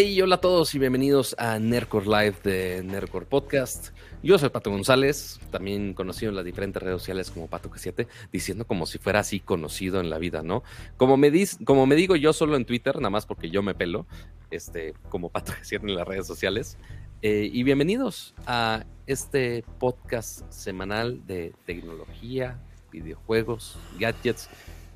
[0.00, 3.88] Hey, hola a todos y bienvenidos a Nercor Live de Nercor Podcast.
[4.22, 8.64] Yo soy Pato González, también conocido en las diferentes redes sociales como Pato G7, diciendo
[8.64, 10.62] como si fuera así conocido en la vida, ¿no?
[10.96, 11.32] Como me,
[11.64, 14.06] como me digo yo solo en Twitter, nada más porque yo me pelo,
[14.52, 16.78] este, como Pato G7 en las redes sociales.
[17.20, 24.48] Eh, y bienvenidos a este podcast semanal de tecnología, videojuegos, gadgets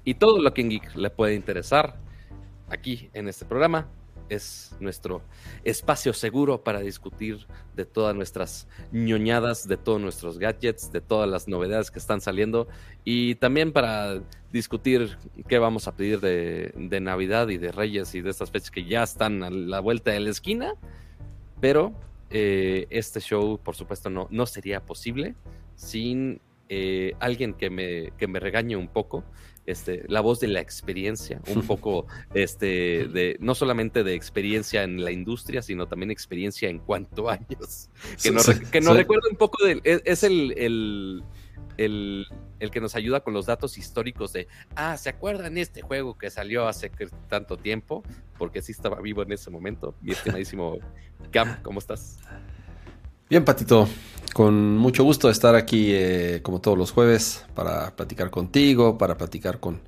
[0.05, 1.97] y todo lo que en Geek le puede interesar
[2.69, 3.89] aquí en este programa
[4.35, 5.23] es nuestro
[5.65, 7.47] espacio seguro para discutir
[7.77, 12.69] de todas nuestras ñoñadas, de todos nuestros gadgets, de todas las novedades que están saliendo
[13.05, 15.17] y también para discutir
[15.49, 19.03] qué vamos a pedir de, Navidad y de Reyes y de estas fechas que ya
[19.03, 20.75] están a la vuelta de la esquina.
[21.61, 21.93] Pero
[22.31, 25.35] eh, este show, por supuesto, no, no sería posible
[25.75, 29.25] sin eh, alguien que me, que me regañe un poco
[29.67, 35.05] este, la voz de la experiencia, un poco este, de, no solamente de experiencia en
[35.05, 37.89] la industria, sino también experiencia en cuanto años.
[38.23, 41.23] Que nos, que nos recuerda un poco de, es, el, el,
[41.77, 42.27] el,
[42.59, 46.31] el, que nos ayuda con los datos históricos de, ah, ¿se acuerdan este juego que
[46.31, 46.91] salió hace
[47.29, 48.03] tanto tiempo?
[48.39, 49.95] Porque sí estaba vivo en ese momento.
[50.01, 50.79] Mi estimadísimo
[51.31, 52.19] Cam, ¿cómo estás?
[53.33, 53.89] Bien, Patito,
[54.35, 59.17] con mucho gusto de estar aquí eh, como todos los jueves para platicar contigo, para
[59.17, 59.81] platicar con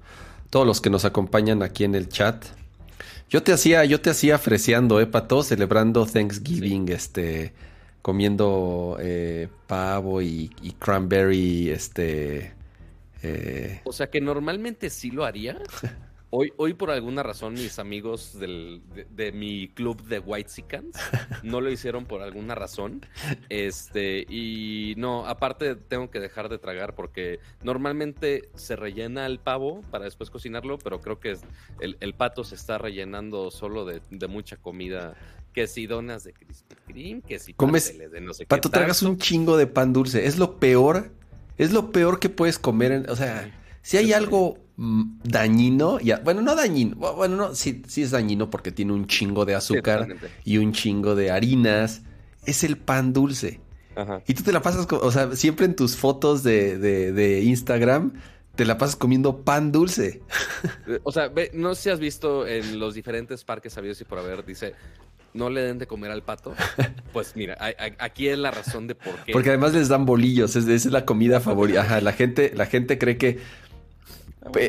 [0.48, 2.42] todos los que nos acompañan aquí en el chat.
[3.28, 7.52] Yo te hacía, yo te hacía freseando, eh, Pato, celebrando Thanksgiving, este,
[8.00, 12.54] comiendo eh, pavo y, cranberry, este.
[13.22, 13.82] Eh.
[13.84, 15.58] O sea que normalmente sí lo haría.
[16.36, 20.96] Hoy, hoy por alguna razón mis amigos de, mi club de White Sicans
[21.44, 23.06] no lo hicieron por alguna razón.
[23.48, 29.82] Este, y no, aparte tengo que dejar de tragar porque normalmente se rellena el pavo
[29.92, 31.36] para después cocinarlo, pero creo que
[31.78, 35.14] el, pato se está rellenando solo de, mucha comida.
[35.52, 39.18] Que si donas de Krispy Kreme, que si Comes, de no sé Pato, tragas un
[39.18, 40.26] chingo de pan dulce.
[40.26, 41.12] Es lo peor,
[41.58, 43.08] es lo peor que puedes comer.
[43.08, 48.02] o sea, si hay algo Mm, dañino, ya, bueno, no dañino, bueno, no, sí, sí
[48.02, 52.02] es dañino porque tiene un chingo de azúcar y un chingo de harinas,
[52.44, 53.60] es el pan dulce.
[54.26, 58.14] Y tú te la pasas, o sea, siempre en tus fotos de, de, Instagram,
[58.56, 60.22] te la pasas comiendo pan dulce.
[61.04, 64.44] O sea, no sé si has visto en los diferentes parques sabidos y por haber,
[64.44, 64.74] dice,
[65.34, 66.54] no le den de comer al pato.
[67.12, 67.56] Pues mira,
[68.00, 69.32] aquí es la razón de por qué.
[69.32, 72.00] Porque además les dan bolillos, es, es la comida favorita.
[72.00, 73.38] la gente, la gente cree que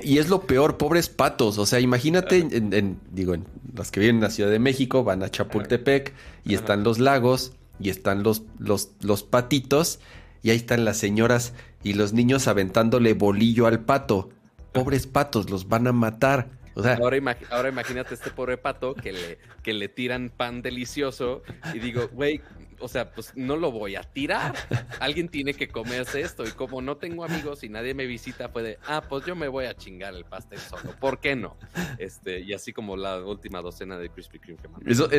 [0.03, 1.57] y es lo peor, pobres patos.
[1.57, 5.29] O sea, imagínate, en, digo, en las que vienen a Ciudad de México, van a
[5.29, 6.13] Chapultepec
[6.43, 9.99] y están los lagos y están los, los, los patitos
[10.41, 11.53] y ahí están las señoras
[11.83, 14.29] y los niños aventándole bolillo al pato.
[14.71, 16.49] Pobres patos, los van a matar.
[16.73, 21.41] O sea, ahora, ahora imagínate este pobre pato que le, que le tiran pan delicioso
[21.73, 22.41] y digo, güey,
[22.79, 24.55] o sea, pues no lo voy a tirar.
[24.99, 26.43] Alguien tiene que comerse esto.
[26.45, 29.65] Y como no tengo amigos y nadie me visita, puede, ah, pues yo me voy
[29.65, 30.95] a chingar el pastel solo.
[30.99, 31.57] ¿Por qué no?
[31.97, 35.09] Este, y así como la última docena de Krispy Kreme que esos,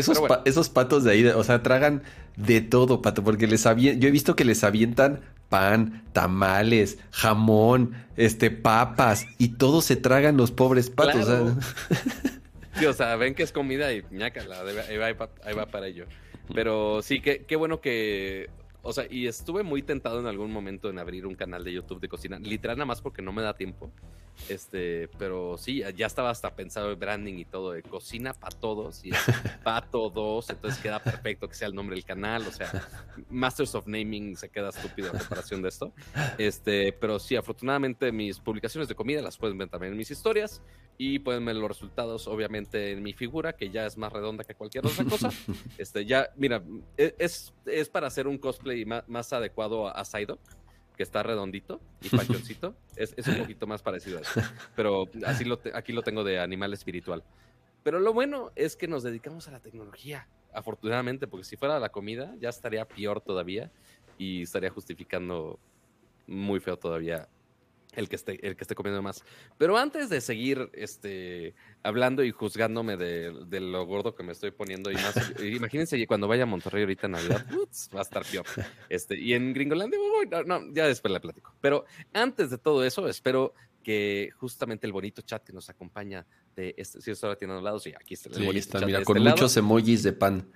[0.44, 2.02] esos patos de ahí, o sea, tragan
[2.36, 7.94] de todo, pato, porque les avientan, yo he visto que les avientan pan, tamales, jamón,
[8.16, 11.28] este, papas, y todo se tragan los pobres patos.
[12.88, 16.06] o sea, ven que es comida y ahí va, ahí va para ello.
[16.54, 18.50] Pero sí, qué, qué bueno que.
[18.82, 22.00] O sea, y estuve muy tentado en algún momento en abrir un canal de YouTube
[22.00, 23.90] de cocina, literal nada más porque no me da tiempo.
[24.48, 29.04] Este, pero sí, ya estaba hasta pensado en branding y todo, de cocina para todos
[29.04, 29.10] y
[29.64, 32.70] para todos, entonces queda perfecto que sea el nombre del canal, o sea,
[33.28, 35.92] Masters of Naming se queda estúpido en comparación de esto.
[36.38, 40.62] Este, pero sí, afortunadamente mis publicaciones de comida las pueden ver también en mis historias
[40.98, 44.54] y pueden ver los resultados obviamente en mi figura, que ya es más redonda que
[44.54, 45.30] cualquier otra cosa.
[45.78, 46.62] Este, ya, mira,
[46.96, 50.40] e, es, es para hacer un cosplay más, más adecuado a, a Psyduck
[50.96, 54.40] que está redondito y panchoncito, es, es, un poquito más parecido a eso.
[54.74, 57.22] Pero así lo aquí lo tengo de animal espiritual.
[57.82, 61.90] Pero lo bueno es que nos dedicamos a la tecnología, afortunadamente, porque si fuera la
[61.90, 63.70] comida ya estaría peor todavía
[64.18, 65.60] y estaría justificando
[66.26, 67.28] muy feo todavía
[67.96, 69.24] el que esté, el que esté comiendo más.
[69.58, 74.90] Pero antes de seguir este, hablando y juzgándome de, lo gordo que me estoy poniendo,
[74.90, 77.46] y más, imagínense cuando vaya a Monterrey ahorita en Navidad,
[77.94, 78.46] va a estar peor.
[78.88, 79.98] Este, y en Gringolandia,
[80.46, 81.54] no, ya después le platico.
[81.60, 86.26] Pero antes de todo eso, espero que justamente el bonito chat que nos acompaña
[86.56, 89.12] de este, si ahora tiene a lado, sí, aquí está el sí, está, mira, este
[89.12, 90.50] con muchos emojis de pan.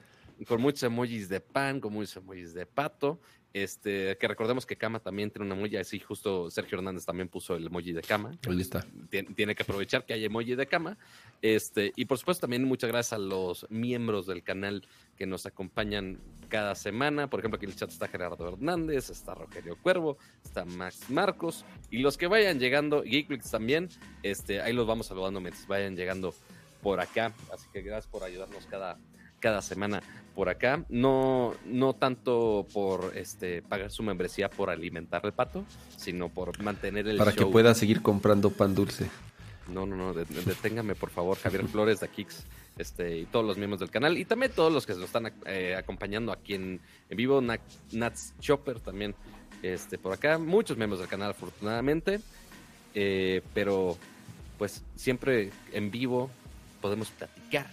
[0.49, 3.21] con muchos emojis de pan, con muchos emojis de pato.
[3.53, 7.57] Este, que recordemos que Cama también tiene una emoji, así justo Sergio Hernández también puso
[7.57, 8.39] el emoji de Cama.
[8.49, 8.87] Ahí está.
[9.11, 10.97] Tiene, que aprovechar que hay emoji de Cama.
[11.43, 14.87] Este, y por supuesto también muchas gracias a los miembros del canal
[15.17, 17.29] que nos acompañan cada semana.
[17.29, 21.65] Por ejemplo, aquí en el chat está Gerardo Hernández, está Rogelio Cuervo, está Max Marcos.
[21.91, 23.89] Y los que vayan llegando, Geekflix también,
[24.23, 26.35] este, ahí los vamos saludando mientras vayan llegando
[26.83, 27.35] por acá.
[27.53, 28.97] Así que gracias por ayudarnos cada
[29.41, 30.03] cada semana
[30.35, 30.85] por acá.
[30.89, 35.65] No, no tanto por este pagar su membresía por alimentar el pato,
[35.97, 39.11] sino por mantener el Para que pueda seguir comprando pan dulce.
[39.69, 42.45] No, no, no, deténgame por favor, Javier Flores de Kix,
[42.77, 45.77] este, y todos los miembros del canal, y también todos los que nos están eh,
[45.77, 49.15] acompañando aquí en, vivo, Nats Chopper también,
[49.63, 52.21] este, por acá, muchos miembros del canal afortunadamente,
[52.95, 53.97] eh, pero
[54.59, 56.31] pues siempre en vivo
[56.81, 57.67] podemos platicar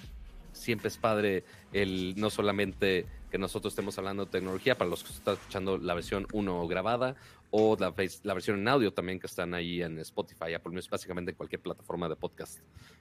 [0.68, 5.14] siempre es padre el no solamente que nosotros estemos hablando de tecnología, para los que
[5.14, 7.16] están escuchando la versión 1 grabada
[7.52, 7.94] o la,
[8.24, 11.62] la, versión en audio también que están ahí en Spotify, Apple Music, básicamente en cualquier
[11.62, 12.60] plataforma de podcast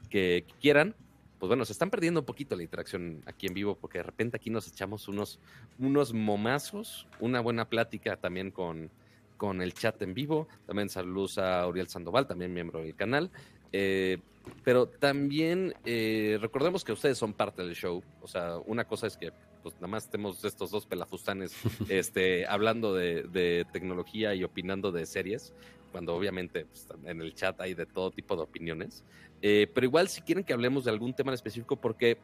[0.08, 0.94] que quieran.
[1.40, 4.36] Pues bueno, se están perdiendo un poquito la interacción aquí en vivo porque de repente
[4.36, 5.40] aquí nos echamos unos,
[5.80, 8.92] unos momazos, una buena plática también con,
[9.36, 10.46] con el chat en vivo.
[10.66, 13.32] También saludos a Uriel Sandoval, también miembro del canal.
[13.72, 14.18] Eh,
[14.64, 18.02] pero también eh, recordemos que ustedes son parte del show.
[18.22, 19.32] O sea, una cosa es que
[19.62, 21.52] pues nada más estemos estos dos pelafustanes
[21.88, 25.52] este, hablando de, tecnología y opinando de series,
[25.93, 29.04] cuando obviamente pues, en el chat hay de todo tipo de opiniones.
[29.43, 32.19] Eh, pero igual si quieren que hablemos de algún tema en específico, porque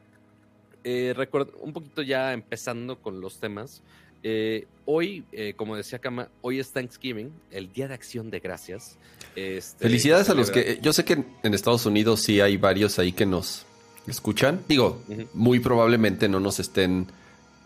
[0.83, 1.15] eh,
[1.61, 3.83] un poquito ya empezando con los temas,
[4.23, 8.97] eh, hoy, eh, como decía Kama, hoy es Thanksgiving, el Día de Acción de Gracias.
[9.35, 10.79] Este, Felicidades a los que...
[10.81, 13.65] Yo sé que en Estados Unidos sí hay varios ahí que nos
[14.07, 14.61] escuchan.
[14.67, 15.01] Digo,
[15.33, 17.07] muy probablemente no nos estén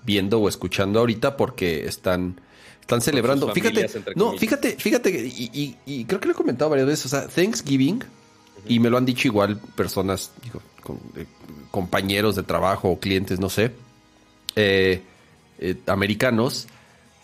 [0.03, 2.39] viendo o escuchando ahorita porque están,
[2.81, 3.51] están celebrando.
[3.53, 8.03] Fíjate, no, fíjate, fíjate, y, creo que lo he comentado varias veces, o sea, Thanksgiving,
[8.67, 10.61] y me lo han dicho igual personas, digo,
[11.15, 11.25] eh,
[11.71, 13.71] compañeros de trabajo o clientes, no sé.
[14.55, 15.01] Eh,
[15.59, 16.67] eh, americanos,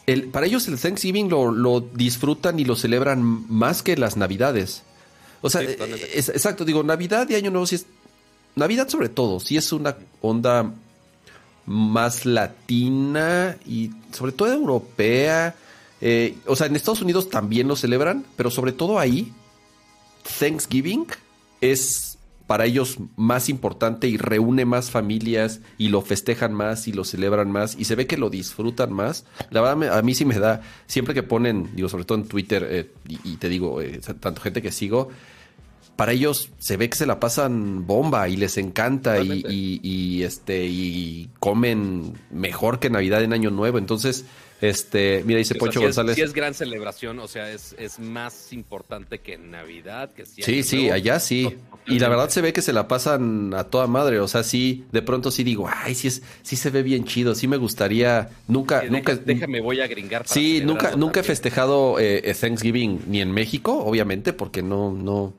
[0.05, 4.83] el, para ellos el Thanksgiving lo, disfrutan y lo celebran más que las Navidades.
[5.41, 7.85] O sea, exacto, digo, Navidad y Año Nuevo sí es...
[8.55, 10.71] Navidad sobre todo, sí es una onda
[11.65, 15.55] más latina y sobre todo europea.
[16.01, 19.33] Eh, o sea, en Estados Unidos también lo celebran, pero sobre todo ahí,
[20.39, 21.07] Thanksgiving
[21.61, 22.12] es
[22.53, 27.49] para ellos más importante y reúne más familias y lo festejan más y lo celebran
[27.49, 29.25] más y se ve que lo disfrutan más.
[29.49, 32.67] La verdad, a mí sí me da, siempre que ponen, digo, sobre todo en Twitter,
[32.69, 35.09] eh, y, te digo, eh, tanto gente que sigo,
[35.95, 40.63] para ellos se ve que se la pasan bomba y les encanta y, y, este
[40.67, 43.79] y comen mejor que Navidad en Año Nuevo.
[43.79, 44.25] Entonces,
[44.63, 46.15] este, mira, dice Poncho González.
[46.15, 50.89] sí es gran celebración, o sea, es, es más importante que Navidad, que Sí, sí,
[50.89, 51.57] allá sí.
[51.85, 54.85] Y la verdad se ve que se la pasan a toda madre, o sea, sí,
[54.93, 58.29] de pronto sí digo, ay, sí es, sí se ve bien chido, sí me gustaría,
[58.47, 59.17] nunca, nunca.
[59.17, 60.25] Déjame, voy a gringar.
[60.25, 65.33] sí, nunca, nunca he festejado eh, eh, Thanksgiving ni en México, obviamente, porque no, no,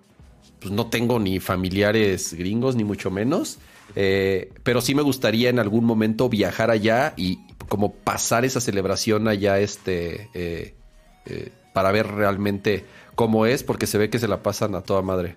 [0.61, 3.59] pues no tengo ni familiares gringos ni mucho menos.
[3.97, 9.29] Eh, pero sí me gustaría en algún momento viajar allá y como pasar esa celebración
[9.29, 10.75] allá este eh,
[11.27, 15.03] eh, para ver realmente cómo es, porque se ve que se la pasan a toda
[15.03, 15.37] madre.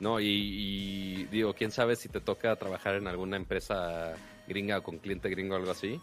[0.00, 4.14] No, y, digo, quién sabe si te toca trabajar en alguna empresa
[4.46, 6.00] gringa o con cliente gringo o algo así.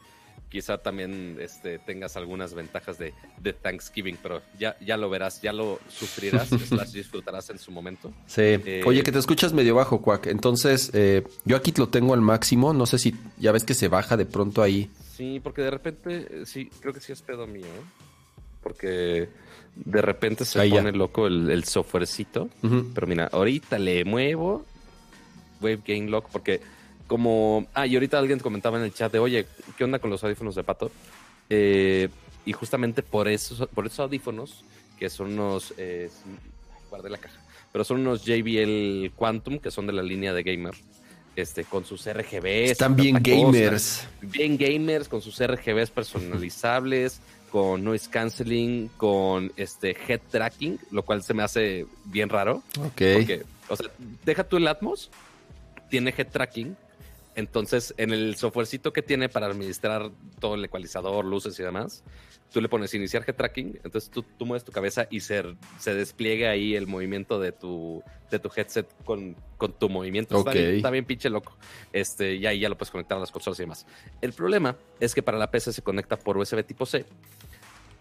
[0.50, 3.13] Quizá también este, tengas algunas ventajas de,
[3.53, 8.12] Thanksgiving, pero ya, ya lo verás, ya lo sufrirás, las disfrutarás en su momento.
[8.25, 8.41] Sí.
[8.41, 10.27] Eh, Oye, que te escuchas medio bajo, Cuac.
[10.27, 10.91] Entonces,
[11.46, 12.74] yo aquí lo tengo al máximo.
[12.74, 14.89] No sé si ya ves que se baja de pronto ahí.
[15.15, 18.01] Sí, porque de repente, sí, creo que sí es pedo mío, ¿eh?
[18.63, 19.30] Porque
[19.75, 22.50] de repente se pone loco el, el softwarecito.
[22.94, 24.65] Pero mira, ahorita le muevo
[25.60, 26.62] Wave Game Lock porque
[27.08, 27.68] como...
[27.74, 29.46] Ah, y ahorita alguien comentaba en el chat de, oye,
[29.77, 30.91] ¿qué onda con los audífonos de Pato?
[31.50, 32.08] Eh,
[32.46, 34.63] y justamente por esos, por esos audífonos,
[34.98, 35.74] que son unos...
[35.77, 36.10] Eh,
[36.89, 37.39] guardé la caja.
[37.72, 40.75] Pero son unos JBL Quantum, que son de la línea de Gamer
[41.35, 42.71] este, con sus RGBs.
[42.71, 44.07] Están bien gamers.
[44.21, 51.23] Bien gamers, con sus RGBs personalizables, con noise canceling, con este head tracking, lo cual
[51.23, 52.63] se me hace bien raro.
[52.79, 53.01] Ok.
[53.69, 53.89] o sea,
[54.25, 55.09] deja tú el Atmos,
[55.89, 56.75] tiene head tracking.
[57.35, 62.03] Entonces, en el softwarecito que tiene para administrar todo el ecualizador, luces y demás,
[62.51, 65.41] tú le pones iniciar G tracking, entonces tú, tú mueves tu cabeza y se,
[65.79, 70.38] se despliega ahí el movimiento de tu, de tu headset con, con tu movimiento.
[70.38, 70.55] Está, Ok.
[70.55, 71.58] bien, está bien pinche loco.
[71.93, 73.86] Este, y ahí ya lo puedes conectar a las consolas y demás.
[74.22, 77.05] El problema es que para la PC se conecta por USB tipo C.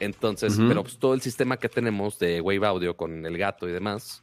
[0.01, 0.69] Entonces, Ujú.
[0.69, 4.23] pero pues, todo el sistema que tenemos de Wave Audio con el gato y demás,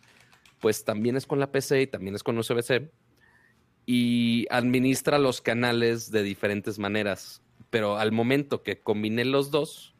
[0.60, 2.89] pues también es con la PC y también es con USB-C
[3.86, 7.41] y administra los canales de diferentes maneras.
[7.69, 9.93] Pero al momento que combiné los dos,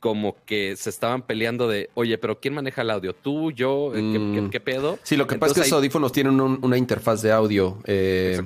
[0.00, 3.14] como que se estaban peleando de, oye, pero ¿quién maneja el audio?
[3.14, 3.90] ¿Tú, yo?
[3.94, 4.34] ¿Qué, Mm.
[4.46, 4.98] qué- qué pedo?
[5.02, 7.78] Sí, lo que pasa es que esos audífonos tienen un- una interfaz de audio.
[7.84, 8.40] eh,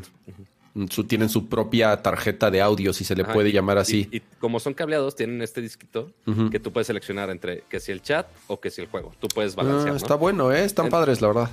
[0.90, 4.08] su- tienen su propia tarjeta de audio, si se le Ajá, puede y- llamar así.
[4.11, 6.11] Y, y como son cableados, tienen este disquito
[6.50, 9.12] que tú puedes seleccionar entre que si el chat o que si el juego.
[9.20, 9.96] Tú puedes Ah, balancear, ¿no?
[9.96, 10.64] Está bueno, ¿eh?
[10.64, 11.50] Están padres, la verdad.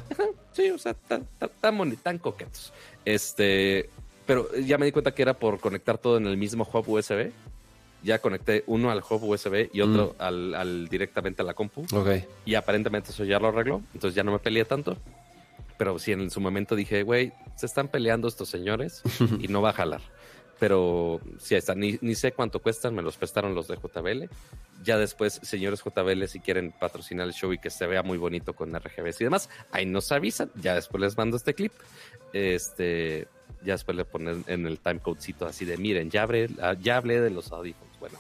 [0.54, 2.74] Sí, o sea, tan, tan, tan tan coquetos.
[3.06, 3.90] Este,
[4.26, 7.32] pero ya me di cuenta que era por conectar todo en el mismo hub USB.
[8.04, 11.86] Ya conecté uno al hub USB y otro al, al- directamente a la compu.
[11.94, 12.10] Ok.
[12.46, 13.82] Y aparentemente eso ya lo arregló.
[13.94, 14.98] Entonces ya no me peleé tanto.
[15.78, 19.02] Pero sí, en su momento dije, güey, se están peleando estos señores
[19.40, 20.02] y no va a jalar.
[20.60, 21.74] Pero sí, ahí está.
[21.76, 24.26] Ni, ni sé cuánto cuestan, me los prestaron los de JBL.
[24.84, 28.54] Ya después, señores JBL, si quieren patrocinar el show y que se vea muy bonito
[28.54, 30.52] con RGBs y demás, ahí nos avisan.
[30.56, 31.72] Ya después les mando este clip.
[32.34, 33.28] Este,
[33.64, 36.50] ya después le ponen en el timecodecito así de, miren, ya hablé,
[36.82, 37.91] ya hablé de los audífonos.
[38.02, 38.18] Bueno,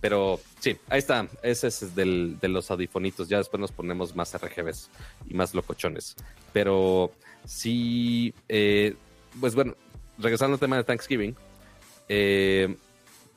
[0.00, 1.26] pero sí, ahí está.
[1.42, 3.28] Ese es del, de los audifonitos.
[3.28, 4.88] Ya después nos ponemos más RGBs
[5.28, 6.14] y más locochones.
[6.52, 7.10] Pero
[7.46, 8.94] sí, eh,
[9.40, 9.74] pues bueno,
[10.18, 11.34] regresando al tema de Thanksgiving,
[12.08, 12.76] eh,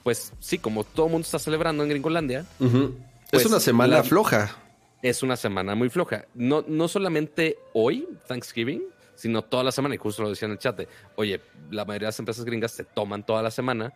[0.03, 2.95] pues sí, como todo el mundo está celebrando en Gringolandia, Ujú.
[3.31, 4.55] Pues, es una semana la- floja.
[5.01, 6.25] es una semana muy floja.
[6.33, 8.83] No, no solamente hoy, Thanksgiving,
[9.15, 9.95] sino toda la semana.
[9.95, 11.41] Y justo lo decía en el chat de, oye,
[11.71, 13.93] la mayoría de las empresas gringas se toman toda la semana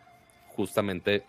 [0.56, 1.24] justamente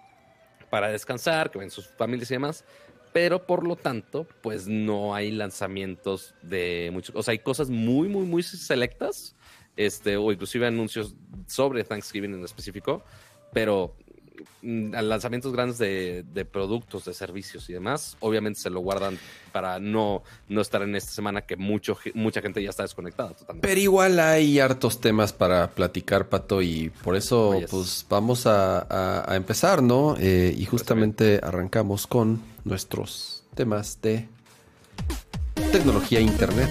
[0.74, 2.66] para descansar, que ven sus familias y demás.
[3.12, 7.16] Pero por lo tanto, pues no hay lanzamientos de muchos.
[7.16, 9.36] O sea, hay cosas muy, muy, muy selectas.
[9.76, 11.16] Este, o inclusive anuncios
[11.46, 13.04] sobre Thanksgiving en específico.
[13.54, 13.96] Pero
[14.62, 19.18] lanzamientos grandes de, de productos, de servicios y demás, obviamente se lo guardan
[19.52, 23.68] para no, no estar en esta semana que mucho, mucha gente ya está desconectada totalmente.
[23.68, 28.80] Pero igual hay hartos temas para platicar, Pato, y por eso Oh, pues vamos a,
[28.90, 30.16] a- a empezar, ¿no?
[30.20, 34.28] Eh, y justamente arrancamos con nuestros temas de
[35.72, 36.70] tecnología e internet.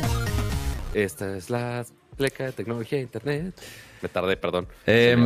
[0.95, 1.85] Esta es la
[2.17, 3.55] pleca de tecnología e internet.
[4.03, 4.67] Me tardé, perdón.
[4.87, 5.17] Eh,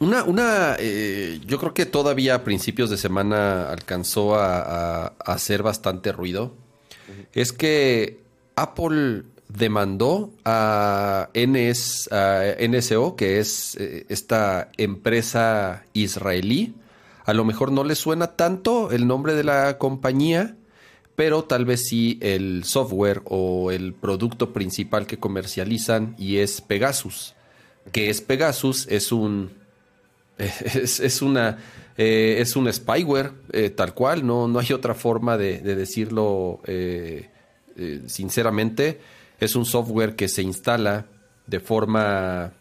[0.00, 5.32] una, una eh, yo creo que todavía a principios de semana alcanzó a, a- a
[5.32, 6.54] hacer bastante ruido.
[7.32, 8.20] Es que
[8.56, 16.74] Apple demandó a, NS, a NSO, que es eh, esta empresa israelí.
[17.24, 20.56] A lo mejor no le suena tanto el nombre de la compañía,
[21.16, 27.34] pero tal vez sí el software o el producto principal que comercializan y es Pegasus.
[27.92, 29.50] Que es Pegasus, es un
[30.74, 31.58] es, es una
[31.98, 36.60] eh, es un spyware eh, tal cual, no, no hay otra forma de, de decirlo
[36.64, 37.28] eh,
[37.76, 39.00] eh, sinceramente.
[39.40, 41.06] Es un software que se instala
[41.46, 42.52] de forma,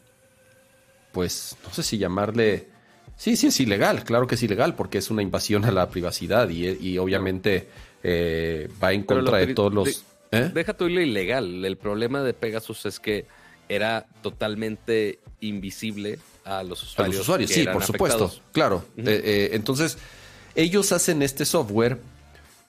[1.12, 2.68] pues, no sé si llamarle...
[3.16, 6.50] Sí, sí es ilegal, claro que es ilegal porque es una invasión a la privacidad
[6.50, 7.68] y, y obviamente
[8.04, 10.06] eh, va en contra de todos los...
[10.32, 10.52] ¿Eh?
[10.54, 11.64] Deja tú lo ilegal.
[11.64, 13.26] El problema de Pegasus es que
[13.70, 17.16] era totalmente invisible a los A usuarios.
[17.18, 18.42] los usuarios, sí, por supuesto, afectados.
[18.54, 18.86] claro.
[18.98, 19.98] Eh, eh, entonces,
[20.56, 22.00] ellos hacen este software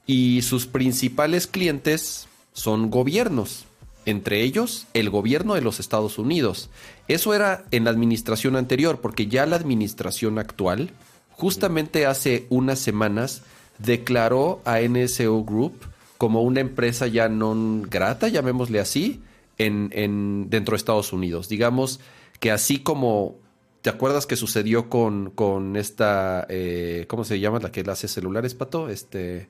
[0.06, 3.64] y sus principales clientes son gobiernos,
[4.06, 6.70] entre ellos el gobierno de los Estados Unidos.
[7.08, 10.90] Eso era en la administración anterior, porque ya la administración actual,
[11.30, 13.42] justamente hace unas semanas,
[13.78, 15.74] declaró a NSO Group
[16.18, 19.22] como una empresa ya non grata, llamémosle así,
[19.56, 21.48] en, en- dentro de Estados Unidos.
[21.48, 22.00] Digamos
[22.40, 23.36] que así como,
[23.90, 27.58] ¿te acuerdas que sucedió con, con esta, eh, ¿cómo se llama?
[27.58, 28.90] La que la hace celulares, Pato?
[28.90, 29.48] Este...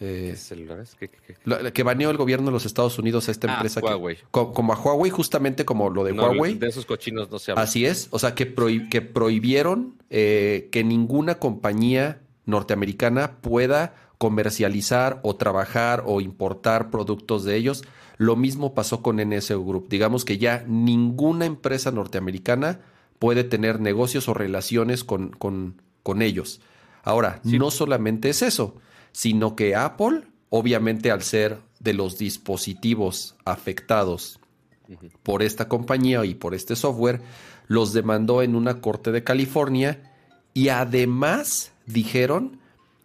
[0.00, 0.96] eh, ¿Qué celulares?
[0.98, 1.36] ¿Qué- qué- qué?
[1.44, 3.80] la- la que baneó el gobierno de los Estados Unidos a esta Ah, empresa.
[3.80, 4.16] que- Huawei.
[4.32, 6.54] co- como a Huawei, justamente como lo de No, Huawei.
[6.54, 7.62] De esos cochinos no se habla.
[7.62, 15.20] Así es, o sea, que, prohi- que prohibieron eh, que ninguna compañía norteamericana pueda comercializar
[15.22, 17.84] o trabajar o importar productos de ellos.
[18.16, 19.88] Lo mismo pasó con NSO Group.
[19.88, 22.80] Digamos que ya ninguna empresa norteamericana
[23.18, 26.60] puede tener negocios o relaciones con, con- con ellos.
[27.02, 27.58] Ahora, Sí.
[27.58, 28.76] no solamente es eso,
[29.12, 34.40] sino que Apple, obviamente al ser de los dispositivos afectados
[35.22, 37.20] por esta compañía y por este software,
[37.66, 40.12] los demandó en una corte de California
[40.54, 42.60] y además dijeron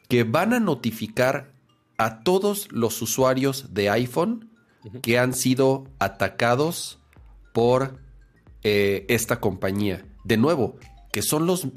[0.07, 1.51] que van a notificar
[1.97, 4.49] a todos los usuarios de iPhone
[5.01, 6.99] que han sido atacados
[7.53, 7.99] por
[8.63, 10.05] eh, esta compañía.
[10.23, 10.77] De nuevo,
[11.11, 11.67] que son los,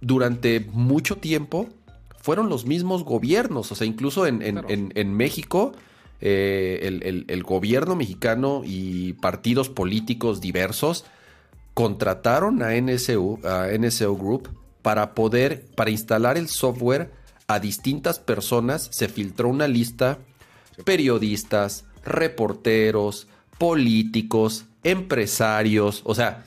[0.00, 1.68] durante mucho tiempo,
[2.20, 5.72] fueron los mismos gobiernos, o sea, incluso en, México,
[6.20, 11.04] eh, el, gobierno mexicano y partidos políticos diversos
[11.74, 14.50] contrataron a NSU, a NSO Group
[14.82, 17.10] para poder, para instalar el software
[17.46, 20.18] a distintas personas, se filtró una lista,
[20.84, 23.26] periodistas, reporteros,
[23.58, 26.44] políticos, empresarios, o sea,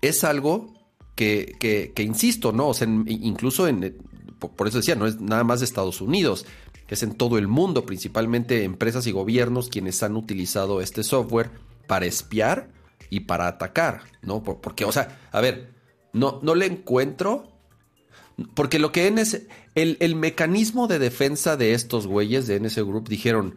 [0.00, 0.74] es algo
[1.14, 1.56] que,
[1.94, 2.68] que, insisto, ¿no?
[2.68, 3.96] O sea, incluso en,
[4.38, 6.46] por eso decía, no es nada más de Estados Unidos,
[6.88, 11.50] es en todo el mundo, principalmente empresas y gobiernos quienes han utilizado este software
[11.86, 12.70] para espiar
[13.10, 14.42] y para atacar, ¿no?
[14.42, 15.72] Porque, o sea, a ver,
[16.12, 17.52] no, no le encuentro,
[18.54, 19.42] porque lo que NS,
[19.74, 23.56] el, el mecanismo de defensa de estos güeyes de NS Group dijeron,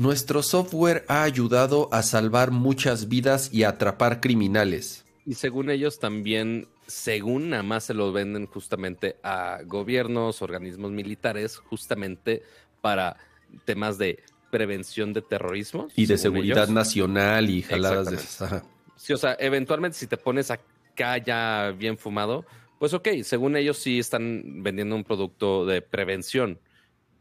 [0.00, 5.04] nuestro software ha ayudado a salvar muchas vidas y a atrapar criminales.
[5.26, 11.58] Y según ellos también, según nada más se lo venden justamente a gobiernos, organismos militares,
[11.58, 12.42] justamente
[12.80, 13.18] para
[13.66, 15.88] temas de prevención de terrorismo.
[15.94, 18.62] Y de seguridad nacional y jaladas de...
[18.96, 22.46] Sí, o sea, eventualmente si te pones acá ya bien fumado,
[22.78, 26.58] pues ok, según ellos sí están vendiendo un producto de prevención,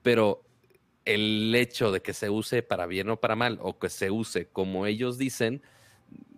[0.02, 0.44] pero
[1.14, 4.48] el hecho de que se use para bien o para mal, o que se use
[4.48, 5.62] como ellos dicen,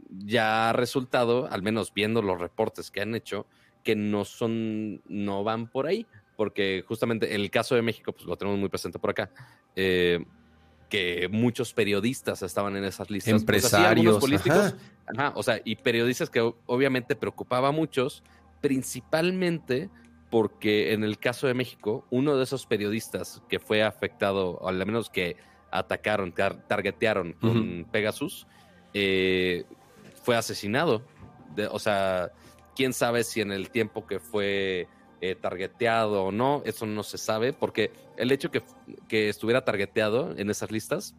[0.10, 3.48] ya ha resultado, al menos viendo los reportes que han hecho,
[3.84, 6.06] que no son, no van por ahí,
[6.38, 9.30] porque justamente el caso de México, pues lo tenemos muy presente por acá,
[9.75, 10.24] eh,
[10.90, 13.34] que muchos periodistas estaban en esas listas.
[13.34, 14.20] Empresarios.
[14.20, 14.75] políticos,
[15.36, 18.24] o sea, y periodistas que obviamente preocupaba a muchos,
[18.62, 19.90] principalmente
[20.32, 24.84] porque en el caso de México, uno de esos periodistas que fue afectado, o al
[24.86, 25.36] menos que
[25.72, 28.48] atacaron, targetearon con Pegasus,
[28.94, 29.66] eh,
[30.24, 31.04] fue asesinado.
[31.70, 32.32] o sea,
[32.78, 34.88] quién sabe si en el tiempo que fue
[35.20, 38.63] eh, targeteado o no, eso no se sabe, porque el hecho que,
[39.10, 41.13] que estuviera targeteado en esas listas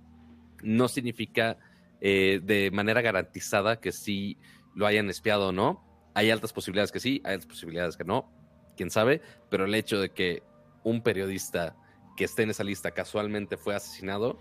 [0.63, 1.59] no significa
[2.01, 4.39] eh, de manera garantizada que sí
[4.75, 5.85] lo hayan espiado o no.
[6.15, 8.42] Hay altas posibilidades que sí, hay altas posibilidades que no
[8.83, 10.43] quién sabe, pero el hecho de que
[10.83, 11.77] un periodista
[12.17, 14.41] que esté en esa lista casualmente fue asesinado,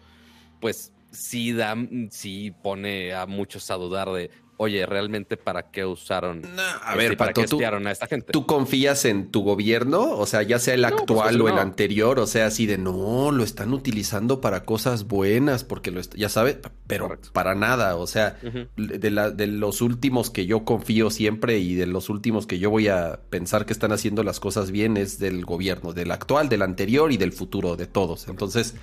[0.60, 1.76] pues sí da,
[2.10, 6.43] sí pone a muchos a dudar de oye, ¿realmente para qué usaron?
[6.84, 8.32] a ver, ¿para qué espiaron a esta gente?
[8.32, 10.12] ¿Tú confías en tu gobierno?
[10.12, 13.32] O sea, ya sea el pues, actual o el anterior, o sea, así de no,
[13.32, 18.38] lo están utilizando para cosas buenas, porque lo ya sabes, pero para nada, o sea,
[18.78, 22.69] de, la, de los últimos que yo confío siempre y de los últimos que yo
[22.69, 26.62] voy a pensar que están haciendo las cosas bien es del gobierno, del actual, del
[26.62, 28.28] anterior y del futuro, de todos.
[28.28, 28.76] Entonces...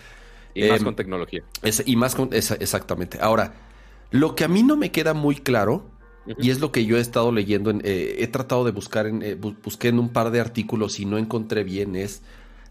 [0.54, 1.44] Y más em, con tecnología.
[1.86, 2.30] y más con...
[2.32, 3.18] exactamente.
[3.20, 3.67] Ahora
[4.11, 5.90] lo que a mí no me queda muy claro,
[6.38, 9.35] y es lo que yo he estado leyendo, eh, he tratado de buscar, en, eh,
[9.35, 12.23] busqué en un par de artículos y no encontré bien, es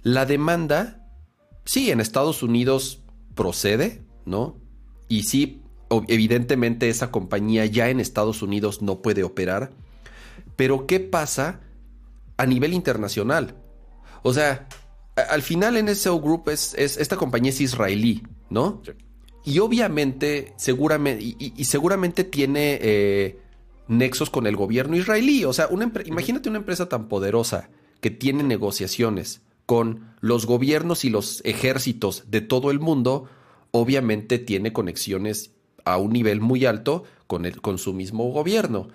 [0.03, 1.09] la demanda,
[1.65, 3.01] sí, en Estados Unidos
[3.33, 4.57] procede, ¿no?
[5.07, 5.63] Y sí,
[6.07, 9.71] evidentemente esa compañía ya en Estados Unidos no puede operar,
[10.55, 11.61] pero ¿qué pasa
[12.37, 13.55] a nivel internacional?
[14.21, 14.67] O sea,
[15.29, 18.81] al final NSO Group es, es esta compañía es israelí, ¿no?
[18.85, 18.91] Sí.
[19.47, 23.39] Y obviamente, seguramente, y, seguramente tiene eh,
[23.87, 25.45] nexos con el gobierno israelí.
[25.45, 27.69] O sea, una imagínate una empresa tan poderosa
[28.01, 33.29] que tiene negociaciones con los gobiernos y los ejércitos de todo el mundo,
[33.71, 35.51] obviamente tiene conexiones
[35.85, 38.89] a un nivel muy alto con, el, con su mismo gobierno.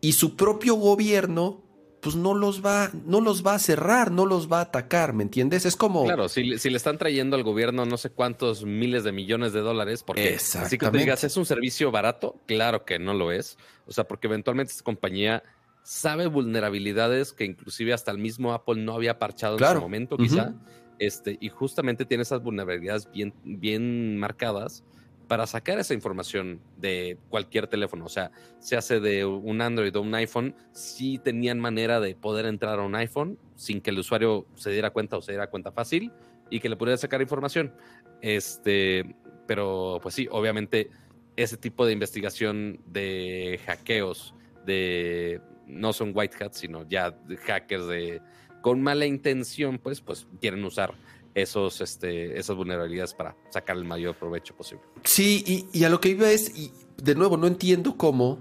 [0.00, 1.60] Y su propio gobierno
[2.00, 5.22] pues no los va, no los va a cerrar, no los va a atacar, ¿me
[5.22, 5.66] entiendes?
[5.66, 6.04] Es como.
[6.04, 10.02] Claro, si, le están trayendo al gobierno no sé cuántos miles de millones de dólares,
[10.02, 12.40] porque así que te digas, ¿es un servicio barato?
[12.46, 13.58] Claro que no lo es.
[13.86, 15.42] O sea, porque eventualmente esta compañía
[15.82, 20.54] sabe vulnerabilidades que inclusive hasta el mismo Apple no había parchado en su momento, quizá.
[20.98, 24.84] Este, y justamente tiene esas vulnerabilidades bien, bien marcadas
[25.30, 30.02] para sacar esa información de cualquier teléfono, o sea, se hace de un Android o
[30.02, 34.44] un iPhone, sí tenían manera de poder entrar a un iPhone sin que el usuario
[34.56, 36.10] se diera cuenta o se diera cuenta fácil
[36.50, 37.72] y que le pudiera sacar información.
[38.20, 39.14] Este,
[39.46, 40.90] pero pues sí, obviamente
[41.36, 44.34] ese tipo de investigación de hackeos,
[44.66, 47.16] de no son white hats, sino ya
[47.46, 48.20] hackers de
[48.62, 50.92] con mala intención, pues, pues quieren usar
[51.34, 54.84] esos, este, esas vulnerabilidades para sacar el mayor provecho posible.
[55.04, 58.38] Sí, y, a lo que iba es, y de nuevo, no entiendo cómo,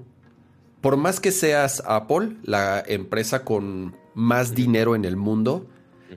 [0.82, 5.68] por más que seas Apple, la empresa con más dinero en el mundo,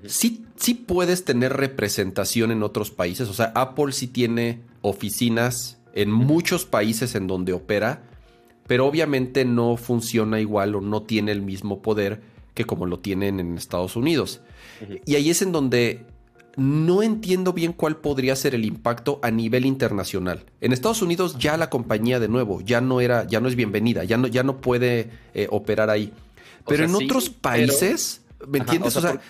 [0.06, 3.28] sí, sí puedes tener representación en otros países.
[3.28, 8.02] O sea, Apple sí tiene oficinas en muchos países en donde opera,
[8.66, 12.22] pero obviamente no funciona igual o no tiene el mismo poder
[12.54, 14.40] que como lo tienen en Estados Unidos.
[15.04, 16.04] Y ahí es en donde
[16.57, 20.45] no entiendo bien cuál podría ser el impacto a nivel internacional.
[20.61, 24.05] En Estados Unidos ya la compañía de nuevo ya no era, ya no es bienvenida,
[24.05, 26.12] ya no, ya no puede eh, operar ahí.
[26.67, 28.97] Pero en otros países, ¿me entiendes?
[28.97, 29.21] o sea,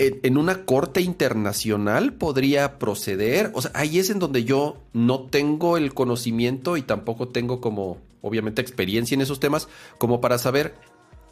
[0.00, 3.50] en, una corte internacional podría proceder.
[3.54, 7.98] O sea, ahí es en donde yo no tengo el conocimiento y tampoco tengo como,
[8.22, 9.68] obviamente, experiencia en esos temas,
[9.98, 10.74] como para saber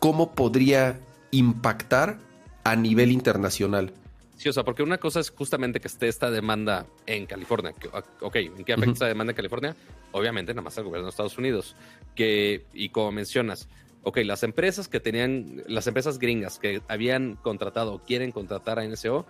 [0.00, 2.18] cómo podría impactar
[2.64, 3.92] a nivel internacional.
[4.38, 7.74] Sí, o sea, porque una cosa es justamente que esté esta demanda en California.
[7.92, 9.74] Ah, ok, ¿en qué afecta esta demanda en California?
[10.12, 11.74] Obviamente, nada más al gobierno de Estados Unidos.
[12.14, 13.68] Que, y como mencionas,
[14.04, 18.86] ok, las empresas que tenían, las empresas gringas que habían contratado o quieren contratar a
[18.86, 19.26] NSO,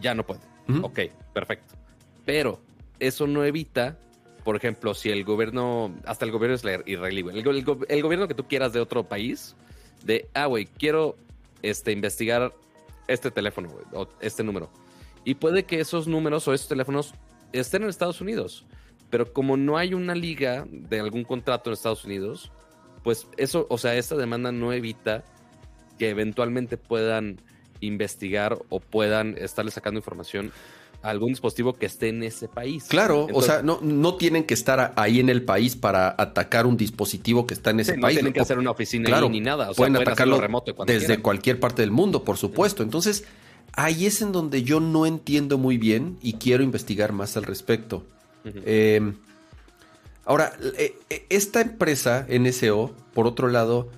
[0.00, 0.44] ya no pueden.
[0.82, 1.00] Ok,
[1.32, 1.74] perfecto.
[2.24, 2.60] Pero
[3.00, 3.98] eso no evita,
[4.44, 7.56] por ejemplo, si el gobierno, hasta el gobierno es irrelevante, el,
[7.88, 9.56] el, gobierno que tú quieras de otro país,
[10.04, 11.16] de, ah, güey, quiero
[11.62, 12.54] este, investigar
[13.08, 14.70] este teléfono, o este número.
[15.24, 17.14] Y puede que esos números o esos teléfonos
[17.52, 18.66] estén en Estados Unidos.
[19.10, 22.50] Pero como no hay una liga de algún contrato en Estados Unidos,
[23.02, 25.24] pues eso, o sea, esta demanda no evita
[25.98, 27.40] que eventualmente puedan
[27.80, 30.52] investigar o puedan estarle sacando información
[31.04, 32.84] algún dispositivo que esté en ese país.
[32.88, 36.76] Claro, o sea, no, no tienen que estar ahí en el país para atacar un
[36.76, 38.16] dispositivo que está en ese país.
[38.16, 39.70] No tienen que hacer una oficina ni nada.
[39.70, 42.82] O pueden, atacarlo remoto desde cualquier parte del mundo, por supuesto.
[42.82, 43.24] Entonces,
[43.72, 48.04] ahí es en donde yo no entiendo muy bien y quiero investigar más al respecto.
[48.64, 49.14] Em,
[50.24, 53.90] ahora, eh, eh, esta empresa, NSO, por otro lado,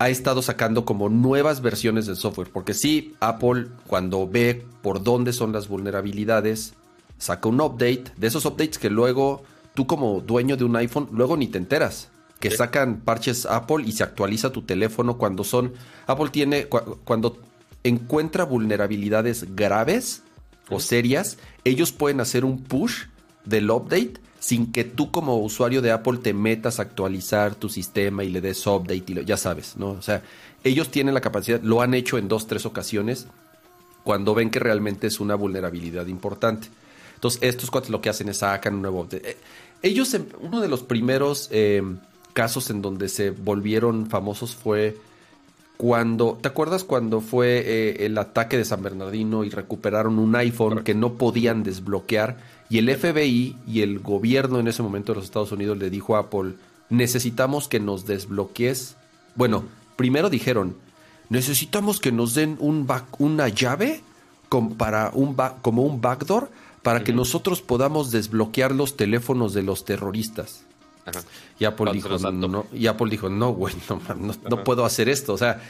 [0.00, 2.48] ha estado sacando como nuevas versiones del software.
[2.50, 6.72] Porque sí, Apple cuando ve por dónde son las vulnerabilidades,
[7.18, 8.04] saca un update.
[8.16, 9.42] De esos updates que luego
[9.74, 12.08] tú como dueño de un iPhone, luego ni te enteras.
[12.40, 15.74] Que sacan parches Apple y se actualiza tu teléfono cuando son...
[16.06, 16.66] Apple tiene...
[17.04, 17.36] cuando
[17.84, 20.22] encuentra vulnerabilidades graves
[20.70, 23.02] o serias, ellos pueden hacer un push
[23.44, 28.24] del update sin que tú como usuario de Apple te metas a actualizar tu sistema
[28.24, 29.90] y le des update y lo, ya sabes, ¿no?
[29.90, 30.22] O sea,
[30.64, 33.26] ellos tienen la capacidad, lo han hecho en dos, tres ocasiones
[34.02, 36.68] cuando ven que realmente es una vulnerabilidad importante.
[37.14, 39.30] Entonces, estos cuates lo que hacen es sacan un nuevo update.
[39.30, 39.36] Eh,
[39.82, 41.82] ellos, uno de los primeros eh,
[42.32, 44.96] casos en donde se volvieron famosos fue
[45.80, 50.84] cuando, ¿te acuerdas cuando fue eh, el ataque de San Bernardino y recuperaron un iPhone
[50.84, 52.36] que no podían desbloquear?
[52.68, 56.16] Y el FBI y el gobierno en ese momento de los Estados Unidos le dijo
[56.16, 56.52] a Apple,
[56.90, 58.96] necesitamos que nos desbloquees.
[59.36, 59.64] Bueno,
[59.96, 60.76] primero dijeron,
[61.30, 62.86] necesitamos que nos den un
[63.18, 64.02] una llave
[64.76, 66.50] para un como un backdoor
[66.82, 70.66] para que nosotros podamos desbloquear los teléfonos de los terroristas.
[71.58, 73.74] Y Apple dijo, no, y Apple dijo, no, güey,
[74.48, 75.34] no, puedo hacer esto.
[75.34, 75.60] O sea,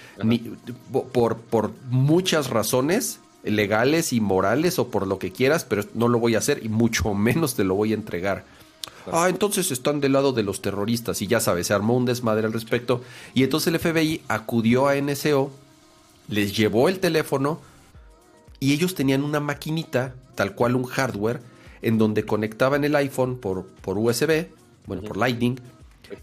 [1.13, 6.19] por, por muchas razones, legales y morales o por lo que quieras, pero no lo
[6.19, 8.45] voy a hacer y mucho menos te lo voy a entregar.
[9.13, 12.47] Ah, entonces están del lado de los terroristas y ya sabes, se armó un desmadre
[12.47, 13.03] al respecto.
[13.35, 15.51] Y entonces el FBI acudió a NSO,
[16.29, 17.61] les llevó el teléfono
[18.61, 21.41] y ellos tenían una maquinita, tal cual un hardware,
[21.83, 24.49] en donde conectaban el iPhone por, por USB,
[24.87, 25.57] bueno, por Lightning,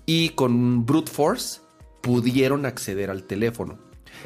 [0.05, 1.61] y con brute force
[2.01, 3.77] pudieron acceder al teléfono.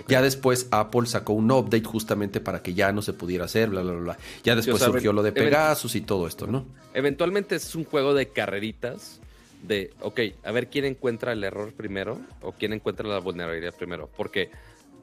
[0.07, 3.81] Ya después Apple sacó un update justamente para que ya no se pudiera hacer, bla,
[3.81, 4.17] bla, bla.
[4.43, 6.65] Ya después surgió lo de Pegasus y todo esto, ¿no?
[6.93, 9.19] Eventualmente es un juego de carreritas
[9.63, 14.09] de, ok, a ver quién encuentra el error primero o quién encuentra la vulnerabilidad primero.
[14.15, 14.49] Porque,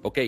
[0.03, 0.19] ok,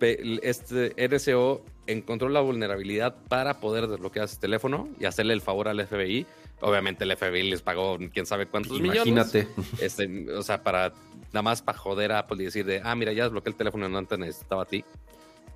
[0.00, 5.84] este RSO encontró la vulnerabilidad para poder desbloquear ese teléfono y hacerle el favor al
[5.86, 6.26] FBI.
[6.60, 9.44] Obviamente el FBI les pagó quién sabe cuántos Imagínate.
[9.44, 9.56] millones.
[9.80, 10.92] Este, o sea, para
[11.28, 13.88] nada más para joder a Apple y decir de, ah, mira, ya desbloqueé el teléfono,
[13.88, 14.84] no te necesitaba a ti.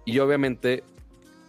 [0.04, 0.84] Y obviamente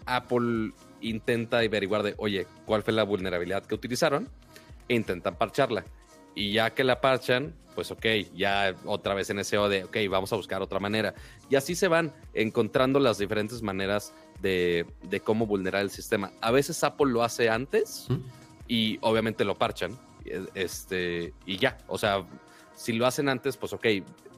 [0.05, 4.29] Apple intenta averiguar de, oye, ¿cuál fue la vulnerabilidad que utilizaron?
[4.87, 5.83] E intentan parcharla.
[6.33, 10.31] Y ya que la parchan, pues ok, ya otra vez en SEO de, ok, vamos
[10.31, 11.13] a buscar otra manera.
[11.49, 16.31] Y así se van encontrando las diferentes maneras de, de cómo vulnerar el sistema.
[16.39, 18.07] A veces Apple lo hace antes
[18.67, 19.97] y obviamente lo parchan.
[20.53, 22.25] Este, y ya, o sea,
[22.75, 23.85] si lo hacen antes, pues ok,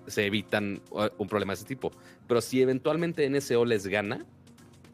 [0.07, 1.91] se evitan uh, un problema de ese tipo.
[2.27, 4.25] Pero si eventualmente NSO les gana,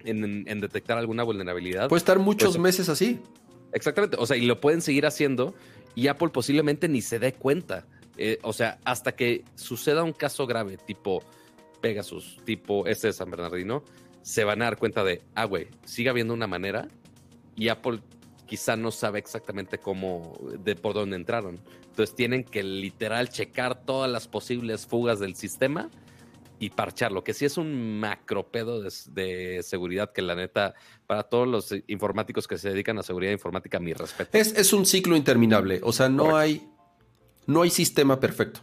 [0.04, 1.90] en, detectar alguna vulnerabilidad.
[1.90, 3.20] Puede estar muchos pues, meses así.
[3.74, 4.18] Exactamente.
[4.20, 5.54] O sea, y lo pueden seguir haciendo
[5.96, 7.86] y Apple posiblemente ni se dé cuenta.
[8.18, 11.24] Eh, o sea, hasta que suceda un caso grave, tipo
[11.82, 13.84] Pegasus, tipo este de San Bernardino,
[14.22, 16.88] se van a dar cuenta de, ah, güey, sigue habiendo una manera
[17.56, 18.00] y Apple
[18.50, 21.60] quizá no sabe exactamente cómo, de por dónde entraron.
[21.86, 25.92] Entonces tienen que literal checar todas las posibles fugas del sistema
[26.58, 30.74] y parcharlo, que sí es un macro pedo de, seguridad que la neta,
[31.06, 34.36] para todos los informáticos que se dedican a seguridad informática, mi respeto.
[34.36, 36.68] Es, un ciclo interminable, o sea, no hay,
[37.46, 38.62] no hay sistema perfecto.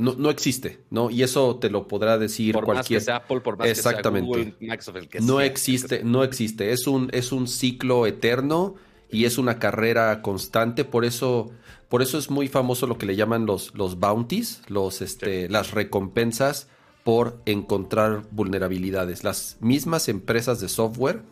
[0.00, 1.10] No, no, existe, ¿no?
[1.10, 2.98] Y eso te lo podrá decir por cualquier.
[2.98, 4.26] Más que sea Apple, por más Exactamente.
[4.26, 6.72] Que sea Google, Microsoft, que no existe, no existe.
[6.72, 8.76] Es un, es un ciclo eterno
[9.14, 10.84] y es una carrera constante.
[10.84, 11.52] Por eso,
[11.88, 15.70] por eso es muy famoso lo que le llaman los, los bounties, los, este, las
[15.70, 16.66] recompensas
[17.04, 19.22] por encontrar vulnerabilidades.
[19.22, 21.22] Las mismas empresas de software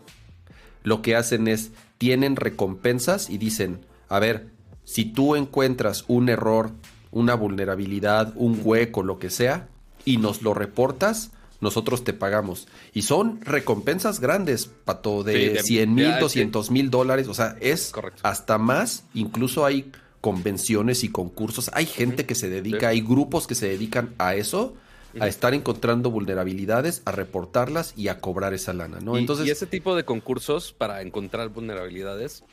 [0.84, 4.50] lo que hacen es, tienen recompensas y dicen, a ver,
[4.84, 6.70] si tú encuentras un error,
[7.10, 9.68] una vulnerabilidad, un hueco, lo que sea,
[10.04, 11.32] y nos lo reportas,
[11.62, 12.68] nosotros te pagamos.
[12.92, 18.59] Y son recompensas grandes, Pato, de, 100 mil, 200 mil dólares, o sea, es hasta
[18.59, 23.68] más, incluso hay convenciones y concursos, hay gente que se dedica, hay grupos que se
[23.68, 24.75] dedican a eso
[25.20, 29.16] a estar encontrando vulnerabilidades, a reportarlas y a cobrar esa lana, ¿no?
[29.16, 32.44] Y, Entonces, y ese tipo de concursos para encontrar vulnerabilidades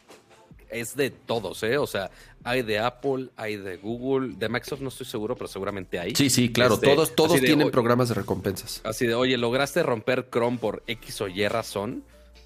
[0.70, 1.78] es de todos, ¿eh?
[1.78, 2.12] O sea,
[2.44, 6.16] hay de Apple, hay de Google, de Microsoft no estoy seguro, pero seguramente hay.
[6.16, 8.82] Sí, sí, claro, este, todos, todos tienen programas de recompensas.
[8.84, 12.04] Así de, oye, lograste romper Chrome por X o Y razón,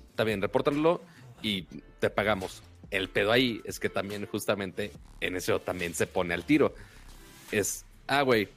[0.10, 1.02] está bien, repórtalo
[1.42, 1.64] y
[2.00, 2.64] te pagamos.
[2.92, 6.76] El pedo ahí es que también justamente en eso también se pone al tiro.
[7.52, 8.50] Es, ah, güey,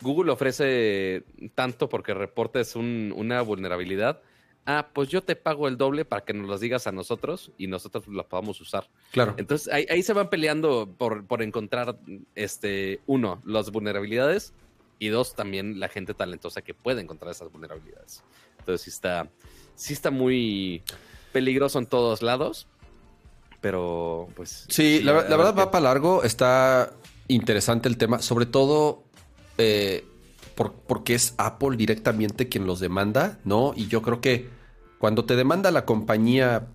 [0.00, 1.22] Google ofrece
[1.54, 4.20] tanto porque reportes una vulnerabilidad.
[4.68, 7.68] Ah, pues yo te pago el doble para que nos lo digas a nosotros y
[7.68, 8.88] nosotros la podamos usar.
[9.12, 9.34] Claro.
[9.38, 11.96] Entonces ahí, se van peleando por, por, encontrar,
[12.34, 14.52] este, uno, las vulnerabilidades
[14.98, 18.24] y dos, también la gente talentosa que puede encontrar esas vulnerabilidades.
[18.58, 19.30] Entonces sí está,
[19.76, 20.82] sí está muy
[21.32, 22.66] peligroso en todos lados,
[23.60, 24.66] pero pues...
[24.68, 26.92] Sí, la, verdad va para largo, está
[27.28, 29.04] interesante el tema, sobre todo
[29.58, 30.04] eh,
[30.56, 33.74] porque es Apple directamente quien los demanda, ¿no?
[33.76, 34.55] Y yo creo que
[34.98, 36.68] cuando te demanda la compañía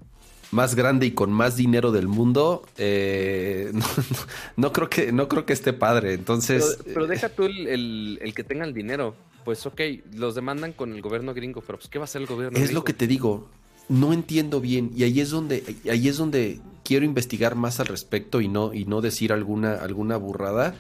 [0.52, 3.72] más grande y con más dinero del mundo, eh,
[4.58, 6.14] no, creo que, no creo que esté padre.
[6.14, 6.80] Entonces.
[6.86, 9.16] Pero, deja tú el, que tenga el dinero.
[9.46, 9.82] Pues ok,
[10.14, 12.74] los demandan con el gobierno gringo, pero pues ¿qué va a hacer el gobierno Es
[12.74, 13.50] lo que te digo.
[13.90, 14.92] No entiendo bien.
[14.96, 18.86] Y ahí es donde, ahí es donde quiero investigar más al respecto y no, y
[18.86, 20.76] no decir alguna, alguna burrada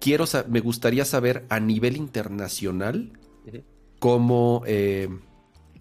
[0.00, 3.12] quiero, me gustaría saber a nivel internacional
[4.00, 5.08] cómo, eh,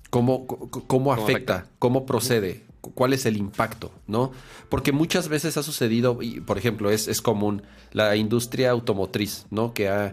[0.10, 4.32] cómo, cómo, afecta, cómo procede, cuál es el impacto, ¿no?
[4.70, 9.74] Porque muchas veces ha sucedido, y por ejemplo, es, es común la industria automotriz, ¿no?
[9.74, 10.12] Que ha,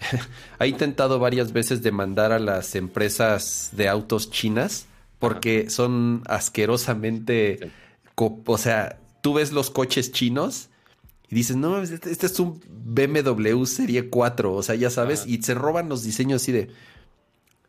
[0.58, 4.86] ha intentado varias veces demandar a las empresas de autos chinas
[5.22, 7.70] porque son asquerosamente,
[8.16, 10.68] o sea, tú ves los coches chinos
[11.30, 15.40] y dices, no, este, este, es un BMW Serie 4, o sea, ya sabes, y
[15.40, 16.70] se roban los diseños así de...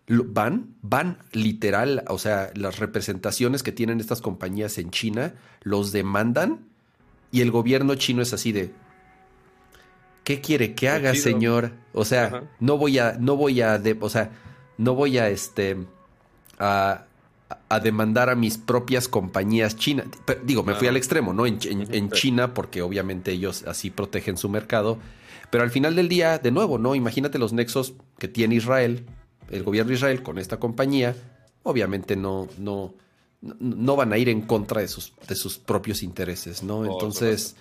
[0.07, 6.59] Van, van literal, o sea, las representaciones que tienen estas compañías en China, los demandan
[7.31, 8.71] y el gobierno chino es así de...
[10.23, 11.71] ¿Qué quiere que haga, señor?
[11.91, 14.31] O sea, no voy a, no voy a, o sea,
[14.77, 15.77] no voy a, este,
[16.59, 17.05] a,
[17.69, 20.05] a demandar a mis propias compañías chinas.
[20.43, 21.45] Digo, me fui al extremo, ¿no?
[21.45, 24.97] En, China, porque obviamente ellos así protegen su mercado.
[25.49, 26.95] Pero al final del día, de nuevo, ¿no?
[26.95, 29.05] Imagínate los nexos que tiene Israel,
[29.49, 31.15] el gobierno de Israel con esta compañía.
[31.63, 32.93] Obviamente no, no,
[33.41, 36.85] no van a ir en contra de sus, de sus propios intereses, ¿no?
[36.85, 37.55] Entonces,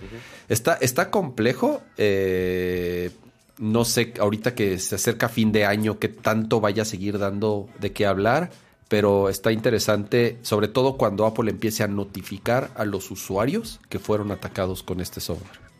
[0.49, 1.83] está, está complejo.
[1.97, 3.11] Eh,
[3.59, 7.69] no sé, ahorita que se acerca fin de año, qué tanto vaya a seguir dando
[7.81, 8.51] de qué hablar
[8.93, 14.31] pero está interesante, sobre todo cuando Apple empiece a notificar a los usuarios que fueron
[14.33, 15.72] atacados con este software.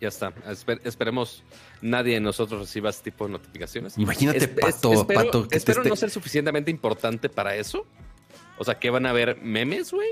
[0.00, 0.32] Ya está.
[0.84, 1.42] esperemos
[1.82, 3.98] nadie de nosotros reciba este tipo de notificaciones.
[3.98, 5.48] Imagínate, Pato, espero, Pato.
[5.48, 7.86] Que espero no ser suficientemente importante para eso.
[8.58, 10.08] O sea, que van a ver memes, güey.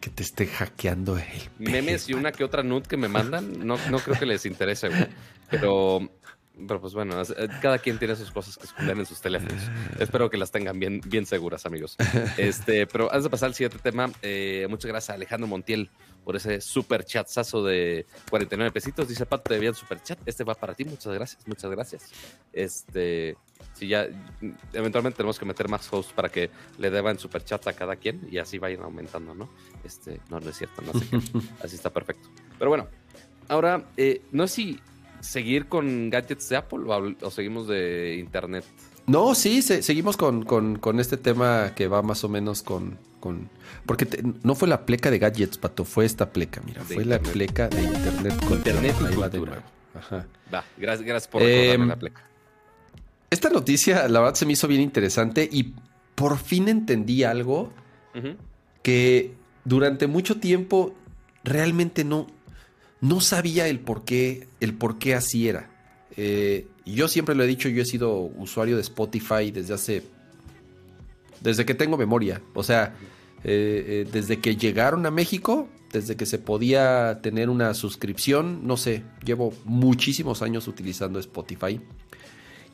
[0.00, 1.24] Que te esté hackeando el
[1.58, 3.66] Memes y una que otra nude que me mandan.
[3.66, 5.06] No, no creo que les interese, güey.
[5.50, 6.00] Pero
[6.68, 9.60] Pero pues bueno, eh, cada quien tiene sus cosas que esconder en sus teléfonos.
[9.98, 11.96] Espero que las tengan bien, bien seguras, amigos.
[12.36, 15.90] Este, pero antes de pasar al siguiente tema, eh, muchas gracias a Alejandro Montiel
[16.24, 19.08] por ese super chatsazo de 49 pesitos.
[19.08, 20.18] Dice Pato, te el super chat.
[20.26, 20.84] Este va para ti.
[20.84, 22.10] Muchas gracias, muchas gracias.
[22.52, 23.36] Este,
[23.74, 24.08] si ya
[24.72, 28.26] eventualmente tenemos que meter más hosts para que le deban super chat a cada quien
[28.30, 29.48] y así vayan aumentando, ¿no?
[29.84, 31.06] Este, no, no es cierto, no sé
[31.62, 32.28] así está perfecto.
[32.58, 32.88] Pero bueno,
[33.48, 34.80] ahora, eh, no sé si
[35.24, 36.80] seguir con gadgets de Apple
[37.22, 38.64] o, seguimos de Internet?
[39.06, 42.98] No, sí, seguimos con, este tema que va más o menos con...
[43.24, 43.48] con
[43.86, 44.06] porque
[44.42, 47.82] no fue la pleca de gadgets, Pato, fue esta pleca, mira, fue la pleca de
[47.82, 48.44] Internet.
[48.46, 49.98] Con Internet y.
[49.98, 50.26] Ajá.
[50.52, 52.22] Va, gracias, gracias por recordarme em, la pleca.
[53.30, 55.72] Esta noticia, la verdad, se me hizo bien interesante y
[56.14, 57.72] por fin entendí algo
[58.82, 59.32] que
[59.64, 60.94] durante mucho tiempo
[61.44, 62.26] realmente no,
[63.00, 65.70] no sabía el por qué, el por qué así era.
[66.16, 70.02] Eh, yo siempre lo he dicho, yo he sido usuario de Spotify desde hace.
[71.40, 72.40] Desde que tengo memoria.
[72.54, 72.94] O sea,
[73.44, 78.76] eh, eh, desde que llegaron a México, desde que se podía tener una suscripción, no
[78.76, 81.80] sé, llevo muchísimos años utilizando Spotify.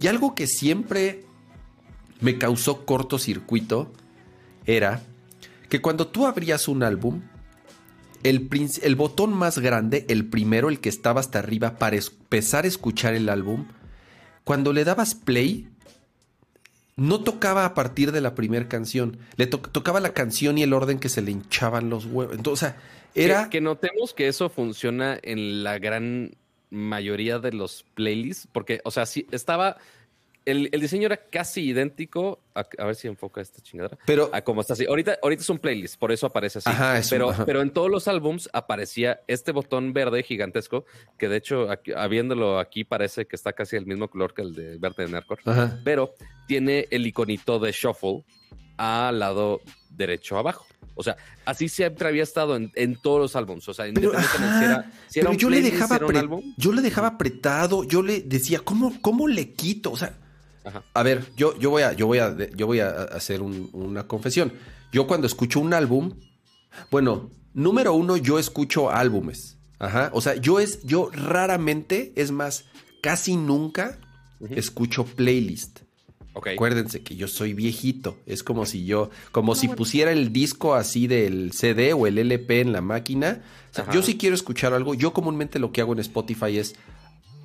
[0.00, 1.24] Y algo que siempre
[2.20, 3.92] me causó cortocircuito
[4.64, 5.02] era
[5.68, 7.22] que cuando tú abrías un álbum,
[8.22, 13.14] el, botón más grande, el primero, el que estaba hasta arriba para empezar a escuchar
[13.14, 13.66] el álbum,
[14.44, 15.68] cuando le dabas play,
[17.00, 19.16] no tocaba a partir de la primera canción.
[19.36, 22.36] Le tocaba la canción y el orden que se le hinchaban los huevos.
[22.36, 22.74] Entonces,
[23.14, 23.44] era.
[23.44, 26.36] Que, que, notemos que eso funciona en la gran
[26.68, 28.48] mayoría de los playlists.
[28.52, 29.78] Porque, o sea, sí, estaba
[30.50, 32.40] el, diseño era casi idéntico.
[32.54, 33.98] A, ver si enfoca esta chingadera.
[34.06, 34.30] Pero.
[34.32, 34.84] A como está así.
[34.86, 36.68] Ahorita, ahorita es un playlist, por eso aparece así.
[36.68, 40.84] Ajá, pero, pero en todos los álbums aparecía este botón verde gigantesco,
[41.18, 44.54] que de hecho, aquí, habiéndolo aquí, parece que está casi el mismo color que el
[44.54, 45.42] de verde de Nerdcore.
[45.84, 46.14] Pero
[46.46, 48.24] tiene el iconito de Shuffle
[48.76, 49.60] al lado
[49.90, 50.66] derecho abajo.
[50.94, 53.66] O sea, así siempre había estado en, todos los álbumes.
[53.68, 54.12] O sea, pero,
[55.08, 55.98] si era, yo le dejaba
[56.56, 59.92] yo le dejaba apretado, yo le decía, ¿cómo, cómo le quito?
[59.92, 60.18] O sea,
[60.94, 64.52] a ver, yo, yo, voy a, yo, voy a, yo voy a hacer una confesión.
[64.92, 66.14] Yo cuando escucho un álbum,
[66.90, 69.58] bueno, número uno, yo escucho álbumes.
[69.78, 70.10] Ajá.
[70.12, 72.66] O sea, yo es, yo raramente, es más,
[73.02, 73.98] casi nunca
[74.50, 75.80] escucho playlist.
[76.34, 78.18] Acuérdense que yo soy viejito.
[78.24, 82.60] Es como si yo, como si pusiera el disco así del CD o el LP
[82.60, 83.42] en la máquina.
[83.92, 84.94] yo sí quiero escuchar algo.
[84.94, 86.76] Yo comúnmente lo que hago en Spotify es,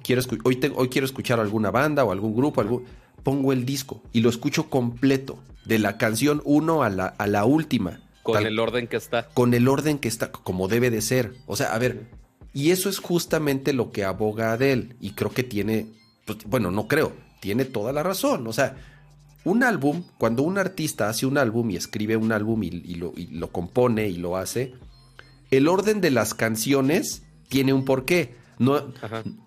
[0.05, 2.85] quiero hoy, hoy quiero escuchar alguna banda o algún grupo, algún
[3.23, 7.45] pongo el disco y lo escucho completo, de la canción 1 a la, a la
[7.45, 7.99] última.
[8.21, 9.27] Con el orden que está.
[9.29, 11.33] Con el orden que está, como debe de ser.
[11.47, 12.07] O sea, a ver,
[12.53, 14.95] y eso es justamente lo que aboga Adele.
[15.01, 15.87] Y creo que tiene,
[16.25, 18.45] pues, bueno, no creo, tiene toda la razón.
[18.47, 18.77] O sea,
[19.43, 23.27] un álbum, cuando un artista hace un álbum y escribe un álbum y, lo, y
[23.27, 24.73] lo compone y lo hace,
[25.51, 28.35] el orden de las canciones tiene un porqué.
[28.57, 28.93] No,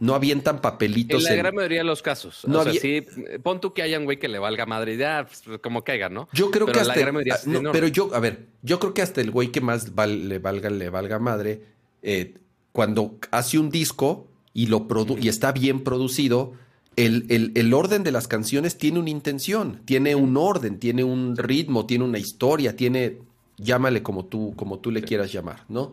[0.00, 1.24] no avientan papelitos.
[1.24, 2.42] En la gran mayoría de los casos.
[2.46, 3.04] No o sea, sí,
[3.42, 6.28] pon tú que haya un güey que le valga madre ya, pues, como caiga, ¿no?
[6.32, 6.94] Yo creo que hasta.
[6.94, 10.70] Ah, pero yo, a ver, yo creo que hasta el güey que más le valga,
[10.70, 11.62] le valga madre,
[12.02, 12.34] eh,
[12.72, 14.86] cuando hace un disco y, lo
[15.18, 16.52] y está bien producido,
[16.96, 21.36] el, el, el, orden de las canciones tiene una intención, tiene un orden, tiene un
[21.36, 23.18] ritmo, tiene una historia, tiene.
[23.56, 25.92] Llámale como tú, como tú le quieras llamar, ¿no?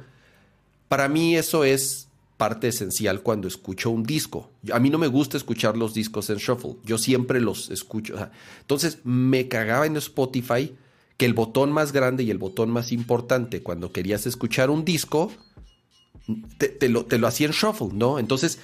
[0.88, 2.05] Para mí eso es
[2.38, 4.52] parte esencial cuando escucho un disco.
[4.72, 8.16] A mí no me gusta escuchar los discos en shuffle, yo siempre los escucho.
[8.62, 10.76] Entonces me cagaba en Spotify
[11.18, 15.32] que el botón más grande y el botón más importante cuando querías escuchar un disco,
[16.58, 18.20] te, lo, hacía en shuffle, ¿no?
[18.20, 18.60] Entonces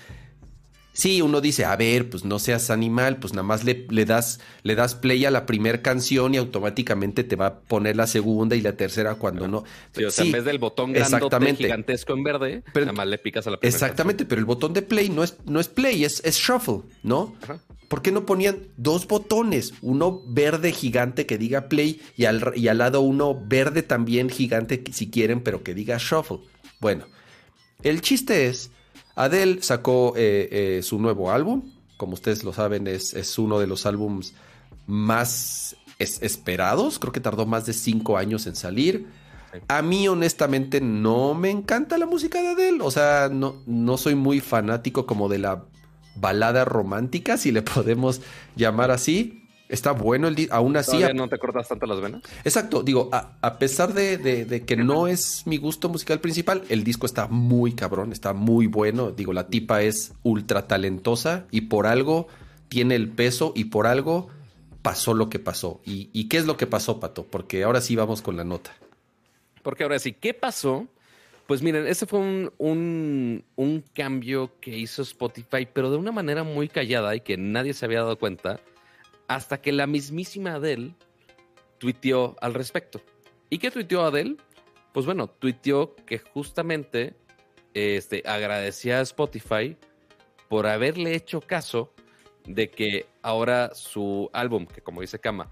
[0.93, 4.41] Sí, uno dice, a ver, pues no seas animal, pues nada más le, le das,
[4.63, 8.55] le das play a la primera canción y automáticamente te va a poner la segunda
[8.57, 9.63] y la tercera cuando no.
[9.95, 13.47] Sí, o sea, en vez del botón grandote gigantesco en verde, nada más le picas
[13.47, 16.21] a la primera Exactamente, pero el botón de play no es, no es play, es,
[16.25, 17.35] es shuffle, ¿no?
[17.87, 19.73] ¿Por qué no ponían dos botones?
[19.81, 24.83] Uno verde gigante que diga play y al, y al lado uno verde también gigante
[24.91, 26.39] si quieren, pero que diga shuffle.
[26.79, 27.05] Bueno,
[27.83, 28.71] el chiste es
[29.15, 31.63] Adele sacó eh, eh, su nuevo álbum.
[31.97, 34.33] Como ustedes lo saben, es, es uno de los álbums
[34.87, 36.97] más esperados.
[36.99, 39.07] Creo que tardó más de cinco años en salir.
[39.67, 42.79] A mí, honestamente, no me encanta la música de Adele.
[42.81, 45.65] O sea, no, no soy muy fanático como de la
[46.15, 48.21] balada romántica, si le podemos
[48.55, 49.40] llamar así.
[49.71, 50.91] Está bueno el disco, aún así.
[50.91, 52.21] ¿Todavía no te cortas tanto las venas?
[52.43, 57.27] Exacto, digo, a, pesar de, que no es mi gusto musical principal, el disco está
[57.27, 59.11] muy cabrón, está muy bueno.
[59.11, 62.27] Digo, la tipa es ultra talentosa y por algo
[62.67, 64.27] tiene el peso y por algo
[64.81, 65.81] pasó lo que pasó.
[65.85, 67.25] ¿Y, y qué es lo que pasó, Pato?
[67.25, 68.71] Porque ahora sí vamos con la nota.
[69.63, 70.87] Porque ahora sí, ¿qué pasó?
[71.47, 76.69] Pues miren, ese fue un, un, cambio que hizo Spotify, pero de una manera muy
[76.69, 78.59] callada y que nadie se había dado cuenta,
[79.35, 80.93] hasta que la mismísima Adele
[81.77, 83.01] tuiteó al respecto.
[83.49, 84.35] ¿Y qué tuiteó Adele?
[84.91, 87.15] Pues bueno, tuiteó que justamente
[87.73, 89.77] este, agradecía a Spotify
[90.49, 91.93] por haberle hecho caso
[92.45, 95.49] de que ahora su álbum, que como dice Kama,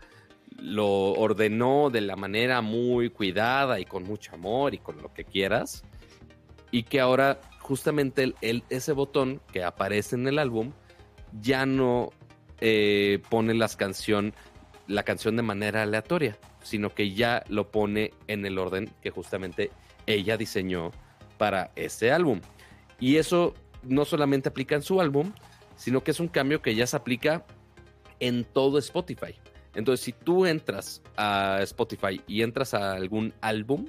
[0.58, 5.24] lo ordenó de la manera muy cuidada y con mucho amor y con lo que
[5.24, 5.86] quieras,
[6.70, 10.74] y que ahora justamente el, ese botón que aparece en el álbum
[11.40, 12.10] ya no
[12.62, 14.34] eh, pone las canción,
[14.88, 19.72] la canción de manera aleatoria, sino que ya lo pone en el orden que justamente
[20.06, 20.92] ella diseñó
[21.38, 22.42] para ese álbum.
[23.00, 23.54] Y eso
[23.84, 25.32] no solamente aplica en su álbum,
[25.76, 27.46] sino que es un cambio que ya se aplica
[28.20, 29.36] en todo Spotify.
[29.76, 33.86] Entonces, si tú entras a Spotify y entras a algún álbum,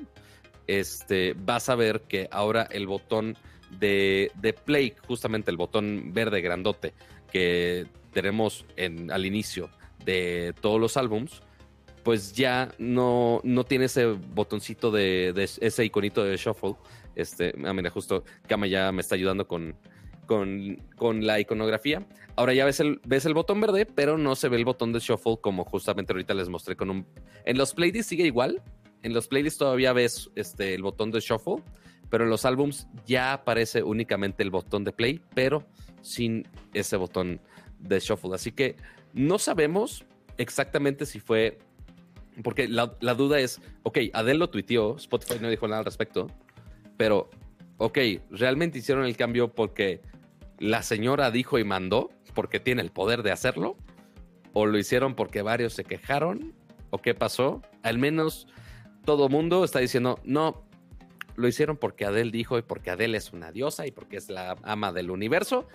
[0.67, 3.37] este, vas a ver que ahora el botón
[3.79, 4.31] de,
[4.65, 6.95] play, justamente el botón verde grandote
[7.33, 9.71] que tenemos en, al inicio
[10.05, 11.43] de todos los álbums,
[12.03, 16.77] pues ya no, no tiene ese botoncito de, ese iconito de shuffle.
[17.15, 19.77] Este, ah, mira, justo Kama ya me está ayudando con,
[20.27, 22.07] con, con, la iconografía.
[22.37, 25.01] Ahora ya ves el, ves el botón verde, pero no se ve el botón de
[25.01, 27.07] shuffle como justamente ahorita les mostré con un...
[27.45, 28.63] En los playlists sigue igual,
[29.03, 31.63] en los playlists todavía ves este, el botón de shuffle,
[32.09, 35.67] pero en los álbums ya aparece únicamente el botón de play, pero
[36.03, 37.41] sin ese botón
[37.81, 38.35] de shuffle.
[38.35, 38.77] Así que
[39.13, 40.05] no sabemos
[40.39, 41.59] exactamente si fue,
[42.43, 46.29] porque la, duda es, ok, Adele lo tuiteó, Spotify no dijo nada al respecto,
[46.97, 47.31] pero,
[47.79, 47.99] ok,
[48.31, 50.01] ¿realmente hicieron el cambio porque
[50.59, 53.77] la señora dijo y mandó, porque tiene el poder de hacerlo?
[54.53, 56.55] ¿O lo hicieron porque varios se quejaron?
[56.91, 57.63] ¿O qué pasó?
[57.83, 58.47] Al menos
[59.05, 60.65] todo mundo está diciendo, no,
[61.37, 64.57] lo hicieron porque Adele dijo y porque Adele es una diosa y porque es la
[64.63, 65.67] ama del universo,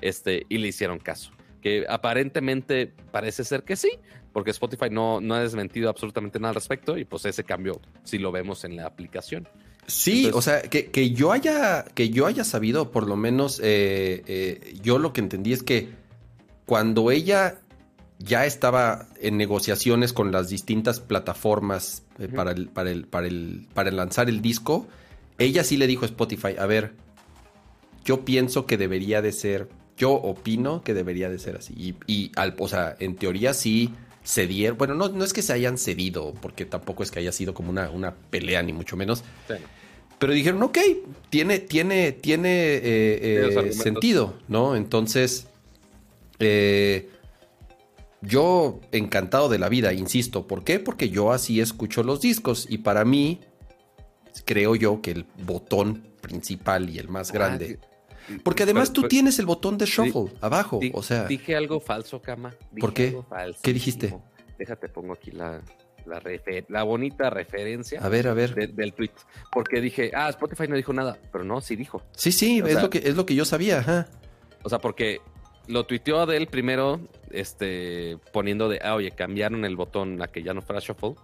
[0.00, 1.32] este, y le hicieron caso.
[1.62, 3.92] Que aparentemente parece ser que sí,
[4.32, 8.18] porque Spotify no, no ha desmentido absolutamente nada al respecto y pues ese cambio sí
[8.18, 9.48] lo vemos en la aplicación.
[9.86, 14.78] Sí, o sea, que, yo haya, que yo haya sabido, por lo menos, eh, eh,
[14.82, 15.88] yo lo que entendí es que
[16.66, 17.58] cuando ella
[18.18, 23.66] ya estaba en negociaciones con las distintas plataformas eh, para, el, para, el, para, el,
[23.74, 24.86] para lanzar el disco.
[25.38, 26.92] Ella sí le dijo a Spotify, a ver,
[28.04, 29.68] yo pienso que debería de ser,
[30.02, 31.94] yo opino que debería de ser así.
[32.08, 33.94] Y, al, o sea, en teoría sí
[34.24, 37.54] cedieron, bueno, no, no es que se hayan cedido, porque tampoco es que haya sido
[37.54, 39.22] como una, una pelea, ni mucho menos.
[40.18, 40.78] Pero dijeron, ok,
[41.30, 44.74] tiene, tiene, tiene eh, eh, sentido, ¿no?
[44.74, 45.46] Entonces,
[46.40, 47.08] eh,
[48.22, 50.48] yo encantado de la vida, insisto.
[50.48, 50.80] ¿Por qué?
[50.80, 53.38] Porque yo así escucho los discos y para mí
[54.46, 57.78] creo yo que el botón principal y el más ah, grande.
[58.42, 61.24] Porque además tú tienes el botón de shuffle abajo, o sea.
[61.24, 62.54] Dije algo falso, Cama.
[62.78, 63.16] ¿Por qué?
[63.62, 64.16] ¿Qué dijiste?
[64.58, 65.60] Déjate, pongo aquí la,
[66.68, 68.00] la, bonita referencia.
[68.00, 68.54] A ver, a ver.
[68.74, 69.10] del tweet.
[69.50, 72.02] Porque dije, ah, Spotify no dijo nada, pero no, sí dijo.
[72.16, 74.08] Sí, sí, es, lo que, es lo que yo sabía, ajá.
[74.62, 75.20] O sea, porque
[75.66, 77.00] lo tuiteó Adele primero,
[77.32, 81.14] este, poniendo de, ah, oye, cambiaron el botón a que ya no fuera shuffle.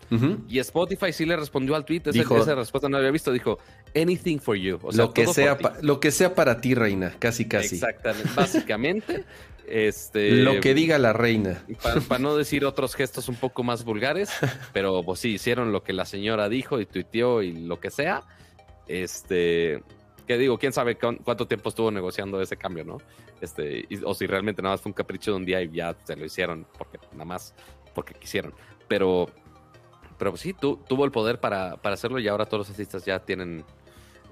[0.49, 3.59] Y Spotify sí le respondió al tweet, esa respuesta no había visto, dijo,
[3.95, 4.79] anything for you.
[4.83, 7.77] O sea, lo, que sea lo que sea para ti, reina, casi, casi.
[7.77, 9.25] Exactamente, básicamente.
[9.69, 11.63] este, lo que diga la reina.
[11.83, 14.31] Para, no decir otros gestos un poco más vulgares,
[14.73, 18.23] pero pues sí, hicieron lo que la señora dijo y tuiteó y lo que sea.
[18.87, 19.83] Este,
[20.29, 22.99] que digo, quién sabe cuánto tiempo estuvo negociando ese cambio, ¿no?
[23.41, 26.14] Este, o si realmente nada más fue un capricho de un día y ya se
[26.16, 27.55] lo hicieron porque nada más
[27.95, 28.53] porque quisieron.
[28.89, 29.31] Pero,
[30.18, 33.64] pero sí, tuvo el poder para, hacerlo y ahora todos los artistas ya tienen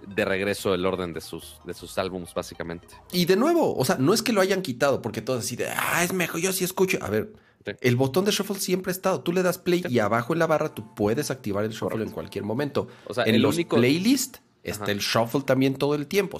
[0.06, 2.88] de regreso el orden de sus, de sus álbumes, básicamente.
[3.10, 5.68] Y de nuevo, o sea, no es que lo hayan quitado, porque todos así de,
[5.70, 6.98] ah, es mejor, yo sí escucho.
[7.00, 7.32] A ver,
[7.80, 9.22] el botón de shuffle siempre ha estado.
[9.22, 12.10] Tú le das play y abajo en la barra tú puedes activar el shuffle en
[12.10, 12.86] cualquier momento.
[13.06, 13.76] O sea, en el los único...
[13.76, 16.38] playlist Está el shuffle también todo el tiempo.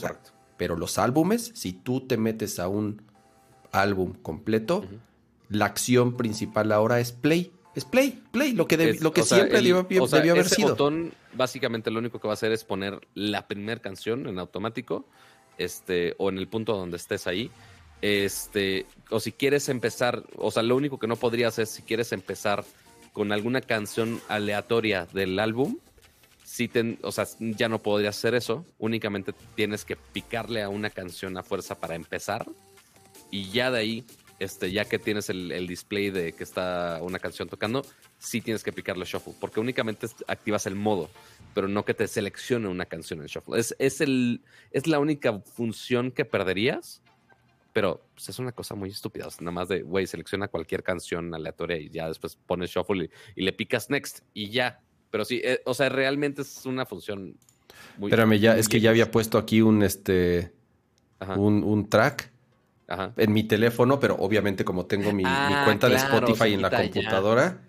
[0.57, 3.03] pero los álbumes, si tú te metes a un
[3.73, 4.85] álbum completo,
[5.49, 7.53] la acción principal ahora es play.
[7.75, 10.71] Es play, play, lo que, lo que siempre debió, haber ese sido.
[10.71, 15.05] botón, básicamente lo único que va a hacer es poner la primera canción en automático,
[15.59, 17.51] este, o en el punto donde estés ahí.
[18.01, 22.13] este, o si quieres empezar, o sea, lo único que no podrías es si quieres
[22.13, 22.65] empezar
[23.13, 25.77] con alguna canción aleatoria del álbum,
[26.57, 26.71] si
[27.03, 31.43] o sea, ya no podrías hacer eso, únicamente tienes que picarle a una canción a
[31.43, 32.47] fuerza para empezar
[33.31, 34.05] y ya de ahí,
[34.39, 37.85] este, ya que tienes el, display de que está una canción tocando,
[38.19, 41.11] sí tienes que picarle shuffle, porque únicamente activas el modo,
[41.55, 43.61] pero no que te seleccione una canción en shuffle.
[43.61, 44.41] Es, es, el,
[44.71, 47.03] es la única función que perderías
[47.75, 49.29] pero pues, es una cosa muy estúpida.
[49.41, 53.53] nada más de, güey, selecciona cualquier canción aleatoria y ya después pones shuffle y, le
[53.53, 54.81] picas next y ya.
[55.17, 57.39] Pero sí, eh, o sea, realmente es una función
[57.97, 58.11] muy.
[58.11, 60.53] Espérame, ya, es que ya había puesto aquí un este.
[61.39, 62.31] Un, track.
[63.17, 67.63] En mi teléfono, pero obviamente como tengo mi, ah, cuenta de Spotify en la computadora,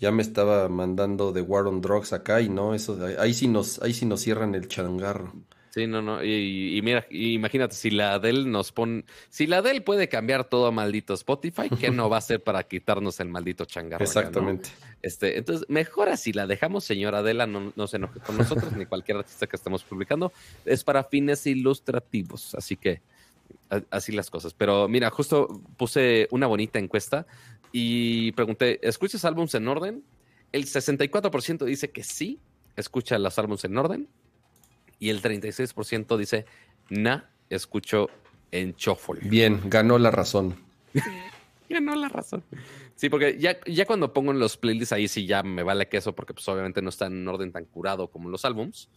[0.00, 0.10] ya.
[0.12, 3.92] me estaba mandando de War on Drugs acá y no, eso, ahí sí nos, ahí
[3.92, 5.34] sí nos cierran el changarro.
[5.74, 6.22] Sí, no, no.
[6.22, 9.04] Y, mira, imagínate, si la Adele nos pone.
[9.28, 12.62] Si la Adele puede cambiar todo a maldito Spotify, ¿qué no va a hacer para
[12.62, 14.04] quitarnos el maldito changarro?
[14.04, 14.70] Exactamente.
[15.02, 18.86] Este, entonces, mejor así la dejamos, señora Adela, no, no se enoje con nosotros, ni
[18.86, 20.32] cualquier artista que estemos publicando.
[20.64, 22.54] Es para fines ilustrativos.
[22.54, 23.02] Así que
[23.90, 24.54] así las cosas.
[24.54, 27.26] Pero mira, justo puse una bonita encuesta
[27.72, 30.04] y pregunté: ¿escuchas álbums en orden?
[30.52, 32.38] El 64% dice que sí,
[32.76, 34.08] escucha los álbumes en orden
[35.04, 36.46] y el 36% dice,
[36.88, 38.08] na, escucho
[38.50, 39.20] en shuffle.
[39.28, 40.56] Bien, ganó la razón.
[41.68, 42.42] ganó la razón.
[42.94, 46.14] Sí, porque ya, ya cuando pongo en los playlists ahí sí ya me vale queso
[46.14, 48.88] porque pues obviamente no está en orden tan curado como los álbums,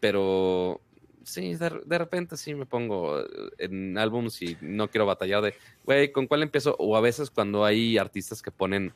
[0.00, 0.80] pero
[1.24, 3.22] sí, de, repente sí me pongo
[3.58, 5.54] en álbums y no quiero batallar de,
[5.84, 6.74] güey, ¿con cuál empiezo?
[6.78, 8.94] O a veces cuando hay artistas que ponen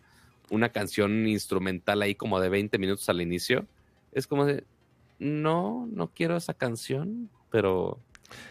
[0.49, 3.67] una canción instrumental ahí como de 20 minutos al inicio,
[4.13, 4.65] es como de,
[5.19, 8.01] no, no quiero esa canción, pero,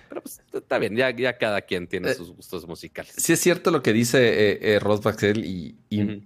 [0.10, 3.14] pero pues está bien, ya, ya cada quien tiene eh, sus gustos musicales.
[3.18, 5.76] Sí es cierto lo que dice eh, eh Ross Baxel y,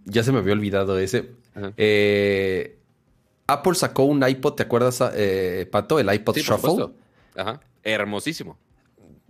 [0.05, 1.31] ya se me había olvidado ese.
[1.75, 2.77] Eh,
[3.47, 5.01] Apple sacó un iPod, ¿te acuerdas,
[5.71, 5.99] Pato?
[5.99, 6.89] El iPod Shuffle.
[7.35, 8.57] Ajá, hermosísimo.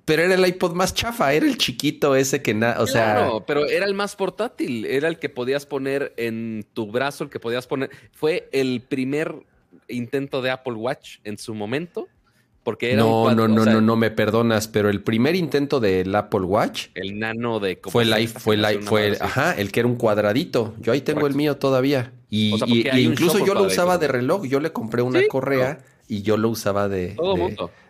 [0.07, 3.45] Pero era el iPod más chafa, era el chiquito ese que nada, o claro, sea...
[3.45, 7.41] pero era el más portátil, era el que podías poner en tu brazo, el que
[7.41, 7.91] podías poner...
[8.13, 9.35] Fue el primer
[9.87, 12.07] intento de Apple Watch en su momento.
[12.63, 16.41] Porque era no, no, no, no, no, me perdonas, pero el primer intento del Apple
[16.41, 16.87] Watch.
[16.95, 17.79] El nano de.
[17.81, 20.75] Fue el fue el fue ajá, el que era un cuadradito.
[20.81, 22.11] Yo ahí tengo el mío todavía.
[22.29, 22.55] Y,
[22.99, 24.45] incluso yo lo usaba de reloj.
[24.47, 25.79] Yo le compré una correa
[26.09, 27.15] y yo lo usaba de,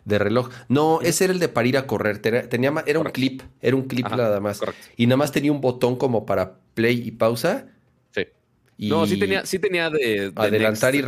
[0.06, 0.50] de, reloj.
[0.70, 2.20] No, ese era el de para ir a correr.
[2.20, 4.62] Tenía, era un clip, era un clip nada más.
[4.95, 7.66] Y nada más tenía un botón como para play y pausa
[8.78, 11.03] no, sí tenía, sí tenía de, adelantar y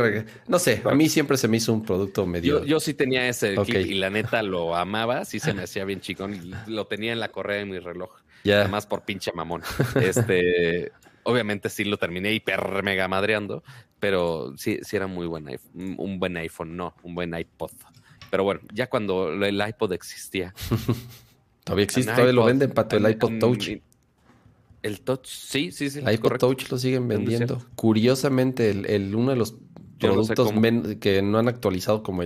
[0.48, 2.64] no sé, a mí siempre se me hizo un producto medio.
[2.64, 6.34] Yo, sí tenía ese y la neta lo amaba, sí se me hacía bien chicón
[6.34, 8.10] y lo tenía en la correa de mi reloj.
[8.42, 8.60] Ya.
[8.60, 9.62] Además por pinche mamón.
[10.02, 10.90] Este,
[11.22, 13.62] obviamente sí lo terminé hiper mega madreando,
[13.98, 17.70] pero sí, sí era muy buen iPhone, un buen iPhone, no, un buen iPod.
[18.30, 20.54] Pero bueno, ya cuando el iPod existía.
[21.64, 23.80] todavía existe, todavía lo venden para el iPod Touch.
[24.82, 25.98] El Touch, sí, sí, sí.
[25.98, 27.62] El iPod Touch lo siguen vendiendo.
[27.74, 29.54] Curiosamente, el, uno de los
[29.98, 30.52] productos
[31.00, 32.22] que no han actualizado como,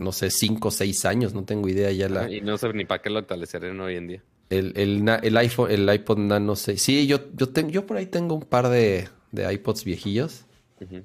[0.00, 2.30] no sé, 5 o 6 años, no tengo idea ya la...
[2.30, 4.22] y no sé ni para qué lo actualizarían hoy en día.
[4.50, 6.82] El, el, iPhone, el iPod Nano 6.
[6.82, 10.44] Sí, yo, yo, tengo, yo por ahí tengo un par de, de iPods viejillos.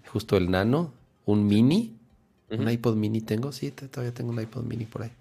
[0.07, 0.93] Justo el Nano,
[1.25, 1.95] un Mini.
[2.49, 5.11] Un iPod Mini tengo, sí, todavía tengo un iPod Mini por ahí.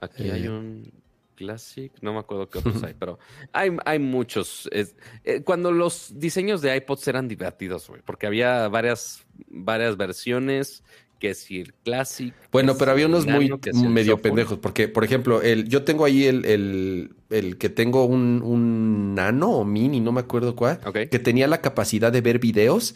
[0.00, 0.90] Aquí hay eh, un
[1.34, 3.18] Classic, no me acuerdo qué otros hay, pero
[3.52, 4.68] hay, hay muchos.
[4.72, 10.82] Eh, cuando los diseños de iPods eran divertidos, güey, porque había varias, varias versiones,
[11.18, 12.34] que si el Classic.
[12.52, 13.50] Bueno, pero había unos muy
[13.88, 18.42] medio pendejos, porque, por ejemplo, el, yo tengo ahí el, el, el que tengo un,
[18.42, 22.94] un, nano o mini, no me acuerdo cuál, que tenía la capacidad de ver videos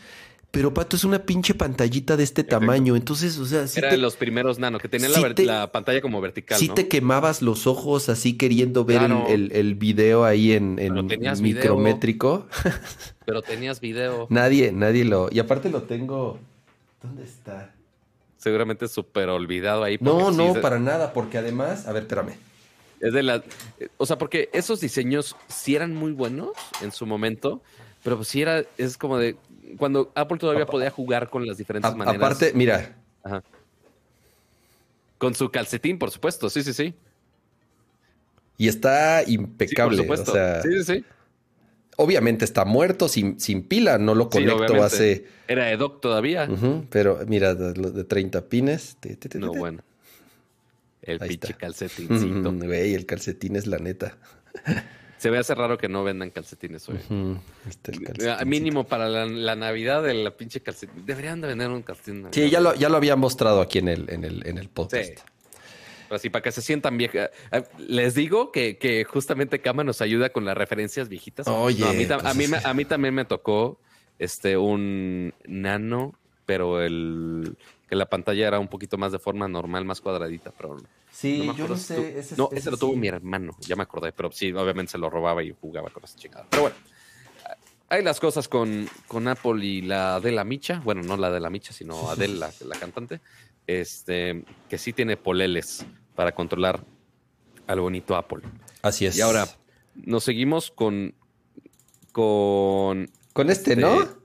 [0.51, 2.96] pero Pato es una pinche pantallita de este tamaño.
[2.96, 3.66] Entonces, o sea.
[3.76, 6.59] Era de los primeros nano, que tenían la, pantalla como vertical.
[6.59, 11.07] Sí, te quemabas los ojos así queriendo ver el, el, video ahí en, en
[11.42, 12.46] micrométrico.
[13.26, 14.26] Pero tenías video.
[14.30, 15.28] nadie, nadie lo.
[15.30, 16.38] Y aparte lo tengo.
[17.03, 17.74] ¿Dónde está?
[18.38, 19.99] Seguramente súper olvidado ahí.
[20.01, 21.86] No, no, para nada, porque además.
[21.86, 22.36] A ver, espérame.
[23.01, 23.44] Es de la.
[23.99, 27.61] O sea, porque esos diseños sí eran muy buenos en su momento,
[28.03, 28.64] pero pues sí era.
[28.78, 29.36] Es como de
[29.77, 32.21] cuando Apple todavía podía jugar con las diferentes maneras.
[32.21, 32.97] Aparte, mira.
[35.19, 36.95] Con su calcetín, por supuesto, sí, sí, sí.
[38.57, 40.07] Y está impecable.
[40.62, 41.05] Sí, sí, sí.
[41.97, 45.27] Obviamente está muerto, sin, sin pila, no lo conecto hace.
[45.49, 46.49] Era de doc todavía.
[46.91, 48.97] pero mira, de, 30 pines.
[49.35, 49.83] no, bueno.
[51.03, 52.53] El pinche calcetincito.
[52.66, 54.16] Güey, el calcetín es la neta.
[55.19, 56.99] Se ve hace raro que no vendan calcetines hoy.
[57.69, 57.93] Este,
[58.45, 61.05] mínimo para la, Navidad de la pinche calcetín.
[61.05, 62.29] Deberían de vender un calcetín.
[62.31, 65.21] Sí, ya lo, ya lo había mostrado aquí en el, en el, en el podcast.
[66.11, 67.31] Así para que se sientan viejas.
[67.53, 71.47] Eh, les digo que, que justamente Kama nos ayuda con las referencias viejitas.
[71.49, 72.07] Oye, a, mí,
[72.64, 73.81] a, mí, también me tocó
[74.19, 76.14] este un nano,
[76.49, 77.59] pero el
[77.90, 80.78] que la pantalla era un poquito más de forma normal, más cuadradita, pero
[81.12, 82.18] Sí, yo no sé.
[82.18, 85.11] Ese, no, ese, lo tuvo mi hermano, ya me acordé, pero sí, obviamente se lo
[85.11, 86.46] robaba y jugaba con esa chingada.
[86.49, 86.76] Pero bueno,
[87.90, 91.40] hay las cosas con, con Apple y la de la Micha, bueno, no la de
[91.40, 93.20] la Micha, sino Adele, la, la cantante,
[93.66, 95.84] este, que sí tiene poleles
[96.14, 96.82] para controlar
[97.66, 98.40] al bonito Apple.
[98.80, 99.18] Así es.
[99.18, 99.46] Y ahora
[99.96, 101.14] nos seguimos con.
[102.12, 103.11] Con.
[103.34, 104.18] Con este, ¿no?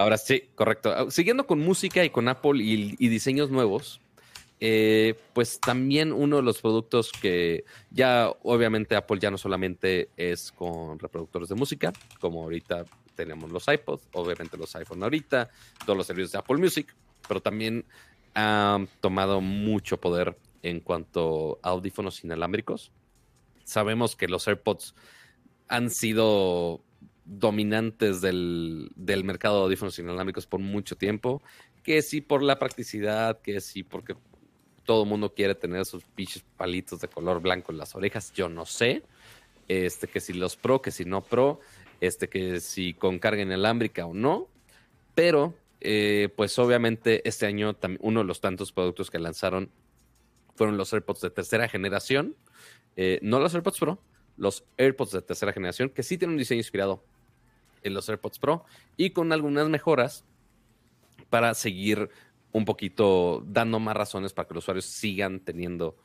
[0.00, 1.10] Ahora sí, correcto.
[1.10, 4.00] Siguiendo con música y con Apple y diseños nuevos.
[4.62, 10.52] Eh, pues también uno de los productos que ya obviamente Apple ya no solamente es
[10.52, 12.84] con reproductores de música, como ahorita
[13.14, 15.48] tenemos los iPods, obviamente los iPhone ahorita,
[15.86, 16.94] todos los servicios de Apple Music,
[17.26, 17.86] pero también
[18.34, 22.92] ha tomado mucho poder en cuanto a audífonos inalámbricos.
[23.64, 24.94] Sabemos que los AirPods
[25.68, 26.82] han sido
[27.30, 31.42] dominantes del, del mercado de audífonos inalámbricos por mucho tiempo,
[31.84, 34.16] que sí por la practicidad, que sí porque
[34.84, 38.48] todo el mundo quiere tener sus pinches palitos de color blanco en las orejas, yo
[38.48, 39.04] no sé.
[39.68, 41.60] Este, que si los pro, que si no pro,
[42.00, 44.48] este, que si con carga inalámbrica o no.
[45.14, 49.70] Pero, eh, pues obviamente este año uno de los tantos productos que lanzaron
[50.56, 52.34] fueron los AirPods de tercera generación.
[52.96, 54.02] Eh, no los AirPods Pro,
[54.36, 57.04] los AirPods de tercera generación, que sí tienen un diseño inspirado
[57.82, 58.64] en los AirPods Pro
[58.96, 60.24] y con algunas mejoras
[61.28, 62.10] para seguir
[62.52, 65.96] un poquito dando más razones para que los usuarios sigan teniendo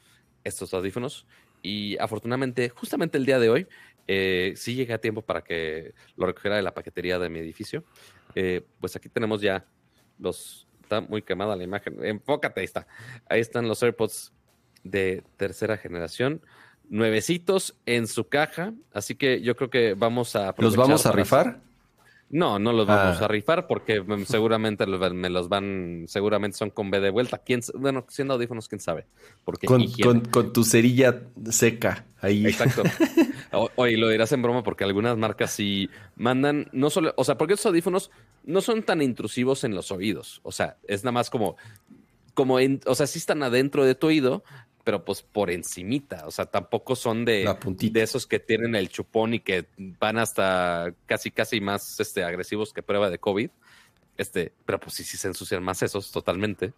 [0.43, 1.25] estos audífonos.
[1.61, 3.67] Y afortunadamente, justamente el día de hoy,
[4.07, 7.83] eh, sí llegué a tiempo para que lo recogiera de la paquetería de mi edificio.
[8.35, 9.65] Eh, pues aquí tenemos ya
[10.19, 10.67] los.
[10.83, 12.03] Está muy quemada la imagen.
[12.05, 12.87] Enfócate, ahí está.
[13.27, 14.33] Ahí están los AirPods
[14.83, 16.43] de tercera generación.
[16.89, 18.73] Nuevecitos en su caja.
[18.93, 20.53] Así que yo creo que vamos a.
[20.57, 21.59] ¿Los vamos a rifar?
[22.29, 23.25] No, no los vamos ah.
[23.25, 27.37] a rifar porque seguramente me los van, seguramente son con B de vuelta.
[27.37, 29.05] ¿Quién, bueno, siendo audífonos, quién sabe.
[29.43, 32.45] Porque con, tu cerilla seca ahí.
[32.45, 32.83] Exacto.
[33.75, 37.53] Oye, lo dirás en broma porque algunas marcas sí mandan, no solo, o sea, porque
[37.53, 38.11] esos audífonos
[38.43, 40.41] no son tan intrusivos en los oídos.
[40.43, 41.55] O sea, es nada más como,
[42.33, 44.43] como, en, o sea, sí están adentro de tu oído,
[44.85, 47.51] pero pues por encimita, o sea, tampoco son de,
[47.91, 52.71] de esos que tienen el chupón y que van hasta casi casi más este, agresivos
[52.71, 53.49] que prueba de COVID.
[54.15, 56.73] Este, pero pues sí, sí se ensucian más esos totalmente.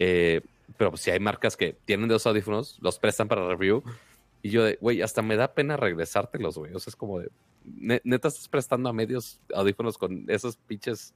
[0.00, 0.40] Eh,
[0.76, 3.84] pero pues si hay marcas que tienen de esos audífonos, los prestan para review.
[4.42, 6.74] Y yo de, güey, hasta me da pena regresártelos, güey.
[6.74, 7.30] O sea, es como de,
[7.64, 11.14] neta estás prestando a medios audífonos con esos pinches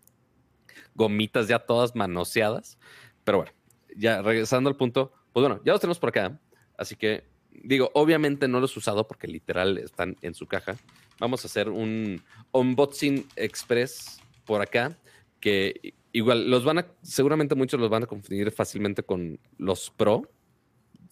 [0.95, 2.79] gomitas ya todas manoseadas.
[3.25, 3.53] Pero bueno,
[3.97, 6.41] ya regresando al punto, pues bueno, ya los tenemos por acá.
[6.79, 10.77] Así que, digo, obviamente no los he usado porque literal están en su caja.
[11.21, 12.23] Vamos a hacer un
[12.53, 14.97] unboxing express por acá.
[15.39, 20.23] Que igual los van a, seguramente muchos los van a confundir fácilmente con los Pro.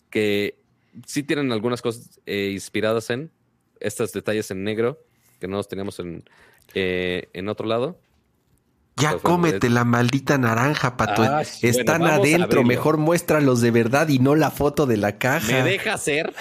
[0.08, 0.58] Que
[1.06, 3.30] sí tienen algunas cosas eh, inspiradas en
[3.78, 5.04] estos detalles en negro
[5.38, 6.24] que no los teníamos en,
[6.72, 8.00] eh, en otro lado.
[8.96, 11.22] Ya pues, cómete la maldita naranja, pato.
[11.22, 15.50] Ah, Están adentro, mejor muéstralos de verdad y no la foto de la caja.
[15.50, 16.32] ¿Me deja hacer?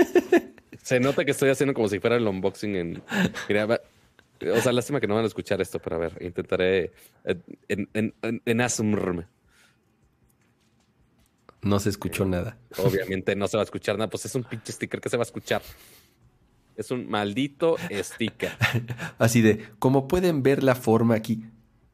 [0.82, 3.02] Se nota que estoy haciendo como si fuera el unboxing en...
[3.02, 6.92] o sea, lástima que no van a escuchar esto, pero a ver, intentaré
[7.24, 7.36] eh,
[7.68, 9.26] en, en, en,
[11.62, 12.58] No se escuchó eh, nada.
[12.78, 15.22] Obviamente no se va a escuchar nada, pues es un pinche sticker que se va
[15.22, 15.62] a escuchar.
[16.76, 18.52] Es un maldito sticker.
[19.18, 21.42] Así de, como pueden ver la forma aquí,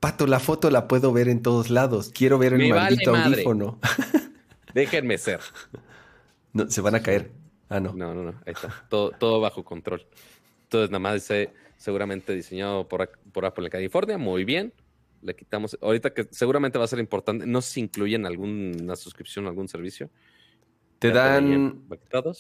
[0.03, 2.11] Pato, la foto la puedo ver en todos lados.
[2.13, 3.79] Quiero ver el maldito audífono.
[4.75, 5.39] Déjenme ser.
[6.53, 7.31] No, se van a caer.
[7.69, 7.93] Ah, no.
[7.93, 8.31] No, no, no.
[8.45, 8.85] Ahí está.
[8.89, 10.05] Todo, todo bajo control.
[10.65, 14.19] Entonces, nada más dice seguramente diseñado por, por Apple en California.
[14.19, 14.73] Muy bien.
[15.21, 15.79] Le quitamos.
[15.81, 17.47] Ahorita que seguramente va a ser importante.
[17.47, 20.11] No sé si incluyen alguna suscripción, algún servicio.
[20.99, 21.85] Te dan.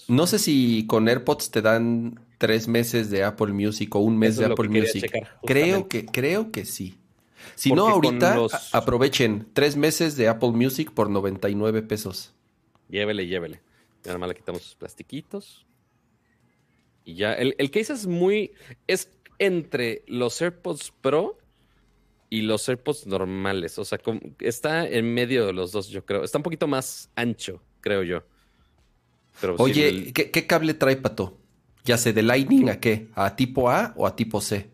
[0.09, 4.37] No sé si con AirPods te dan tres meses de Apple Music o un mes
[4.37, 5.13] de Apple Music.
[5.47, 6.99] creo que, creo que sí.
[7.55, 12.33] Si no, ahorita aprovechen tres meses de Apple Music por 99 pesos.
[12.89, 13.61] Llévele, llévele.
[14.05, 15.67] Nada más le quitamos sus plastiquitos.
[17.05, 18.53] Y ya, el, el case es muy.
[18.87, 21.39] Es entre los AirPods Pro
[22.33, 23.79] y los AirPods normales.
[23.79, 23.99] O sea,
[24.39, 26.25] está en medio de los dos, yo creo.
[26.25, 28.23] Está un poquito más ancho, creo yo.
[29.59, 31.39] Oye, ¿qué, cable trae Pato?
[31.85, 33.09] Ya sé, de Lightning a qué?
[33.15, 34.71] ¿A tipo A o a tipo C?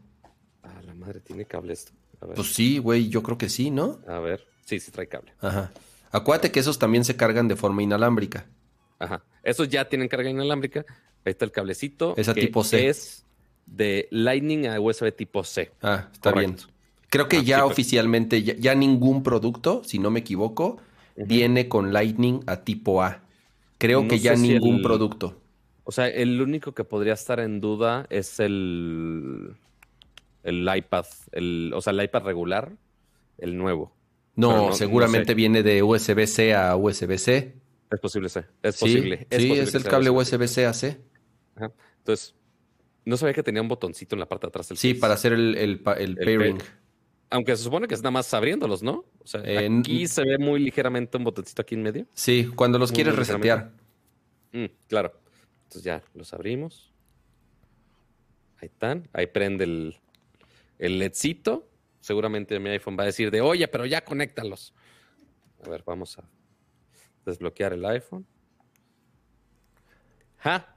[0.62, 1.92] Ah, la madre, ¿tiene cable esto?
[2.20, 2.34] A ver.
[2.36, 4.00] Pues sí, güey, yo creo que sí, ¿no?
[4.06, 4.46] A ver.
[4.64, 5.32] Sí, sí trae cable.
[5.40, 5.72] Ajá.
[6.10, 8.46] Acuérdate que esos también se cargan de forma inalámbrica.
[8.98, 9.22] Ajá.
[9.42, 10.80] Esos ya tienen carga inalámbrica.
[11.24, 12.14] Ahí está el cablecito.
[12.16, 12.88] Es a que tipo C.
[12.88, 13.24] Es
[13.66, 15.70] de Lightning a USB tipo C.
[15.82, 16.64] Ah, está Correcto.
[16.66, 16.74] bien.
[17.10, 20.78] Creo que Ah, ya sí, oficialmente, ya, ya ningún producto, si no me equivoco,
[21.16, 23.22] viene con Lightning a tipo A.
[23.78, 25.40] Creo No que ya si ningún el- producto.
[25.84, 29.56] O sea, el único que podría estar en duda es el,
[30.42, 32.72] el iPad, el, o sea, el iPad regular,
[33.38, 33.94] el nuevo.
[34.36, 35.34] No, seguramente no sé.
[35.34, 37.54] viene de USB-C a USB-C.
[37.90, 38.40] Es posible, sí.
[38.62, 39.18] Es Sí, posible.
[39.18, 40.36] sí, posible es el cable USB.
[40.36, 41.00] USB-C a C.
[41.56, 41.72] Ajá.
[41.98, 42.34] Entonces,
[43.04, 45.00] no sabía que tenía un botoncito en la parte de atrás del Sí, case.
[45.00, 46.58] para hacer el, el pa- el El pairing.
[46.58, 46.70] pair.
[47.30, 49.04] Aunque se supone que es nada más abriéndolos, ¿no?
[49.18, 52.06] O sea, Eh, aquí se ve muy ligeramente un botoncito aquí en medio.
[52.14, 53.72] Sí, cuando los Muy quieres resetear.
[54.52, 55.12] Mm, claro.
[55.64, 56.92] Entonces ya los abrimos.
[58.60, 59.08] Ahí están.
[59.12, 59.96] Ahí prende el,
[60.78, 61.68] el LEDcito.
[62.00, 64.72] Seguramente mi iPhone va a decir de, oye, pero ya conéctalos.
[65.64, 66.24] A ver, vamos a
[67.26, 68.26] desbloquear el iPhone.
[70.38, 70.74] ¡Ja!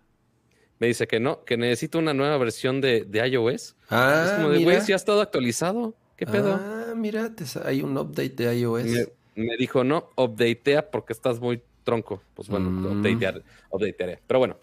[0.80, 3.76] Me dice que no, que necesito una nueva versión de, de iOS.
[3.90, 5.96] Ah, es como de, güey, si ha estado actualizado.
[6.18, 6.54] ¿Qué pedo?
[6.56, 7.32] Ah, mira,
[7.64, 8.86] hay un update de iOS.
[8.86, 12.22] Me, me dijo, no, updatea porque estás muy tronco.
[12.34, 13.00] Pues bueno, Mm.
[13.00, 14.20] updatear, updatearé.
[14.26, 14.58] Pero bueno,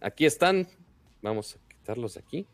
[0.00, 0.66] aquí están.
[1.22, 2.46] Vamos a quitarlos de aquí.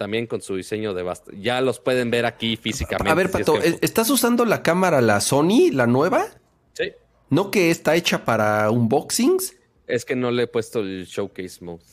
[0.00, 1.30] También con su diseño de basta.
[1.36, 3.10] Ya los pueden ver aquí físicamente.
[3.10, 6.24] A ver, si es Pato, que- ¿e- ¿estás usando la cámara, la Sony, la nueva?
[6.72, 6.92] Sí.
[7.28, 9.56] ¿No que está hecha para unboxings?
[9.86, 11.84] Es que no le he puesto el showcase mode.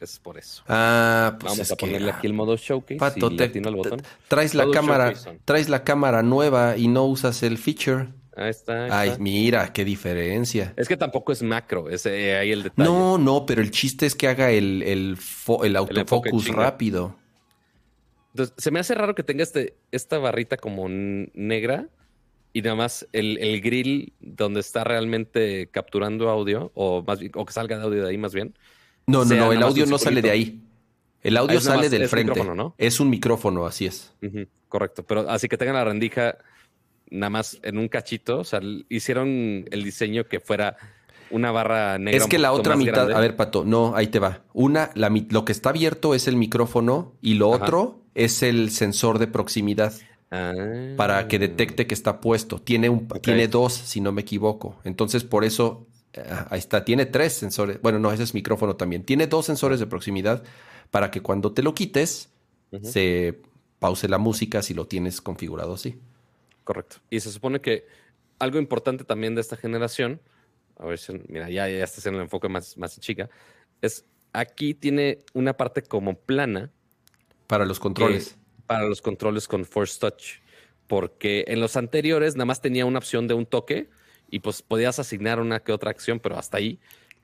[0.00, 0.62] Es por eso.
[0.68, 2.96] Ah, pues Vamos es a que, ponerle aquí el modo showcase.
[2.98, 4.00] Pato, y te- te- botón.
[4.26, 5.12] traes la cámara,
[5.44, 8.08] traes la cámara nueva y no usas el feature.
[8.38, 8.84] Ahí está.
[9.00, 10.72] ahí Ay, mira, qué diferencia.
[10.76, 11.90] Es que tampoco es macro.
[11.90, 12.88] Es eh, ahí el detalle.
[12.88, 17.16] No, no, pero el chiste es que haga el, el, autofocus rápido.
[18.32, 21.88] Entonces, se me hace raro que tenga este, esta barrita como negra
[22.52, 27.52] y nada más el, el grill donde está realmente capturando audio, o más o que
[27.52, 28.54] salga de audio de ahí más bien.
[29.06, 30.62] No, no, no, el audio no sale de ahí.
[31.22, 32.30] El audio Ah, sale más- del es frente.
[32.30, 32.74] micrófono, ¿no?
[32.78, 34.14] Es un micrófono, así es.
[34.68, 36.38] Correcto, pero así que tengan la rendija
[37.10, 40.76] nada más en un cachito, o sea, hicieron el diseño que fuera
[41.30, 42.18] una barra negra.
[42.18, 43.14] Es que la otra mitad, grande.
[43.14, 44.42] a ver, Pato, no, ahí te va.
[44.52, 47.64] Una, la, lo que está abierto es el micrófono y lo Ajá.
[47.64, 49.92] otro es el sensor de proximidad
[50.30, 50.52] Ah.
[50.96, 52.58] para que detecte que está puesto.
[52.60, 54.76] Tiene, un, tiene dos, si no me equivoco.
[54.84, 57.80] Entonces, por eso, eh, ahí está, tiene tres sensores.
[57.80, 59.04] Bueno, no, ese es micrófono también.
[59.04, 60.42] Tiene dos sensores de proximidad
[60.90, 62.28] para que cuando te lo quites,
[62.82, 63.40] se
[63.78, 65.98] pause la música si lo tienes configurado así.
[66.68, 66.96] Correcto.
[67.08, 67.86] Y se supone que
[68.38, 70.20] algo importante también de esta generación,
[70.76, 73.30] a ver si, mira, ya, ya está haciendo el enfoque más, más chica,
[73.80, 74.04] es
[74.34, 76.70] aquí tiene una parte como plana
[77.46, 78.32] Para los controles.
[78.32, 80.42] eh, para los controles con Force Touch.
[80.88, 83.88] Porque en los anteriores nada más tenía una opción de un toque
[84.30, 86.80] y pues podías asignar una que otra acción, pero hasta ahí.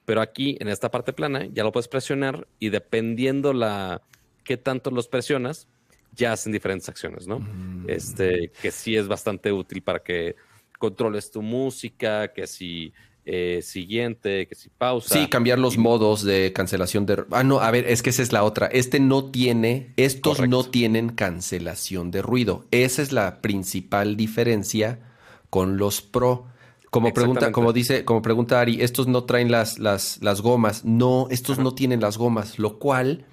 [0.07, 4.01] Pero aquí, en esta parte plana, ya lo puedes presionar y dependiendo la
[4.43, 5.69] qué tanto los presionas,
[6.15, 7.41] ya hacen diferentes acciones, ¿no?
[7.41, 7.85] Mm.
[7.89, 10.37] Este, que sí es bastante útil para que
[10.79, 12.93] controles tu música, que si
[13.27, 15.15] eh, siguiente, que si pausa.
[15.15, 17.25] Sí, cambiar los y- modos de cancelación de...
[17.31, 18.67] Ah, no, a ver, es que esa es la otra.
[18.67, 20.57] Este no tiene, estos Correcto.
[20.57, 22.67] no tienen cancelación de ruido.
[22.71, 25.01] Esa es la principal diferencia
[25.49, 26.47] con los Pro.
[26.91, 30.85] Como pregunta, como dice, como pregunta Ari, estos no traen las, las, las gomas.
[30.85, 33.25] No, estos no tienen las gomas, lo cual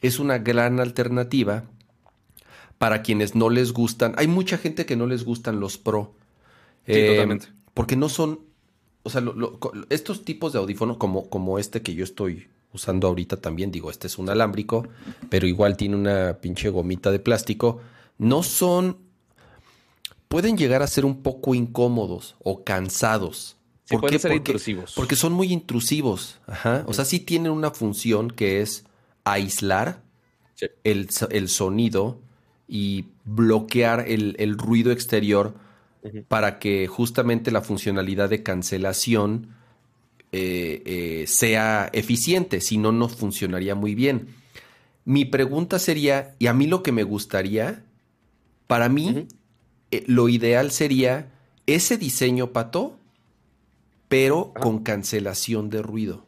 [0.00, 1.64] es una gran alternativa
[2.82, 4.12] para quienes no les gustan.
[4.16, 6.14] Hay mucha gente que no les gustan los Pro.
[6.84, 7.46] Sí, Eh, totalmente.
[7.74, 8.40] Porque no son,
[9.04, 12.48] o sea, lo- lo- co- estos tipos de audífonos, como, como este que yo estoy
[12.72, 14.88] usando ahorita también, digo, este es un alámbrico,
[15.30, 17.80] pero igual tiene una pinche gomita de plástico,
[18.18, 18.96] no son,
[20.26, 23.58] pueden llegar a ser un poco incómodos o cansados.
[23.84, 24.92] Sí, pueden ser Porque- intrusivos.
[24.96, 26.40] Porque son muy intrusivos.
[26.48, 26.82] Ajá.
[26.88, 28.84] O sea, sí tienen una función que es
[29.22, 30.02] aislar
[30.56, 30.66] Sí.
[30.82, 32.18] el, el sonido
[32.68, 35.54] y bloquear el, el ruido exterior
[36.28, 39.48] para que justamente la funcionalidad de cancelación
[40.32, 44.28] eh, eh, sea eficiente, si no, no funcionaría muy bien.
[45.04, 47.84] Mi pregunta sería, y a mí lo que me gustaría,
[48.66, 49.26] para mí,
[49.90, 51.30] eh, lo ideal sería
[51.66, 52.96] ese diseño, Pato,
[54.08, 54.60] pero Ah.
[54.60, 56.24] con cancelación de ruido.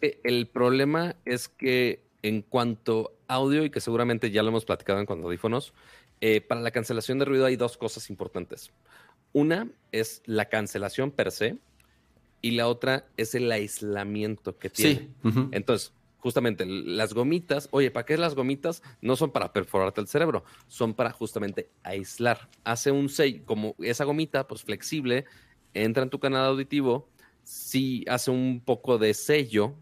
[0.00, 5.00] El problema es que en cuanto a audio, y que seguramente ya lo hemos platicado
[5.00, 5.72] en cuanto a audífonos,
[6.20, 8.72] eh, para la cancelación de ruido hay dos cosas importantes.
[9.32, 11.58] Una es la cancelación per se
[12.40, 15.10] y la otra es el aislamiento que tiene.
[15.22, 15.30] Sí.
[15.52, 18.82] Entonces, justamente las gomitas, oye, ¿para qué las gomitas?
[19.00, 22.48] No son para perforarte el cerebro, son para justamente aislar.
[22.64, 25.24] Hace un sello, como esa gomita, pues flexible,
[25.74, 27.08] entra en tu canal auditivo,
[27.44, 29.74] sí hace un poco de sello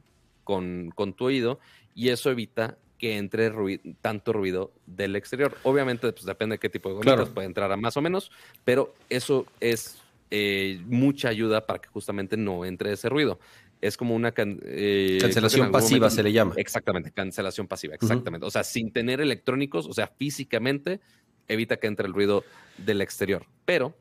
[0.43, 1.61] con, con tu oído
[1.95, 3.53] y eso evita que entre
[4.01, 5.55] tanto ruido del exterior.
[5.63, 8.31] Obviamente, pues depende de qué tipo de gomitas, puede entrar a más o menos,
[8.65, 9.99] pero eso es
[10.31, 13.39] eh, mucha ayuda para que justamente no entre ese ruido
[13.83, 16.55] es como una eh, cancelación pasiva, se le llama.
[16.57, 18.47] Exactamente, cancelación pasiva, exactamente.
[18.47, 21.01] O sea, sin tener electrónicos, o sea, físicamente
[21.47, 22.43] evita que entre el ruido
[22.79, 23.45] del exterior.
[23.67, 23.95] Pero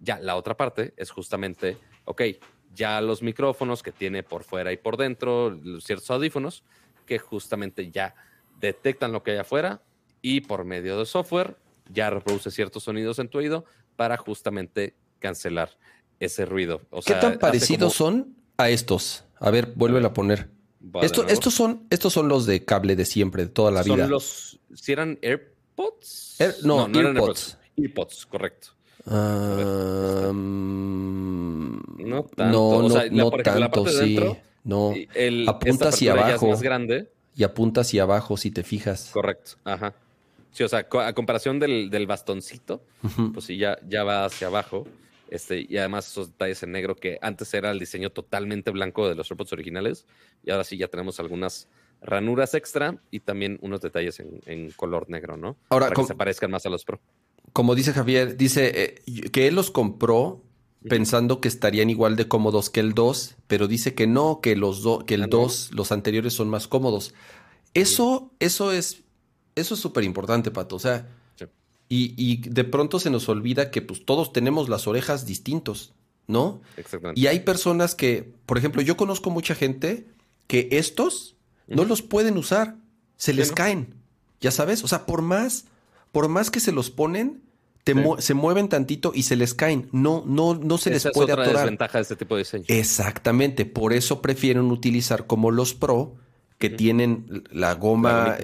[0.00, 2.22] ya la otra parte es justamente, ok,
[2.74, 6.64] ya los micrófonos que tiene por fuera y por dentro, ciertos audífonos,
[7.06, 8.16] que justamente ya
[8.60, 9.82] detectan lo que hay afuera
[10.22, 11.56] y por medio de software
[11.90, 13.64] ya reproduce ciertos sonidos en tu oído
[13.96, 15.70] para justamente cancelar
[16.20, 16.82] ese ruido.
[17.04, 19.24] ¿Qué tan parecidos son a estos?
[19.38, 20.50] A ver, vuelve a poner.
[21.02, 23.96] estos, son, estos son los de cable de siempre, de toda la vida.
[23.96, 24.60] Son los.
[24.74, 26.38] ¿Si eran AirPods?
[26.64, 27.58] no, no, AirPods.
[27.76, 28.68] AirPods, correcto.
[29.06, 29.14] no
[32.36, 32.52] tanto.
[32.52, 34.18] No, no, no tanto, sí.
[34.64, 34.92] no.
[35.46, 36.48] apunta hacia abajo.
[36.48, 37.10] más grande.
[37.38, 39.10] Y apunta hacia abajo, si te fijas.
[39.12, 39.52] Correcto.
[39.64, 39.94] Ajá.
[40.50, 42.82] Sí, o sea, a comparación del, del bastoncito,
[43.32, 44.86] pues sí, ya, ya va hacia abajo.
[45.30, 49.14] Este, y además esos detalles en negro que antes era el diseño totalmente blanco de
[49.14, 50.04] los robots originales
[50.42, 51.68] y ahora sí ya tenemos algunas
[52.00, 55.56] ranuras extra y también unos detalles en, color negro, ¿no?
[55.68, 57.00] Ahora, Para que se parezcan más a los Pro.
[57.52, 60.42] Como dice Javier, dice eh, que él los compró
[60.86, 64.82] pensando que estarían igual de cómodos que el 2, pero dice que no, que los
[65.06, 67.14] que el 2, los anteriores son más cómodos.
[67.74, 69.02] Eso, eso es,
[69.54, 70.76] eso es súper importante, Pato.
[70.76, 71.08] O sea,
[71.88, 75.94] y, de pronto se nos olvida que pues todos tenemos las orejas distintos,
[76.26, 76.60] ¿no?
[76.76, 77.18] Exactamente.
[77.18, 80.06] Y hay personas que, por ejemplo, yo conozco mucha gente
[80.46, 82.76] que estos no los pueden usar,
[83.16, 83.94] se les caen,
[84.40, 85.64] ya sabes, o sea, por más,
[86.12, 87.42] por más que se los ponen,
[88.18, 91.52] se mueven tantito y se les caen, no, no, no se les puede es otra
[91.52, 92.64] desventaja de este tipo de diseño.
[92.68, 96.16] Exactamente, por eso prefieren utilizar como los Pro
[96.58, 98.36] que tienen la goma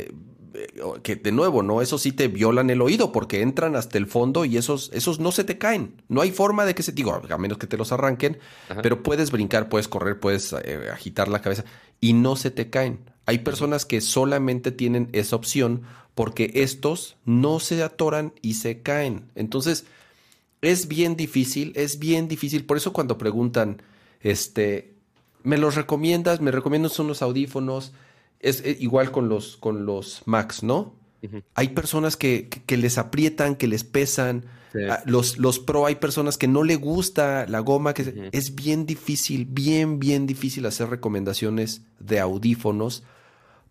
[1.02, 1.82] que de nuevo, ¿no?
[1.82, 5.32] Eso sí te violan el oído porque entran hasta el fondo y esos, esos no
[5.32, 6.02] se te caen.
[6.08, 8.38] No hay forma de que se, digo, a menos que te los arranquen,
[8.82, 11.64] pero puedes brincar, puedes correr, puedes eh, agitar la cabeza
[12.00, 13.10] y no se te caen.
[13.26, 15.82] Hay personas que solamente tienen esa opción
[16.14, 19.30] porque estos no se atoran y se caen.
[19.34, 19.84] Entonces,
[20.62, 22.64] es bien difícil, es bien difícil.
[22.64, 23.82] Por eso cuando preguntan,
[24.20, 24.94] este,
[25.42, 26.40] ¿me los recomiendas?
[26.40, 27.92] ¿Me recomiendas unos audífonos?
[28.40, 30.94] Es eh, igual con los, con los Macs, ¿no?
[31.54, 34.44] Hay personas que, les aprietan, que les pesan.
[34.90, 37.94] Ah, los, los Pro hay personas que no le gusta la goma.
[37.94, 43.04] que Es bien difícil, bien, bien difícil hacer recomendaciones de audífonos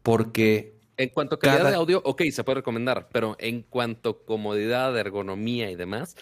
[0.03, 0.73] porque...
[0.95, 4.95] En cuanto a calidad de audio, ok, se puede recomendar, pero en cuanto a comodidad,
[4.95, 6.15] ergonomía y demás,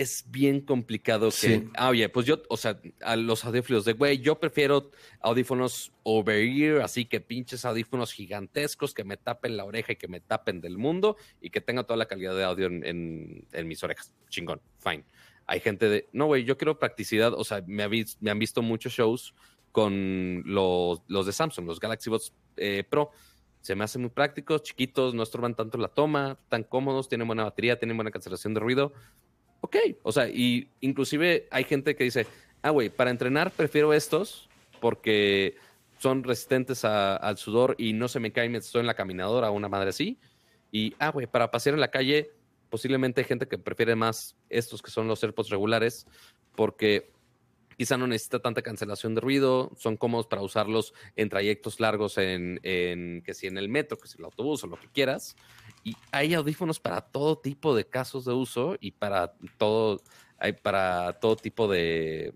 [0.00, 4.18] es bien complicado que, ah, oye, pues yo, o sea, a los audífonos de, güey,
[4.18, 9.96] yo prefiero audífonos over-ear, así que pinches audífonos gigantescos que me tapen la oreja y
[9.96, 13.84] que me tapen del mundo y que tenga toda la calidad de audio en, mis
[13.84, 14.14] orejas.
[14.30, 15.04] Chingón, fine.
[15.46, 17.86] Hay gente de, no, güey, yo quiero practicidad, o sea, me,
[18.20, 19.34] me han visto muchos shows
[19.70, 23.10] con los, los de Samsung, los Galaxy Buds eh, Pro.
[23.60, 27.44] Se me hacen muy prácticos, chiquitos, no estorban tanto la toma, tan cómodos, tienen buena
[27.44, 28.92] batería, tienen buena cancelación de ruido
[29.60, 32.26] ok, o sea, y inclusive hay gente que dice,
[32.62, 34.48] ah, güey, para entrenar prefiero estos
[34.80, 35.56] porque
[35.98, 39.68] son resistentes al sudor y no se me caen mientras estoy en la caminadora una
[39.68, 40.18] madre así.
[40.72, 42.30] Y, ah, güey, para pasear en la calle,
[42.70, 46.06] posiblemente hay gente que prefiere más estos que son los AirPods regulares
[46.56, 47.12] porque
[47.80, 52.60] quizá no necesita tanta cancelación de ruido, son cómodos para usarlos en trayectos largos en,
[52.62, 55.34] que si en el metro, que si en el autobús o lo que quieras.
[55.82, 60.02] Y hay audífonos para todo tipo de casos de uso y para todo,
[60.36, 62.34] hay para todo tipo de,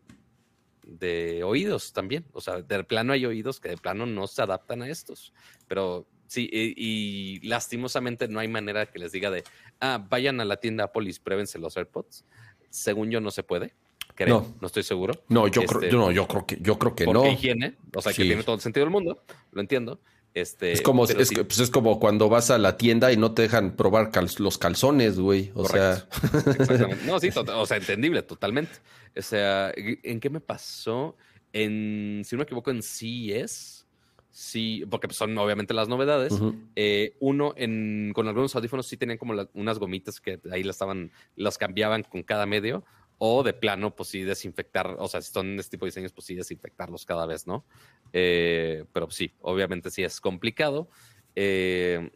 [1.44, 2.24] oídos también.
[2.32, 5.34] O sea, de plano hay oídos que de plano no se adaptan a estos.
[5.68, 9.44] Pero sí, y, lastimosamente no hay manera que les diga de,
[9.80, 12.24] ah, vayan a la tienda y pruébense los AirPods.
[12.70, 13.74] Según yo no se puede.
[14.14, 15.14] Creo, no, estoy seguro.
[15.28, 17.26] No, yo creo, este, no, yo creo que, yo creo que no.
[17.26, 20.00] higiene, o sea, que tiene todo el sentido del mundo, lo entiendo.
[20.34, 23.42] Este, es como, es, pues es, como cuando vas a la tienda y no te
[23.42, 25.52] dejan probar los calzones, güey.
[25.54, 26.08] O sea.
[27.06, 28.72] No, sí, o sea, entendible, totalmente.
[29.16, 31.16] O sea, ¿en qué me pasó?
[31.52, 33.86] En, si no me equivoco, en CES.
[34.28, 36.34] Sí, porque son obviamente las novedades.
[36.74, 41.12] Eh, uno, en, con algunos audífonos sí tenían como unas gomitas que ahí las estaban,
[41.36, 42.84] las cambiaban con cada medio.
[43.26, 46.26] O de plano, pues sí, desinfectar, o sea, si son este tipo de diseños, pues
[46.26, 47.64] sí, desinfectarlos cada vez, ¿no?
[48.12, 50.90] Eh, pero sí, obviamente sí es complicado.
[51.34, 52.10] Eh,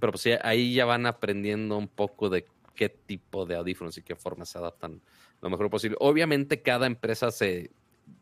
[0.00, 4.02] pero pues sí, ahí ya van aprendiendo un poco de qué tipo de audífonos y
[4.02, 5.02] qué formas se adaptan
[5.42, 5.98] lo mejor posible.
[6.00, 7.70] Obviamente cada empresa se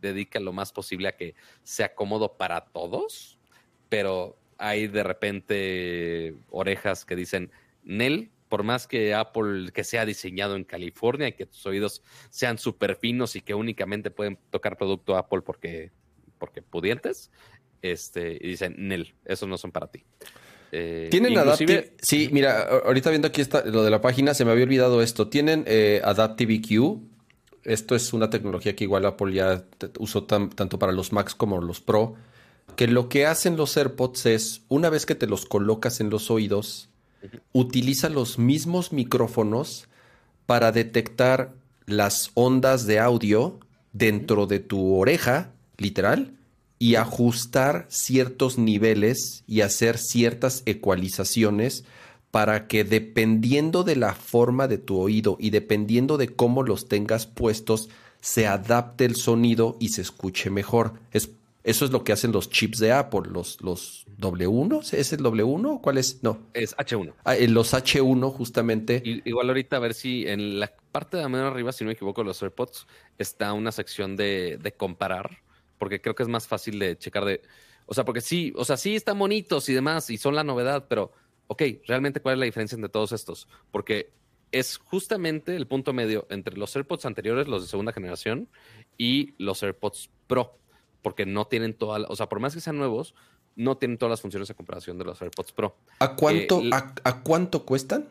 [0.01, 3.39] dedica lo más posible a que sea cómodo para todos,
[3.89, 7.53] pero hay de repente orejas que dicen,
[7.85, 12.59] Nel, por más que Apple que sea diseñado en California y que tus oídos sean
[12.59, 15.93] súper finos y que únicamente pueden tocar producto Apple porque,
[16.39, 17.31] porque pudientes,
[17.83, 20.05] este, y dicen, Nel, esos no son para ti.
[20.73, 21.95] Eh, Tienen Adaptive.
[22.01, 25.29] Sí, mira, ahorita viendo aquí está lo de la página, se me había olvidado esto.
[25.29, 26.99] Tienen eh, Adaptive EQ.
[27.65, 29.65] Esto es una tecnología que igual Apple ya
[29.99, 32.15] usó tanto para los Macs como los Pro.
[32.77, 36.31] Que lo que hacen los AirPods es, una vez que te los colocas en los
[36.31, 36.91] oídos,
[37.53, 39.89] utiliza los mismos micrófonos
[40.47, 41.55] para detectar
[41.87, 43.59] las ondas de audio
[43.93, 46.35] dentro de tu oreja, literal,
[46.79, 51.85] y ajustar ciertos niveles y hacer ciertas ecualizaciones
[52.31, 57.27] para que dependiendo de la forma de tu oído y dependiendo de cómo los tengas
[57.27, 57.89] puestos,
[58.21, 60.95] se adapte el sonido y se escuche mejor.
[61.13, 61.31] Es,
[61.65, 65.81] eso es lo que hacen los chips de Apple, los, los W1, ¿es el W1?
[65.81, 66.23] ¿Cuál es?
[66.23, 66.49] No.
[66.55, 67.15] Es H1.
[67.25, 69.03] Ah, los H1 justamente.
[69.05, 71.95] igual ahorita a ver si en la parte de la mano arriba, si no me
[71.95, 72.87] equivoco, los AirPods,
[73.19, 75.43] está una sección de, de comparar
[75.79, 77.43] porque creo que es más fácil de checar de,
[77.87, 80.87] o sea, porque sí, o sea, sí están bonitos y demás y son la novedad,
[80.89, 81.13] pero,
[81.47, 84.13] ok, realmente cuál es la diferencia entre todos estos, porque
[84.51, 88.49] es justamente el punto medio entre los AirPods anteriores, los de segunda generación,
[88.97, 90.59] y los AirPods Pro,
[91.09, 93.15] porque no tienen toda, o sea, por más que sean nuevos,
[93.57, 95.75] no tienen todas las funciones a comparación de los AirPods Pro.
[96.01, 98.05] ¿A cuánto, eh, a, cuánto cuestan?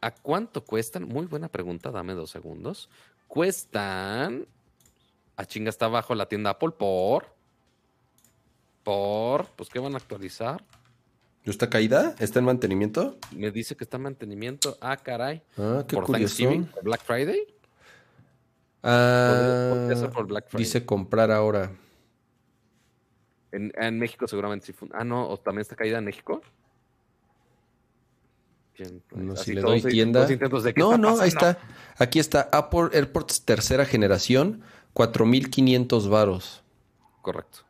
[0.00, 1.08] ¿A cuánto cuestan?
[1.08, 2.88] Muy buena pregunta, dame dos segundos.
[3.26, 4.46] Cuestan
[5.36, 7.26] a chinga está abajo la tienda Apple por.
[8.84, 9.46] Por.
[9.56, 10.62] Pues, ¿qué van a actualizar?
[11.42, 12.14] ¿No está caída?
[12.20, 13.18] ¿Está en mantenimiento?
[13.32, 14.78] Me dice que está en mantenimiento.
[14.80, 15.42] Ah, caray.
[15.58, 17.52] Ah, qué por Thanksgiving, por Black Friday.
[18.84, 20.64] Ah, por Black Friday.
[20.64, 21.72] Dice comprar ahora.
[23.52, 24.74] En, en México seguramente sí.
[24.92, 26.42] Ah, no, o también está caída en México.
[29.14, 30.26] No, si le doy tienda.
[30.76, 31.58] no, no, ahí está.
[31.98, 34.62] Aquí está Apple AirPods tercera generación
[34.94, 36.62] 4.500 varos.
[37.20, 37.60] Correcto.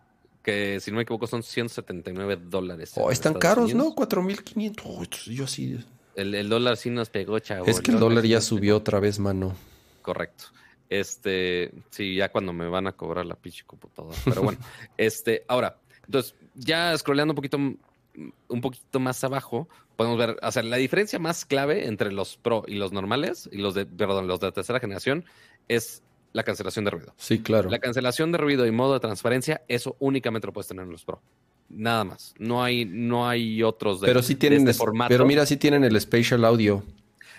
[0.43, 2.93] Que si no me equivoco son 179 dólares.
[2.97, 3.95] Oh, están caros, ¿no?
[3.95, 5.31] 4.500.
[5.31, 5.85] yo sí.
[6.15, 7.67] El, dólar sí nos pegó, chavo.
[7.67, 9.55] Es que el, dólar, ya subió otra vez, mano.
[10.03, 10.47] Correcto.
[10.93, 14.15] Este, sí, ya cuando me van a cobrar la pinche computadora.
[14.27, 14.59] Pero bueno,
[14.99, 20.63] este, ahora, entonces, ya scrolleando un poquito, un poquito más abajo, podemos ver, o sea,
[20.63, 24.41] la diferencia más clave entre los Pro y los normales, y los de, perdón, los
[24.41, 25.25] de tercera generación,
[25.67, 26.03] es
[26.35, 27.15] la cancelación de ruido.
[27.17, 27.71] Sí, claro.
[27.71, 31.07] La cancelación de ruido y modo de transparencia, eso únicamente lo puedes tener en los
[31.07, 31.23] Pro.
[31.71, 32.35] Nada más.
[32.39, 35.09] No hay, no hay otros de, pero sí tienen este formato.
[35.09, 36.83] Pero mira, sí tienen el Spatial Audio.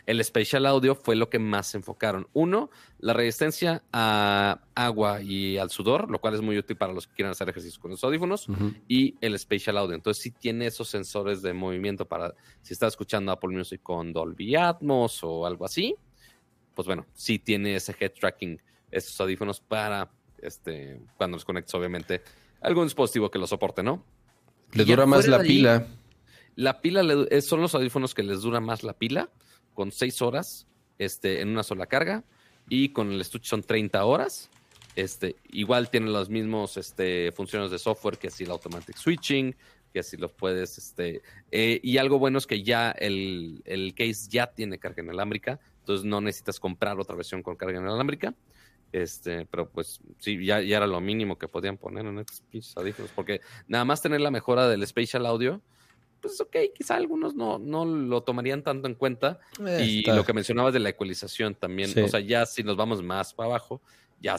[0.05, 2.27] El Spatial Audio fue lo que más se enfocaron.
[2.33, 7.07] Uno, la resistencia a agua y al sudor, lo cual es muy útil para los
[7.07, 8.47] que quieran hacer ejercicios con los audífonos.
[8.87, 9.95] Y el Spatial Audio.
[9.95, 14.55] Entonces, sí tiene esos sensores de movimiento para si estás escuchando Apple Music con Dolby
[14.55, 15.95] Atmos o algo así.
[16.75, 18.59] Pues bueno, sí tiene ese head tracking
[18.91, 22.21] estos audífonos para este, cuando los conectes, obviamente,
[22.61, 24.03] algún dispositivo que lo soporte, ¿no?
[24.73, 25.87] Le dura más la pila.
[26.55, 27.03] La pila
[27.41, 29.29] son los audífonos que les dura más la pila,
[29.73, 30.67] con 6 horas
[30.97, 32.23] este, en una sola carga,
[32.69, 34.49] y con el estuche son 30 horas.
[34.95, 39.55] Este, igual tienen las mismas este, funciones de software que si el automatic switching,
[39.91, 41.21] que así lo puedes, este,
[41.51, 46.05] eh, y algo bueno es que ya el, el, case ya tiene carga inalámbrica, entonces
[46.05, 48.33] no necesitas comprar otra versión con carga inalámbrica.
[48.91, 52.77] Este, pero pues sí, ya, ya era lo mínimo que podían poner en estos pinches
[52.77, 55.61] audífonos, porque nada más tener la mejora del spatial audio,
[56.23, 59.39] pues ok, quizá algunos no, no lo tomarían tanto en cuenta.
[59.59, 63.33] y lo que mencionabas de la ecualización también, o sea, ya si nos vamos más
[63.33, 63.81] para abajo,
[64.21, 64.37] ya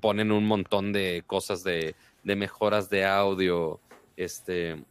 [0.00, 3.80] ponen un montón de cosas de, de mejoras de audio,
[4.16, 4.84] este,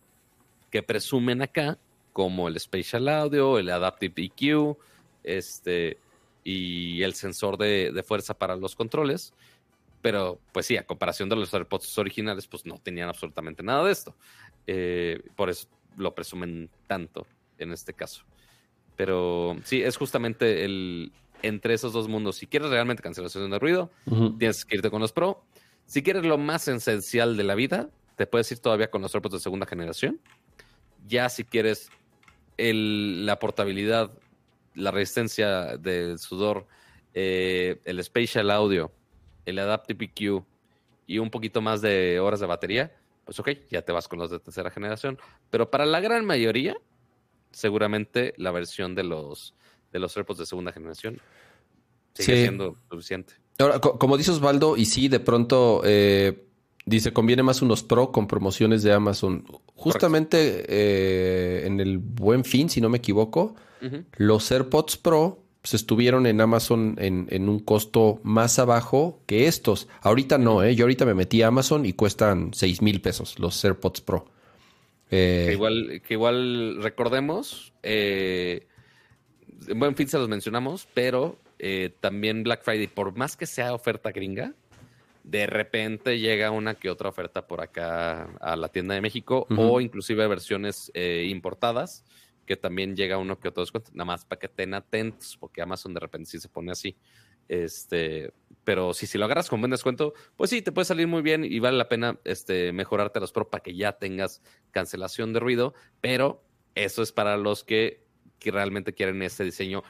[0.69, 1.79] que presumen acá,
[2.11, 4.77] como el spatial audio, el adaptive EQ,
[5.23, 5.97] este,
[6.43, 9.33] y el sensor de, fuerza para los controles.
[10.01, 13.93] Pero, pues sí, a comparación de los AirPods originales, pues no tenían absolutamente nada de
[13.93, 14.13] esto.
[14.67, 17.25] Eh, por eso lo presumen tanto
[17.57, 18.23] en este caso.
[18.95, 22.37] Pero sí, es justamente el entre esos dos mundos.
[22.37, 23.91] Si quieres realmente cancelación de ruido,
[24.39, 25.43] tienes que irte con los Pro.
[25.85, 29.33] Si quieres lo más esencial de la vida, te puedes ir todavía con los AirPods
[29.33, 30.21] de segunda generación.
[31.05, 31.89] Ya si quieres
[32.57, 34.11] el, la portabilidad
[34.75, 36.65] la resistencia del sudor
[37.13, 38.91] eh, el Spatial Audio,
[39.45, 40.43] el Adaptive EQ
[41.05, 44.31] y un poquito más de horas de batería, pues ok, ya te vas con los
[44.31, 45.17] de tercera generación.
[45.49, 46.75] Pero para la gran mayoría,
[47.51, 49.53] seguramente la versión de los,
[49.91, 51.19] de los AirPods de segunda generación
[52.13, 53.35] sigue siendo suficiente.
[53.59, 56.47] Ahora, como dice Osvaldo, y sí, de pronto eh,
[56.85, 59.45] dice, conviene más unos Pro con promociones de Amazon.
[59.75, 63.55] Justamente eh, en el buen fin, si no me equivoco,
[64.17, 69.87] los AirPods Pro pues, estuvieron en Amazon en, un costo más abajo que estos.
[70.01, 70.75] Ahorita no, ¿eh?
[70.75, 74.25] Yo ahorita me metí a Amazon y cuestan 6 mil pesos los AirPods Pro.
[75.09, 78.59] Eh, que, igual, que igual recordemos, en
[79.79, 84.11] buen fin se los mencionamos, pero eh, también Black Friday, por más que sea oferta
[84.11, 84.53] gringa,
[85.23, 89.79] de repente llega una que otra oferta por acá a la tienda de México o
[89.79, 92.03] inclusive versiones eh, importadas
[92.45, 95.93] que también llega uno que otro descuento, nada más para que estén atentos, porque Amazon
[95.93, 96.97] de repente sí se pone así.
[97.47, 98.33] Este,
[98.63, 101.43] pero si, si lo agarras con buen descuento, pues sí, te puede salir muy bien
[101.43, 104.41] y vale la pena este, mejorarte los Pro para que ya tengas
[104.71, 106.43] cancelación de ruido, pero
[106.75, 108.05] eso es para los que,
[108.39, 109.83] que realmente quieren este diseño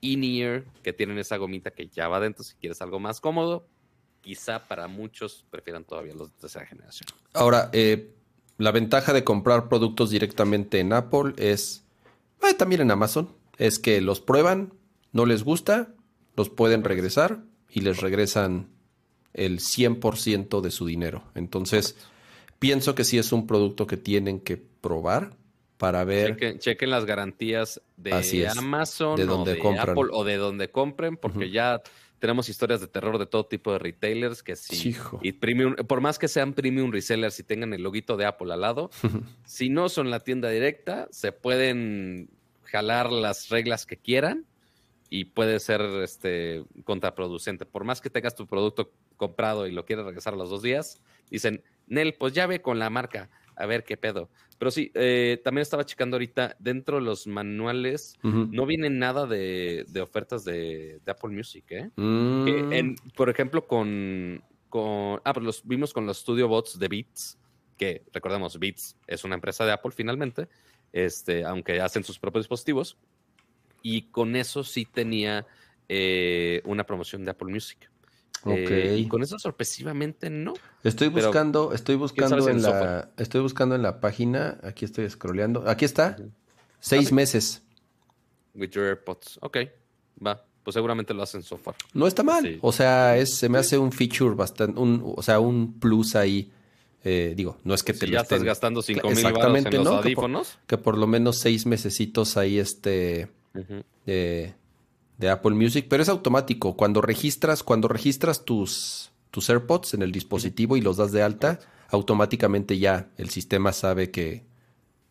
[0.00, 3.66] in-ear que tienen esa gomita que ya va dentro si quieres algo más cómodo.
[4.20, 7.08] Quizá para muchos prefieran todavía los de tercera generación.
[7.34, 8.14] Ahora, eh,
[8.56, 11.83] la ventaja de comprar productos directamente en Apple es,
[12.42, 14.74] eh, también en Amazon, es que los prueban,
[15.12, 15.94] no les gusta,
[16.36, 18.68] los pueden regresar y les regresan
[19.32, 21.24] el 100% de su dinero.
[21.34, 21.96] Entonces,
[22.58, 25.36] pienso que sí es un producto que tienen que probar
[25.76, 26.58] para ver.
[26.58, 31.50] Chequen, las garantías de Amazon de donde o de Apple o de donde compren, porque
[31.50, 31.82] ya
[32.18, 36.18] tenemos historias de terror de todo tipo de retailers que si y premium, por más
[36.18, 38.90] que sean premium resellers y tengan el loguito de Apple al lado,
[39.44, 42.30] si no son la tienda directa, se pueden
[42.64, 44.46] jalar las reglas que quieran
[45.10, 47.66] y puede ser este contraproducente.
[47.66, 51.00] Por más que tengas tu producto comprado y lo quieras regresar a los dos días,
[51.30, 54.30] dicen, Nel, pues ya ve con la marca a ver qué pedo.
[54.58, 59.84] Pero sí, eh, también estaba checando ahorita, dentro de los manuales no viene nada de,
[60.00, 61.90] ofertas de, Apple Music, ¿eh?
[61.96, 62.94] Mm.
[63.16, 65.20] por ejemplo, con, con...
[65.24, 67.38] Ah, pues los vimos con los Studio Bots de Beats,
[67.76, 70.48] que recordemos, Beats es una empresa de Apple finalmente,
[70.92, 72.96] este, aunque hacen sus propios dispositivos,
[73.82, 75.46] y con eso sí tenía
[75.88, 77.90] eh, una promoción de Apple Music.
[78.46, 80.54] Eh, y con eso sorpresivamente no.
[80.82, 84.58] Estoy buscando, estoy buscando en la, estoy buscando en la página.
[84.62, 85.68] Aquí estoy scrolleando.
[85.68, 86.16] Aquí está.
[86.80, 87.62] Seis meses.
[88.54, 89.38] With your AirPods.
[89.40, 89.58] Ok,
[90.24, 90.44] va.
[90.62, 91.76] Pues seguramente lo hacen software.
[91.92, 92.58] No está mal.
[92.62, 96.50] O sea, es, se me hace un feature bastante, un, o sea, un plus ahí.
[97.06, 100.58] Eh, digo, no es que te ya estás gastando cinco mil en los audífonos.
[100.66, 103.28] Que por, lo menos seis mesecitos ahí este
[105.18, 106.76] de Apple Music, pero es automático.
[106.76, 111.60] Cuando registras, cuando registras tus, tus AirPods en el dispositivo y los das de alta,
[111.88, 114.44] automáticamente ya el sistema sabe que,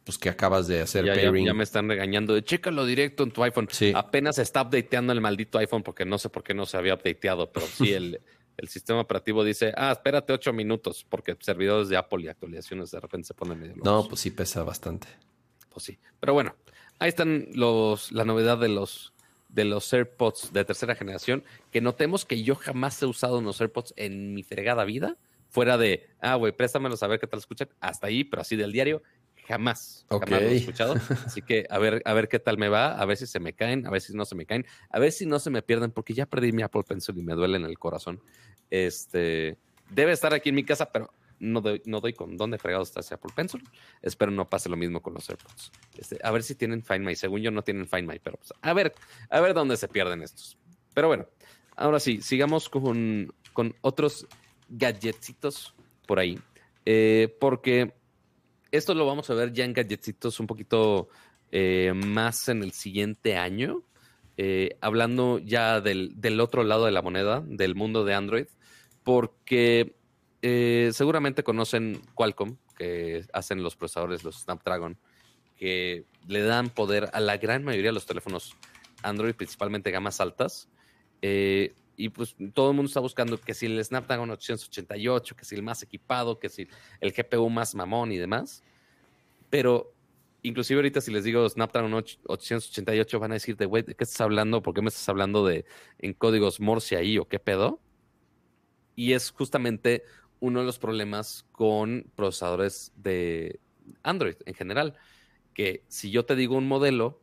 [0.04, 1.46] pues que acabas de hacer ya, pairing.
[1.46, 3.68] Ya, me están regañando de chécalo directo en tu iPhone.
[3.96, 7.52] Apenas está updateando el maldito iPhone porque no sé por qué no se había updateado,
[7.52, 8.20] pero sí el,
[8.58, 13.00] el sistema operativo dice, ah, espérate ocho minutos porque servidores de Apple y actualizaciones de
[13.00, 13.86] repente se ponen medio locos.
[13.86, 15.08] No, pues sí pesa bastante.
[15.70, 15.98] Pues sí.
[16.20, 16.56] Pero bueno,
[17.00, 19.13] ahí están los, la novedad de los
[19.54, 23.94] de los AirPods de tercera generación, que notemos que yo jamás he usado unos AirPods
[23.96, 28.08] en mi fregada vida, fuera de, ah, güey, préstamelos a ver qué tal escuchan, hasta
[28.08, 29.04] ahí, pero así del diario,
[29.48, 30.96] jamás, jamás lo he escuchado.
[31.26, 33.54] Así que a ver, a ver qué tal me va, a ver si se me
[33.54, 35.92] caen, a ver si no se me caen, a ver si no se me pierden,
[35.92, 38.22] porque ya perdí mi Apple Pencil y me duele en el corazón.
[38.72, 39.60] Este,
[39.92, 41.14] debe estar aquí en mi casa, pero
[41.44, 43.62] no doy, no doy con dónde fregado está ese Apple Pencil.
[44.02, 45.72] Espero no pase lo mismo con los AirPods.
[45.98, 47.16] Este, a ver si tienen Find My.
[47.16, 48.94] Según yo no tienen Find My, pero pues, a ver,
[49.30, 50.58] a ver dónde se pierden estos.
[50.94, 51.28] Pero bueno,
[51.76, 54.28] ahora sí, sigamos con, con otros
[54.70, 55.76] gadgetsitos
[56.08, 56.40] por ahí.
[56.86, 57.94] Eh, porque
[58.72, 61.10] esto lo vamos a ver ya en gadgetsitos un poquito
[61.52, 63.84] eh, más en el siguiente año.
[64.36, 68.48] Eh, hablando ya del, del otro lado de la moneda, del mundo de Android,
[69.04, 69.96] porque
[70.46, 74.98] eh, seguramente conocen Qualcomm, que hacen los procesadores, los Snapdragon,
[75.56, 78.54] que le dan poder a la gran mayoría de los teléfonos
[79.04, 80.68] Android, principalmente gamas altas.
[81.22, 85.56] Eh, y pues todo el mundo está buscando que si el Snapdragon 888, que si
[85.56, 86.68] el más equipado, que si
[87.00, 88.64] el GPU más mamón y demás.
[89.50, 89.94] Pero
[90.42, 94.20] inclusive ahorita si les digo Snapdragon 888 van a decir de, güey, ¿de qué estás
[94.20, 94.62] hablando?
[94.62, 95.64] ¿Por qué me estás hablando de
[96.00, 97.80] en códigos Morse ahí o qué pedo?
[98.96, 100.04] Y es justamente
[100.44, 103.62] uno de los problemas con procesadores de
[104.04, 104.94] Android en general,
[105.54, 107.22] que si yo te digo un modelo,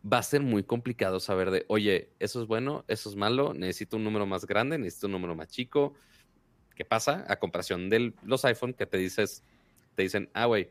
[0.00, 3.96] va a ser muy complicado saber de, oye, eso es bueno, eso es malo, necesito
[3.96, 5.94] un número más grande, necesito un número más chico.
[6.76, 7.24] ¿Qué pasa?
[7.26, 9.42] A comparación de los iPhone que te dices,
[9.96, 10.70] te dicen, ah, güey,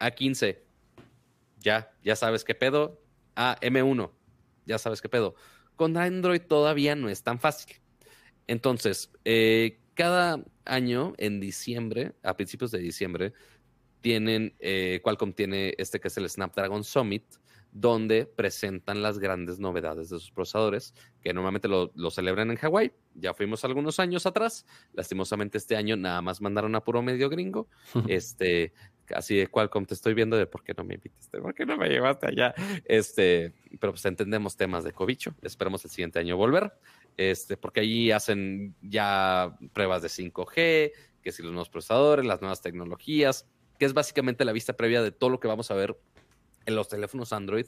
[0.00, 0.58] A15,
[1.58, 2.98] ya, ya sabes qué pedo.
[3.36, 4.10] Ah, M1,
[4.64, 5.34] ya sabes qué pedo.
[5.76, 7.76] Con Android todavía no es tan fácil.
[8.46, 13.32] Entonces, eh, cada año en diciembre, a principios de diciembre,
[14.00, 17.24] tienen, eh, Qualcomm tiene este que es el Snapdragon Summit,
[17.74, 22.92] donde presentan las grandes novedades de sus procesadores, que normalmente lo, celebran en Hawái.
[23.14, 24.64] Ya fuimos algunos años atrás.
[24.92, 27.68] Lastimosamente este año nada más mandaron a puro medio gringo.
[28.08, 28.72] este,
[29.12, 31.76] así de Qualcomm te estoy viendo de por qué no me invitaste, por qué no
[31.76, 32.54] me llevaste allá.
[32.84, 35.34] Este, pero pues entendemos temas de cobicho.
[35.42, 36.74] Esperamos el siguiente año volver.
[37.16, 40.92] Este, porque allí hacen ya pruebas de 5G,
[41.22, 45.12] que si los nuevos procesadores, las nuevas tecnologías, que es básicamente la vista previa de
[45.12, 45.96] todo lo que vamos a ver
[46.66, 47.66] en los teléfonos Android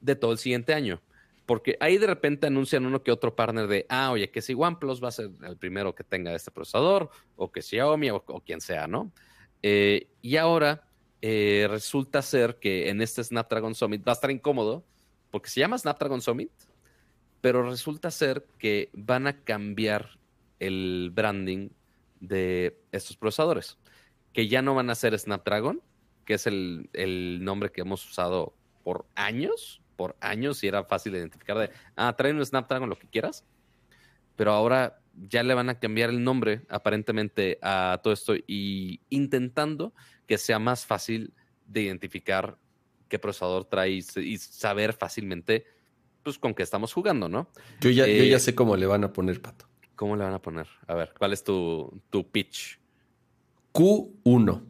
[0.00, 1.02] de todo el siguiente año.
[1.46, 5.02] Porque ahí de repente anuncian uno que otro partner de, ah, oye, que si OnePlus
[5.02, 8.86] va a ser el primero que tenga este procesador, o que Xiaomi, o, quien sea,
[8.86, 9.10] ¿no?
[9.62, 10.86] Eh, y ahora
[11.22, 14.84] eh, resulta ser que en este Snapdragon Summit va a estar incómodo,
[15.30, 16.52] porque se llama Snapdragon Summit,
[17.40, 20.18] pero resulta ser que van a cambiar
[20.58, 21.70] el branding
[22.20, 23.78] de estos procesadores,
[24.32, 25.80] que ya no van a ser Snapdragon,
[26.24, 26.88] que es el,
[27.42, 32.14] nombre que hemos usado por años, por años, y era fácil de identificar de, ah,
[32.16, 33.44] traen un Snapdragon, lo que quieras,
[34.36, 39.92] pero ahora ya le van a cambiar el nombre aparentemente a todo esto y intentando
[40.26, 41.34] que sea más fácil
[41.66, 42.56] de identificar
[43.08, 45.66] qué procesador trae y saber fácilmente
[46.28, 47.48] pues con qué estamos jugando, ¿no?
[47.80, 49.66] Yo ya, yo ya eh, sé cómo le van a poner, Pato.
[49.96, 50.66] ¿Cómo le van a poner?
[50.86, 52.78] A ver, ¿cuál es tu, tu pitch?
[53.72, 54.62] Q1.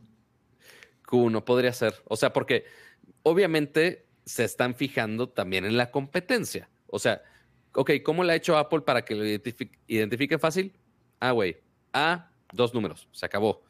[1.05, 1.94] Q1 podría ser.
[2.05, 2.64] O sea, porque
[3.24, 6.70] obviamente se están fijando también en la competencia.
[6.86, 7.22] O sea,
[7.72, 9.24] ok, ¿cómo le ha hecho Apple para que lo
[9.89, 10.78] identifique, fácil?
[11.18, 11.56] Ah, güey,
[11.93, 13.64] A, dos números, se acabó.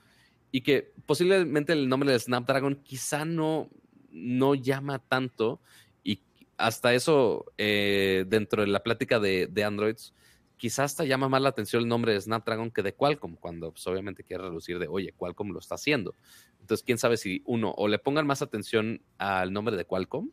[0.53, 3.71] Y que posiblemente el nombre de Snapdragon quizá no,
[4.11, 5.63] no llama tanto
[6.59, 10.13] hasta eso eh, dentro de la plática de, de Androids
[10.59, 13.87] quizás hasta llama más la atención el nombre de Snapdragon que de Qualcomm, cuando pues,
[13.87, 16.15] obviamente quiere reducir de, oye, Qualcomm lo está haciendo.
[16.61, 20.31] Entonces, quién sabe si uno, o le pongan más atención al nombre de Qualcomm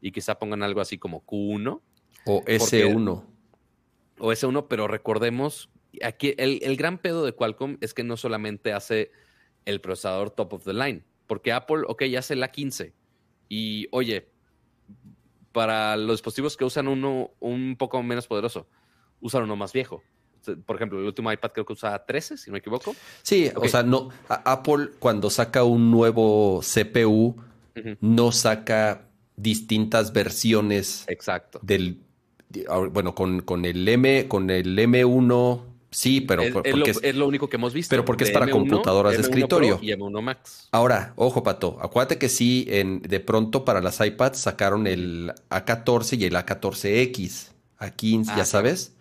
[0.00, 1.82] y quizá pongan algo así como Q1.
[2.26, 3.24] O S1.
[4.18, 5.68] o S1, pero recordemos,
[6.02, 9.10] aquí el, el gran pedo de Qualcomm es que no solamente hace
[9.66, 12.94] el procesador top of the line, porque Apple, ok, ya hace la 15.
[13.48, 14.30] Y oye,
[15.54, 18.66] para los dispositivos que usan uno un poco menos poderoso,
[19.20, 20.02] usar uno más viejo.
[20.66, 22.94] Por ejemplo, el último iPad creo que usa 13, si no me equivoco.
[23.22, 27.36] Sí, o sea, no, Apple cuando saca un nuevo CPU,
[28.00, 31.04] no saca distintas versiones.
[31.08, 31.60] Exacto.
[31.62, 32.02] Del,
[32.90, 35.62] bueno, con, con el M, con el M1,
[35.94, 37.90] sí, pero es, porque es, lo, único que hemos visto.
[37.90, 39.78] Pero porque es para computadoras de escritorio.
[39.80, 40.68] y M1 Max.
[40.72, 46.18] Ahora, ojo, Pato, acuérdate que sí, en, de pronto para las iPads sacaron el A14
[46.18, 47.48] y el A14X.
[47.78, 48.94] A15, ya sabes.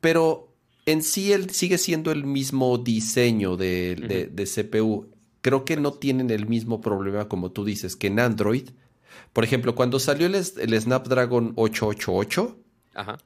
[0.00, 0.52] Pero
[0.86, 5.10] en sí él sigue siendo el mismo diseño de, CPU.
[5.40, 8.70] Creo que no tienen el mismo problema como tú dices que en Android.
[9.32, 12.58] Por ejemplo, cuando salió el, Snapdragon 888,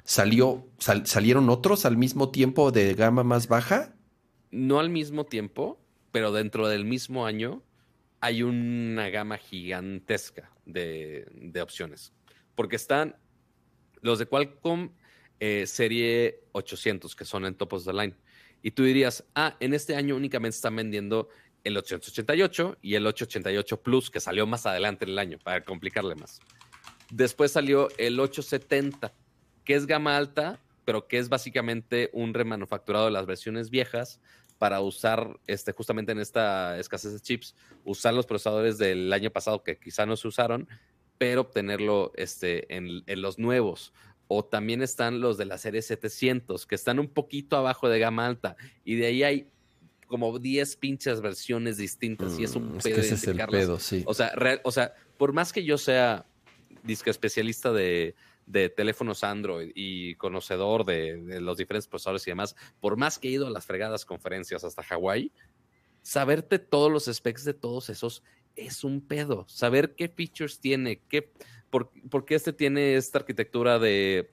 [0.05, 3.95] Salió, ¿salieron otros al mismo tiempo de gama más baja?
[4.51, 5.81] No al mismo tiempo,
[6.13, 7.63] pero dentro del mismo año
[8.21, 12.13] hay una gama gigantesca de, de opciones.
[12.55, 13.17] Porque están
[14.01, 14.91] los de Qualcomm
[15.39, 18.15] eh, serie 800, que son en top of the line.
[18.63, 21.29] Y tú dirías, ah, en este año únicamente están vendiendo
[21.63, 26.15] el 888 y el 888 Plus, que salió más adelante en el año, para complicarle
[26.15, 26.41] más.
[27.11, 29.13] Después salió el 870,
[29.67, 34.21] que es gama alta, pero que es básicamente un remanufacturado de las versiones viejas
[34.59, 39.63] para usar este, justamente en esta escasez de chips, usar los procesadores del año pasado
[39.63, 40.67] que quizá no se usaron,
[41.19, 43.93] pero obtenerlo este, en, en los nuevos.
[44.29, 48.27] O también están los de la serie 700, que están un poquito abajo de gama
[48.27, 48.57] alta.
[48.85, 49.51] Y de ahí hay
[50.07, 52.39] como 10 pinches versiones distintas.
[52.39, 53.01] y es un mm, pedo.
[53.01, 54.05] ese es el pedo, sí.
[54.07, 54.33] O sea,
[54.63, 56.27] o sea, por más que yo sea
[56.85, 58.15] disque especialista de,
[58.75, 63.47] teléfonos Android y conocedor de, los diferentes procesadores y demás, por más que he ido
[63.47, 65.33] a las fregadas conferencias hasta Hawái,
[66.03, 68.23] saberte todos los specs de todos esos
[68.55, 69.45] es un pedo.
[69.49, 71.31] Saber qué features tiene, qué
[71.71, 74.31] ¿por, qué este tiene esta arquitectura de,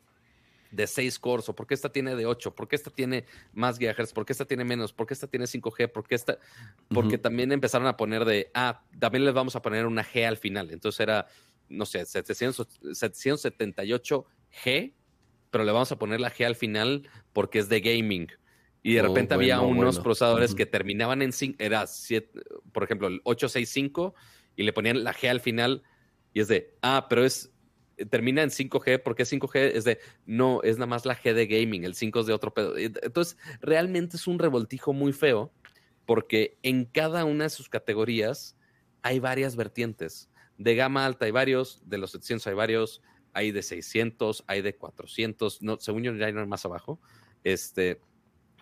[0.72, 1.50] de 6 cores?
[1.50, 2.56] ¿O por qué esta tiene de 8?
[2.56, 4.14] ¿Por qué esta tiene más gigahertz?
[4.14, 4.94] ¿Por qué esta tiene menos?
[4.94, 5.92] ¿Por qué esta tiene 5G?
[5.92, 6.38] ¿Por qué esta?
[6.90, 10.38] Porque también empezaron a poner de, ah, también les vamos a poner una G al
[10.38, 10.72] final.
[10.72, 11.28] Entonces era,
[11.70, 14.94] no sé, 778G,
[15.52, 18.28] pero le vamos a poner la G al final porque es de gaming.
[18.82, 20.04] Y de Oh, repente había unos bueno.
[20.04, 22.42] procesadores que terminaban en 5, era 7,
[22.72, 24.14] por ejemplo, el 865
[24.56, 25.84] y le ponían la G al final
[26.34, 27.52] y es de, ah, pero es,
[28.10, 29.72] termina en 5G, ¿por qué 5G?
[29.74, 32.54] Es de, no, es nada más la G de gaming, el 5 es de otro
[32.54, 32.76] pedo.
[32.78, 35.54] Entonces, realmente es un revoltijo muy feo
[36.06, 38.58] porque en cada una de sus categorías
[39.02, 40.30] hay varias vertientes.
[40.58, 43.02] De gama alta hay varios, de los 700 hay varios,
[43.34, 47.00] hay de 600, hay de 400, no, según yo ya hay más abajo.
[47.44, 48.00] Este,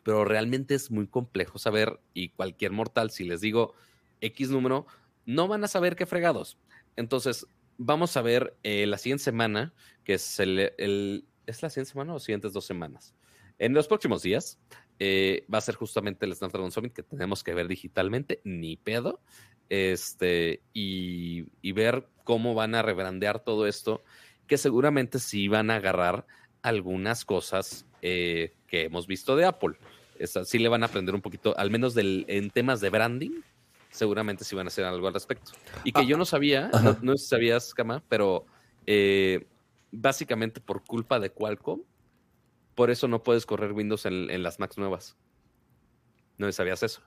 [0.04, 3.74] pero realmente es muy complejo saber y cualquier mortal, si les digo
[4.22, 4.88] X número,
[5.26, 6.58] no van a saber qué fregados.
[6.96, 7.46] Entonces,
[7.78, 9.74] vamos a ver eh, la siguiente semana,
[10.04, 13.14] que es el, ¿Es la siguiente semana o siguientes dos semanas?
[13.58, 14.60] En los próximos días
[15.04, 19.20] eh, va a ser justamente el Snapdragon Summit que tenemos que ver digitalmente, ni pedo,
[19.68, 24.04] este, y, y ver cómo van a rebrandear todo esto,
[24.46, 26.28] que seguramente sí van a agarrar
[26.62, 29.80] algunas cosas eh, que hemos visto de Apple.
[30.20, 33.42] Esa- sí le van a aprender un poquito, al menos del, en temas de branding,
[33.90, 35.54] seguramente sí van a hacer algo al respecto.
[35.84, 38.46] Y que Ah, yo no sabía, no, no sabías, Kama, pero
[38.86, 39.48] eh,
[39.92, 41.82] básicamente por culpa de Qualcomm,
[42.76, 45.16] por eso no puedes correr Windows en, en las Macs nuevas.
[46.38, 47.02] No sabías eso.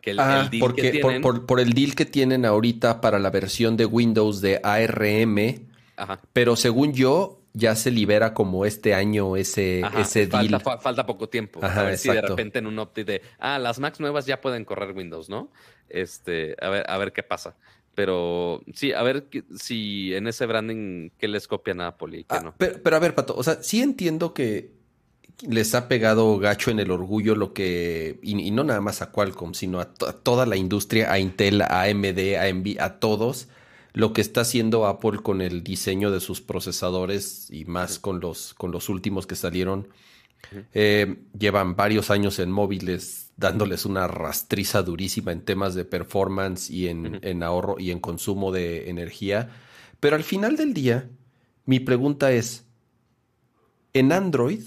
[0.00, 2.44] Que el, Ah, el deal porque, que por, tienen, por- por el deal que tienen
[2.44, 8.34] ahorita para la versión de Windows de ARM, ajá, pero según yo, ya se libera
[8.34, 10.62] como este año ese, ajá, ese falta, deal.
[10.62, 11.58] fa- falta poco tiempo.
[11.62, 14.40] Ajá, a ver si de repente en un update de, ah, las Macs nuevas ya
[14.40, 15.50] pueden correr Windows, ¿no?
[15.88, 17.56] Este, a ver, a ver qué pasa.
[17.96, 19.26] Pero sí, a ver
[19.58, 22.54] si en ese branding, ¿qué les copian a Apple y qué Ah, no?
[22.56, 24.70] pero, pero a ver, Pato, o sea, sí entiendo que
[25.48, 29.10] les ha pegado gacho en el orgullo lo que, y, y no nada más a
[29.12, 33.00] Qualcomm, sino a, to- a toda la industria, a Intel, a AMD, a Nvidia, a
[33.00, 33.48] todos,
[33.94, 38.52] lo que está haciendo Apple con el diseño de sus procesadores y más con los,
[38.54, 39.88] con los últimos que salieron.
[40.74, 46.88] Eh, llevan varios años en móviles dándoles una rastriza durísima en temas de performance y
[46.88, 49.50] en, en ahorro y en consumo de energía.
[50.00, 51.08] Pero al final del día,
[51.64, 52.64] mi pregunta es,
[53.92, 54.60] en Android,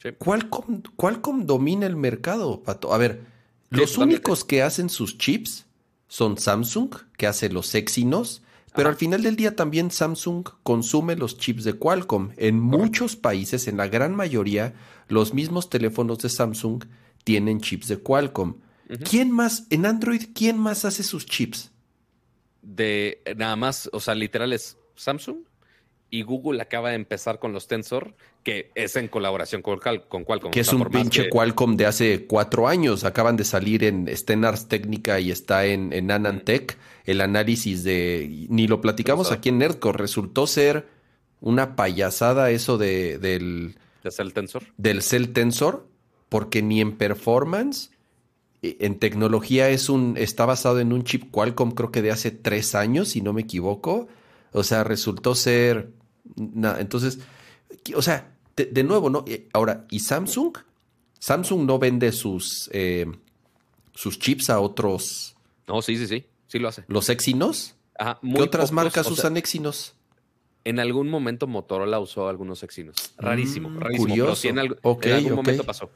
[0.00, 0.10] Sí.
[0.16, 2.94] Qualcomm, Qualcomm domina el mercado, Pato.
[2.94, 3.22] A ver,
[3.70, 5.66] Sí, los únicos que hacen sus chips
[6.06, 8.42] son Samsung, que hace los Exynos,
[8.74, 8.94] pero Ajá.
[8.94, 12.30] al final del día también Samsung consume los chips de Qualcomm.
[12.36, 14.74] En muchos países, en la gran mayoría,
[15.08, 16.84] los mismos teléfonos de Samsung
[17.24, 18.54] tienen chips de Qualcomm.
[19.08, 21.72] ¿Quién más, en Android, quién más hace sus chips?
[22.62, 25.38] de nada más, o sea, literal es Samsung
[26.10, 29.78] y Google acaba de empezar con los Tensor, que es en colaboración con,
[30.08, 30.50] con Qualcomm.
[30.50, 33.04] Que es un pinche que- Qualcomm de hace cuatro años.
[33.04, 36.78] Acaban de salir en está en Ars Técnica y está en, en Anantec.
[37.04, 38.46] El análisis de.
[38.48, 39.98] Ni lo platicamos aquí en Nerdcore.
[39.98, 40.86] Resultó ser
[41.40, 44.62] una payasada eso de, del, de el Tensor.
[44.76, 45.86] del Cell Tensor.
[46.30, 47.90] Porque ni en performance.
[48.62, 50.16] eh, En tecnología es un.
[50.16, 53.42] está basado en un chip Qualcomm, creo que de hace tres años, si no me
[53.42, 54.08] equivoco.
[54.52, 55.90] O sea, resultó ser.
[56.36, 57.18] Na- entonces.
[57.94, 59.24] O sea, de, de nuevo, ¿no?
[59.52, 60.56] Ahora, ¿y Samsung?
[61.20, 63.06] Samsung no vende sus, eh,
[63.94, 65.34] sus chips a otros,
[65.66, 66.84] No, sí, sí, sí, sí lo hace.
[66.88, 67.74] los Exynos.
[67.98, 69.94] Ajá, ¿Qué otras pocos, marcas o sea, usan Exynos?
[70.64, 72.96] En algún momento Motorola usó algunos Exynos.
[73.16, 74.04] Rarísimo, Mm, rarísimo.
[74.06, 74.42] Pero curioso.
[74.42, 75.90] sí en, algún momento pasó.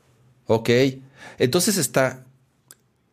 [0.46, 0.70] Ok.
[1.38, 2.24] Entonces está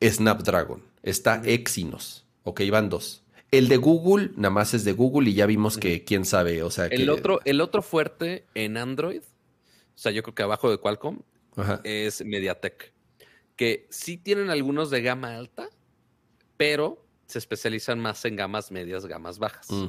[0.04, 2.26] Snapdragon, está Exynos.
[2.44, 3.22] Ok, van dos.
[3.52, 6.70] El de Google, nada más es de Google y ya vimos que quién sabe, o
[6.70, 10.70] sea, El que- otro, el otro fuerte en Android, o sea, yo creo que abajo
[10.70, 11.20] de Qualcomm,
[11.56, 11.82] Ajá.
[11.84, 12.94] es MediaTek.
[13.56, 15.68] Que sí tienen algunos de gama alta,
[16.58, 19.70] pero se especializan más en gamas medias, gamas bajas.
[19.70, 19.88] Mm.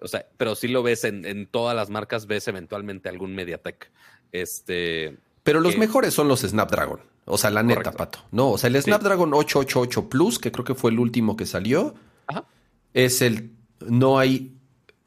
[0.00, 3.90] O sea, pero sí lo ves en, en todas las marcas, ves eventualmente algún MediaTek.
[4.32, 5.16] Este.
[5.42, 7.00] Pero los que- mejores son los Snapdragon.
[7.26, 7.96] O sea, la neta, Correcto.
[7.98, 8.18] pato.
[8.32, 8.82] No, o sea, el Sí.
[8.82, 11.94] Snapdragon 888 Plus, que creo que fue el último que salió,
[12.26, 12.44] Ajá.
[12.94, 13.50] Es el.
[13.86, 14.50] No hay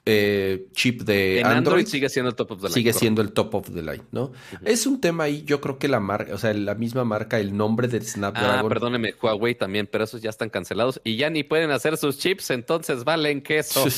[0.10, 1.58] eh, chip de En Android.
[1.58, 2.74] Android, sigue siendo el top of the line.
[2.76, 3.00] sigue correcto.
[3.00, 4.32] siendo el top of the line, ¿no?
[4.64, 7.58] Es un tema ahí, yo creo que la marca, o sea, la misma marca, el
[7.58, 8.70] nombre del Ah, Snapdragon.
[8.70, 12.52] perdóneme, Huawei también, pero esos ya están cancelados y ya ni pueden hacer sus chips,
[12.52, 13.84] entonces valen queso.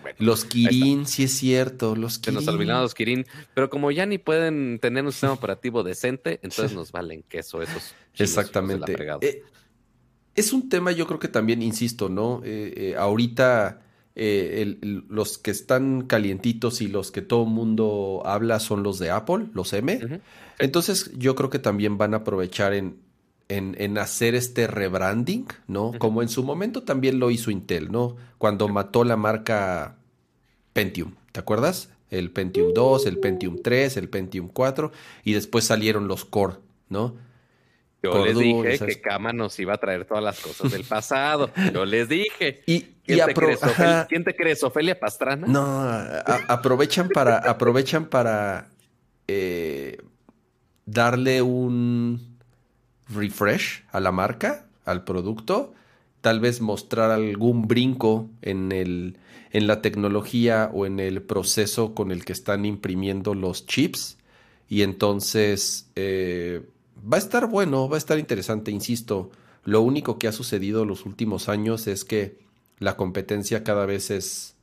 [0.00, 2.34] Bueno, Los Kirin, sí es cierto, los se Kirin.
[2.36, 6.72] nos olvidaron los Kirin, pero como ya ni pueden tener un sistema operativo decente, entonces
[6.72, 7.94] nos valen queso esos.
[8.16, 8.94] Exactamente.
[9.22, 9.42] Eh,
[10.34, 12.40] es un tema, yo creo que también, insisto, ¿no?
[12.44, 13.80] Eh, eh, ahorita
[14.16, 19.00] eh, el- el- los que están calientitos y los que todo mundo habla son los
[19.00, 19.98] de Apple, los M.
[20.60, 23.02] Entonces, yo creo que también van a aprovechar en.
[23.48, 25.92] en, hacer este rebranding, ¿no?
[25.98, 28.16] Como en su momento también lo hizo Intel, ¿no?
[28.38, 29.96] Cuando mató la marca
[30.72, 31.90] Pentium, ¿te acuerdas?
[32.10, 34.92] El Pentium 2, el Pentium 3, el Pentium 4
[35.24, 36.54] y después salieron los Core,
[36.88, 37.16] ¿no?
[38.04, 41.50] Yo les dije que Kama nos iba a traer todas las cosas del pasado.
[41.72, 42.62] Yo les dije.
[42.66, 45.46] Y, ¿Quién, te crees, Ofelia, ¿Quién te crees, Ofelia Pastrana?
[45.46, 45.62] No,
[46.48, 48.68] aprovechan para, aprovechan para
[49.28, 49.98] eh,
[50.86, 52.38] darle un
[53.08, 55.74] refresh a la marca, al producto,
[56.20, 59.18] tal vez mostrar algún brinco en, el,
[59.50, 64.18] en la tecnología o en el proceso con el que están imprimiendo los chips.
[64.68, 66.62] Y entonces eh,
[67.00, 69.30] va a estar bueno, va a estar interesante, insisto.
[69.64, 72.38] Lo único que ha sucedido los últimos años es que
[72.78, 74.56] la competencia cada vez es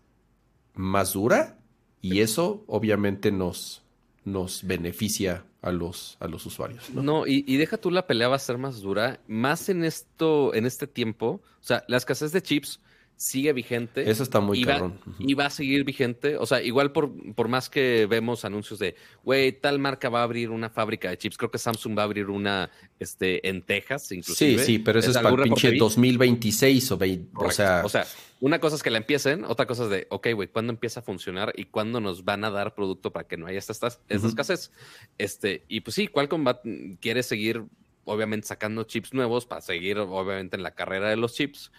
[0.73, 1.57] más dura
[2.01, 3.83] y eso obviamente nos,
[4.25, 6.89] nos beneficia a los, a los usuarios.
[6.91, 10.53] No, y, y, deja tú la pelea va a ser más dura, más en esto,
[10.53, 11.41] en este tiempo.
[11.59, 12.79] O sea, la escasez de chips
[13.21, 14.09] sigue vigente.
[14.09, 14.99] Eso está muy y cabrón.
[15.19, 16.37] y va a seguir vigente.
[16.37, 20.23] O sea, igual por, por más que vemos anuncios de, güey, tal marca va a
[20.23, 21.37] abrir una fábrica de chips.
[21.37, 24.57] Creo que Samsung va a abrir una este, en Texas, inclusive.
[24.57, 27.83] Sí, sí, pero eso es, para el pinche 2026 o, 20, o sea...
[27.85, 28.07] O sea,
[28.39, 31.03] una cosa es que la empiecen, otra cosa es de, ok, güey, ¿cuándo empieza a
[31.03, 34.71] funcionar y cuándo nos van a dar producto para que no haya esta, esta, escasez?
[35.19, 36.59] Este, y pues sí, Qualcomm va,
[36.99, 37.65] quiere seguir,
[38.03, 41.71] obviamente, sacando chips nuevos para seguir, obviamente, en la carrera de los chips,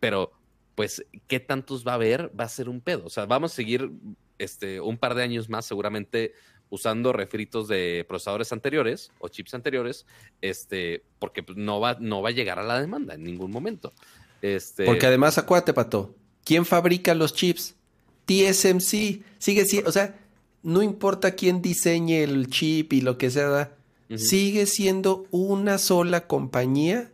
[0.00, 0.32] pero
[0.74, 2.30] pues, ¿qué tantos va a haber?
[2.38, 3.04] Va a ser un pedo.
[3.06, 3.90] O sea, vamos a seguir
[4.38, 6.32] este, un par de años más seguramente
[6.70, 10.06] usando refritos de procesadores anteriores o chips anteriores,
[10.40, 13.92] este, porque pues, no, va, no va a llegar a la demanda en ningún momento.
[14.40, 14.86] Este...
[14.86, 17.76] Porque además, acuérdate, Pato, ¿quién fabrica los chips?
[18.24, 19.22] TSMC.
[19.38, 20.18] Sigue siendo, o sea,
[20.62, 23.76] no importa quién diseñe el chip y lo que sea,
[24.16, 27.12] sigue siendo una sola compañía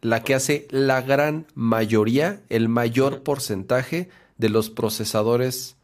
[0.00, 5.76] la que hace la gran mayoría, el mayor porcentaje de los procesadores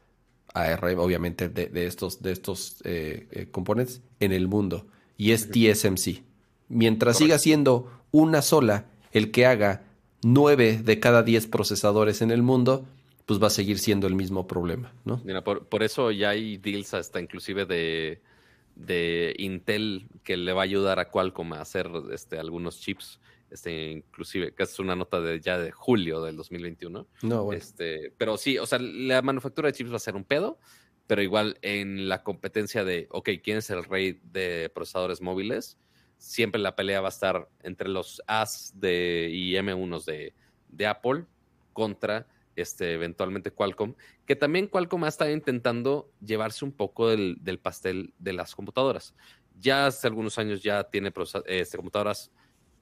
[0.55, 4.86] ARM, obviamente, de, estos, de estos eh, eh, componentes en el mundo.
[5.16, 6.23] Y es TSMC.
[6.69, 9.82] Mientras siga siendo una sola el que haga
[10.23, 12.86] nueve de cada diez procesadores en el mundo,
[13.27, 15.20] pues va a seguir siendo el mismo problema, ¿no?
[15.24, 18.20] Mira, por, por eso ya hay deals hasta inclusive de,
[18.77, 23.19] de Intel que le va a ayudar a Qualcomm a hacer este, algunos chips
[23.55, 27.06] este, inclusive, que es una nota de ya de julio del 2021.
[27.22, 27.56] No, bueno.
[27.56, 30.59] Este, pero sí, o sea, la manufactura de chips va a ser un pedo,
[31.06, 35.78] pero igual en la competencia de, ok, ¿quién es el rey de procesadores móviles?
[36.18, 40.35] Siempre la pelea va a estar entre los As de, y M1s de,
[40.68, 41.26] de Apple
[41.72, 42.26] contra
[42.56, 43.94] este, eventualmente Qualcomm,
[44.26, 49.14] que también Qualcomm ha estado intentando llevarse un poco del, del pastel de las computadoras.
[49.60, 51.12] Ya hace algunos años ya tiene
[51.47, 52.32] este, computadoras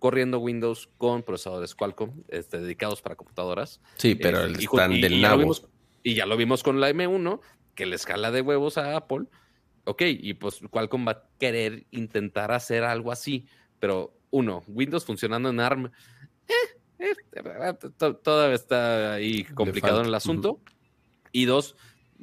[0.02, 3.80] corriendo Windows con procesadores Qualcomm este, dedicados para computadoras.
[3.98, 5.54] Sí, pero eh, están del nabo.
[6.02, 7.40] y ya lo vimos con la M1,
[7.76, 9.26] que le escala de huevos a Apple.
[9.84, 13.46] Ok, y pues Qualcomm va a querer intentar hacer algo así,
[13.78, 16.52] pero uno, Windows funcionando en ARM, eh,
[16.98, 17.72] eh,
[18.24, 20.58] todavía está ahí complicado en el asunto.
[21.30, 21.76] Y dos,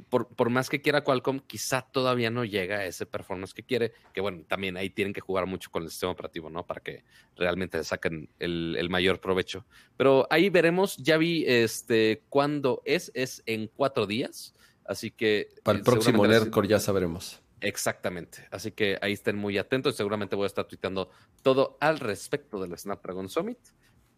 [0.09, 4.21] por, más que quiera Qualcomm, quizá todavía no llega a ese performance que quiere, que
[4.21, 6.65] bueno, también ahí tienen que jugar mucho con el sistema operativo, ¿no?
[6.65, 7.03] Para que
[7.35, 9.65] realmente saquen el, mayor provecho.
[9.97, 14.55] Pero ahí veremos, ya vi este cuándo es, es en cuatro días,
[14.85, 15.49] así que...
[15.63, 17.41] Para el próximo Nerdcore ya sabremos.
[17.61, 21.09] Exactamente, así que ahí estén muy atentos, seguramente voy a estar tuiteando
[21.41, 23.59] todo al respecto del Snapdragon Summit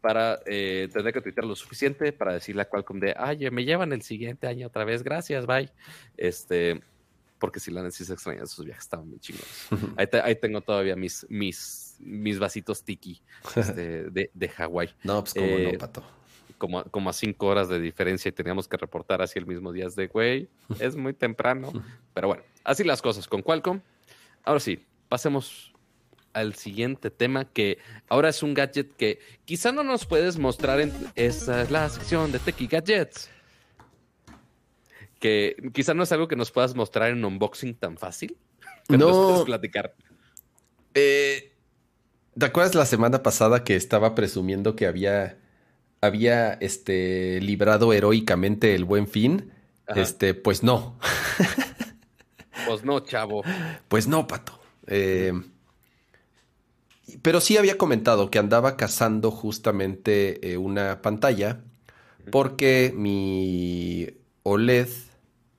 [0.02, 3.94] para eh, tener que tuitear lo suficiente para decirle a Qualcomm de, ay, me llevan
[3.94, 5.70] el siguiente año otra vez, gracias, bye.
[6.18, 6.82] Este,
[7.42, 9.68] porque si la necesitas extraña, esos viajes estaban muy chingones.
[10.24, 13.22] ahí, tengo todavía mis, mis, mis vasitos tiki
[13.56, 14.90] este, de, de Hawái.
[15.04, 16.04] No, pues como no, eh, pato.
[16.58, 19.88] Como, como a cinco horas de diferencia y teníamos que reportar así el mismo día
[19.90, 20.50] de, güey,
[20.80, 21.72] es muy temprano.
[22.14, 23.82] Pero bueno, así las cosas con Qualcomm.
[24.44, 25.71] Ahora sí, pasemos
[26.34, 27.78] al siguiente tema que
[28.10, 32.32] ahora es un gadget que quizá no nos puedes mostrar en esa es la sección
[32.32, 33.30] de Techie Gadgets.
[35.20, 38.38] Que quizá no es algo que nos puedas mostrar en un unboxing tan fácil.
[38.88, 39.28] Pero no.
[39.28, 39.94] puedes platicar.
[40.94, 41.54] Eh,
[42.38, 45.38] ¿Te acuerdas la semana pasada que estaba presumiendo que había,
[46.00, 49.52] había este, librado heroicamente el buen fin?
[49.96, 50.98] Este, pues no.
[52.68, 53.44] pues no, chavo.
[53.90, 54.60] Pues no, pato.
[54.88, 55.34] Eh,
[57.22, 61.62] pero sí había comentado que andaba cazando justamente eh, una pantalla
[62.30, 64.08] porque mi
[64.44, 64.90] OLED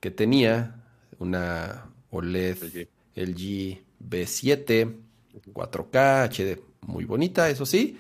[0.01, 0.83] que tenía,
[1.19, 4.97] una OLED LG, B7,
[5.53, 7.99] 4K, HD, muy bonita, eso sí,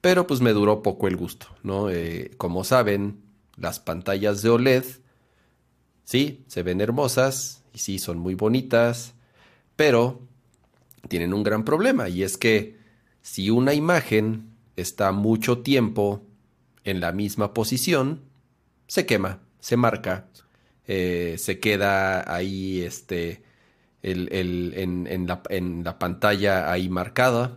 [0.00, 1.90] pero pues me duró poco el gusto, ¿no?
[1.90, 3.20] Eh, como saben,
[3.56, 4.84] las pantallas de OLED,
[6.04, 9.14] sí, se ven hermosas y sí, son muy bonitas,
[9.76, 10.20] pero
[11.08, 12.81] tienen un gran problema y es que
[13.22, 16.22] si una imagen está mucho tiempo
[16.84, 18.20] en la misma posición,
[18.86, 20.28] se quema, se marca,
[20.86, 23.42] eh, se queda ahí este,
[24.02, 27.56] en, la, pantalla ahí marcada.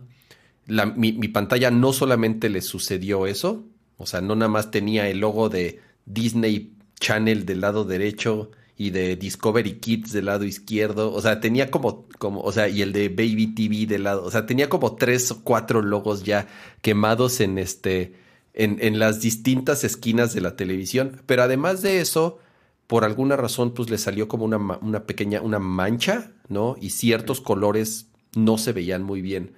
[0.67, 3.65] mi, mi, pantalla no solamente le sucedió eso,
[3.97, 8.89] o sea, no nada más tenía el logo de Disney Channel del lado derecho y
[8.89, 11.13] de Discovery Kids del lado izquierdo.
[11.13, 14.23] O sea, tenía como, como, o sea, y el de Baby TV del lado.
[14.23, 16.47] O sea, tenía como tres o cuatro logos ya
[16.81, 18.15] quemados en este.
[18.57, 21.21] En, en las distintas esquinas de la televisión.
[21.25, 22.39] Pero además de eso,
[22.87, 26.77] por alguna razón, pues le salió como una, una pequeña, una mancha, ¿no?
[26.79, 29.55] Y ciertos colores no se veían muy bien.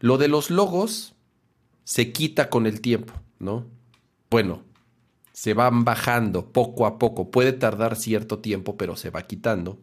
[0.00, 1.14] Lo de los logos
[1.84, 3.66] se quita con el tiempo, ¿no?
[4.30, 4.62] Bueno,
[5.34, 7.32] se van bajando poco a poco.
[7.32, 9.78] Puede tardar cierto tiempo, pero se va quitando.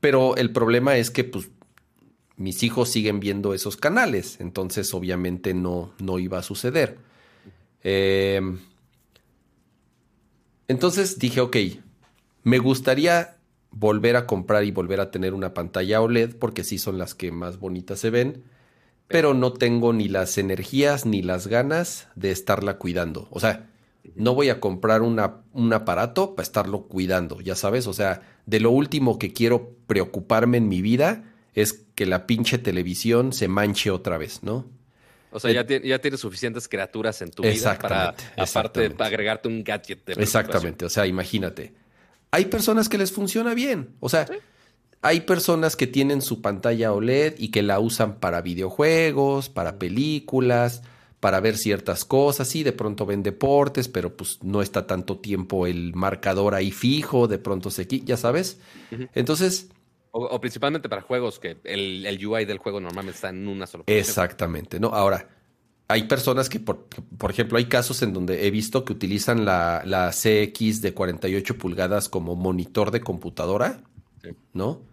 [0.00, 1.50] Pero el problema es que pues,
[2.36, 6.98] mis hijos siguen viendo esos canales, entonces obviamente no, no iba a suceder.
[7.84, 8.58] Em,
[10.66, 11.56] entonces dije, ok,
[12.42, 13.36] me gustaría
[13.70, 17.30] volver a comprar y volver a tener una pantalla OLED porque sí son las que
[17.30, 18.42] más bonitas se ven
[19.10, 23.26] pero no tengo ni las energías ni las ganas de estarla cuidando.
[23.32, 23.68] O sea,
[24.14, 27.88] no voy a comprar una, un aparato para estarlo cuidando, ya sabes.
[27.88, 31.24] O sea, de lo último que quiero preocuparme en mi vida
[31.54, 34.66] es que la pinche televisión se manche otra vez, ¿no?
[35.32, 39.64] O sea, ya, ya tienes suficientes criaturas en tu vida para, aparte, de agregarte un
[39.64, 40.04] gadget.
[40.04, 41.74] De exactamente, o sea, imagínate.
[42.30, 43.96] Hay personas que les funciona bien.
[43.98, 44.28] O sea,
[45.02, 50.82] hay personas que tienen su pantalla OLED y que la usan para videojuegos, para películas,
[51.20, 52.48] para ver ciertas cosas.
[52.48, 57.28] Sí, de pronto ven deportes, pero pues no está tanto tiempo el marcador ahí fijo,
[57.28, 58.60] de pronto se quita, ya sabes.
[59.14, 59.70] Entonces...
[60.12, 64.00] O, principalmente para juegos que el, UI del juego normalmente está en una sola posición.
[64.00, 64.88] Exactamente, ¿no?
[64.88, 65.28] Ahora,
[65.86, 69.82] hay personas que, por, por, ejemplo, hay casos en donde he visto que utilizan la,
[69.86, 73.84] la CX de 48 pulgadas como monitor de computadora,
[74.52, 74.89] ¿no?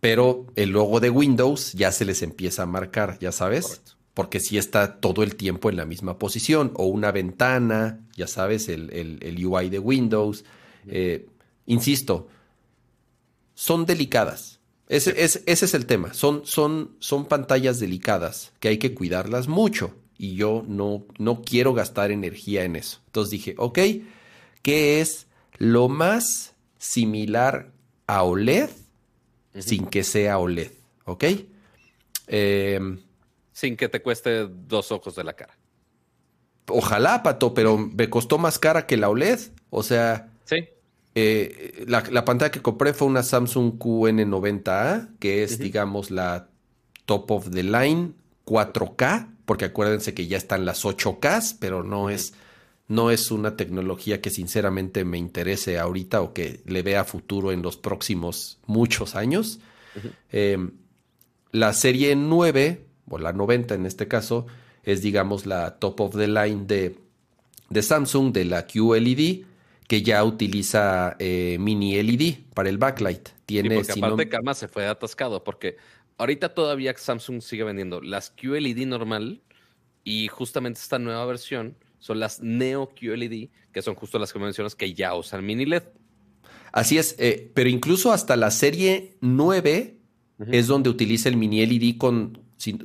[0.00, 3.82] Pero el logo de Windows ya se les empieza a marcar, ya sabes.
[4.14, 6.72] Porque si está todo el tiempo en la misma posición.
[6.74, 10.44] O una ventana, ya sabes, el, UI de Windows.
[10.86, 11.26] Eh,
[11.66, 12.28] insisto,
[13.54, 14.58] son delicadas.
[14.88, 15.14] Ese,
[15.46, 16.14] es el tema.
[16.14, 19.94] Son, son, son pantallas delicadas que hay que cuidarlas mucho.
[20.18, 23.00] Y yo no, no quiero gastar energía en eso.
[23.06, 23.78] Entonces dije, ok,
[24.62, 25.28] ¿qué es
[25.58, 27.70] lo más similar
[28.06, 28.70] a OLED
[29.58, 30.72] sin que sea OLED,
[31.04, 31.24] ¿ok?
[32.26, 32.98] Em,
[33.52, 35.56] sin que te cueste dos ojos de la cara.
[36.68, 39.40] Ojalá, Pato, pero me costó más cara que la OLED.
[39.70, 40.68] O sea, sí.
[41.14, 46.48] Eh, la, pantalla que compré fue una Samsung QN90A, que es, digamos, la
[47.04, 48.14] top of the line
[48.46, 52.34] 4K, porque acuérdense que ya están las 8K, pero no es
[52.90, 57.62] no es una tecnología que sinceramente me interese ahorita o que le vea futuro en
[57.62, 59.60] los próximos muchos años.
[60.32, 60.72] Em,
[61.52, 64.48] la serie 9, o la 90 en este caso,
[64.82, 66.96] es digamos la top of the line de,
[67.68, 69.44] de Samsung, de la QLED,
[69.86, 73.28] que ya utiliza eh, mini LED para el backlight.
[73.46, 74.54] Tiene, porque aparte no...
[74.54, 75.76] se fue atascado, porque
[76.18, 79.42] ahorita todavía Samsung sigue vendiendo las QLED normal
[80.02, 84.74] y justamente esta nueva versión son las Neo QLED, que son justo las que mencionas
[84.74, 85.84] que ya usan mini LED.
[86.72, 89.96] Así es, eh, pero incluso hasta la serie 9
[90.50, 92.40] es donde utiliza el mini LED con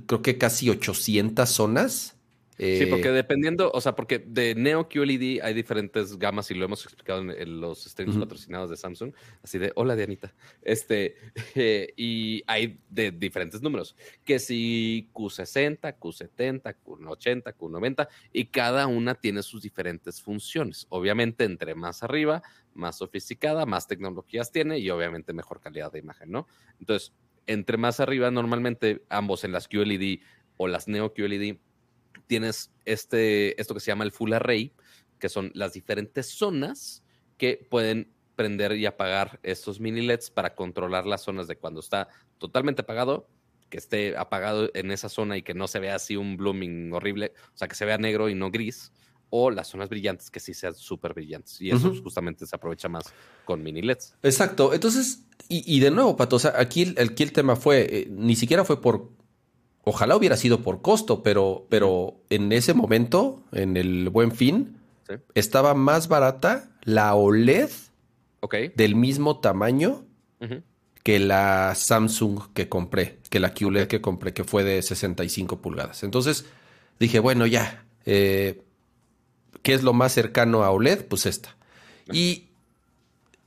[0.08, 2.15] creo que casi 800 zonas
[2.58, 6.66] sí, eh, porque dependiendo, o sea, porque de Neo QLED hay diferentes gamas y lo
[6.66, 9.14] hemos explicado en, los streams patrocinados de Samsung,
[9.44, 11.16] así de, hola Dianita, este,
[11.56, 19.16] eh, y hay de diferentes números, que si Q60, Q70, Q80, Q90, y cada una
[19.16, 20.86] tiene sus diferentes funciones.
[20.90, 22.42] Obviamente, entre más arriba,
[22.74, 26.48] más sofisticada, más tecnologías tiene y obviamente mejor calidad de imagen, ¿no?
[26.80, 27.14] Entonces,
[27.48, 30.20] entre más arriba, normalmente ambos en las QLED
[30.58, 31.58] o las Neo QLED
[32.28, 34.74] tienes este, esto que se llama el full array,
[35.20, 37.04] que son las diferentes zonas
[37.38, 42.10] que pueden prender y apagar estos mini LEDs para controlar las zonas de cuando está
[42.38, 43.28] totalmente apagado,
[43.70, 47.34] que esté apagado en esa zona y que no se vea así un blooming horrible,
[47.54, 48.92] o sea, que se vea negro y no gris,
[49.30, 51.60] o las zonas brillantes que sí sean súper brillantes.
[51.62, 53.06] Y eso justamente se aprovecha más
[53.44, 54.16] con mini LEDs.
[54.22, 54.74] Exacto.
[54.74, 58.64] Entonces, y, de nuevo, Pato, o sea, aquí, aquí el tema fue, eh, ni siquiera
[58.64, 59.12] fue por
[59.86, 64.78] ojalá hubiera sido por costo, pero, pero en ese momento, en el buen fin,
[65.34, 67.70] estaba más barata la OLED
[68.76, 70.04] del mismo tamaño
[71.04, 76.04] que la Samsung que compré, que la QLED que compré, que fue de 65 pulgadas.
[76.04, 76.46] Entonces
[77.00, 78.64] dije, bueno, ya, eh,
[79.62, 81.06] ¿qué es lo más cercano a OLED?
[81.06, 81.56] Pues esta.
[82.12, 82.46] Y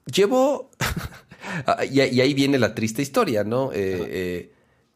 [0.07, 0.71] llevo,
[1.91, 3.73] y, ahí viene la triste historia, ¿no?
[3.73, 4.53] Eh, eh,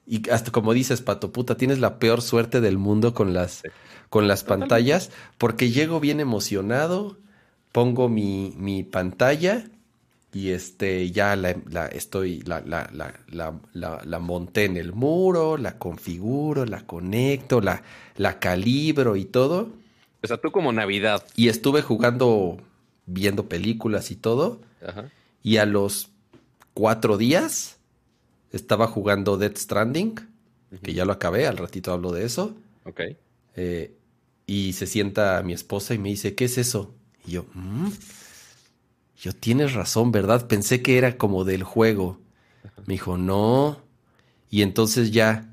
[0.06, 3.62] y hasta como dices, Pato, puta, tienes la peor suerte del mundo con las,
[4.08, 7.16] con las pantallas, porque llego bien emocionado,
[7.70, 9.64] pongo mi, mi pantalla
[10.34, 11.50] y este ya la,
[11.92, 13.60] estoy, la, la, la,
[14.04, 17.82] la, monté en el muro, la configuro, la conecto, la,
[18.16, 19.70] la calibro y todo.
[20.22, 21.22] O sea, tú como Navidad.
[21.36, 22.56] Y estuve jugando,
[23.06, 24.60] viendo películas y todo.
[25.42, 26.08] Y a los
[26.72, 27.76] cuatro días
[28.52, 30.14] estaba jugando Dead Stranding,
[30.82, 32.54] que ya lo acabé, al ratito hablo de eso.
[32.84, 33.00] Ok.
[33.56, 33.94] Eh,
[34.46, 36.94] y se sienta mi esposa y me dice, ¿qué es eso?
[37.26, 37.88] Y yo, mm".
[39.16, 40.46] yo tienes razón, ¿verdad?
[40.46, 42.20] Pensé que era como del juego.
[42.86, 43.80] Me dijo, no.
[44.50, 45.52] Y entonces ya,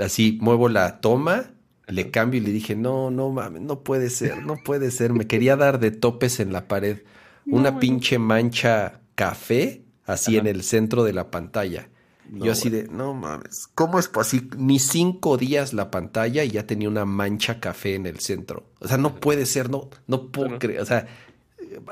[0.00, 1.52] así, muevo la toma,
[1.86, 5.12] le cambio y le dije, no, no mames, no puede ser, no puede ser.
[5.12, 6.98] Me quería dar de topes en la pared.
[7.46, 11.88] Una pinche mancha café, así en el centro de la pantalla.
[12.30, 14.48] Yo así de, no mames, ¿cómo es así?
[14.56, 18.64] Ni cinco días la pantalla y ya tenía una mancha café en el centro.
[18.80, 20.80] O sea, no puede ser, no, no puedo creer.
[20.80, 21.06] O sea,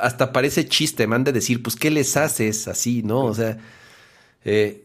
[0.01, 3.25] hasta parece chiste, me han de decir, pues, ¿qué les haces así, no?
[3.25, 3.59] O sea,
[4.45, 4.85] eh,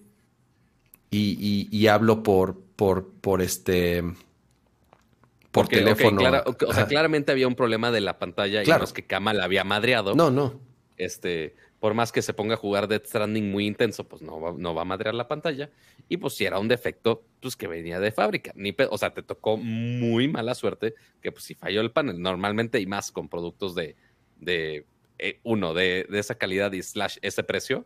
[1.11, 4.03] y, y, hablo por, por, por este,
[5.51, 6.21] por teléfono.
[6.67, 9.45] o sea, claramente había un problema de la pantalla y no es que Kama la
[9.45, 10.13] había madreado.
[10.15, 10.59] No, no.
[10.97, 14.53] Este, por más que se ponga a jugar Death Stranding muy intenso, pues no va,
[14.57, 15.69] no va a madrear la pantalla.
[16.09, 18.51] Y pues si era un defecto, pues que venía de fábrica.
[18.55, 22.21] Ni o sea, te tocó muy mala suerte que pues si falló el panel.
[22.21, 23.95] Normalmente y más con productos de,
[24.39, 24.85] de
[25.19, 27.85] eh, uno, de, de, esa calidad y slash ese precio,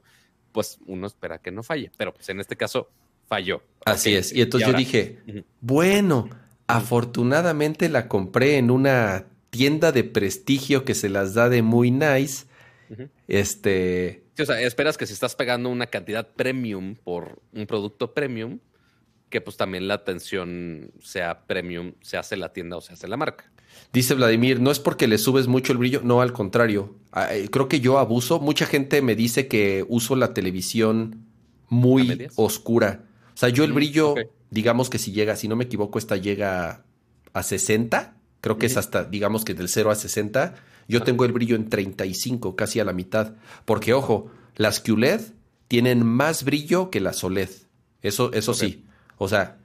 [0.52, 1.92] pues uno espera que no falle.
[1.96, 2.90] Pero pues en este caso
[3.28, 3.62] falló.
[3.86, 4.34] Así es.
[4.34, 5.20] Y entonces yo dije,
[5.62, 6.30] bueno,
[6.66, 12.48] afortunadamente la compré en una tienda de prestigio que se las da de muy nice
[13.28, 14.24] este.
[14.40, 18.60] o sea, esperas que si estás pagando una cantidad premium por un producto premium,
[19.30, 23.18] que pues también la atención sea premium, se hace la tienda o se hace la
[23.18, 23.52] marca.
[23.92, 26.96] Dice Vladimir, no es porque le subes mucho el brillo, no, al contrario.
[27.12, 28.40] Ah, eh, creo que yo abuso.
[28.40, 31.26] Mucha gente me dice que uso la televisión
[31.70, 33.06] muy oscura.
[33.34, 34.16] O sea, yo el brillo,
[34.52, 36.86] digamos que si llega, si no me equivoco, esta llega
[37.34, 38.16] a 60.
[38.42, 40.56] Creo que es hasta, digamos que del 0 a 60.
[40.88, 43.34] Yo tengo el brillo en 35, casi a la mitad.
[43.66, 45.22] Porque, ojo, las QLED
[45.68, 47.50] tienen más brillo que las OLED.
[48.02, 48.86] Eso, eso sí.
[49.18, 49.58] O sea,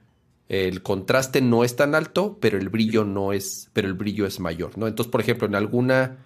[0.47, 4.39] el contraste no es tan alto, pero el brillo no es, pero el brillo es
[4.39, 4.87] mayor, ¿no?
[4.87, 6.17] Entonces, por ejemplo, en alguna,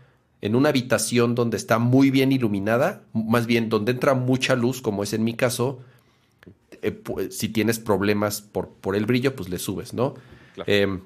[0.41, 5.03] en una habitación donde está muy bien iluminada, más bien donde entra mucha luz, como
[5.03, 5.81] es en mi caso,
[6.81, 7.01] eh,
[7.31, 10.13] si tienes problemas por, por el brillo, pues le subes, ¿no?
[10.67, 11.01] Em,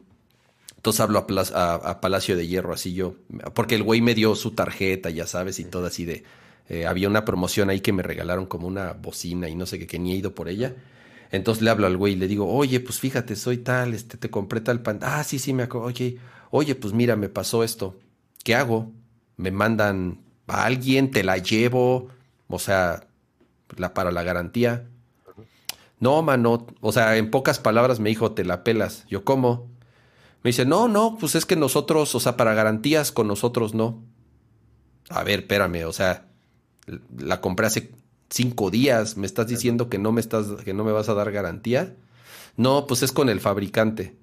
[0.87, 3.15] entonces hablo a, Palacio de Hierro, así yo,
[3.53, 6.23] porque el güey me dio su tarjeta, ya sabes, y todo así de...
[6.69, 9.85] Eh, había una promoción ahí que me regalaron como una bocina y no sé qué,
[9.87, 10.75] que ni he ido por ella.
[11.29, 14.29] Entonces le hablo al güey y le digo, oye, pues fíjate, soy tal, este, te
[14.29, 14.99] compré tal pan.
[15.01, 15.87] Ah, sí, sí, me acuerdo.
[15.87, 16.19] Oye,
[16.51, 17.99] oye, pues mira, me pasó esto.
[18.45, 18.89] ¿Qué hago?
[19.35, 22.07] Me mandan a alguien, te la llevo,
[22.47, 23.07] o sea,
[23.75, 24.87] la, para la garantía.
[25.99, 29.05] No, mano, o sea, en pocas palabras me dijo, te la pelas.
[29.09, 29.76] Yo, ¿cómo?
[30.47, 34.01] Me dice, no, no, pues es que nosotros, o sea, para garantías con nosotros no.
[35.09, 36.29] A ver, espérame, o sea,
[37.17, 37.91] la compré hace
[38.29, 41.33] cinco días, me estás diciendo que no me estás, que no me vas a dar
[41.33, 41.97] garantía.
[42.55, 44.15] No, pues es con el fabricante.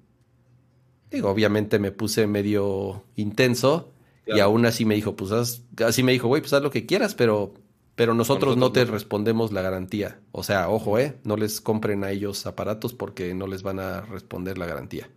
[1.11, 3.91] Digo, obviamente me puse medio intenso
[4.25, 7.13] y aún así me dijo, pues así me dijo, güey, pues haz lo que quieras,
[7.13, 7.53] pero,
[7.93, 10.21] pero nosotros, no te respondemos la garantía.
[10.31, 14.01] O sea, ojo, eh, no les compren a ellos aparatos porque no les van a
[14.01, 15.07] responder la garantía.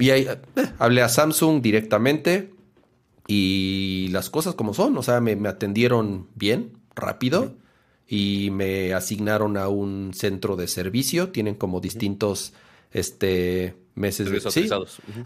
[0.00, 2.50] Y ahí eh, hablé a Samsung directamente
[3.26, 7.54] y las cosas como son, o sea, me, atendieron bien, rápido
[8.08, 12.52] y me asignaron a un centro de servicio, tienen como distintos
[12.92, 14.68] este meses de sí,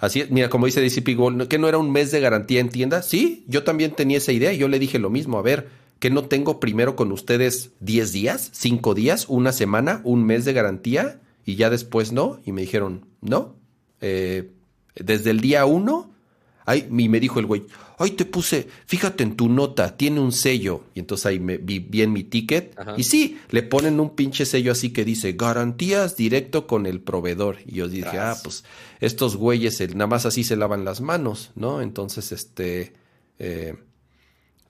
[0.00, 3.02] Así es, mira, como dice DCP que no era un mes de garantía en tienda.
[3.02, 5.68] Sí, yo también tenía esa idea y yo le dije lo mismo, a ver,
[5.98, 10.52] que no tengo primero con ustedes 10 días, 5 días, una semana, un mes de
[10.52, 12.40] garantía y ya después no.
[12.44, 13.54] Y me dijeron, "No,
[14.00, 14.50] eh,
[14.94, 16.14] desde el día uno
[16.66, 17.66] Ay, y me dijo el güey,
[17.98, 20.84] ay, te puse, fíjate en tu nota, tiene un sello.
[20.94, 22.74] Y entonces ahí me vi bien mi ticket.
[22.96, 27.58] Y sí, le ponen un pinche sello así que dice, garantías directo con el proveedor.
[27.66, 28.64] Y yo dije, ah, pues
[29.00, 31.82] estos güeyes nada más así se lavan las manos, ¿no?
[31.82, 32.94] Entonces, este,
[33.38, 33.76] eh,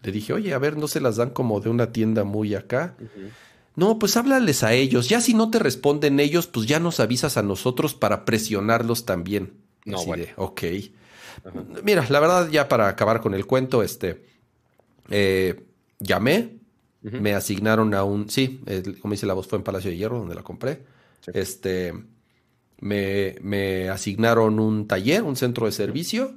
[0.03, 2.97] le dije, oye, a ver, ¿no se las dan como de una tienda muy acá?
[3.77, 5.09] No, pues háblales a ellos.
[5.09, 9.64] Ya si no te responden ellos, pues ya nos avisas a nosotros para presionarlos también.
[9.85, 10.25] No, bueno.
[10.37, 10.63] ok.
[11.83, 14.25] Mira, la verdad, ya para acabar con el cuento, este,
[15.11, 15.65] eh,
[15.99, 16.59] llamé,
[17.03, 18.63] me asignaron a un, sí,
[19.03, 20.85] como dice la voz, fue en Palacio de Hierro, donde la compré.
[21.35, 21.93] Este,
[22.81, 26.35] me, me, asignaron un taller, un centro de servicio,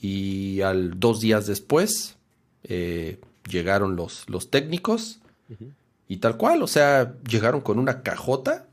[0.00, 2.16] y al dos días después
[2.62, 3.18] eh,
[3.48, 5.18] llegaron los, los técnicos,
[6.06, 8.68] y tal cual, o sea, llegaron con una cajota,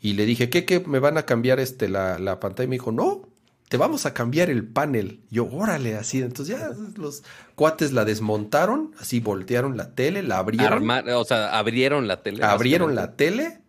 [0.00, 0.80] y le dije, ¿qué, qué?
[0.80, 2.64] ¿Me van a cambiar este, la, la pantalla?
[2.64, 3.22] Y me dijo, no,
[3.68, 5.20] te vamos a cambiar el panel.
[5.30, 6.22] Yo, órale, así.
[6.22, 7.24] Entonces ya los
[7.54, 10.88] cuates la desmontaron, así voltearon la tele, la abrieron.
[10.90, 12.44] o sea, abrieron la tele.
[12.44, 13.60] Abrieron la tele,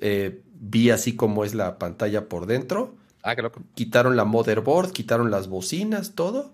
[0.00, 2.96] eh, vi así como es la pantalla por dentro.
[3.22, 3.62] Ah, qué loco.
[3.74, 6.52] Quitaron la motherboard, quitaron las bocinas, todo.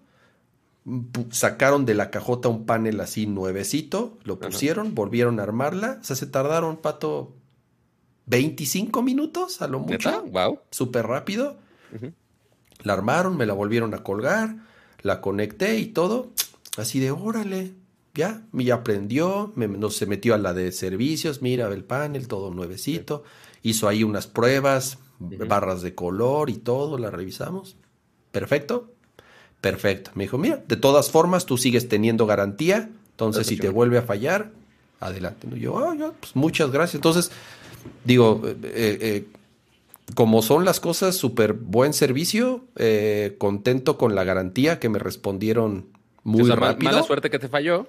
[1.31, 5.98] Sacaron de la cajota un panel así nuevecito, lo pusieron, volvieron a armarla.
[6.01, 7.35] O sea, se tardaron, pato,
[8.31, 10.23] 25 minutos a lo mucho.
[10.27, 10.61] Wow.
[10.70, 11.59] Súper rápido.
[12.82, 14.57] La armaron, me la volvieron a colgar,
[15.02, 16.31] la conecté y todo.
[16.78, 17.74] Así de, órale,
[18.15, 22.52] ya, me aprendió, me, no, se metió a la de servicios, mira el panel, todo
[22.52, 23.24] nuevecito.
[23.62, 27.77] Hizo ahí unas pruebas, barras de color y todo, la revisamos.
[28.31, 28.93] Perfecto,
[29.61, 30.12] perfecto.
[30.15, 34.02] Me dijo, mira, de todas formas tú sigues teniendo garantía, entonces si te vuelve a
[34.02, 34.52] fallar,
[35.01, 35.48] adelante.
[35.59, 36.94] Yo, oh, pues muchas gracias.
[36.94, 37.32] Entonces,
[38.05, 39.24] digo, eh, eh,
[40.15, 45.86] como son las cosas, súper buen servicio, eh, contento con la garantía que me respondieron
[46.24, 46.90] muy rápido.
[46.90, 47.86] Mala suerte que te falló.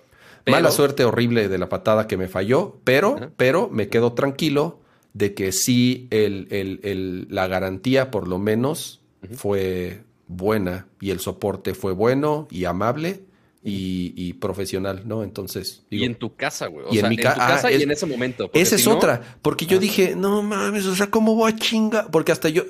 [0.48, 4.80] Mala suerte horrible de la patada que me falló, pero, pero me quedo tranquilo
[5.14, 9.02] de que sí el, la garantía por lo menos
[9.36, 13.22] fue buena y el soporte fue bueno y amable
[13.64, 15.24] y, profesional, ¿no?
[15.24, 15.84] Entonces.
[15.90, 16.86] y en tu casa, güey.
[16.92, 18.50] y en, mi casa ah, y en ese momento.
[18.54, 19.38] Esa es otra.
[19.42, 22.08] Porque yo dije, no mames, o sea, ¿cómo voy a chinga?
[22.12, 22.64] Porque hasta yo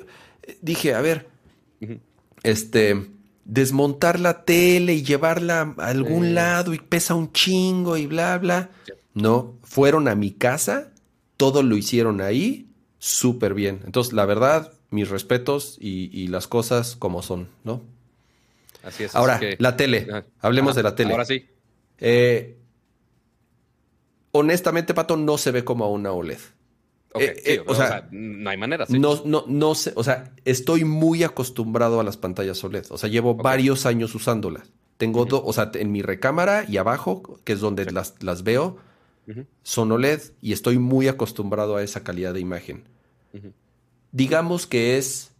[0.60, 1.28] dije, a ver,
[2.42, 3.08] este,
[3.44, 8.70] desmontar la tele y llevarla a algún lado y pesa un chingo y bla, bla.
[9.14, 10.92] No, fueron a mi casa,
[11.36, 13.80] todo lo hicieron ahí, súper bien.
[13.84, 17.91] Entonces, la verdad, mis respetos y las cosas como son, ¿no?
[18.82, 19.14] Así es.
[19.14, 20.06] Ahora, la tele.
[20.40, 21.12] Hablemos de la tele.
[21.12, 21.46] Ahora sí.
[21.98, 22.58] Eh,
[24.32, 26.38] honestamente, Pato, no se ve como una OLED.
[27.14, 28.86] Eh, eh, o, sea, no hay manera.
[28.88, 32.86] No, no, no sé, o sea, estoy muy acostumbrado a las pantallas OLED.
[32.90, 34.72] O sea, llevo varios años usándolas.
[34.96, 38.78] Tengo dos, o sea, en mi recámara y abajo, que es donde las, las, veo,
[39.62, 42.84] son OLED y estoy muy acostumbrado a esa calidad de imagen.
[44.12, 45.31] Digamos que es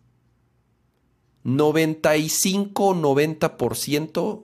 [1.44, 4.43] 95-90%,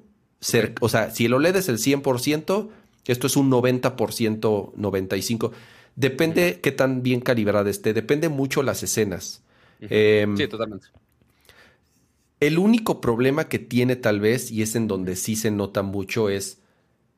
[0.80, 2.68] o sea, si el OLED es el 100%,
[3.06, 5.50] esto es un 90%, 95%.
[5.96, 9.42] Depende qué tan bien calibrada esté, depende mucho las escenas.
[9.80, 10.86] Em, sí, totalmente.
[12.40, 16.28] El único problema que tiene tal vez, y es en donde sí se nota mucho,
[16.28, 16.58] es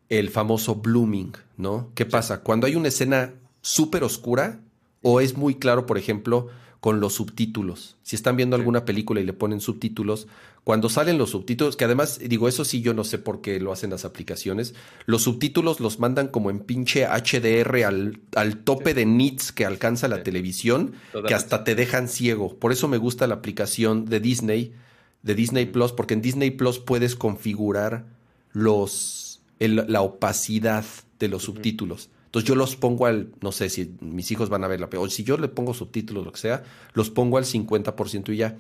[0.09, 1.91] el famoso blooming, ¿no?
[1.95, 2.41] ¿Qué pasa?
[2.41, 4.61] Cuando hay una escena súper oscura,
[5.03, 6.49] o es muy claro, por ejemplo,
[6.81, 7.97] con los subtítulos.
[8.03, 10.27] Si están viendo alguna película y le ponen subtítulos,
[10.65, 13.73] cuando salen los subtítulos, que además, digo, eso sí yo no sé por qué lo
[13.73, 14.75] hacen las aplicaciones,
[15.05, 20.09] los subtítulos los mandan como en pinche HDR al, al tope de nits que alcanza
[20.09, 20.93] la televisión,
[21.27, 22.57] que hasta te dejan ciego.
[22.59, 24.75] Por eso me gusta la aplicación de Disney,
[25.23, 28.07] de Disney Plus, porque en Disney Plus puedes configurar
[28.53, 30.85] los, la opacidad
[31.19, 32.09] de los subtítulos.
[32.31, 35.09] Entonces yo los pongo al, no sé si mis hijos van a ver la o
[35.09, 36.63] si yo le pongo subtítulos, lo que sea,
[36.93, 38.57] los pongo al 50% y ya.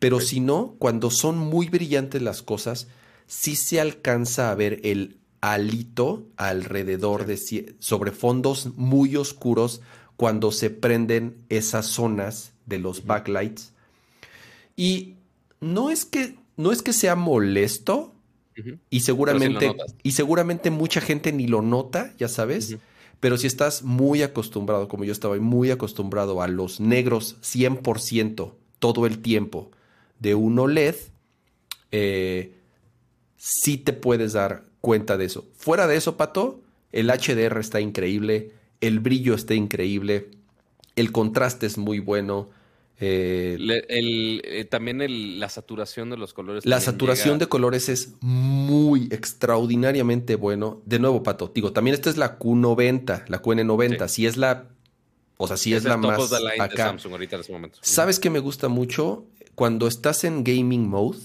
[0.00, 2.88] Pero si no, cuando son muy brillantes las cosas,
[3.28, 7.38] sí se alcanza a ver el alito alrededor de
[7.78, 9.80] sobre fondos muy oscuros
[10.16, 13.74] cuando se prenden esas zonas de los backlights.
[14.74, 15.14] Y
[15.60, 18.12] no es que no es que sea molesto
[18.90, 19.72] y seguramente
[20.02, 22.76] y seguramente mucha gente ni lo nota, ya sabes.
[23.24, 29.06] Pero si estás muy acostumbrado, como yo estaba muy acostumbrado a los negros 100% todo
[29.06, 29.70] el tiempo
[30.18, 30.94] de un OLED,
[31.90, 32.52] eh,
[33.38, 35.46] sí te puedes dar cuenta de eso.
[35.56, 36.60] Fuera de eso, Pato,
[36.92, 38.52] el HDR está increíble,
[38.82, 40.28] el brillo está increíble,
[40.94, 42.50] el contraste es muy bueno.
[43.06, 46.64] Eh, eh, también la saturación de los colores.
[46.64, 50.82] La saturación de colores es muy extraordinariamente bueno.
[50.86, 54.08] De nuevo, Pato, digo, también esta es la Q90, la QN90.
[54.08, 54.68] Si es la.
[55.36, 56.32] O sea, si es, la más.
[56.60, 56.96] acá.
[57.82, 59.26] ¿Sabes qué me gusta mucho?
[59.54, 61.18] Cuando estás en gaming mode.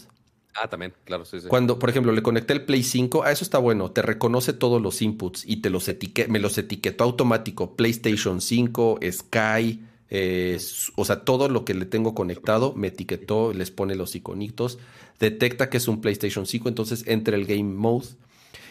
[0.55, 1.47] Ah, también, claro, sí, sí.
[1.47, 4.81] Cuando, por ejemplo, le conecté el Play 5, a eso está bueno, te reconoce todos
[4.81, 5.89] los inputs y te los
[6.27, 7.75] me los etiquetó automático.
[7.75, 9.79] PlayStation 5, Sky,
[10.11, 14.79] o sea, todo lo que le tengo conectado me etiquetó, les pone los iconitos,
[15.19, 18.07] detecta que es un PlayStation 5, entonces entra el Game Mode.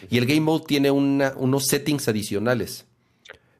[0.09, 2.85] Y el Game Mode tiene unos settings adicionales.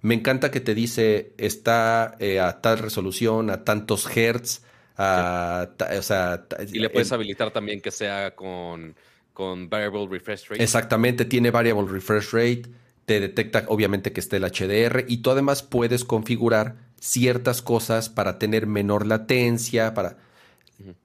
[0.01, 4.61] Me encanta que te dice está eh, a tal resolución, a tantos hertz,
[4.97, 8.95] a, o sea, y le puedes habilitar también que sea con,
[9.33, 10.63] con variable refresh rate.
[10.63, 12.63] Exactamente, tiene variable refresh rate,
[13.05, 18.39] te detecta obviamente que esté el HDR y tú además puedes configurar ciertas cosas para
[18.39, 20.17] tener menor latencia, para...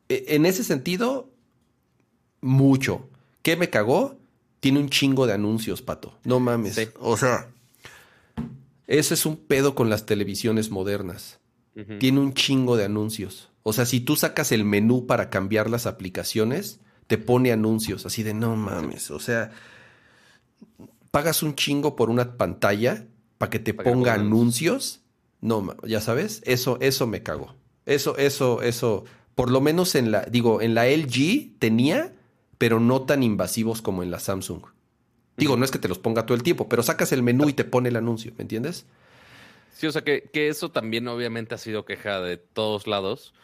[0.09, 1.31] E, en ese sentido,
[2.41, 3.09] mucho.
[3.43, 4.19] ¿Qué me cagó?
[4.61, 6.19] Tiene un chingo de anuncios, Pato.
[6.25, 6.91] No mames.
[6.99, 7.49] O sea,
[8.87, 11.41] ese es un pedo con las televisiones modernas.
[11.99, 13.51] Tiene un chingo de anuncios.
[13.65, 18.23] O sea, si tú sacas el menú para cambiar las aplicaciones, te pone anuncios así
[18.23, 19.11] de no mames.
[19.11, 19.51] O sea,
[21.11, 23.07] pagas un chingo por una pantalla
[23.39, 25.03] para que te ponga anuncios
[25.45, 27.55] no, ya sabes, eso, eso me cagó.
[27.85, 29.05] Eso, eso, eso,
[29.35, 32.15] por lo menos en la, digo, en la LG tenía,
[32.57, 34.62] pero no tan invasivos como en la Samsung.
[35.37, 37.53] Digo, no es que te los ponga todo el tiempo, pero sacas el menú y
[37.53, 38.87] te pone el anuncio, ¿me entiendes?
[39.75, 43.35] Sí, o sea que, que eso también obviamente ha sido queja de todos lados,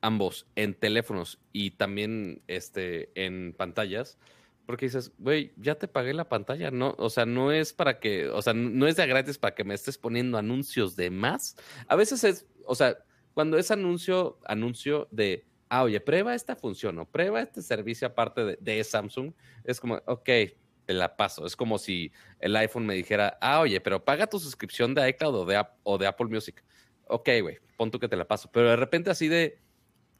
[0.00, 4.16] ambos, en teléfonos y también este, en pantallas
[4.70, 6.94] porque dices, güey, ya te pagué la pantalla, ¿no?
[6.96, 9.74] O sea, no es para que, o sea, no es de gratis para que me
[9.74, 11.56] estés poniendo anuncios de más.
[11.88, 12.96] A veces es, o sea,
[13.34, 18.58] cuando es anuncio, anuncio de, ah, oye, prueba esta función o prueba este servicio aparte
[18.60, 19.32] de, Samsung,
[19.64, 20.28] es como, ok,
[20.86, 21.44] te la paso.
[21.46, 25.34] Es como si el iPhone me dijera, ah, oye, pero paga tu suscripción de iCloud
[25.34, 26.62] o de, o de Apple Music.
[27.08, 28.48] Ok, güey, pon tú que te la paso.
[28.52, 29.58] Pero de repente así de,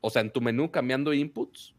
[0.00, 1.76] o sea, en tu menú cambiando inputs,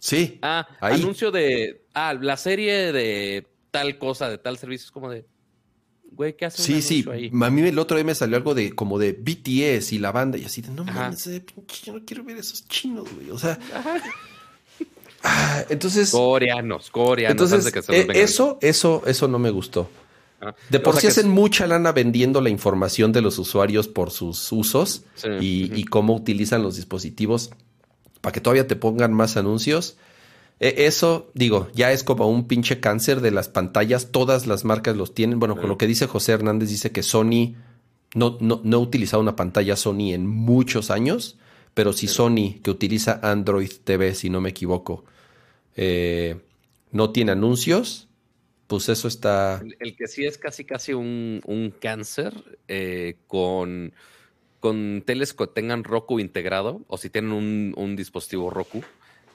[0.00, 0.38] Sí.
[0.42, 1.84] Ah, anuncio de.
[1.94, 4.86] Ah, la serie de tal cosa, de tal servicio.
[4.86, 5.24] Es como de.
[6.10, 7.04] Güey, ¿qué hace Sí, sí.
[7.08, 7.30] Ahí?
[7.32, 10.38] A mí el otro día me salió algo de como de BTS y la banda
[10.38, 11.44] y así de no mames, eh,
[11.84, 13.30] yo no quiero ver esos chinos, güey.
[13.30, 13.58] O sea.
[15.22, 16.12] Ah, entonces.
[16.12, 17.52] Coreanos, coreanos.
[17.52, 19.90] Entonces, eh, eso, eso, eso no me gustó.
[20.40, 24.50] Ah, de por sí hacen mucha lana vendiendo la información de los usuarios por sus
[24.50, 25.04] usos
[25.38, 27.50] y, y, cómo utilizan los dispositivos
[28.20, 29.96] para que todavía te pongan más anuncios.
[30.60, 34.12] E, eso, digo, ya es como un pinche cáncer de las pantallas.
[34.12, 35.38] Todas las marcas los tienen.
[35.38, 37.54] Bueno, con lo que dice José Hernández, dice que Sony
[38.14, 41.38] no, no, no ha utilizado una pantalla Sony en muchos años,
[41.74, 45.04] pero si Sony, que utiliza Android TV, si no me equivoco,
[45.76, 46.40] eh,
[46.90, 48.08] no tiene anuncios,
[48.66, 49.62] pues eso está...
[49.80, 52.34] El, que sí es casi casi un, un cáncer
[52.68, 53.92] eh, con
[54.60, 58.82] con teles que tengan Roku integrado o si tienen un, dispositivo Roku,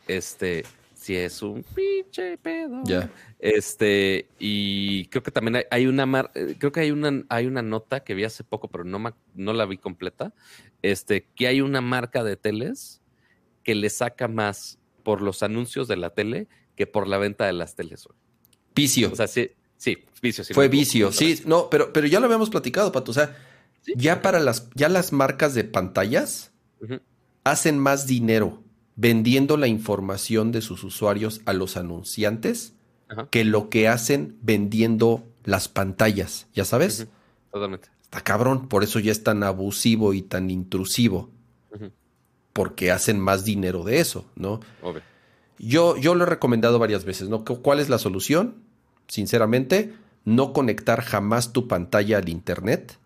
[0.07, 2.81] este, si es un pinche pedo.
[2.85, 3.11] Ya.
[3.39, 8.01] Este, y creo que también hay, una eh, creo que hay una, hay una nota
[8.01, 10.33] que vi hace poco, pero no, no la vi completa.
[10.83, 13.01] Este, que hay una marca de teles
[13.63, 17.53] que le saca más por los anuncios de la tele que por la venta de
[17.53, 18.07] las teles.
[18.75, 19.11] Vicio.
[19.11, 20.43] O sea, sí, sí, vicio.
[20.43, 23.11] Sí Fue vicio, sí, no, pero, pero ya lo habíamos platicado, Pato.
[23.11, 23.35] O sea,
[23.95, 26.51] ya para las, ya las marcas de pantallas
[27.43, 28.63] hacen más dinero
[28.95, 32.73] vendiendo la información de sus usuarios a los anunciantes
[33.29, 37.07] que lo que hacen vendiendo las pantallas, ¿ya sabes?
[37.51, 37.89] Totalmente.
[38.01, 41.29] Está cabrón, por eso ya es tan abusivo y tan intrusivo.
[42.53, 44.61] Porque hacen más dinero de eso, ¿no?
[45.59, 47.43] Yo, yo lo he recomendado varias veces, ¿no?
[47.43, 48.55] ¿Cuál es la solución?
[49.07, 49.93] Sinceramente,
[50.23, 52.97] no conectar jamás tu pantalla al Internet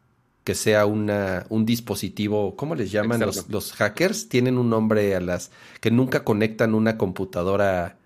[0.50, 4.30] que sea una, un dispositivo, ¿cómo les llaman los, hackers?
[4.30, 7.98] Tienen un nombre a las que nunca conectan una computadora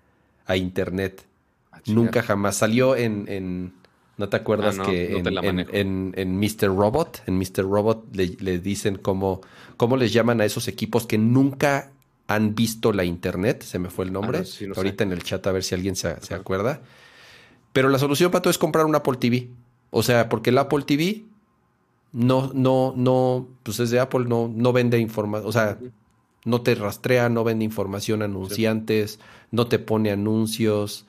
[0.44, 1.24] a internet.
[1.72, 2.58] Ah, nunca jamás.
[2.58, 3.72] Salió en, en
[4.18, 6.66] ¿no te acuerdas ah, que en, en, Mr.
[6.66, 7.62] Robot, en Mr.
[7.62, 9.40] Robot le, dicen cómo,
[9.78, 11.92] cómo les llaman a esos equipos que nunca
[12.26, 13.62] han visto la internet?
[13.62, 14.40] Se me fue el nombre.
[14.40, 16.82] Ah, Ahorita en el chat a ver si alguien se, se acuerda.
[17.72, 19.48] Pero la solución, Pato, es comprar un Apple TV.
[19.88, 21.24] O sea, porque el Apple TV
[22.14, 25.78] no, no, no, pues es de Apple, no, no vende información, o sea,
[26.44, 29.18] no te rastrea, no vende información a anunciantes,
[29.50, 31.06] no te pone anuncios.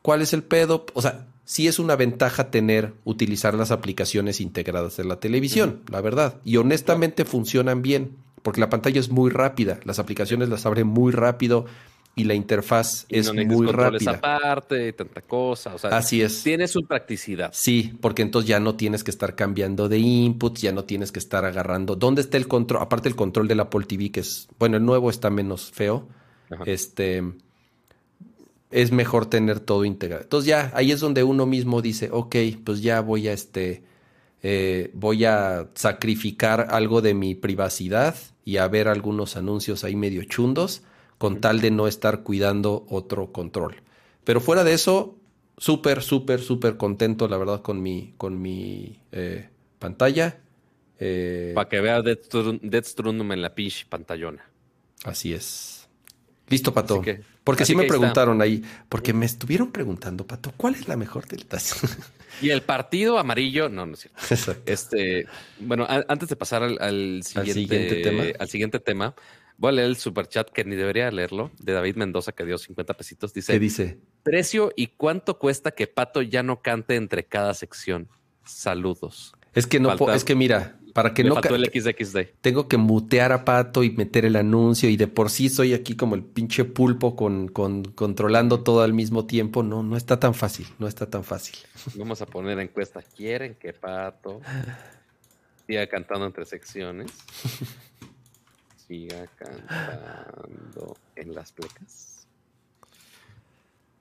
[0.00, 0.86] ¿Cuál es el pedo?
[0.94, 6.00] O sea, sí es una ventaja tener, utilizar las aplicaciones integradas de la televisión, la
[6.00, 6.40] verdad.
[6.44, 8.16] Y honestamente funcionan bien.
[8.40, 11.66] porque la pantalla es muy rápida, las aplicaciones las abre muy rápido
[12.14, 14.12] y la interfaz es muy rápida.
[14.12, 16.42] aparte, tanta cosa, o sea, así es.
[16.42, 17.50] Tiene su practicidad.
[17.54, 21.18] Sí, porque entonces ya no tienes que estar cambiando de inputs, ya no tienes que
[21.18, 21.96] estar agarrando.
[21.96, 22.82] ¿Dónde está el control?
[22.82, 26.08] Aparte el control del Apple TV que es, bueno, el nuevo está menos feo.
[26.66, 27.22] Este
[28.70, 30.22] es mejor tener todo integrado.
[30.22, 33.84] Entonces ya ahí es donde uno mismo dice, ok, pues ya voy a este
[34.42, 40.24] eh, voy a sacrificar algo de mi privacidad y a ver algunos anuncios ahí medio
[40.24, 40.82] chundos
[41.22, 43.76] con tal de no estar cuidando otro control.
[44.24, 45.20] Pero fuera de eso,
[45.56, 50.40] súper, súper, súper contento, la verdad, con mi, con mi eh, pantalla.
[50.98, 54.44] Eh, Para que vea Death Stranding en la pinche pantallona.
[55.04, 55.88] Así es.
[56.48, 57.00] Listo, Pato.
[57.44, 61.36] porque sí me preguntaron ahí, porque me estuvieron preguntando, Pato, ¿cuál es la mejor de
[62.42, 64.60] Y el partido amarillo, no, no es cierto.
[64.66, 65.26] Este,
[65.60, 69.14] bueno, antes de pasar al, siguiente, tema, al siguiente tema,
[69.62, 72.94] Voy a leer el superchat que ni debería leerlo, de David Mendoza, que dio 50
[72.94, 73.32] pesitos.
[73.32, 74.00] Dice: ¿Qué dice?
[74.24, 78.08] Precio y cuánto cuesta que Pato ya no cante entre cada sección.
[78.44, 79.34] Saludos.
[79.54, 82.40] Es que no, es que mira, para que no el XXD.
[82.40, 85.94] Tengo que mutear a Pato y meter el anuncio y de por sí soy aquí
[85.94, 89.62] como el pinche pulpo con, con, controlando todo al mismo tiempo.
[89.62, 91.54] No, no está tan fácil, no está tan fácil.
[91.94, 93.00] Vamos a poner encuesta.
[93.00, 94.40] ¿Quieren que Pato
[95.68, 97.12] siga cantando entre secciones?
[98.92, 102.26] siga cantando en las plecas.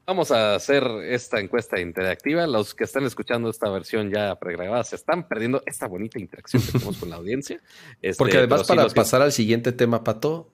[0.05, 2.45] Vamos a hacer esta encuesta interactiva.
[2.45, 6.73] Los que están escuchando esta versión ya pregrabada se están perdiendo esta bonita interacción que
[6.73, 7.61] tenemos con la audiencia.
[8.01, 10.49] Este, Porque además, para pasar al siguiente tema, Pato,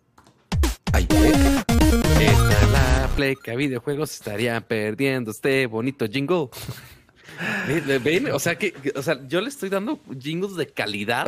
[0.94, 1.66] hay pleca.
[2.20, 6.50] Esta la pleca videojuegos estaría perdiendo este bonito jingle.
[8.34, 11.28] O sea que, o sea, yo le estoy dando jingles de calidad.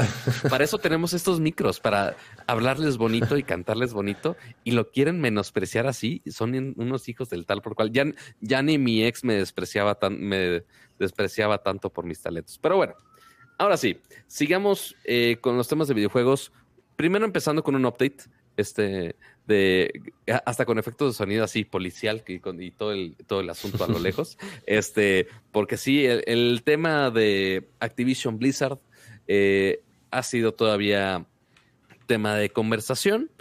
[0.50, 2.16] Para eso tenemos estos micros, para
[2.48, 4.36] hablarles bonito y cantarles bonito.
[4.64, 6.22] Y lo quieren menospreciar así.
[6.30, 7.92] Son unos hijos del tal por cual.
[7.92, 8.06] Ya,
[8.42, 10.64] ya ni mi ex me despreciaba tan, me
[10.98, 12.58] despreciaba tanto por mis talentos.
[12.60, 12.96] Pero bueno,
[13.58, 16.52] ahora sí, sigamos eh, con los temas de videojuegos.
[16.96, 18.24] Primero empezando con un update.
[18.58, 19.16] Este,
[19.50, 20.14] de
[20.46, 23.84] hasta con efectos de sonido así policial y, con, y todo el todo el asunto
[23.84, 28.78] a lo lejos este porque sí el, tema de Activision Blizzard
[29.28, 29.82] eh,
[30.12, 31.26] ha sido todavía
[32.06, 33.32] tema de conversación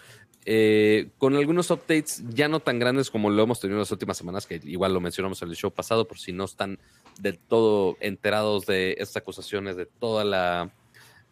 [0.46, 4.16] eh, con algunos updates ya no tan grandes como lo hemos tenido en las últimas
[4.16, 6.78] semanas que igual lo mencionamos en el show pasado por si no están
[7.20, 10.72] del todo enterados de estas acusaciones de toda la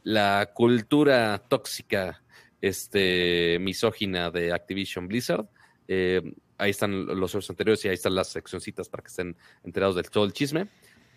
[0.02, 2.22] la cultura tóxica
[2.60, 5.46] este, misógina de Activision Blizzard.
[5.88, 6.22] Eh,
[6.58, 10.10] ahí están los otros anteriores y ahí están las seccioncitas para que estén enterados del
[10.10, 10.68] todo el chisme.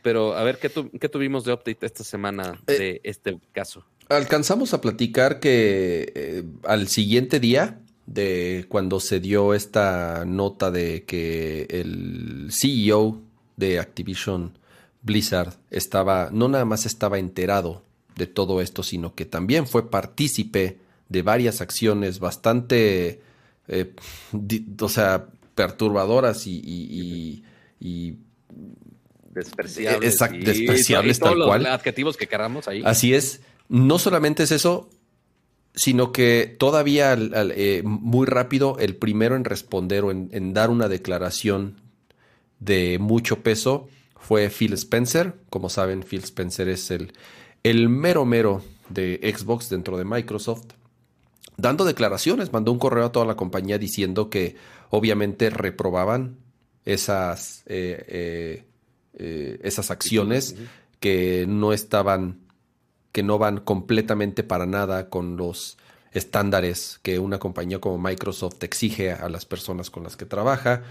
[0.02, 0.70] Pero a ver, ¿qué,
[1.10, 3.86] tuvimos de update esta semana eh, de este caso?
[4.08, 11.04] Alcanzamos a platicar que eh, al siguiente día de cuando se dio esta nota de
[11.04, 13.22] que el CEO
[13.58, 14.58] de Activision
[15.02, 17.84] Blizzard estaba, no nada más estaba enterado
[18.16, 20.80] de todo esto, sino que también fue partícipe
[21.10, 23.22] de varias acciones bastante,
[23.68, 23.94] eh,
[24.80, 27.44] o sea, perturbadoras y,
[29.32, 30.20] despreciables.
[30.46, 31.64] despreciables tal cual.
[31.64, 32.82] Los adjetivos que queramos ahí.
[32.86, 33.42] Así es.
[33.68, 34.90] No solamente es eso,
[35.76, 41.82] sino que todavía eh, muy rápido el primero en responder o en, dar una declaración
[42.60, 45.36] de mucho peso fue Phil Spencer.
[45.50, 47.14] Como saben, Phil Spencer es el,
[47.64, 50.79] el mero mero de Xbox dentro de Microsoft
[51.58, 54.56] dando declaraciones, mandó un correo a toda la compañía diciendo que
[54.90, 56.38] obviamente reprobaban
[56.86, 58.64] esas, eh, eh,
[59.14, 60.56] eh, esas acciones
[61.00, 62.40] que no estaban,
[63.12, 65.78] que no van completamente para nada con los
[66.12, 70.84] estándares que una compañía como Microsoft exige a las personas con las que trabaja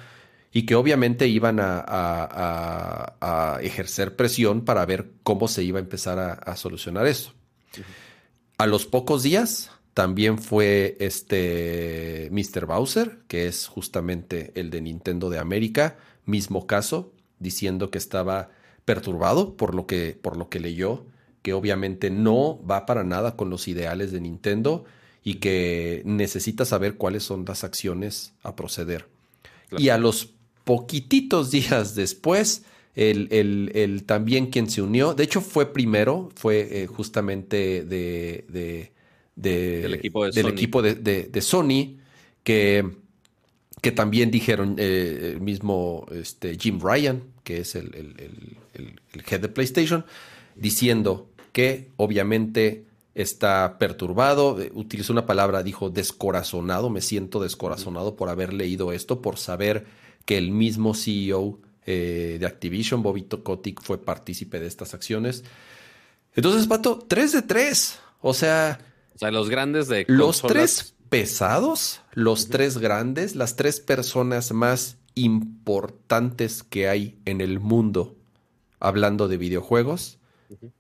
[0.53, 6.57] y que obviamente iban a, ejercer presión para ver cómo se iba a empezar a,
[6.57, 7.33] solucionar eso.
[8.57, 12.67] A los pocos días, también fue este Mr.
[12.67, 18.53] Bowser, que es justamente el de Nintendo de América, mismo caso, diciendo que estaba
[18.85, 21.05] perturbado por lo que, por lo que leyó,
[21.43, 24.85] que obviamente no va para nada con los ideales de Nintendo
[25.25, 29.09] y que necesita saber cuáles son las acciones a proceder.
[29.77, 32.63] Y a los poquititos días después,
[32.95, 38.93] el, también quien se unió, de hecho fue primero, fue eh, justamente de
[39.39, 41.97] del equipo de del Sony, equipo de, Sony
[42.43, 42.85] que,
[43.81, 49.49] que, también dijeron eh, el mismo este, Jim Ryan, que es el, el, head de
[49.49, 50.05] PlayStation,
[50.57, 52.85] diciendo que obviamente
[53.15, 59.39] está perturbado, utilizó una palabra, dijo descorazonado, me siento descorazonado por haber leído esto, por
[59.39, 59.87] saber
[60.25, 65.45] que el mismo CEO eh, de Activision, Bobby Kotick, fue partícipe de estas acciones.
[66.35, 67.99] Entonces, Pato, 3 de 3.
[68.21, 68.81] O sea...
[69.19, 70.05] O sea, los grandes de...
[70.07, 77.59] Los tres pesados, los tres grandes, las tres personas más importantes que hay en el
[77.59, 78.17] mundo
[78.79, 80.21] hablando de videojuegos,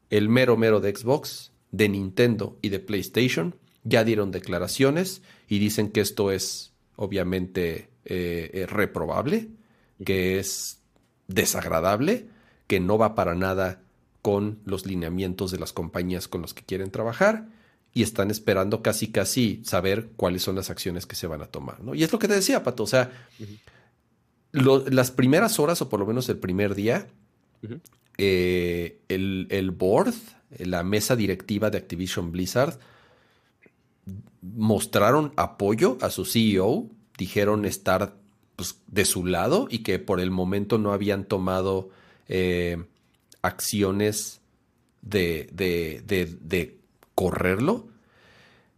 [0.08, 5.90] el mero mero de Xbox, de Nintendo y de PlayStation ya dieron declaraciones y dicen
[5.90, 9.48] que esto es obviamente eh, eh, reprobable,
[10.04, 10.78] que es
[11.26, 12.28] desagradable,
[12.68, 13.82] que no va para nada
[14.22, 17.57] con los lineamientos de las compañías con las que quieren trabajar
[17.94, 21.82] y están esperando casi casi saber cuáles son las acciones que se van a tomar.
[21.82, 21.94] ¿no?
[21.94, 23.10] Y es lo que te decía, Pato, o sea,
[24.52, 27.06] las primeras horas o por lo menos el primer día,
[28.18, 30.14] eh, el, el board
[30.56, 32.78] la mesa directiva de Activision Blizzard
[34.40, 36.86] mostraron apoyo a su CEO,
[37.16, 38.16] dijeron estar
[38.56, 41.90] pues, de su lado y que por el momento no habían tomado
[42.28, 42.82] eh,
[43.42, 44.40] acciones
[45.02, 46.02] de, de,
[46.40, 46.77] de,
[47.18, 47.88] correrlo.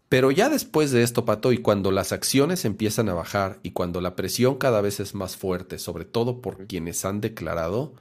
[0.09, 4.01] Pero ya después de esto, Pato, y cuando las acciones empiezan a bajar y cuando
[4.01, 7.93] la presión cada vez es más fuerte, sobre todo por quienes han declarado,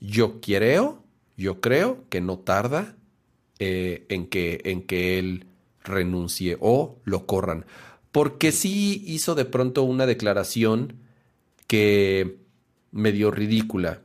[0.00, 1.02] yo creo,
[1.36, 2.96] yo creo que no tarda
[3.58, 5.44] eh, en, que, en que él
[5.84, 7.66] renuncie o lo corran.
[8.12, 11.00] Porque sí hizo de pronto una declaración
[11.66, 12.38] que
[12.92, 14.00] medio ridícula.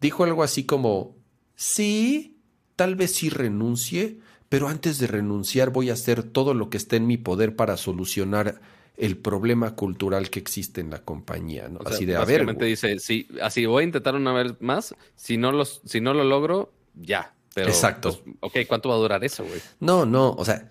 [0.00, 1.14] Dijo algo así como,
[1.54, 2.40] sí,
[2.74, 4.18] tal vez sí renuncie,
[4.48, 7.76] pero antes de renunciar voy a hacer todo lo que esté en mi poder para
[7.76, 8.60] solucionar
[8.96, 11.80] el problema cultural que existe en la compañía, ¿no?
[11.84, 12.56] así de a ver.
[12.56, 16.24] dice, sí, así voy a intentar una vez más, si no los, si no lo
[16.24, 17.32] logro, ya,
[17.66, 18.20] Exacto.
[18.24, 19.60] Pues, ok, ¿cuánto va a durar eso, güey?
[19.80, 20.70] No, no, o sea,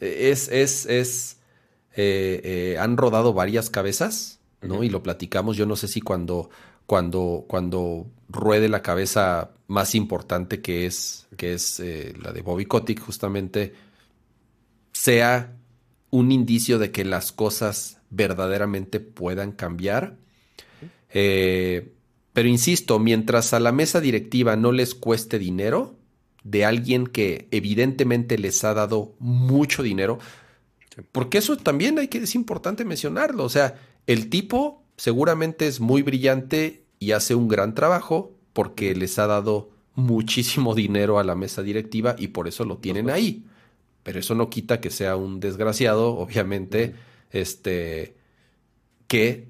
[0.00, 1.38] es, es, es,
[1.96, 4.84] eh, eh, han rodado varias cabezas, ¿no?
[4.84, 6.50] Y lo platicamos, yo no sé si cuando,
[6.86, 12.66] cuando, cuando ruede la cabeza más importante que es, que es eh, la de Bobby
[12.66, 13.74] Kotick, justamente,
[14.92, 15.56] sea
[16.10, 20.16] un indicio de que las cosas verdaderamente puedan cambiar.
[21.10, 21.92] Eh,
[22.32, 25.96] pero insisto, mientras a la mesa directiva no les cueste dinero,
[26.44, 30.18] de alguien que evidentemente les ha dado mucho dinero,
[31.12, 33.44] porque eso también hay que, es importante mencionarlo.
[33.44, 39.18] O sea, el tipo seguramente es muy brillante y hace un gran trabajo porque les
[39.18, 43.44] ha dado muchísimo dinero a la mesa directiva y por eso lo tienen ahí.
[44.02, 46.94] Pero eso no quita que sea un desgraciado, obviamente,
[47.32, 48.14] este,
[49.08, 49.48] que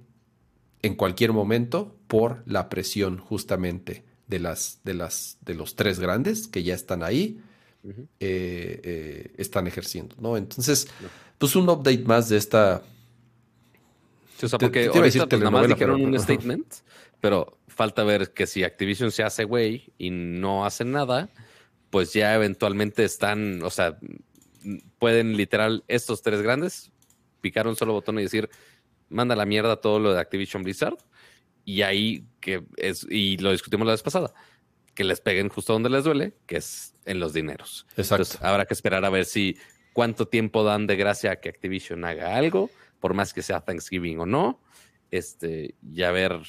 [0.82, 6.48] en cualquier momento por la presión justamente de las de las de los tres grandes
[6.48, 7.40] que ya están ahí
[7.85, 10.89] eh, eh, están ejerciendo no entonces
[11.39, 12.82] pues un update más de esta
[14.43, 16.66] o sea, porque ahorita pues, nada más dijeron un statement
[17.20, 21.28] pero falta ver que si Activision se hace güey y no hace nada
[21.90, 23.98] pues ya eventualmente están o sea
[24.98, 26.93] pueden literal estos tres grandes
[27.40, 28.51] picar un solo botón y decir
[29.09, 30.97] manda la mierda todo lo de Activision Blizzard
[31.66, 34.32] y ahí que es, y lo discutimos la vez pasada,
[34.94, 37.86] que les peguen justo donde les duele, que es en los dineros.
[37.97, 38.22] Exacto.
[38.22, 39.59] Entonces, habrá que esperar a ver si
[39.93, 42.70] cuánto tiempo dan de gracia a que Activision haga algo,
[43.01, 44.62] por más que sea Thanksgiving o no,
[45.10, 46.40] este, y a ver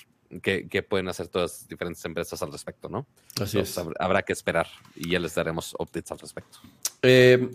[0.41, 3.07] qué pueden hacer todas las diferentes empresas al respecto, ¿no?
[3.39, 3.79] Así es.
[3.99, 6.59] Habrá que esperar y ya les daremos updates al respecto.
[7.01, 7.49] Eh,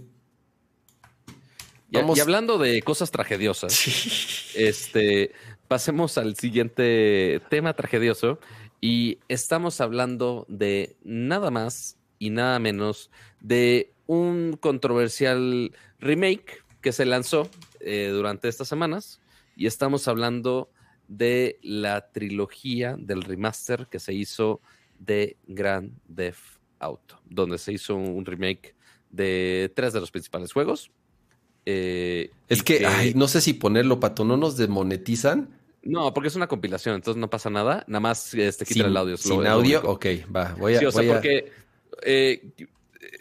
[1.91, 5.33] y, hablando de cosas tragediosas, este,
[5.69, 8.39] pasemos al siguiente tema tragedioso
[8.81, 17.05] y estamos hablando de nada más y nada menos de un controversial remake que se
[17.05, 17.49] lanzó
[17.81, 19.21] eh, durante estas semanas
[19.55, 24.61] y estamos hablando de la trilogía del remaster que se hizo
[24.99, 28.75] de Grand Theft Auto, donde se hizo un remake
[29.11, 30.91] de tres de los principales juegos,
[31.65, 35.49] eh, es que, no sé si ponerlo, Pato, ¿no nos demonetizan?
[35.83, 37.85] No, porque es una compilación, entonces no pasa nada.
[37.87, 39.17] Nada más este, quita el audio.
[39.17, 40.55] Sin audio, ok, va.
[40.59, 41.53] Voy a, sí, o sea, porque
[42.05, 42.53] eh,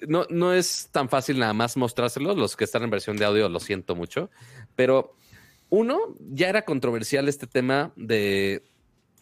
[0.08, 2.38] no, no es tan fácil nada más mostrárselos.
[2.38, 4.30] Los que están en versión de audio lo siento mucho.
[4.76, 5.16] Pero
[5.72, 8.62] uno, ya era controversial este tema de,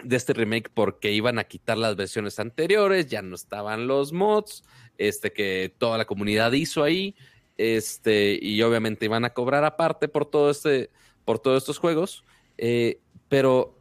[0.03, 4.63] de este remake porque iban a quitar las versiones anteriores, ya no estaban los mods,
[4.97, 7.15] este que toda la comunidad hizo ahí.
[7.57, 10.89] Este, y obviamente iban a cobrar aparte por todo este,
[11.23, 12.25] por todos estos juegos.
[12.57, 13.78] Eh, pero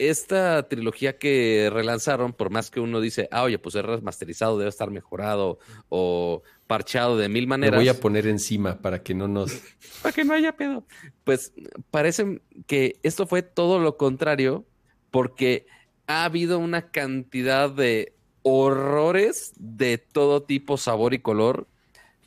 [0.00, 4.70] esta trilogía que relanzaron, por más que uno dice, ah, oye, pues es remasterizado, debe
[4.70, 5.58] estar mejorado
[5.90, 7.74] o parchado de mil maneras.
[7.74, 9.52] Lo voy a poner encima para que no nos.
[10.02, 10.86] para que no haya pedo.
[11.22, 11.52] Pues
[11.90, 14.64] parece que esto fue todo lo contrario,
[15.10, 15.66] porque
[16.06, 21.68] ha habido una cantidad de horrores de todo tipo, sabor y color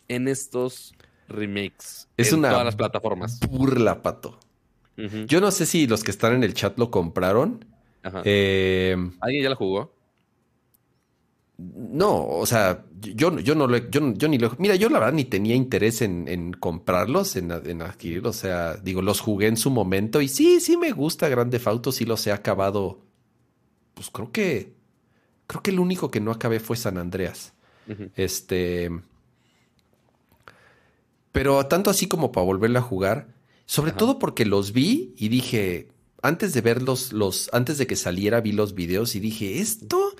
[0.09, 0.93] en estos
[1.27, 2.07] remakes.
[2.17, 3.39] Es en una todas las plataformas.
[3.49, 4.39] burla, pato.
[4.97, 7.65] Yo no sé si los que están en el chat lo compraron.
[8.03, 8.21] Ajá.
[8.25, 9.93] Eh, ¿Alguien ya lo jugó?
[11.57, 15.13] no, o sea, yo, yo no lo he- yo, ni lo Mira, yo la verdad
[15.13, 18.35] ni tenía interés en, en comprarlos, en, en adquirirlos.
[18.37, 21.91] O sea, digo, los jugué en su momento y sí, sí me gusta Grande Auto,
[21.91, 22.99] sí los he acabado.
[23.95, 24.73] Pues creo que.
[25.47, 27.53] Creo que el único que no acabé fue San Andreas.
[28.15, 28.91] Este.
[31.31, 33.27] Pero tanto así como para volverla a jugar.
[33.73, 33.97] Sobre Ajá.
[33.97, 35.87] todo porque los vi y dije.
[36.21, 40.13] Antes de verlos, los, antes de que saliera, vi los videos y dije, esto,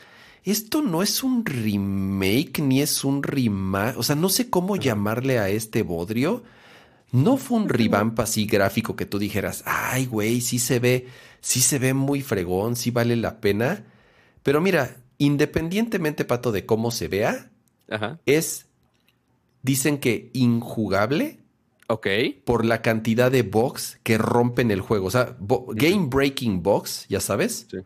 [0.44, 3.96] esto no es un remake ni es un remake.
[3.98, 6.42] O sea, no sé cómo llamarle a este bodrio.
[7.12, 11.08] No fue un revamp así gráfico que tú dijeras, ay, güey, sí se ve,
[11.40, 13.86] sí se ve muy fregón, sí vale la pena.
[14.42, 17.52] Pero mira, independientemente, Pato, de cómo se vea,
[17.88, 18.20] Ajá.
[18.26, 18.66] es,
[19.62, 21.43] dicen que injugable
[21.88, 22.08] Ok.
[22.46, 25.08] por la cantidad de bugs que rompen el juego.
[25.08, 25.36] O sea,
[25.76, 27.68] game breaking bugs, ya sabes.
[27.70, 27.78] Sí.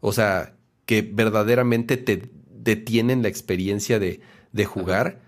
[0.00, 0.54] O sea,
[0.86, 4.20] que verdaderamente te detienen la experiencia de,
[4.52, 5.20] de jugar.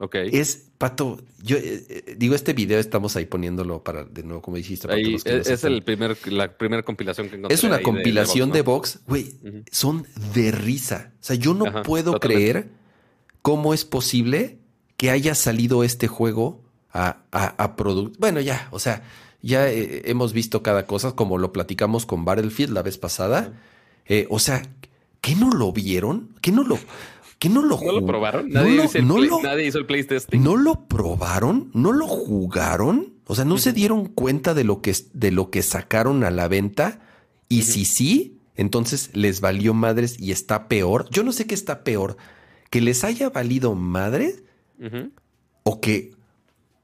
[0.00, 0.14] Ok.
[0.14, 4.56] Es, Pato, yo eh, eh, digo, este video estamos ahí poniéndolo para, de nuevo, como
[4.56, 7.54] dijiste, para Ahí, los que es, el primer, la primera compilación que encontré.
[7.54, 11.12] Es una de- compilación de Vox, box, güey, son de risa.
[11.14, 12.50] O sea, yo no Ajá, puedo totalmente.
[12.52, 12.68] creer
[13.42, 14.58] cómo es posible
[14.96, 16.62] que haya salido este juego
[17.06, 17.76] a, a,
[18.18, 19.02] Bueno, ya, o sea,
[19.42, 23.52] ya eh, hemos visto cada cosa, como lo platicamos con Battlefield la vez pasada.
[24.06, 24.62] Eh, o sea,
[25.20, 26.30] ¿qué no lo vieron?
[26.40, 26.78] ¿Qué no lo,
[27.38, 28.48] qué no lo ¿No probaron?
[28.48, 30.42] no Nadie, lo- hizo el no play- lo- nadie hizo el playtesting.
[30.42, 31.70] ¿No lo probaron?
[31.74, 33.12] ¿No lo jugaron?
[33.26, 36.48] O sea, ¿no se dieron cuenta de lo que, de lo que sacaron a la
[36.48, 37.00] venta?
[37.50, 41.06] Y si sí, entonces les valió madres y está peor.
[41.10, 42.16] Yo no sé qué está peor.
[42.70, 44.42] Que les haya valido madres
[44.80, 45.10] Ujú.
[45.62, 46.12] o que,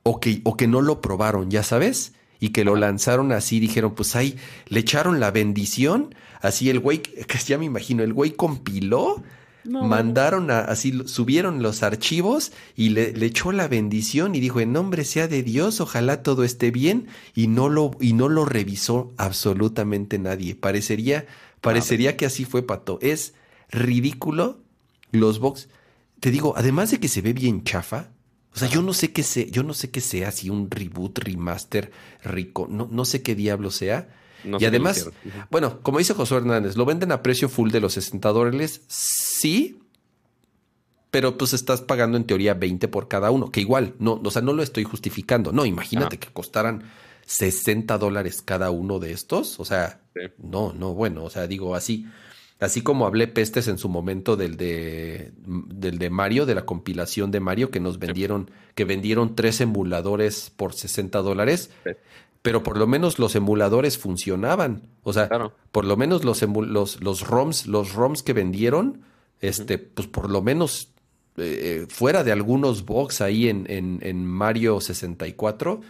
[0.04, 2.12] o que, o que no lo probaron, ya sabes.
[2.38, 4.36] Y que lo lanzaron así, dijeron, pues ahí
[4.68, 6.14] le echaron la bendición.
[6.40, 9.22] Así el güey, que ya me imagino, el güey compiló
[9.64, 14.72] mandaron a, así subieron los archivos y le, le echó la bendición y dijo en
[14.72, 19.12] nombre sea de Dios ojalá todo esté bien y no lo y no lo revisó
[19.16, 20.54] absolutamente nadie.
[20.54, 21.26] Parecería
[21.60, 22.98] parecería que así fue pato.
[23.00, 23.34] Es
[23.70, 24.60] ridículo
[25.12, 25.68] los box.
[26.20, 28.10] Te digo además de que se ve bien chafa
[28.54, 31.18] o sea yo no sé qué sé yo no sé qué sea si un reboot
[31.18, 31.90] remaster
[32.22, 34.08] rico no no sé qué diablo sea
[34.44, 35.08] No y además,
[35.50, 38.82] bueno, como dice Josué Hernández, ¿lo venden a precio full de los 60 dólares?
[38.88, 39.80] Sí,
[41.10, 44.42] pero pues estás pagando en teoría 20 por cada uno, que igual, no, o sea,
[44.42, 45.50] no lo estoy justificando.
[45.52, 46.82] No, imagínate que costaran
[47.24, 49.58] 60 dólares cada uno de estos.
[49.60, 50.20] O sea, Sí.
[50.38, 52.06] no, no, bueno, o sea, digo así.
[52.64, 57.30] Así como hablé pestes en su momento del de, del de Mario, de la compilación
[57.30, 61.70] de Mario, que nos vendieron, que vendieron tres emuladores por 60 dólares.
[61.84, 61.90] Sí.
[62.42, 64.82] Pero por lo menos los emuladores funcionaban.
[65.02, 65.52] O sea, Claro.
[65.72, 69.00] por lo menos los, los, los ROMs, los ROMs que vendieron,
[69.40, 70.90] este, pues por lo menos
[71.36, 75.80] eh, eh, fuera de algunos box ahí en, en, en Mario 64,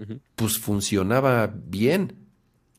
[0.00, 0.18] Ujú.
[0.36, 2.14] pues funcionaba bien.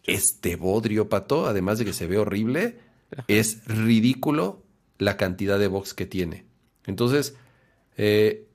[0.06, 2.78] Este bodrio, pato, además de que se ve horrible,
[3.28, 4.64] es ridículo
[4.98, 6.46] la cantidad de box que tiene.
[6.86, 7.36] Entonces,
[7.98, 8.48] eh,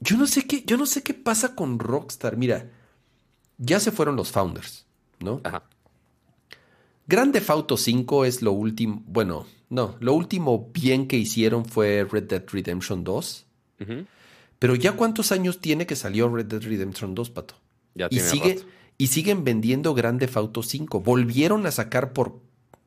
[0.00, 2.36] yo no sé qué, yo no sé qué pasa con Rockstar.
[2.36, 2.70] Mira,
[3.58, 4.86] ya se fueron los founders,
[5.20, 5.40] ¿no?
[5.44, 5.64] Ajá.
[7.06, 12.24] Grande Auto 5 es lo último, bueno, no, lo último bien que hicieron fue Red
[12.24, 13.46] Dead Redemption 2.
[13.80, 14.06] Ujú.
[14.58, 17.54] Pero ya cuántos años tiene que salió Red Dead Redemption 2, pato.
[17.94, 18.66] Ya Y sigue rato.
[18.98, 21.00] y siguen vendiendo Grande Auto 5.
[21.00, 22.40] Volvieron a sacar por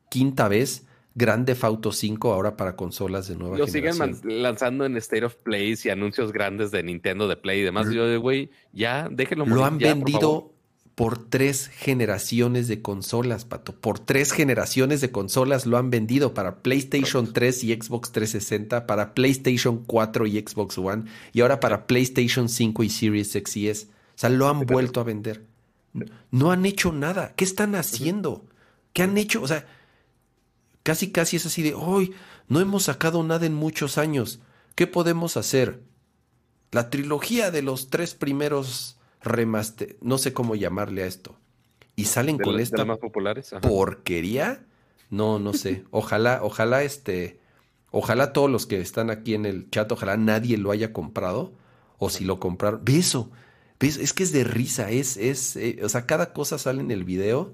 [0.08, 4.20] quinta vez Grande Auto 5 ahora para consolas de nueva Lo siguen generación.
[4.32, 7.90] man- lanzando en State of Plays y anuncios grandes de Nintendo, de Play y demás.
[7.90, 10.52] Yo, de, güey, ya, déjenlo Lo han ya, vendido
[10.94, 13.74] por tres generaciones de consolas, pato.
[13.74, 19.14] Por tres generaciones de consolas lo han vendido para PlayStation 3 y Xbox 360, para
[19.14, 23.86] PlayStation 4 y Xbox One, y ahora para PlayStation 5 y Series X y S.
[23.86, 25.44] O sea, lo han vuelto a vender.
[26.30, 27.32] No han hecho nada.
[27.36, 28.44] ¿Qué están haciendo?
[28.92, 29.42] ¿Qué han hecho?
[29.42, 29.66] O sea,
[30.82, 32.14] casi casi es así de, hoy
[32.48, 34.40] no hemos sacado nada en muchos años.
[34.74, 35.82] ¿Qué podemos hacer?
[36.70, 41.38] La trilogía de los tres primeros remaster, no sé cómo llamarle a esto.
[41.94, 43.52] Y salen De, con esta más populares.
[43.52, 43.60] Ajá.
[43.60, 44.64] porquería.
[45.10, 45.84] No, no sé.
[45.90, 47.38] Ojalá, ojalá este,
[47.90, 51.52] ojalá todos los que están aquí en el chat, ojalá nadie lo haya comprado.
[51.98, 52.80] O si lo compraron.
[52.84, 53.30] Ve eso.
[53.78, 53.96] ¿Ves?
[53.96, 54.90] Es que es de risa.
[54.90, 57.52] Es, es, eh, o sea, cada cosa sale en el video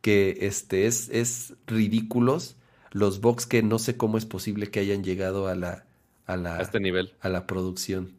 [0.00, 2.56] que este, es, es ridículos.
[2.90, 5.86] Los box que no sé cómo es posible que hayan llegado a la,
[6.26, 7.14] a la, a este nivel.
[7.20, 8.14] A la producción.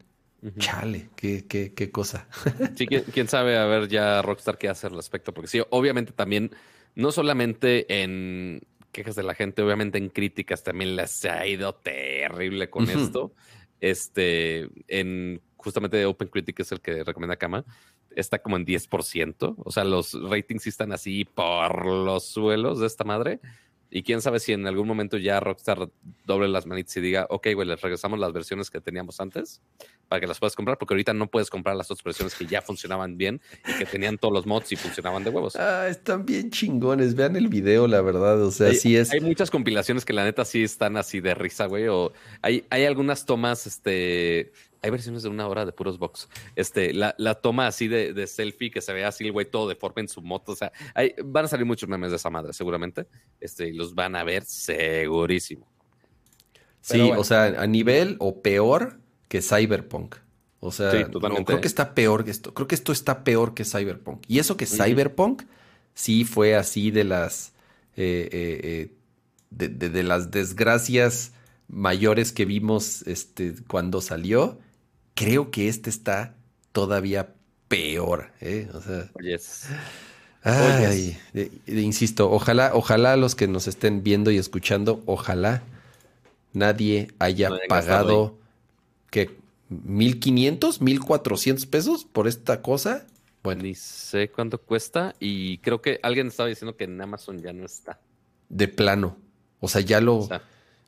[0.57, 2.27] Chale, qué, qué, qué cosa.
[2.75, 6.51] sí, quién sabe a ver ya Rockstar qué hace al respecto, porque sí, obviamente también,
[6.95, 8.61] no solamente en
[8.91, 13.33] quejas de la gente, obviamente en críticas también les ha ido terrible con esto.
[13.79, 17.65] Este, en justamente Open Critic es el que recomienda Kama,
[18.15, 19.55] está como en 10%.
[19.57, 23.39] O sea, los ratings sí están así por los suelos de esta madre.
[23.93, 25.89] Y quién sabe si en algún momento ya Rockstar
[26.25, 29.61] doble las manitas y diga, ok, güey, les regresamos las versiones que teníamos antes
[30.07, 32.61] para que las puedas comprar, porque ahorita no puedes comprar las otras versiones que ya
[32.61, 35.57] funcionaban bien y que tenían todos los mods y funcionaban de huevos.
[35.57, 37.15] Ah, están bien chingones.
[37.15, 38.41] Vean el video, la verdad.
[38.41, 39.11] O sea, hay, es.
[39.11, 41.89] Hay muchas compilaciones que la neta sí están así de risa, güey.
[41.89, 46.27] O hay, hay algunas tomas, este, hay versiones de una hora de puros box.
[46.55, 49.67] Este, la, la toma así de, de, selfie que se ve así el güey todo
[49.67, 50.53] deforme en su moto.
[50.53, 53.05] O sea, hay, van a salir muchos memes de esa madre, seguramente.
[53.39, 55.67] Este, y los van a ver segurísimo.
[56.81, 60.15] sí, o sea, a nivel o peor que Cyberpunk.
[60.59, 60.91] O sea,
[61.45, 62.53] creo que está peor que esto.
[62.53, 64.23] Creo que esto está peor que Cyberpunk.
[64.27, 65.43] Y eso que Cyberpunk
[65.93, 67.53] sí fue así de las.
[67.95, 68.95] Eh, eh, eh,
[69.49, 71.33] de, de, de, las desgracias
[71.67, 74.59] mayores que vimos este, cuando salió
[75.15, 76.35] creo que este está
[76.71, 77.33] todavía
[77.67, 78.69] peor, ¿eh?
[78.73, 79.09] O sea.
[80.43, 81.17] Ay,
[81.67, 85.61] insisto, ojalá, ojalá los que nos estén viendo y escuchando, ojalá
[86.53, 88.37] nadie haya pagado
[89.11, 89.37] que
[89.69, 93.05] 1500, 1400 pesos por esta cosa.
[93.43, 97.53] Bueno, ni sé cuánto cuesta y creo que alguien estaba diciendo que en Amazon ya
[97.53, 97.99] no está.
[98.49, 99.17] De plano.
[99.59, 100.27] O sea, ya lo,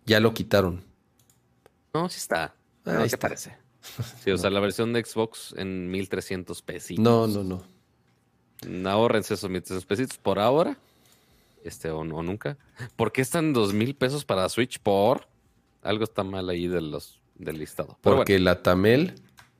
[0.05, 0.83] ya lo quitaron.
[1.93, 2.55] No, sí está.
[2.85, 3.62] Ahí ¿Qué parece?
[4.23, 6.97] Sí, o sea, la versión de Xbox en 1300 pesos.
[6.99, 8.89] No, no, no.
[8.89, 10.77] Ahorrense esos 1300 pesitos por ahora.
[11.63, 12.57] Este, o, no, nunca.
[12.95, 14.79] ¿Por qué están 2000 pesos para Switch?
[14.79, 15.27] Por
[15.81, 17.97] algo está mal ahí de los, del listado.
[18.01, 19.15] porque la Tamel.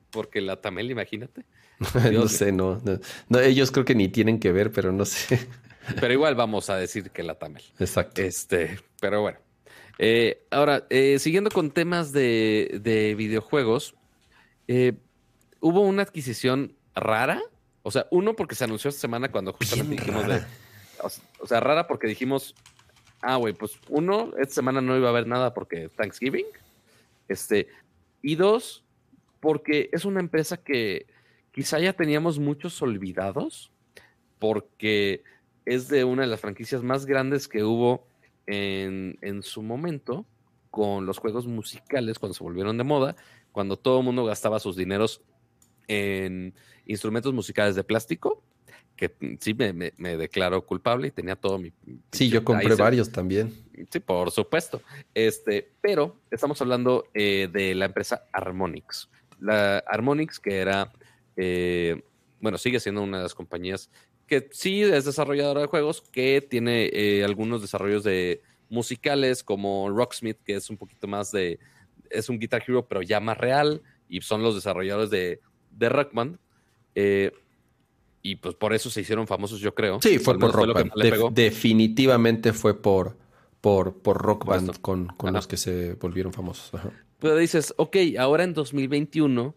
[0.10, 1.46] Porque la Tamel, imagínate.
[2.14, 2.82] no sé, no,
[3.30, 5.48] no, Ellos creo que ni tienen que ver, pero no sé.
[6.00, 7.64] pero igual vamos a decir que la Tamel.
[7.80, 8.22] Exacto.
[8.22, 9.40] Este, pero bueno.
[10.00, 13.96] Eh, ahora, eh, siguiendo con temas de, de videojuegos,
[14.68, 14.94] eh,
[15.60, 17.42] hubo una adquisición rara.
[17.82, 20.42] O sea, uno porque se anunció esta semana cuando justamente dijimos de.
[21.40, 22.56] O sea, rara porque dijimos,
[23.22, 26.46] ah, güey, pues uno, esta semana no iba a haber nada porque Thanksgiving.
[27.28, 27.68] Este,
[28.22, 28.84] y dos,
[29.40, 31.08] porque es una empresa que
[31.52, 33.72] quizá ya teníamos muchos olvidados,
[34.40, 35.24] porque
[35.66, 38.06] es de una de las franquicias más grandes que hubo
[38.46, 40.26] en, en su momento
[40.70, 43.16] con los juegos musicales cuando se volvieron de moda
[43.54, 45.22] cuando todo el mundo gastaba sus dineros
[45.88, 46.54] en
[46.86, 48.44] instrumentos musicales de plástico,
[48.98, 51.72] que sí me, declaro culpable y tenía todo mi...
[52.12, 53.54] Sí, yo compré varios también.
[53.90, 54.82] Sí, por supuesto.
[55.14, 59.10] Este, pero estamos hablando eh, de la empresa Harmonix.
[59.40, 60.92] La Harmonix, que era,
[61.38, 62.04] eh,
[62.42, 63.90] bueno, sigue siendo una de las compañías
[64.28, 70.38] que sí es desarrolladora de juegos, que tiene eh, algunos desarrollos de musicales como Rocksmith,
[70.44, 71.60] que es un poquito más de
[72.14, 75.42] es un Guitar Hero, pero ya más real, y son los desarrolladores de,
[75.72, 76.40] de Rockman.
[76.96, 77.32] Eh,
[78.22, 80.00] y pues por eso se hicieron famosos, yo creo.
[80.02, 83.18] Sí, fue por Rock definitivamente fue por,
[83.60, 86.72] por, por Rock Band con, con los que se volvieron famosos.
[87.20, 89.56] Pero dices, ok, ahora en 2021,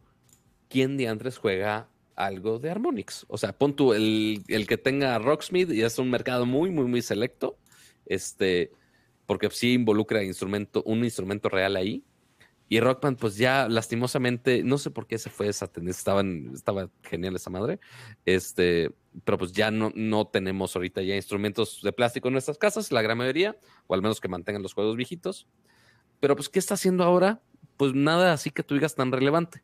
[0.68, 3.24] ¿quién de antes juega algo de Harmonix?
[3.28, 6.86] O sea, pon tú el, el que tenga Rocksmith y es un mercado muy, muy,
[6.86, 7.56] muy selecto.
[8.04, 8.72] Este,
[9.26, 12.04] porque sí involucra instrumento, un instrumento real ahí.
[12.68, 16.90] Y Rockman, pues ya lastimosamente, no sé por qué se fue esa tendencia, estaban, estaba
[17.04, 17.78] genial esa madre,
[18.24, 18.90] este,
[19.24, 23.02] pero pues ya no, no tenemos ahorita ya instrumentos de plástico en nuestras casas, la
[23.02, 23.56] gran mayoría,
[23.86, 25.46] o al menos que mantengan los juegos viejitos.
[26.18, 27.40] Pero pues, ¿qué está haciendo ahora?
[27.76, 29.62] Pues nada así que tú digas tan relevante.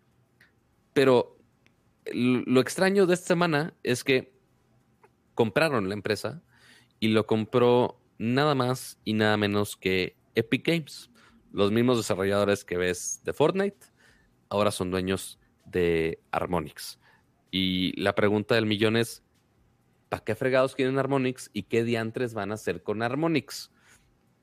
[0.92, 1.38] Pero
[2.12, 4.32] lo extraño de esta semana es que
[5.34, 6.42] compraron la empresa
[7.00, 11.10] y lo compró nada más y nada menos que Epic Games
[11.52, 13.86] los mismos desarrolladores que ves de Fortnite,
[14.48, 16.98] ahora son dueños de Harmonix.
[17.50, 19.22] Y la pregunta del millón es,
[20.08, 23.70] ¿para qué fregados quieren Harmonix y qué diantres van a hacer con Harmonix?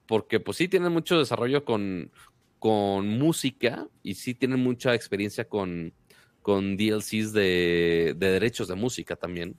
[0.07, 2.11] Porque pues sí tienen mucho desarrollo con,
[2.59, 5.93] con música y sí tienen mucha experiencia con,
[6.41, 9.55] con DLCs de, de derechos de música también.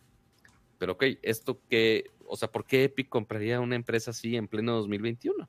[0.78, 4.77] pero ok, esto que, o sea, ¿por qué Epic compraría una empresa así en pleno
[4.77, 5.48] 2021?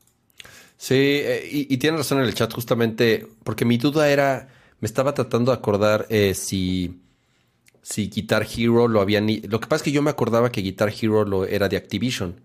[0.82, 4.48] Sí, eh, y, y tiene razón en el chat justamente, porque mi duda era,
[4.80, 7.02] me estaba tratando de acordar eh, si,
[7.84, 9.28] si Guitar Hero lo habían...
[9.48, 12.42] Lo que pasa es que yo me acordaba que Guitar Hero lo era de Activision,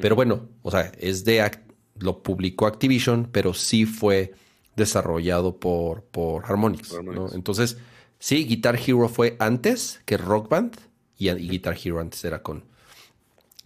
[0.00, 1.48] pero bueno, o sea, es de...
[1.98, 4.34] Lo publicó Activision, pero sí fue
[4.74, 6.92] desarrollado por, por Harmonix.
[7.02, 7.32] ¿no?
[7.32, 7.78] Entonces,
[8.18, 10.76] sí, Guitar Hero fue antes que Rock Band
[11.16, 12.64] y, y Guitar Hero antes era con...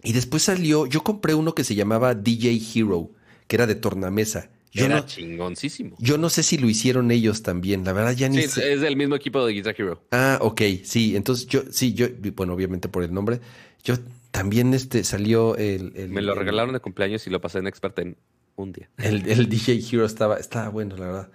[0.03, 3.09] Y después salió, yo compré uno que se llamaba DJ Hero
[3.51, 4.49] que era de tornamesa.
[4.71, 5.97] Yo era no, chingoncísimo.
[5.99, 8.71] Yo no sé si lo hicieron ellos también, la verdad ya ni sí, sé.
[8.71, 10.01] es del mismo equipo de Guitar Hero.
[10.09, 13.41] Ah, ok, sí, entonces yo, sí, yo, bueno, obviamente por el nombre,
[13.83, 13.95] yo
[14.31, 15.91] también este salió el...
[15.97, 18.15] el Me lo regalaron de cumpleaños y lo pasé en expert en
[18.55, 18.89] un día.
[18.97, 21.29] El, el DJ Hero estaba, estaba bueno, la verdad.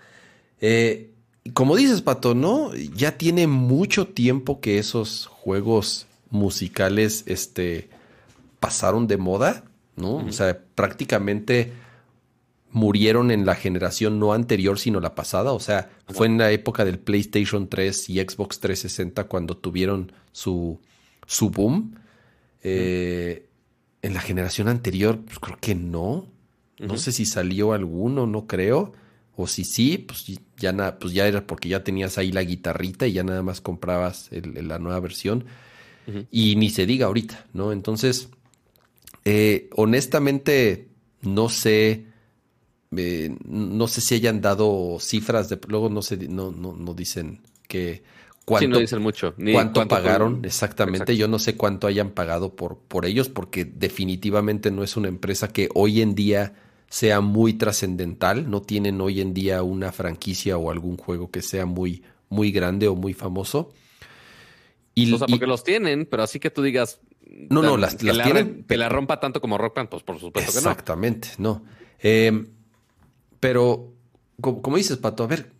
[0.62, 1.10] Eh,
[1.52, 2.74] como dices, Pato, ¿no?
[2.74, 7.90] Ya tiene mucho tiempo que esos juegos musicales este,
[8.58, 9.64] pasaron de moda,
[9.96, 10.14] ¿no?
[10.14, 10.28] Uh -huh.
[10.30, 11.84] O sea, prácticamente
[12.76, 15.52] murieron en la generación no anterior, sino la pasada.
[15.52, 20.78] O sea, fue en la época del PlayStation 3 y Xbox 360 cuando tuvieron su,
[21.26, 21.94] su boom.
[22.62, 23.46] Eh,
[24.02, 26.26] en la generación anterior, pues creo que no.
[26.78, 26.98] No uh -huh.
[26.98, 28.92] sé si salió alguno, no creo.
[29.36, 30.26] O si sí, pues
[30.58, 33.62] ya, na, pues ya era porque ya tenías ahí la guitarrita y ya nada más
[33.62, 35.46] comprabas el, la nueva versión.
[36.06, 36.26] Uh -huh.
[36.30, 37.72] Y ni se diga ahorita, ¿no?
[37.72, 38.28] Entonces,
[39.24, 40.88] eh, honestamente,
[41.22, 42.14] no sé
[42.96, 47.40] eh, no sé si hayan dado cifras de luego no sé no no, no dicen
[47.66, 48.02] que
[48.44, 50.46] cuánto sí, no dicen mucho Ni cuánto, cuánto pagaron por...
[50.46, 51.12] exactamente Exacto.
[51.20, 55.48] yo no sé cuánto hayan pagado por por ellos porque definitivamente no es una empresa
[55.48, 56.54] que hoy en día
[56.88, 61.66] sea muy trascendental no tienen hoy en día una franquicia o algún juego que sea
[61.66, 63.72] muy muy grande o muy famoso
[64.94, 67.00] y, o sea porque y, los tienen pero así que tú digas
[67.50, 70.04] no no las, que las la, tienen que la rompa tanto como Rock Band pues
[70.04, 71.76] por supuesto exactamente que no, no.
[71.98, 72.46] Eh,
[73.46, 73.92] pero,
[74.40, 75.52] como, como, dices, Pato, a ver,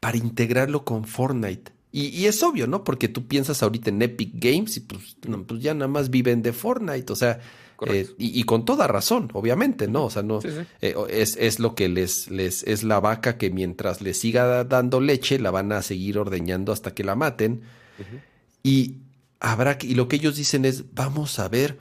[0.00, 1.70] para integrarlo con Fortnite.
[1.92, 2.82] Y, y, es obvio, ¿no?
[2.82, 6.40] Porque tú piensas ahorita en Epic Games y pues, no, pues ya nada más viven
[6.40, 7.12] de Fortnite.
[7.12, 7.40] O sea,
[7.88, 10.06] eh, y, y, con toda razón, obviamente, ¿no?
[10.06, 10.66] O sea, no sí, sí.
[10.80, 15.02] Eh, es, es, lo que les, les es la vaca que mientras le siga dando
[15.02, 17.64] leche, la van a seguir ordeñando hasta que la maten.
[17.98, 18.20] Uh -huh.
[18.62, 18.94] Y
[19.40, 21.78] habrá que, y lo que ellos dicen es, vamos a ver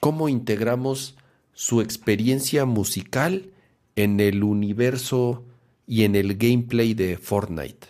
[0.00, 1.14] cómo integramos
[1.54, 3.52] su experiencia musical
[3.98, 5.44] en el universo
[5.84, 7.88] y en el gameplay de Fortnite.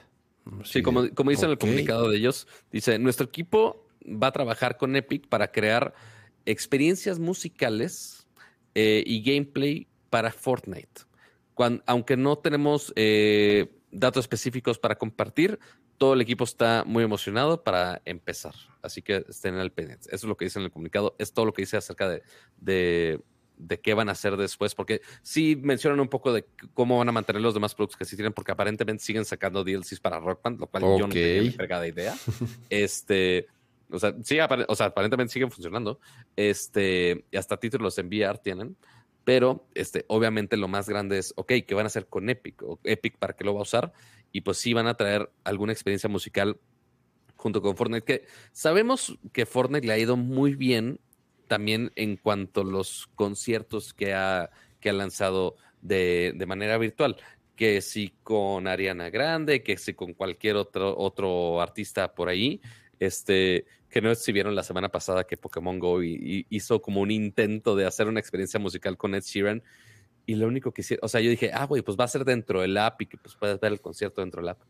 [0.64, 1.46] Sí, como, como dice okay.
[1.46, 5.92] en el comunicado de ellos, dice, nuestro equipo va a trabajar con Epic para crear
[6.46, 8.26] experiencias musicales
[8.74, 11.02] eh, y gameplay para Fortnite.
[11.52, 15.58] Cuando, aunque no tenemos eh, datos específicos para compartir,
[15.98, 18.54] todo el equipo está muy emocionado para empezar.
[18.80, 20.06] Así que estén al pendiente.
[20.06, 21.14] Eso es lo que dice en el comunicado.
[21.18, 22.22] Es todo lo que dice acerca de,
[22.56, 23.20] de
[23.58, 27.12] de qué van a hacer después, porque sí mencionan un poco de cómo van a
[27.12, 30.60] mantener los demás productos que sí tienen, porque aparentemente siguen sacando DLCs para Rock Band,
[30.60, 30.98] lo cual okay.
[30.98, 32.14] yo no tenía ni pegada idea.
[32.70, 33.46] este,
[33.90, 36.00] o sea, sí, o sea, aparentemente siguen funcionando.
[36.36, 38.76] Este, y hasta títulos en VR tienen,
[39.24, 42.62] pero este, obviamente lo más grande es, ok, ¿qué van a hacer con Epic?
[42.62, 43.92] O Epic, ¿para qué lo va a usar?
[44.32, 46.58] Y pues sí van a traer alguna experiencia musical
[47.36, 50.98] junto con Fortnite, que sabemos que Fortnite le ha ido muy bien
[51.48, 54.50] también en cuanto a los conciertos que ha,
[54.80, 57.16] que ha lanzado de, de, manera virtual,
[57.56, 62.60] que si con Ariana Grande, que si con cualquier otro, otro artista por ahí,
[63.00, 67.74] este, que no si vieron la semana pasada que Pokémon Go hizo como un intento
[67.74, 69.62] de hacer una experiencia musical con Ed Sheeran,
[70.26, 72.24] y lo único que hicieron, o sea, yo dije, ah, güey, pues va a ser
[72.24, 74.60] dentro del app y que pues puedes ver el concierto dentro del app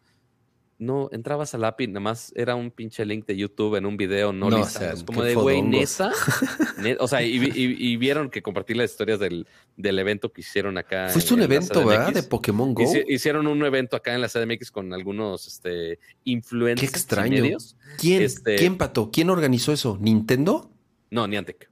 [0.78, 4.32] no entrabas al API, nada más era un pinche link de YouTube en un video
[4.32, 4.60] no, no.
[4.60, 6.12] O sea, como de güey, nesa.
[7.00, 9.46] o sea, y, y, y, vieron que compartí las historias del,
[9.76, 11.08] del evento que hicieron acá.
[11.08, 12.12] Fuiste un evento, ¿verdad?
[12.12, 12.84] De Pokémon Go.
[13.08, 16.80] Hicieron un evento acá en la CDMX con algunos este, influencers.
[16.90, 17.42] Qué extraño.
[17.42, 17.76] Medios.
[17.98, 18.56] ¿Quién, este...
[18.56, 19.10] ¿Quién, Pato?
[19.10, 19.98] ¿Quién organizó eso?
[20.00, 20.70] ¿Nintendo?
[21.10, 21.70] No, Niantic.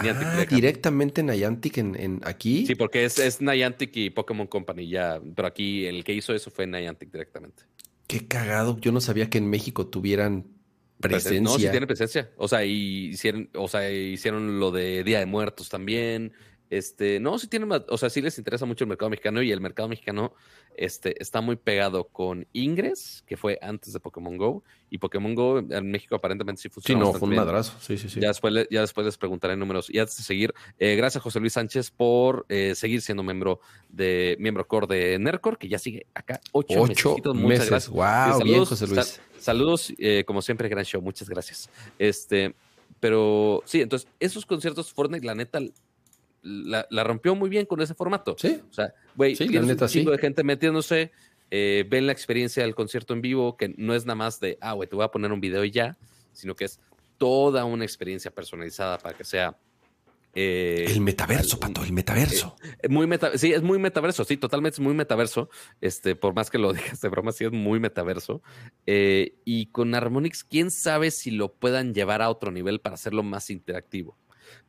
[0.00, 2.66] Ah, directamente Niantic en, en, aquí.
[2.66, 6.50] Sí, porque es, es, Niantic y Pokémon Company ya, pero aquí el que hizo eso
[6.50, 7.64] fue Niantic directamente.
[8.06, 10.46] Qué cagado, yo no sabía que en México tuvieran
[11.00, 11.40] presencia.
[11.40, 12.30] No, sí tiene presencia.
[12.36, 16.32] O sea, y hicieron, o sea, hicieron lo de Día de Muertos también.
[16.70, 19.60] Este, no, sí tienen, o sea, sí les interesa mucho el mercado mexicano y el
[19.60, 20.34] mercado mexicano
[20.78, 25.58] este, está muy pegado con Ingress, que fue antes de Pokémon Go, y Pokémon Go
[25.58, 27.04] en México aparentemente sí funciona.
[27.04, 28.20] Sí, no, fue un madrazo, sí, sí, sí.
[28.20, 29.90] Ya después, ya después les preguntaré números.
[29.90, 34.36] Y antes de seguir, eh, gracias José Luis Sánchez por eh, seguir siendo miembro de
[34.38, 37.34] miembro core de Nercor, que ya sigue acá ocho, ocho meses.
[37.34, 37.88] Muchas gracias.
[37.88, 39.06] Wow, saludos, bien, José Luis.
[39.06, 41.68] Sal, saludos, eh, como siempre, gran show, muchas gracias.
[41.98, 42.54] Este,
[43.00, 45.60] pero sí, entonces esos conciertos Fortnite, la neta,
[46.42, 48.36] la, rompió muy bien con ese formato.
[48.38, 48.60] Sí.
[48.68, 51.12] O sea, güey, tienes un de gente metiéndose,
[51.50, 54.72] eh, ven la experiencia del concierto en vivo, que no es nada más de, ah,
[54.72, 55.96] güey, te voy a poner un video y ya,
[56.32, 56.80] sino que es
[57.16, 59.56] toda una experiencia personalizada para que sea
[60.34, 62.54] eh, el metaverso, Pato, el metaverso.
[62.82, 65.48] Eh, muy meta, sí, es muy metaverso, sí, totalmente es muy metaverso.
[65.80, 68.42] Este, por más que lo digas de broma, sí es muy metaverso.
[68.86, 73.50] y con Harmonix, quién sabe si lo puedan llevar a otro nivel para hacerlo más
[73.50, 74.16] interactivo.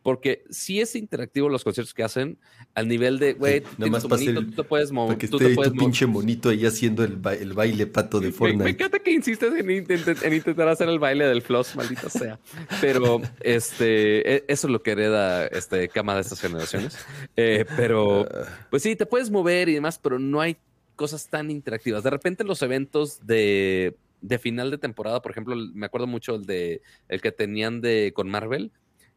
[0.01, 2.37] Porque si es interactivo los conciertos que hacen,
[2.73, 5.17] al nivel de, güey, nada más monito, tú te puedes mover.
[5.17, 8.63] Que tú te puedes tu pinche monito ahí haciendo el, baile pato de Fortnite.
[8.63, 12.39] Me, encanta que insistes en, intentar hacer el baile del floss, maldita sea.
[12.79, 16.97] Pero este, e, eso es lo que hereda este cama de estas generaciones.
[17.35, 18.27] Eh, pero,
[18.69, 20.57] pues sí, te puedes mover y demás, pero no hay
[20.95, 22.03] cosas tan interactivas.
[22.03, 26.45] De repente los eventos de, de final de temporada, por ejemplo, me acuerdo mucho el
[26.45, 28.71] de el que tenían de con Marvel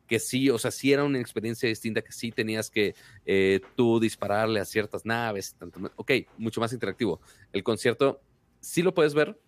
[0.07, 4.01] que sí, o sea, sí era una experiencia distinta, que sí tenías que eh, tú
[4.01, 5.57] dispararle a ciertas naves.
[5.97, 7.21] ok, mucho más interactivo.
[7.53, 8.21] El concierto
[8.61, 9.39] sí lo puedes ver,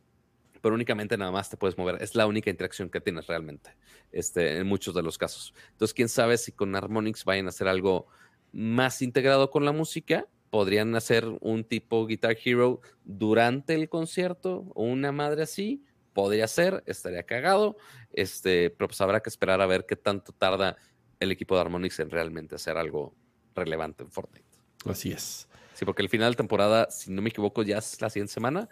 [0.61, 2.03] pero únicamente nada más te puedes mover.
[2.03, 3.77] Es la única interacción que tienes realmente,
[4.13, 5.55] este, en muchos de los casos.
[5.73, 8.07] Entonces, quién sabe si con Harmonix vayan a hacer algo
[8.53, 10.27] más integrado con la música.
[10.51, 15.85] Podrían hacer un tipo Guitar Hero durante el concierto o una madre así
[16.15, 17.77] podría ser, estaría cagado,
[18.13, 20.77] este, pero pues habrá que esperar a ver qué tanto tarda
[21.21, 23.15] el equipo de Harmonix en realmente hacer algo
[23.55, 24.47] relevante en Fortnite.
[24.87, 25.49] Así es.
[25.75, 28.69] Sí, porque el final de temporada, si no me equivoco, ya es la siguiente semana.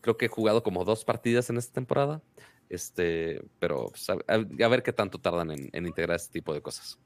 [0.00, 2.22] Creo que he jugado como dos partidas en esta temporada.
[2.68, 6.98] Este, pero pues, a, ver qué tanto tardan en, integrar este tipo de cosas.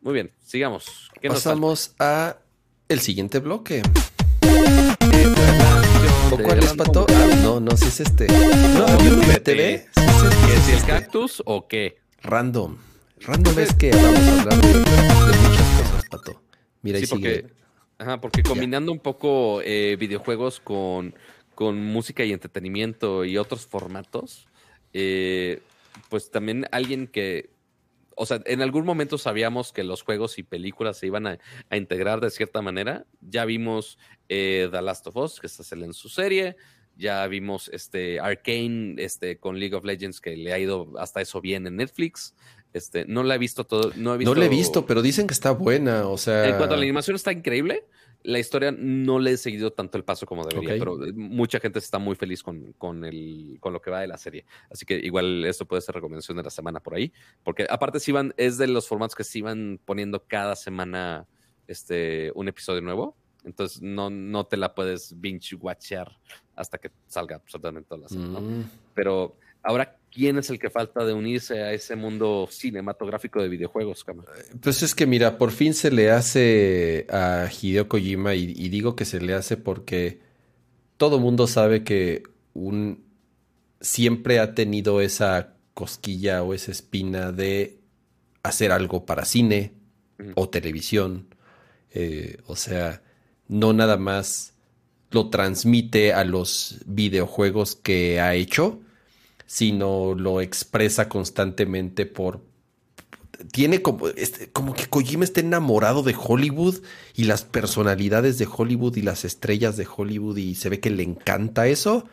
[0.00, 1.10] Muy bien, sigamos.
[1.22, 2.38] Pasamos a
[2.88, 3.82] el siguiente bloque.
[6.36, 7.06] ¿Cuál es pato?
[7.08, 8.26] Ah, no, no, si es este.
[8.26, 8.86] No,
[9.42, 9.86] TV.
[10.66, 11.98] Si es cactus o qué?
[12.22, 12.76] Random.
[13.20, 16.42] Random es que vamos a hablar de, muchas cosas, pato.
[16.82, 17.46] Mira, y porque,
[17.98, 21.14] Ajá, porque combinando un poco eh, videojuegos con,
[21.54, 24.46] con música y entretenimiento y otros formatos,
[24.92, 25.60] eh,
[26.08, 27.50] pues también alguien que
[28.18, 31.38] o sea, en algún momento sabíamos que los juegos y películas se iban a,
[31.70, 33.06] integrar de cierta manera.
[33.20, 36.56] Ya vimos eh, The Last of Us, que está en su serie.
[36.96, 41.40] Ya vimos este Arcane este, con League of Legends, que le ha ido hasta eso
[41.40, 42.34] bien en Netflix.
[42.72, 43.92] Este, no la he visto todo.
[43.94, 44.34] No, he visto...
[44.34, 46.08] no la he visto, pero dicen que está buena.
[46.08, 46.48] O sea.
[46.48, 47.84] En cuanto a la animación, está increíble
[48.22, 51.78] la historia no le he seguido tanto el paso como debería, pero eh, mucha gente
[51.78, 54.44] está muy feliz con, con, el, con lo que va de la serie.
[54.70, 57.12] Así que igual esto puede ser recomendación de la semana por ahí,
[57.44, 61.26] porque aparte si van, es de los formatos que se iban poniendo cada semana
[61.66, 63.16] este, un episodio nuevo.
[63.44, 66.18] Entonces no, no te la puedes binge watchear
[66.56, 68.40] hasta que salga absolutamente toda la semana.
[68.40, 68.70] Mm.
[68.94, 74.04] Pero Ahora, ¿quién es el que falta de unirse a ese mundo cinematográfico de videojuegos,
[74.60, 79.04] Pues es que mira, por fin se le hace a Hideo Kojima y, digo que
[79.04, 80.20] se le hace porque
[80.96, 82.22] todo mundo sabe que
[82.54, 83.04] un
[83.80, 87.78] siempre ha tenido esa cosquilla o esa espina de
[88.42, 89.72] hacer algo para cine
[90.34, 91.34] o televisión.
[91.92, 93.02] Eh, o sea,
[93.46, 94.54] no nada más
[95.10, 98.80] lo transmite a los videojuegos que ha hecho,
[99.48, 102.42] sino lo expresa constantemente por...
[103.50, 106.82] Tiene como, este, como que Kojima está enamorado de Hollywood
[107.14, 111.02] y las personalidades de Hollywood y las estrellas de Hollywood y se ve que le
[111.02, 112.04] encanta eso,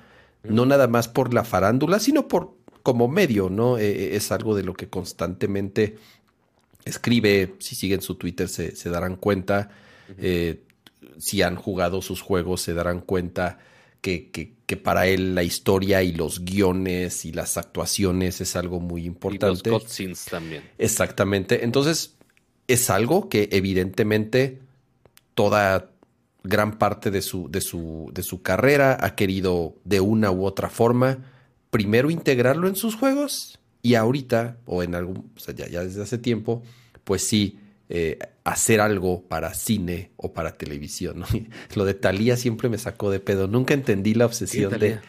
[0.43, 3.79] no nada más por la farándula, sino por como medio, ¿no?
[3.79, 5.97] E, e, es algo de lo que constantemente
[6.85, 9.71] escribe, si siguen su Twitter se, darán cuenta,
[10.19, 10.61] eh,
[11.17, 13.59] si han jugado sus juegos se darán cuenta
[14.05, 19.69] que, para él la historia y los guiones y las actuaciones es algo muy importante.
[19.69, 20.63] Y los cutscenes también.
[20.77, 21.63] Exactamente.
[21.63, 22.15] Entonces,
[22.67, 24.59] es algo que evidentemente
[25.33, 25.89] toda
[26.43, 30.69] gran parte de su, de su, de su carrera ha querido de una u otra
[30.69, 31.31] forma
[31.71, 36.01] primero integrarlo en sus juegos y ahorita, o en algún, o sea, ya, ya desde
[36.01, 36.63] hace tiempo,
[37.03, 41.23] pues sí, eh, hacer algo para cine o para televisión.
[41.75, 43.47] Lo de Talía siempre me sacó de pedo.
[43.47, 44.99] Nunca entendí la obsesión de.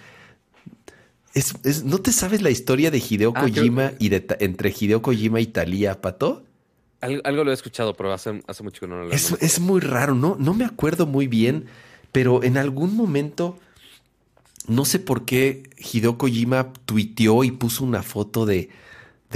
[1.32, 5.40] Es, ¿No te sabes la historia de Hideo ah, Kojima y de entre Hideo Kojima
[5.40, 6.44] y Talía, Pato?
[7.00, 10.14] Algo, lo he escuchado, pero hace, mucho que no lo he es, es muy raro,
[10.14, 10.36] ¿no?
[10.40, 11.66] No me acuerdo muy bien,
[12.10, 13.58] pero en algún momento,
[14.66, 18.70] no sé por qué Hideo Kojima tuiteó y puso una foto de,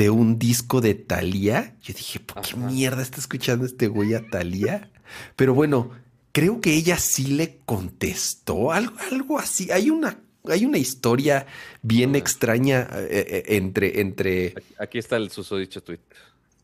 [0.00, 1.76] de un disco de Thalía.
[1.82, 4.90] Yo dije, ¿por qué mierda está escuchando este güey a Thalía?
[5.36, 5.90] Pero bueno,
[6.32, 9.70] creo que ella sí le contestó algo, algo así.
[9.70, 10.18] Hay una
[10.48, 11.46] hay una historia
[11.82, 14.54] bien extraña eh, eh, entre, entre.
[14.78, 16.00] Aquí, está el susodicho tweet.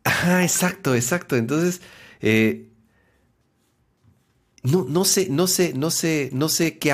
[0.05, 1.37] Ajá, exacto, exacto.
[1.37, 1.83] Entonces,
[2.23, 2.71] eh,
[4.63, 6.91] no, no sé, no sé, no sé, no sé qué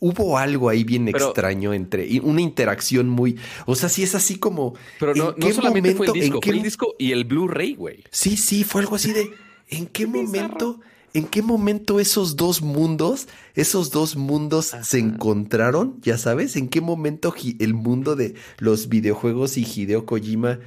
[0.00, 4.74] hubo algo ahí bien extraño entre una interacción muy, o sea, sí es así como.
[4.98, 8.04] Pero no, no solamente fue el disco, fue el disco y el Blu-ray, güey.
[8.10, 9.30] Sí, sí, fue algo así de.
[9.68, 10.80] ¿En qué momento?
[11.12, 15.98] ¿En qué momento esos dos mundos, esos dos mundos se encontraron?
[16.02, 20.58] Ya sabes, ¿en qué momento el mundo de los videojuegos y Hideo Kojima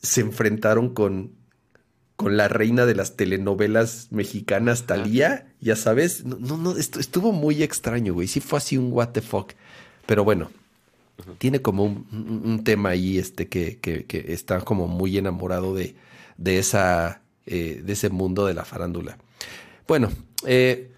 [0.00, 1.32] se enfrentaron con,
[2.24, 5.52] con la reina de las telenovelas mexicanas, Talía?
[5.60, 8.28] Ya sabes, no, no, estuvo muy extraño, güey.
[8.28, 9.52] Sí fue así un what the fuck.
[10.06, 10.50] Pero bueno,
[11.36, 15.96] tiene como un, tema ahí este que, que, que, está como muy enamorado de,
[16.38, 19.18] de, esa, eh, de ese mundo de la farándula.
[19.86, 20.10] Bueno,
[20.46, 20.92] eh,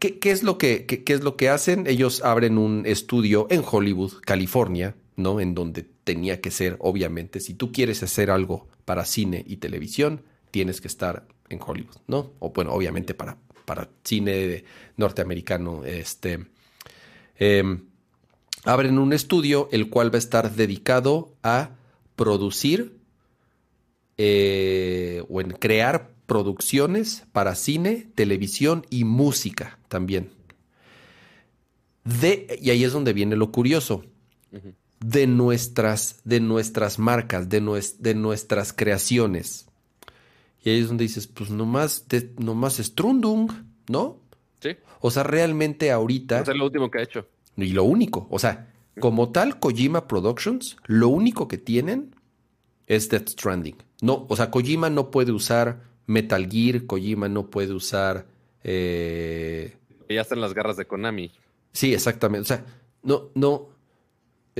[0.00, 1.86] ¿qué, es lo que, qué, es lo que hacen?
[1.86, 5.38] Ellos abren un estudio en Hollywood, California, ¿no?
[5.38, 10.24] En donde tenía que ser, obviamente, si tú quieres hacer algo para cine y televisión,
[10.50, 12.32] tienes que estar en Hollywood, ¿no?
[12.40, 14.64] O bueno, obviamente para, para cine
[14.96, 16.46] norteamericano, este...
[17.36, 17.84] Em,
[18.64, 21.76] abren un estudio el cual va a estar dedicado a
[22.16, 22.98] producir
[24.18, 30.30] eh, o en crear producciones para cine, televisión y música también.
[32.02, 34.04] De, y ahí es donde viene lo curioso.
[35.00, 37.60] De nuestras, de nuestras marcas, de,
[37.98, 39.66] de, nuestras creaciones.
[40.62, 43.50] Y ahí es donde dices, pues nomás, de, nomás Strundung,
[43.88, 44.20] ¿no?
[44.60, 44.76] Sí.
[45.00, 46.40] O sea, realmente ahorita.
[46.40, 47.26] Es lo último que ha hecho.
[47.56, 48.26] Y lo único.
[48.30, 52.14] O sea, como tal, Kojima Productions, lo único que tienen
[52.86, 53.76] es Death Stranding.
[54.02, 58.26] No, o sea, Kojima no puede usar Metal Gear, Kojima no puede usar.
[58.64, 59.76] Eh...
[60.08, 61.30] Ya están las garras de Konami.
[61.72, 62.42] Sí, exactamente.
[62.42, 62.64] O sea,
[63.02, 63.68] no, no.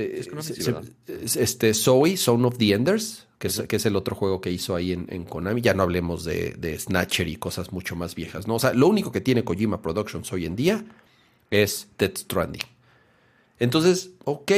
[0.01, 4.51] Eh, este, Zoe, Son of the Enders, que es, que es, el otro juego que
[4.51, 5.61] hizo ahí en, Konami.
[5.61, 8.55] Ya no hablemos de, de, Snatcher y cosas mucho más viejas, ¿no?
[8.55, 10.85] O sea, lo único que tiene Kojima Productions hoy en día
[11.49, 12.63] es Death Stranding.
[13.59, 14.51] Entonces, ok.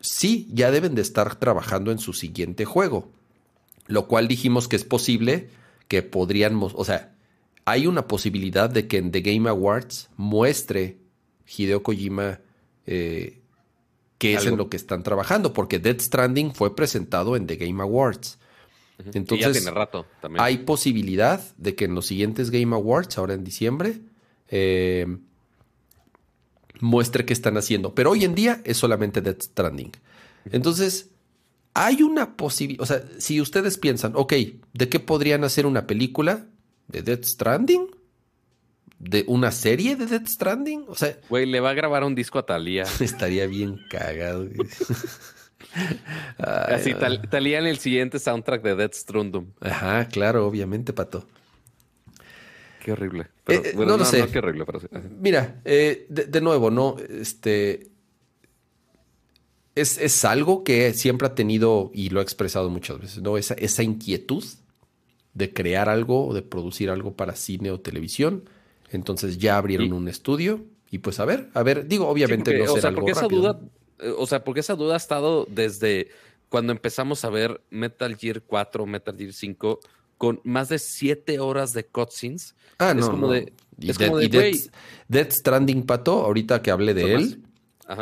[0.00, 3.10] Sí, ya deben de estar trabajando en su siguiente juego
[3.88, 5.48] lo cual dijimos que es posible
[5.88, 7.14] que podríamos, o sea,
[7.64, 10.98] hay una posibilidad de que en The Game Awards muestre
[11.46, 12.40] Hideo Kojima
[12.86, 13.40] eh,
[14.18, 17.82] qué es en lo que están trabajando, porque Dead Stranding fue presentado en The Game
[17.82, 18.38] Awards.
[19.12, 20.42] Entonces, tiene rato también.
[20.42, 24.00] hay posibilidad de que en los siguientes Game Awards, ahora en diciembre,
[24.48, 25.06] eh,
[26.80, 27.94] muestre qué están haciendo.
[27.94, 29.92] Pero hoy en día es solamente Dead Stranding.
[30.50, 31.10] Entonces,
[31.74, 34.32] hay una posibilidad, o sea, si ustedes piensan, ok,
[34.72, 36.46] ¿de qué podrían hacer una película?
[36.88, 37.95] ¿De Death Stranding?
[38.98, 40.84] ¿De una serie de Death Stranding?
[40.88, 41.18] O sea...
[41.28, 42.84] Güey, le va a grabar un disco a Talía.
[43.00, 44.48] Estaría bien cagado.
[46.38, 46.94] Así,
[47.30, 49.52] Talía en el siguiente soundtrack de Death Stranding.
[49.60, 51.26] Ajá, claro, obviamente, Pato.
[52.86, 53.26] Qué horrible.
[53.48, 54.26] Eh, eh, no, lo sé.
[54.28, 54.86] qué horrible, pero sí.
[55.18, 56.96] Mira, eh, de, nuevo, ¿no?
[56.98, 57.90] Este
[59.74, 63.36] es, algo que siempre ha tenido, y lo ha expresado muchas veces, ¿no?
[63.36, 64.44] Esa, esa inquietud
[65.34, 68.48] de crear algo, de producir algo para cine o televisión.
[68.96, 72.72] Entonces ya abrieron un estudio y pues a ver, a ver, digo, obviamente no será
[72.72, 73.60] o sea, porque esa duda,
[74.00, 76.08] eh, o sea, porque esa duda ha estado desde
[76.48, 79.80] cuando empezamos a ver Metal Gear 4, Metal Gear 5
[80.18, 82.54] con más de siete horas de cutscenes.
[82.78, 84.68] Ah, no, como de, es como de,
[85.08, 87.42] Death, Stranding, Pato, ahorita que hablé de él,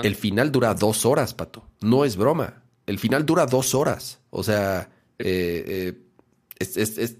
[0.02, 1.64] el final dura dos horas, Pato.
[1.80, 2.62] No es broma.
[2.86, 4.20] El final dura dos horas.
[4.30, 6.00] O sea, eh, eh,
[6.58, 7.16] es,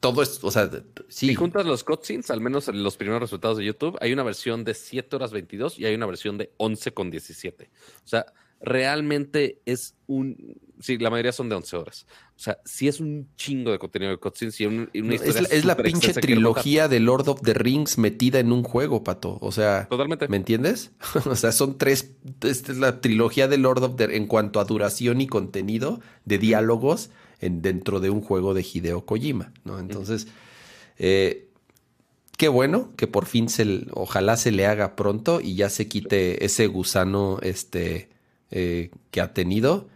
[0.00, 0.70] todo es, o sea,
[1.08, 1.28] sí.
[1.28, 4.64] Si juntas los cutscenes, al menos en los primeros resultados de YouTube, hay una versión
[4.64, 7.70] de 7 horas 22 y hay una versión de 11 con 17.
[8.04, 8.26] O sea,
[8.60, 10.56] realmente es un...
[10.78, 12.06] Sí, la mayoría son de 11 horas.
[12.36, 15.74] O sea, sí es un chingo de contenido de cutscenes y, una historia Es, la
[15.74, 19.38] pinche trilogía de Lord of the Rings metida en un juego, Pato.
[19.40, 19.88] O sea...
[19.88, 20.28] Totalmente.
[20.28, 20.92] ¿Me entiendes?
[21.24, 22.12] o sea, son tres...
[22.42, 24.16] Esta es la trilogía de Lord of the...
[24.16, 27.08] En cuanto a duración y contenido de diálogos
[27.40, 29.78] en, dentro de un juego de Hideo Kojima, ¿no?
[29.78, 30.28] Entonces...
[30.98, 31.46] Eh,
[32.36, 36.44] qué bueno que por fin se, ojalá se le haga pronto y ya se quite
[36.44, 38.08] ese gusano, este,
[38.50, 39.88] eh, que ha tenido.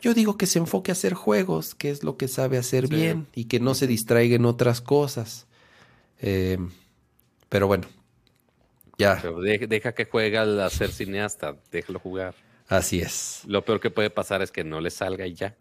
[0.00, 3.26] Yo digo que se enfoque a hacer juegos, que es lo que sabe hacer bien,
[3.34, 5.46] y que no se distraiga en otras cosas.
[6.20, 6.58] Eh,
[7.48, 7.86] pero bueno,
[8.96, 9.22] ya.
[9.68, 12.34] deja que juegue al ser cineasta, déjalo jugar.
[12.68, 13.42] Así es.
[13.46, 15.54] Lo peor que puede pasar es que no le salga y ya.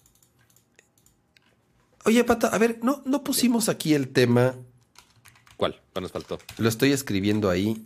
[2.05, 4.55] Oye, Pata, a ver, no, no pusimos aquí el tema.
[5.57, 5.79] ¿Cuál?
[5.91, 6.39] ¿Cuál nos faltó?
[6.57, 7.85] Lo estoy escribiendo ahí.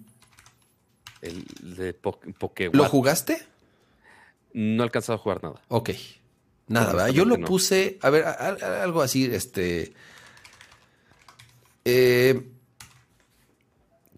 [1.21, 1.45] El
[1.77, 2.69] de Poké.
[2.73, 3.41] ¿Lo jugaste?
[4.53, 5.61] No he alcanzado a jugar nada.
[5.69, 5.91] Ok.
[6.67, 7.09] Nada, ¿verdad?
[7.09, 9.93] Yo lo puse, a ver, algo así, este...
[11.85, 12.49] Eh,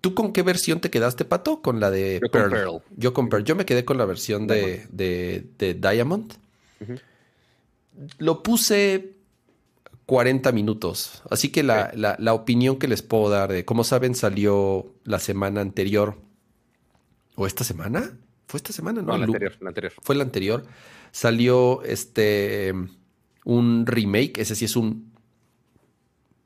[0.01, 1.63] ¿Tú con qué versión te quedaste, Pato?
[1.63, 2.49] Con la de Yo Pearl.
[2.49, 2.81] Con Pearl.
[2.95, 3.43] Yo con Pearl.
[3.43, 6.33] Yo me quedé con la versión de, de, Diamond.
[8.19, 9.14] Lo puse
[10.05, 11.23] 40 minutos.
[11.29, 15.61] Así que la, la, opinión que les puedo dar de, como saben, salió la semana
[15.61, 16.15] anterior.
[17.35, 18.17] ¿O esta semana?
[18.47, 19.01] ¿Fue esta semana?
[19.01, 19.93] No, la anterior, la anterior.
[20.01, 20.65] Fue la anterior.
[21.11, 22.73] Salió este
[23.43, 24.39] un remake.
[24.39, 25.11] Ese sí es un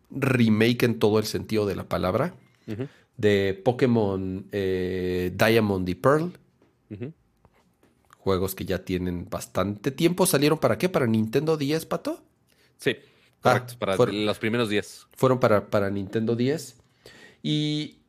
[0.10, 2.34] remake en todo el sentido de la palabra.
[3.18, 6.32] De Pokémon eh, Diamond y Pearl.
[8.18, 10.26] Juegos que ya tienen bastante tiempo.
[10.26, 10.88] ¿Salieron para qué?
[10.88, 12.22] ¿Para Nintendo 10, Pato?
[12.78, 12.96] Sí.
[13.44, 15.08] Ah, para los primeros 10.
[15.16, 16.76] Fueron para, para Nintendo 10.
[17.42, 18.00] Y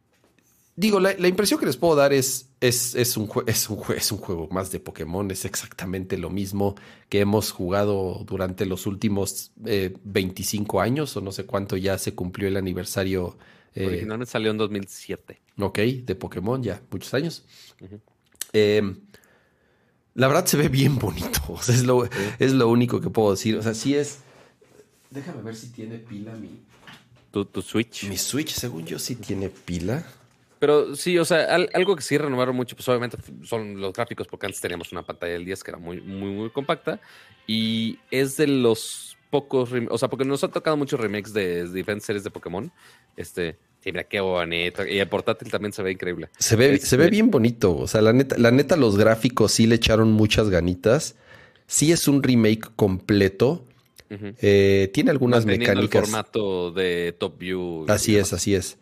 [0.76, 4.18] digo, la, impresión que les puedo dar es, es, es, un es, un es un
[4.18, 5.30] juego más de Pokémon.
[5.30, 6.74] Es exactamente lo mismo
[7.08, 12.14] que hemos jugado durante los últimos 25 eh, años o no sé cuánto ya se
[12.14, 13.38] cumplió el aniversario.
[13.74, 15.40] Eh, Originalmente salió en 2007.
[15.58, 17.44] Ok, de Pokémon ya, muchos años.
[18.52, 18.96] Em,
[20.14, 21.40] la verdad se ve bien bonito.
[21.68, 23.56] es, lo, es lo único que puedo decir.
[23.56, 24.20] O sea, sí es
[25.10, 26.60] Déjame ver si tiene pila mi.
[27.30, 28.04] ¿Tu, Switch?
[28.08, 30.04] Mi Switch, según yo, sí tiene pila.
[30.58, 34.46] Pero sí, o sea, algo que sí renovaron mucho, pues obviamente son los gráficos, porque
[34.46, 37.00] antes teníamos una pantalla del 10 que era muy, muy, muy compacta.
[37.46, 42.04] Y es de los pocos, o sea, porque nos han tocado muchos remakes de, diferentes
[42.04, 42.70] series de Pokémon.
[43.16, 43.56] Este,
[43.86, 44.84] mira qué bonito.
[44.84, 46.28] Y el portátil también se ve increíble.
[46.38, 47.76] Se ve, se ve este bien bonito.
[47.76, 51.16] O sea, la neta, la neta, los gráficos sí le echaron muchas ganitas.
[51.66, 53.64] Sí es un remake completo.
[54.10, 56.02] Eh, tiene algunas mecánicas.
[56.02, 57.86] el formato de Top View.
[57.88, 58.76] Así es, así es.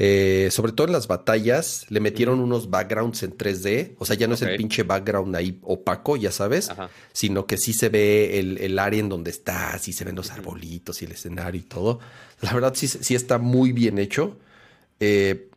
[0.00, 3.96] Eh, sobre todo en las batallas, le metieron unos backgrounds en 3D.
[3.98, 6.70] O sea, ya no es el pinche background ahí opaco, ya sabes,
[7.12, 11.02] sino que sí se ve el, área en donde está, sí se ven los arbolitos
[11.02, 11.98] y el escenario y todo.
[12.40, 14.38] La verdad, sí, sí está muy bien hecho.
[15.00, 15.48] Eh,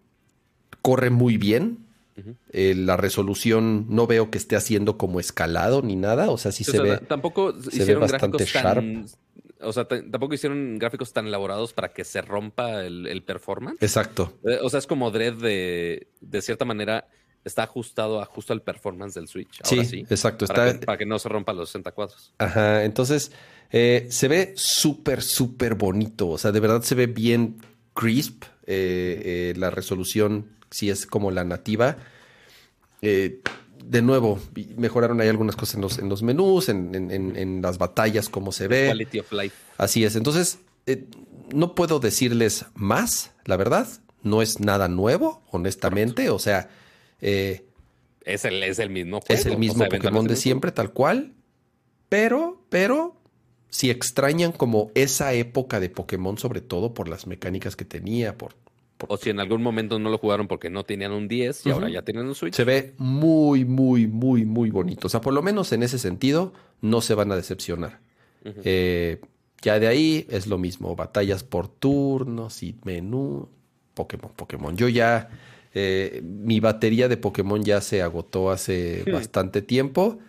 [0.81, 1.85] corre muy bien.
[2.53, 6.29] La resolución no veo que esté haciendo como escalado ni nada.
[6.29, 6.97] O sea, sí se ve.
[6.97, 8.83] Tampoco hicieron bastante sharp.
[9.63, 13.81] O sea, tampoco hicieron gráficos tan elaborados para que se rompa el, performance.
[13.81, 14.33] Exacto.
[14.43, 17.07] Eh, o sea, es como Dread de, de cierta manera
[17.43, 19.59] está ajustado a justo al performance del Switch.
[19.63, 20.45] Ahora sí, exacto.
[20.45, 22.33] Para, que, para, que, no se rompa los 60 cuadros.
[22.37, 23.31] Ajá, entonces
[23.71, 26.29] eh, se ve súper, súper bonito.
[26.29, 27.57] O sea, de verdad se ve bien
[27.93, 28.43] crisp.
[28.67, 31.97] Eh, la resolución, si es como la nativa.
[33.01, 33.41] Eh,
[33.83, 34.39] de nuevo,
[34.77, 38.87] mejoraron ahí algunas cosas en los, en los menús, en, las batallas, cómo se ve.
[38.87, 39.55] Quality of life.
[39.77, 40.15] Así es.
[40.15, 41.05] Entonces, eh,
[41.53, 43.87] no puedo decirles más, la verdad.
[44.23, 46.29] No es nada nuevo, honestamente.
[46.29, 46.69] O sea.
[47.21, 47.65] Eh,
[48.23, 51.33] es, el, es el mismo Es el mismo Pokémon de siempre, tal cual.
[52.09, 53.17] Pero, pero.
[53.69, 58.53] Si extrañan como esa época de Pokémon, sobre todo por las mecánicas que tenía, por
[59.07, 61.89] o si en algún momento no lo jugaron porque no tenían un 10 y ahora
[61.89, 62.53] ya tienen un Switch.
[62.53, 65.07] Se ve muy, muy, muy, muy bonito.
[65.07, 67.99] O sea, por lo menos en ese sentido, no se van a decepcionar.
[68.43, 69.21] Eh,
[69.61, 70.95] ya de ahí es lo mismo.
[70.95, 73.49] Batallas por turnos y menú.
[73.93, 74.75] Pokémon, Pokémon.
[74.75, 75.29] Yo ya.
[75.73, 80.19] Eh, mi batería de Pokémon ya se agotó hace bastante tiempo.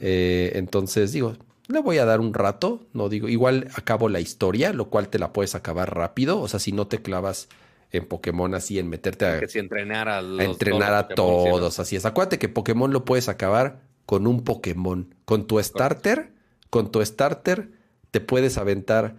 [0.00, 1.36] Eh, entonces, digo,
[1.68, 2.80] le voy a dar un rato.
[2.92, 6.40] No digo, igual acabo la historia, lo cual te la puedes acabar rápido.
[6.40, 7.48] O sea, si no te clavas
[7.92, 12.04] en Pokémon así, en meterte a, entrenar a, entrenar a todos, así es.
[12.04, 15.14] Acuérdate que Pokémon lo puedes acabar con un Pokémon.
[15.24, 16.32] Con tu starter,
[16.70, 17.70] con tu starter
[18.10, 19.16] te puedes aventar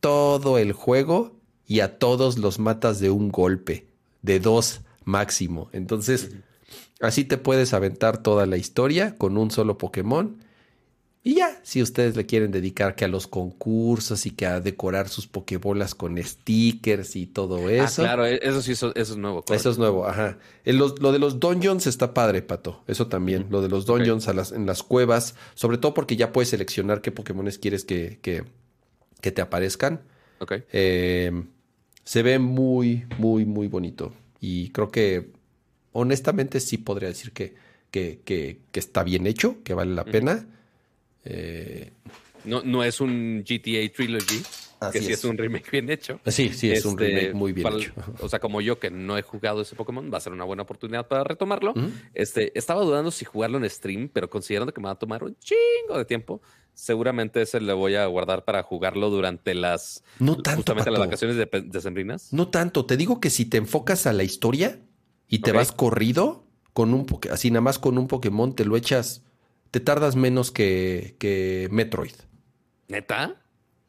[0.00, 3.86] todo el juego y a todos los matas de un golpe,
[4.22, 5.68] de dos máximo.
[5.72, 6.30] Entonces,
[7.00, 10.43] así te puedes aventar toda la historia con un solo Pokémon
[11.26, 15.08] y ya, si ustedes le quieren dedicar que a los concursos y que a decorar
[15.08, 18.02] sus pokebolas con stickers y todo ah, eso.
[18.02, 19.42] Ah, claro, e-, eso sí, eso, es nuevo.
[19.50, 20.36] Eso es nuevo, ajá.
[20.66, 22.84] lo de los dungeons está padre, Pato.
[22.86, 23.46] Eso también.
[23.48, 25.34] Lo de los dungeons en las cuevas.
[25.54, 30.02] Sobre todo porque ya puedes seleccionar qué Pokémones quieres que, que, te aparezcan.
[30.40, 30.56] Ok.
[30.72, 31.46] Em,
[32.04, 34.12] se ve muy, muy, muy bonito.
[34.40, 35.30] Y creo que,
[35.92, 37.54] honestamente, sí podría decir que,
[37.90, 40.48] que, que, está bien hecho, que vale la pena.
[41.24, 41.92] Eh,
[42.44, 44.42] no, no es un GTA Trilogy,
[44.92, 45.24] que sí es.
[45.24, 46.20] un remake bien hecho.
[46.26, 47.92] Sí, sí, es un este, remake muy bien hecho.
[48.20, 50.62] O sea, como yo que no he jugado ese Pokémon, va a ser una buena
[50.62, 51.74] oportunidad para retomarlo.
[52.12, 55.36] Este, estaba dudando si jugarlo en stream, pero considerando que me va a tomar un
[55.38, 56.42] chingo de tiempo,
[56.74, 61.36] seguramente ese le voy a guardar para jugarlo durante las no tanto, justamente las vacaciones
[61.36, 62.32] de, sembrinas.
[62.32, 64.80] No tanto, te digo que si te enfocas a la historia
[65.28, 69.22] y te vas corrido, con un así nada más con un Pokémon te lo echas,
[69.74, 72.14] te tardas menos que, que Metroid.
[72.86, 73.42] ¿Neta?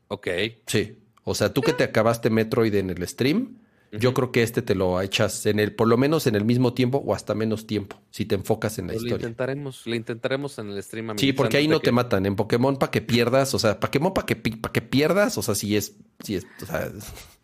[0.07, 0.27] Ok.
[0.65, 0.97] Sí.
[1.23, 3.59] O sea, tú que te acabaste Metroid en el stream,
[3.91, 6.73] yo creo que este te lo echas en el, por lo menos en el mismo
[6.73, 9.17] tiempo o hasta menos tiempo, si te enfocas en la historia.
[9.17, 11.19] Lo intentaremos, lo intentaremos en el stream.
[11.19, 12.25] Sí, porque ahí no te matan.
[12.25, 15.53] En Pokémon para que pierdas, o sea, Pokémon para que, para que pierdas, o sea,
[15.53, 16.91] si es, si es, o sea...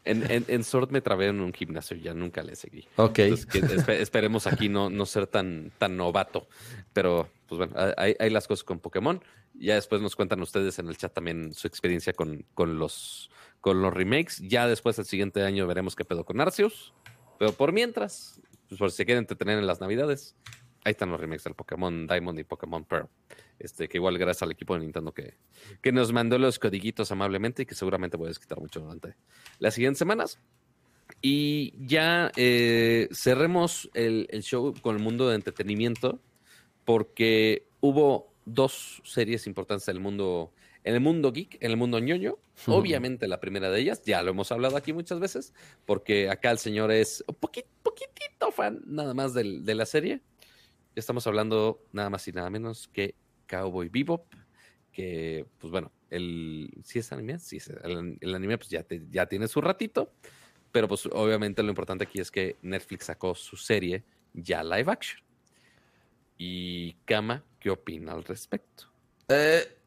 [0.03, 2.87] En, en, Sword me trabé en un gimnasio, ya nunca le seguí.
[2.95, 3.19] Ok.
[3.19, 6.47] esperemos aquí no, no ser tan, tan novato.
[6.91, 9.23] Pero, pues bueno, hay, hay, las cosas con Pokémon.
[9.53, 13.29] Ya después nos cuentan ustedes en el chat también su experiencia con, con los
[13.61, 14.41] con los remakes.
[14.41, 16.93] Ya después el siguiente año veremos qué pedo con Arceus.
[17.39, 20.35] Pero por mientras, pues por si se quieren entretener en las navidades,
[20.83, 23.07] ahí están los remakes del Pokémon Diamond y Pokémon Pearl.
[23.59, 25.35] Este, que igual gracias al equipo de Nintendo que,
[25.81, 29.15] que nos mandó los codiguitos amablemente y que seguramente voy a desquitar mucho durante
[29.59, 30.39] las siguientes semanas.
[31.21, 36.19] Y ya eh, cerremos el, el show con el mundo de entretenimiento
[36.85, 40.51] porque hubo dos series importantes del mundo
[40.83, 44.31] en el mundo geek, en el mundo ñoño, obviamente la primera de ellas, ya lo
[44.31, 45.53] hemos hablado aquí muchas veces,
[45.85, 50.21] porque acá el señor es un poquitito fan nada más de la serie.
[50.95, 53.15] Estamos hablando nada más y nada menos que
[53.47, 54.25] Cowboy Bebop,
[54.91, 59.47] que, pues bueno, el, si es anime, sí, el, el, anime pues ya, ya tiene
[59.47, 60.11] su ratito,
[60.71, 64.03] pero pues obviamente lo importante aquí es que Netflix sacó su serie
[64.33, 65.21] ya live action.
[66.37, 68.85] Y Kama, ¿qué opina al respecto?
[69.27, 69.77] Eh,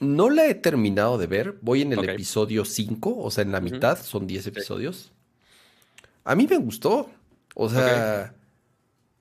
[0.00, 1.58] no la he terminado de ver.
[1.62, 5.12] Voy en el episodio 5, o sea, en la mitad, son 10 episodios.
[6.24, 7.08] A mí me gustó.
[7.54, 8.34] O sea,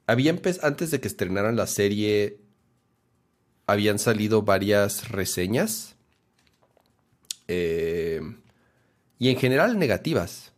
[0.08, 2.40] había antes de que estrenaran la serie,
[3.68, 5.96] habían salido varias reseñas.
[7.48, 8.22] Eh,
[9.20, 10.52] y en general negativas.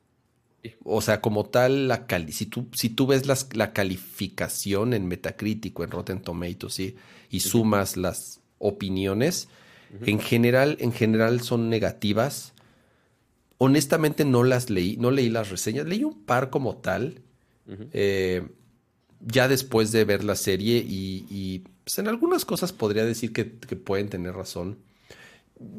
[0.84, 5.84] O sea, como tal, la si, tú, si tú ves la calificación en Metacritic o
[5.84, 6.94] en Rotten Tomatoes
[7.30, 9.48] y sumas las opiniones,
[10.02, 12.54] en general, en general son negativas.
[13.58, 17.22] Honestamente no las leí, no leí las reseñas, leí un par como tal.
[17.94, 18.48] Eh,
[19.20, 24.10] ya después de ver la serie y, pues, en algunas cosas podría decir que, pueden
[24.10, 24.78] tener razón.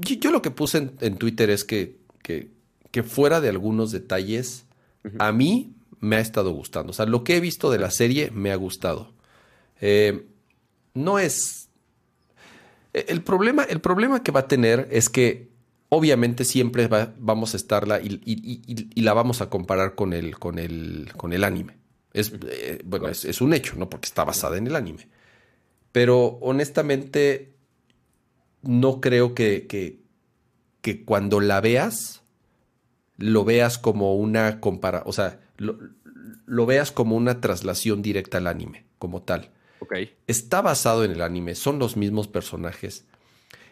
[0.00, 4.64] Yo, lo que puse en, Twitter es que, que, fuera de algunos detalles,
[5.18, 6.90] a mí me ha estado gustando.
[6.90, 9.12] O sea, lo que he visto de la serie me ha gustado.
[9.80, 10.26] Eh,
[10.94, 11.68] no es
[12.92, 15.48] el problema, el problema que va a tener es que
[15.88, 21.32] obviamente siempre vamos a estarla y, la vamos a comparar con el, con el, con
[21.32, 21.76] el anime.
[22.12, 23.88] Es, eh, bueno, es, un hecho, ¿no?
[23.88, 25.08] Porque está basada en el anime.
[25.92, 27.54] Pero honestamente,
[28.62, 30.00] no creo que, que,
[30.80, 32.22] que cuando la veas,
[33.16, 35.78] lo veas como una compara, o sea, lo,
[36.46, 39.50] lo veas como una traslación directa al anime, como tal.
[40.26, 43.06] Está basado en el anime, son los mismos personajes.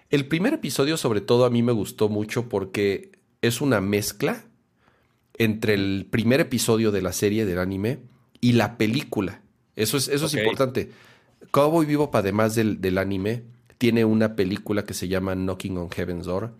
[0.09, 4.45] El primer episodio, sobre todo, a mí me gustó mucho porque es una mezcla
[5.35, 8.01] entre el primer episodio de la serie del anime
[8.47, 9.43] y la película.
[9.75, 10.93] Eso es, eso es importante.
[11.51, 13.43] Cowboy Vivo, además del, del, anime,
[13.77, 16.55] tiene una película que se llama Knocking on Heaven's Door,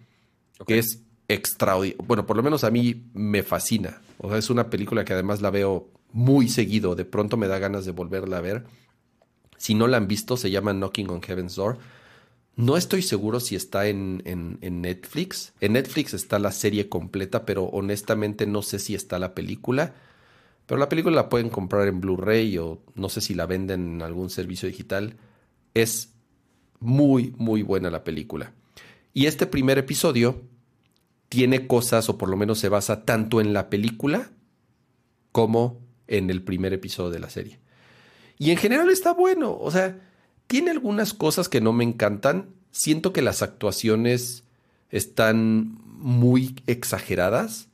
[0.67, 2.05] que es extraordinaria.
[2.05, 4.01] Bueno, por lo menos a mí me fascina.
[4.19, 6.97] O sea, es una película que además la veo muy seguido.
[6.97, 8.65] De pronto me da ganas de volverla a ver.
[9.57, 11.79] Si no la han visto, se llama Knocking on Heaven's Door.
[12.57, 15.53] No estoy seguro si está en, en, Netflix.
[15.61, 19.95] En Netflix está la serie completa, pero honestamente no sé si está la película.
[20.67, 24.03] Pero la película la pueden comprar en Blu-ray o no sé si la venden en
[24.03, 25.17] algún servicio digital.
[25.75, 26.13] Es
[26.81, 28.53] muy, muy buena la película.
[29.13, 30.43] Y este primer episodio
[31.29, 34.31] tiene cosas, o por lo menos se basa tanto en la película
[35.33, 37.59] como en el primer episodio de la serie.
[38.39, 39.57] Y en general está bueno.
[39.59, 40.01] O sea,
[40.47, 42.55] tiene algunas cosas que no me encantan.
[42.71, 44.45] Siento que las actuaciones
[44.91, 47.69] están muy exageradas.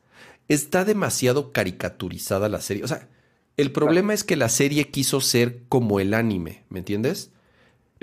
[0.48, 2.84] Está demasiado caricaturizada la serie.
[2.84, 3.08] O sea,
[3.56, 7.30] el problema es que la serie quiso ser como el anime, ¿me entiendes?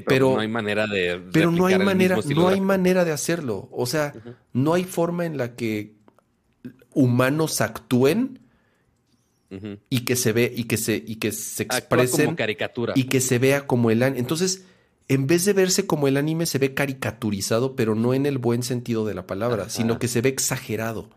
[0.06, 3.85] Pero, no hay manera de pero no hay manera no hay manera de hacerlo o
[3.85, 4.14] sea
[4.53, 5.95] no hay forma en la que
[6.93, 8.40] humanos actúen
[9.90, 13.19] y que se ve y que se y que se expresen como caricatura y que
[13.19, 14.19] se vea como el anime.
[14.19, 14.66] Entonces,
[15.08, 18.61] en vez de verse como el anime se ve caricaturizado, pero no en el buen
[18.61, 21.09] sentido de la palabra, sino que se ve exagerado.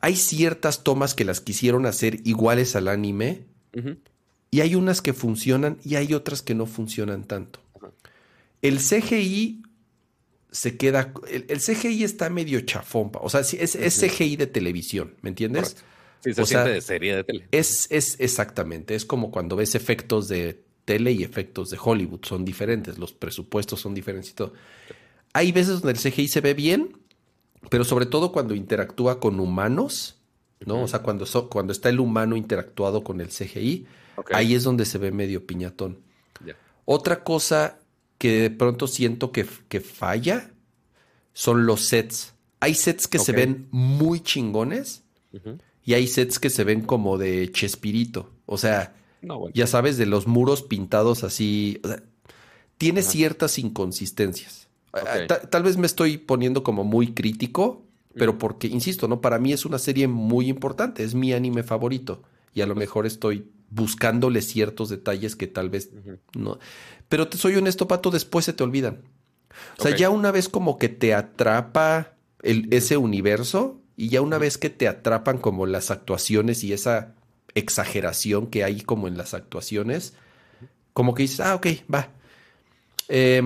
[0.00, 3.44] Hay ciertas tomas que las quisieron hacer iguales al anime
[4.50, 7.60] y hay unas que funcionan y hay otras que no funcionan tanto.
[8.62, 9.62] El CGI
[10.50, 11.12] se queda.
[11.28, 13.10] El, CGI está medio chafón.
[13.14, 15.76] O sea, es, es CGI de televisión, ¿me entiendes?
[16.20, 17.48] Sí, se siente de serie de tele.
[17.52, 22.24] Es, es exactamente, es como cuando ves efectos de tele y efectos de Hollywood.
[22.24, 24.52] Son diferentes, los presupuestos son diferentes y todo.
[25.32, 26.96] Hay veces donde el CGI se ve bien,
[27.70, 30.16] pero sobre todo cuando interactúa con humanos,
[30.64, 30.82] ¿no?
[30.82, 33.86] O sea, cuando, cuando está el humano interactuado con el CGI,
[34.32, 35.98] ahí es donde se ve medio piñatón.
[36.84, 37.78] Otra cosa
[38.16, 40.50] que de pronto siento que, que falla
[41.34, 42.34] son los sets.
[42.60, 45.04] Hay sets que se ven muy chingones
[45.84, 48.32] y hay sets que se ven como de Chespirito.
[48.46, 48.96] O sea,
[49.54, 51.80] ya sabes, de los muros pintados así.
[52.76, 54.57] tiene ciertas inconsistencias.
[55.50, 57.84] Tal, vez me estoy poniendo como muy crítico,
[58.14, 59.20] pero porque, insisto, ¿no?
[59.20, 62.22] Para mí es una serie muy importante, es mi anime favorito.
[62.54, 65.90] Y a lo mejor estoy buscándole ciertos detalles que tal vez
[66.34, 66.58] no.
[67.08, 69.02] Pero te soy honesto, Pato, después se te olvidan.
[69.78, 74.38] O sea, ya una vez como que te atrapa el, ese universo y ya una
[74.38, 77.14] vez que te atrapan como las actuaciones y esa
[77.54, 80.14] exageración que hay como en las actuaciones,
[80.92, 82.10] como que dices, ah, ok, va.
[83.08, 83.42] Eh,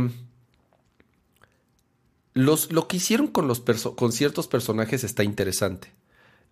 [2.35, 5.93] los, lo que hicieron con, los con ciertos personajes está interesante.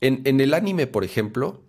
[0.01, 1.63] En, en el anime, por ejemplo,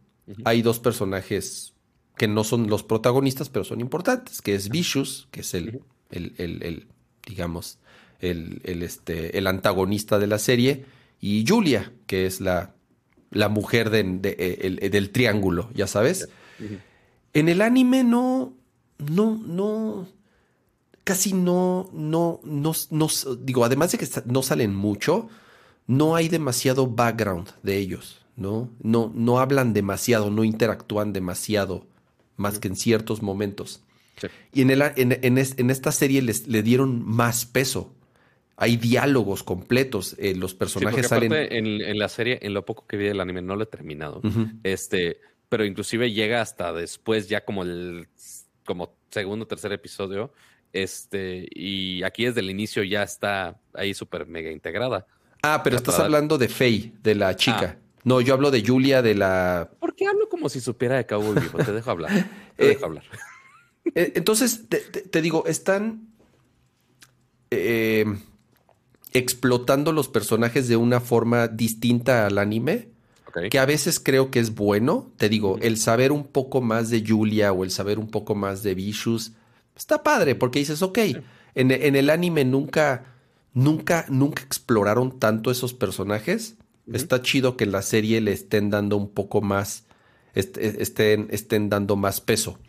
[0.46, 1.74] hay dos personajes
[2.18, 5.82] que no son los protagonistas, pero son importantes, que es Vicious, que es el,
[6.12, 6.88] el, el,
[7.26, 7.80] digamos,
[8.20, 10.86] el, el, este, el antagonista de la serie,
[11.20, 12.74] y Julia, que es la,
[13.32, 16.30] la mujer de, de, del triángulo, ya sabes.
[17.34, 18.54] En el anime no,
[19.00, 20.08] no, no,
[21.04, 23.08] casi no, no, no, no,
[23.40, 25.30] digo, además de que no salen mucho,
[25.88, 28.70] no hay demasiado background de ellos, ¿no?
[28.82, 31.88] No, no hablan demasiado, no interactúan demasiado,
[32.38, 33.84] más que en ciertos momentos.
[34.54, 37.96] Y en, el, en, en, esta serie les, le dieron más peso.
[38.56, 41.34] Hay diálogos completos, eh, los personajes salen...
[41.34, 44.22] En, la serie, en lo poco que vi del anime, no lo he terminado,
[44.62, 48.08] este, pero inclusive llega hasta después, ya como el
[48.64, 50.32] como segundo o tercer episodio,
[50.74, 55.06] este, y aquí desde el inicio ya está ahí súper mega integrada.
[55.44, 57.78] Ah, pero estás hablando de Faye, de la chica.
[57.78, 57.82] Ah.
[58.04, 59.70] No, yo hablo de Julia, de la.
[59.80, 61.60] ¿Por qué hablo como si supiera de Cowboy Vivo?
[61.60, 62.12] Te dejo hablar.
[62.56, 63.04] Te dejo hablar.
[63.96, 66.08] Eh, entonces, te, digo, están
[67.50, 68.06] eh,
[69.12, 72.90] explotando los personajes de una forma distinta al anime.
[73.50, 75.10] Que a veces creo que es bueno.
[75.18, 78.62] Te digo, el saber un poco más de Julia o el saber un poco más
[78.62, 79.32] de Vicious
[79.82, 81.00] está padre, porque dices, ok,
[81.56, 83.16] en, el anime nunca,
[83.54, 86.56] nunca, nunca exploraron tanto esos personajes.
[86.92, 89.86] Está chido que en la serie le estén dando un poco más,
[90.34, 92.60] estén, estén dando más peso.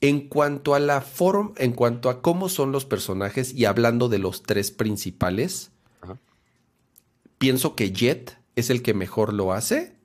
[0.00, 4.18] En cuanto a la forma, en cuanto a cómo son los personajes y hablando de
[4.18, 5.70] los tres principales,
[7.38, 9.96] pienso que Jet es el que mejor lo hace.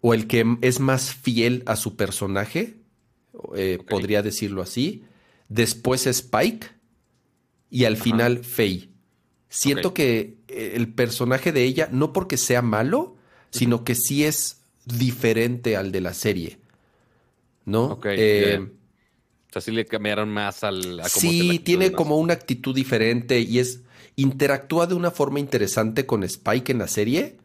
[0.00, 2.76] O el que es más fiel a su personaje.
[3.56, 5.04] Eh, podría decirlo así.
[5.48, 6.68] Después Spike
[7.70, 8.90] y al final Faye.
[9.48, 13.16] Siento que eh, el personaje de ella, no porque sea malo,
[13.50, 16.58] sino que sí es diferente al de la serie.
[17.64, 17.98] ¿No?
[18.04, 21.02] Eh, o sea, sí le cambiaron más al.
[21.06, 23.80] sí, tiene como una actitud diferente y es.
[24.16, 27.36] Interactúa de una forma interesante con Spike en la serie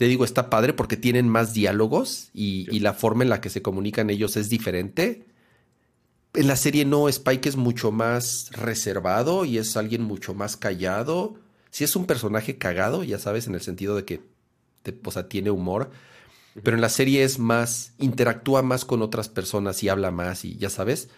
[0.00, 3.60] te digo, está padre porque tienen más diálogos y, la forma en la que se
[3.60, 5.26] comunican ellos es diferente.
[6.32, 11.34] En la serie no, Spike es mucho más reservado y es alguien mucho más callado.
[11.68, 14.22] Sí es un personaje cagado, ya sabes, en el sentido de que
[15.04, 15.90] o sea, tiene humor.
[16.62, 20.56] Pero en la serie es más, interactúa más con otras personas y habla más y
[20.56, 21.10] ya sabes.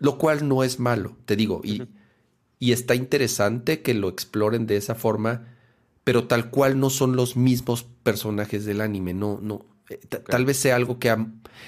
[0.00, 1.60] Lo cual no es malo, te digo.
[1.62, 1.84] Y,
[2.58, 5.55] y está interesante que lo exploren de esa forma
[6.06, 9.66] pero tal cual no son los mismos personajes del anime, no, no.
[9.90, 11.12] Eh, tal vez sea algo que...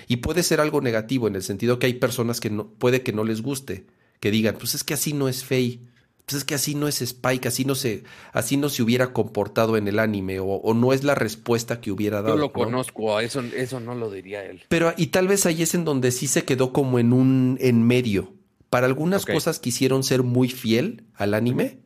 [0.07, 3.13] y puede ser algo negativo en el sentido que hay personas que no, puede que
[3.13, 3.87] no les guste,
[4.21, 5.81] que digan, pues es que así no es Faye,
[6.25, 9.77] pues es que así no es Spike, así no se, así no se hubiera comportado
[9.77, 12.37] en el anime, o, no es la respuesta que hubiera dado.
[12.37, 14.63] Yo lo conozco, eso, eso no lo diría él.
[14.69, 17.83] Pero, y tal vez ahí es en donde sí se quedó como en un, en
[17.83, 18.35] medio.
[18.71, 21.81] Para algunas cosas quisieron ser muy fiel al anime,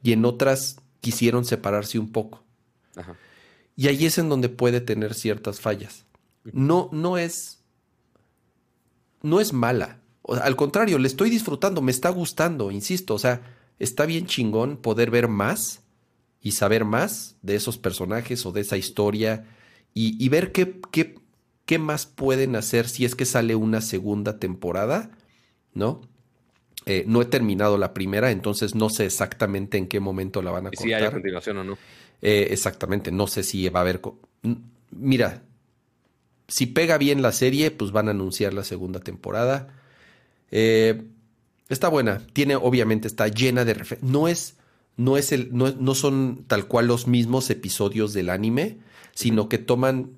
[0.00, 2.42] y en otras quisieron separarse un poco.
[3.76, 6.06] Y ahí es en donde puede tener ciertas fallas.
[6.44, 7.58] No, no es.
[9.20, 10.00] No es mala.
[10.26, 13.14] al contrario, le estoy disfrutando, me está gustando, insisto.
[13.14, 13.42] O sea,
[13.78, 15.82] está bien chingón poder ver más
[16.40, 19.44] y saber más de esos personajes o de esa historia
[19.94, 21.16] y, ver qué, qué,
[21.66, 25.10] qué más pueden hacer si es que sale una segunda temporada,
[25.74, 26.00] ¿no?
[26.86, 30.66] Eh, no he terminado la primera, entonces no sé exactamente en qué momento la van
[30.66, 30.86] a cortar.
[30.86, 31.78] Si hay continuación o no.
[32.20, 34.00] Eh, exactamente, no sé si va a haber.
[34.90, 35.42] Mira,
[36.48, 39.74] si pega bien la serie, pues van a anunciar la segunda temporada.
[40.50, 41.02] Eh,
[41.68, 42.26] está buena.
[42.32, 44.10] Tiene, obviamente, está llena de referencias.
[44.10, 44.56] No es,
[44.96, 48.78] no es el, no, no son tal cual los mismos episodios del anime,
[49.14, 50.10] sino que toman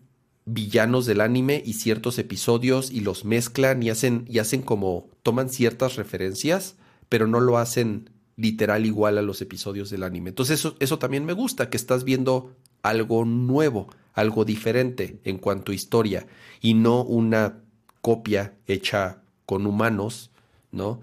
[0.46, 5.48] villanos del anime y ciertos episodios y los mezclan y hacen, y hacen como, toman
[5.48, 6.76] ciertas referencias,
[7.08, 10.30] pero no lo hacen literal igual a los episodios del anime.
[10.30, 15.72] Entonces eso, eso también me gusta, que estás viendo algo nuevo, algo diferente en cuanto
[15.72, 16.26] a historia
[16.60, 17.60] y no una
[18.00, 20.30] copia hecha con humanos,
[20.70, 21.00] ¿no?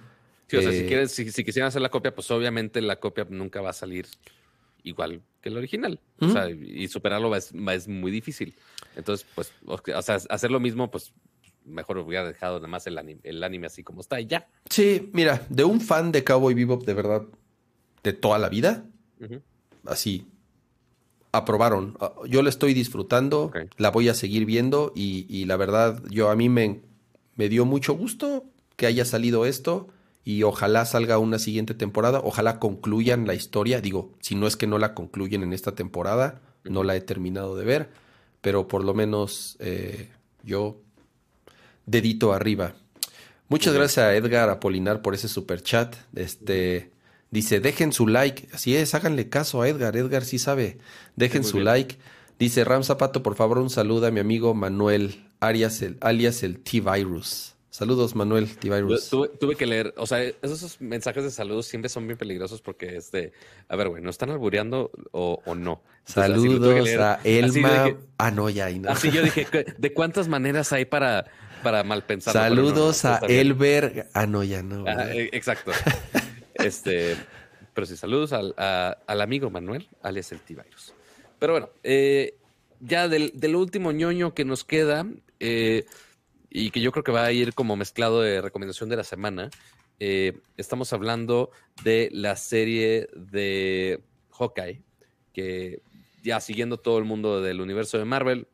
[0.48, 3.26] Sí, o sea, si, eh, quieres, si, quisieran hacer la copia, pues obviamente la copia
[3.30, 4.08] nunca va a salir
[4.84, 6.00] igual que el original.
[6.19, 8.53] O sea, y superarlo es, es muy difícil.
[8.95, 11.14] Entonces, pues, o sea, hacer lo mismo, pues
[11.66, 14.48] mejor hubiera dejado nada más el anime, el anime así como está y ya.
[14.69, 17.24] Sí, mira, de un fan de Cowboy Bebop de verdad,
[18.03, 18.85] de toda la vida,
[19.85, 20.27] así,
[21.32, 21.95] aprobaron.
[22.00, 26.35] Ah, yo la estoy disfrutando, la voy a seguir viendo y, la verdad, yo a
[26.35, 26.82] mí me,
[27.35, 28.45] me dio mucho gusto
[28.76, 29.88] que haya salido esto
[30.24, 34.67] y ojalá salga una siguiente temporada, ojalá concluyan la historia, digo, si no es que
[34.67, 37.90] no la concluyen en esta temporada, no la he terminado de ver,
[38.41, 40.09] pero por lo menos eh,
[40.43, 40.82] yo
[41.85, 42.75] dedito arriba.
[43.48, 45.95] Muchas gracias a Edgar Apolinar por ese super chat.
[46.16, 46.91] Este
[47.32, 48.48] dice, dejen su like.
[48.53, 49.98] Así es, háganle caso a Edgar.
[49.98, 50.77] Edgar sí sabe.
[51.17, 51.98] Dejen su like.
[52.40, 56.59] Dice Ram Zapato, por favor, un saludo a mi amigo Manuel Arias, el, alias el
[56.59, 57.56] T-Virus.
[57.72, 59.09] Saludos, Manuel T-Virus.
[59.09, 63.11] Tuve, que leer, o sea, esos mensajes de saludos siempre son bien peligrosos porque es
[63.11, 63.32] de,
[63.69, 65.82] a ver, güey, ¿no están albureando o, no?
[66.03, 67.95] saludos a Elma.
[68.17, 68.90] ah, no, ya, no.
[68.90, 71.25] Así yo dije, ¿de cuántas maneras hay para
[71.61, 72.33] para mal pensar.
[72.33, 74.09] Saludos a Elber.
[74.14, 74.88] Ah, no, ya no.
[74.88, 75.72] E, exacto.
[76.56, 77.16] este,
[77.74, 78.53] pero sí, saludos al,
[79.08, 80.93] amigo Manuel, alias el T-Virus.
[81.40, 82.35] Pero bueno, eh,
[82.80, 85.06] ya del, último ñoño que nos queda,
[85.40, 85.85] eh,
[86.52, 89.50] y que yo creo que va a ir como mezclado de recomendación de la semana,
[90.00, 91.50] eh, estamos hablando
[91.84, 94.82] de la serie de Hawkeye,
[95.34, 95.82] que
[96.22, 98.48] ya siguiendo todo el mundo del universo de Marvel,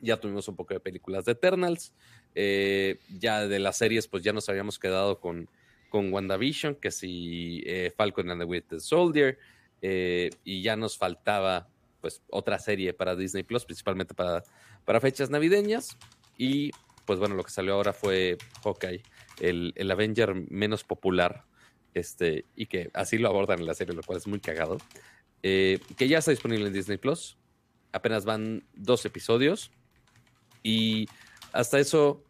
[0.00, 1.92] ya tuvimos un poco de películas de Eternals,
[2.36, 5.48] eh, ya de las series, pues ya nos habíamos quedado con,
[5.88, 9.38] con WandaVision, que si eh, Falcon and the Winter Soldier,
[9.82, 11.68] y ya nos faltaba
[12.00, 14.42] pues otra serie para Disney Plus, principalmente para,
[14.86, 15.98] para fechas navideñas.
[16.38, 16.70] Y
[17.04, 19.02] pues bueno, lo que salió ahora fue Hawkeye,
[19.40, 21.44] el, el Avenger menos popular,
[21.94, 24.78] este, y que así lo abordan en la serie, lo cual es muy cagado.
[25.40, 27.36] que ya está disponible en Disney Plus.
[27.92, 29.70] Apenas van dos episodios.
[30.62, 31.08] Y
[31.52, 32.24] hasta eso,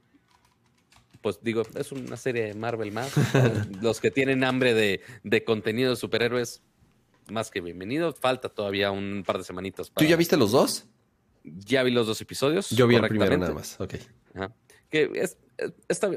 [1.22, 3.12] pues digo, es una serie de Marvel más.
[3.80, 6.62] Los que tienen hambre de, contenido de superhéroes,
[7.30, 8.16] más que bienvenidos.
[8.20, 9.90] Falta todavía un par de semanitas.
[9.94, 10.86] ¿Tú ya viste los dos?
[11.42, 12.68] Ya vi los dos episodios.
[12.70, 13.94] Yo vi el primero nada más, ok.
[14.94, 15.36] Que es,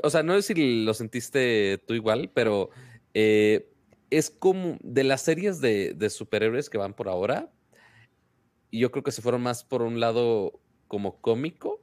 [0.03, 2.69] o sea, no sé si lo sentiste tú igual, pero
[3.13, 3.71] eh,
[4.09, 7.51] es como de las series de, de superhéroes que van por ahora,
[8.69, 11.81] y yo creo que se fueron más por un lado como cómico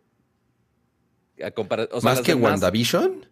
[2.02, 3.26] ¿Más que WandaVision?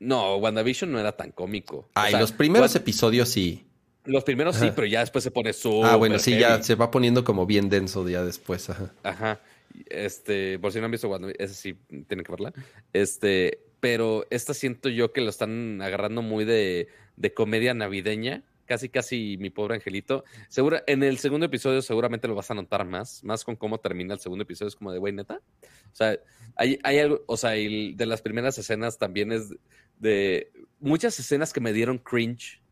[0.00, 1.88] No, WandaVision no era tan cómico.
[1.94, 3.66] Ah, los primeros episodios sí.
[4.04, 5.82] Los primeros sí, pero ya después se pone su.
[5.82, 8.68] Ah, bueno, sí, ya se va poniendo como bien denso ya después.
[8.68, 8.92] Ajá.
[9.02, 9.40] Ajá.
[9.86, 11.74] Este, por si no han visto WandaVision, ese sí
[12.06, 12.52] tienen que verla.
[12.92, 18.88] Este, pero esta siento yo que lo están agarrando muy de, de comedia navideña casi
[18.88, 20.24] casi mi pobre angelito.
[20.48, 24.14] Segura, en el segundo episodio seguramente lo vas a notar más, más con cómo termina
[24.14, 25.40] el segundo episodio, es como de, güey, neta.
[25.92, 26.18] O sea,
[26.56, 29.54] hay, hay algo, o sea, de las primeras escenas también es
[29.98, 32.62] de muchas escenas que me dieron cringe.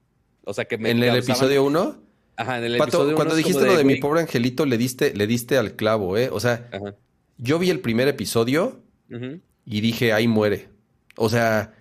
[0.44, 0.90] O sea, que me...
[0.90, 2.11] ¿En el episodio 1?
[2.36, 5.58] Ajá, en el episodio Cuando dijiste lo de, mi pobre angelito, le diste, le diste
[5.58, 6.30] al clavo, ¿eh?
[6.32, 6.68] O sea,
[7.38, 8.80] yo vi el primer episodio
[9.64, 10.70] y dije, ahí muere.
[11.16, 11.74] O sea,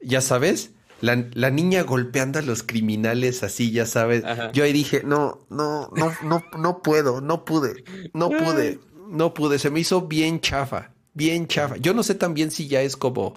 [0.00, 0.70] ya sabes,
[1.00, 4.24] la, niña golpeando a los criminales así, ya sabes.
[4.52, 8.78] Yo ahí dije, no, no, no, no, no puedo, no pude, no pude,
[9.08, 9.58] no pude.
[9.58, 11.76] Se me hizo bien chafa, bien chafa.
[11.76, 13.34] Yo no sé también si ya es como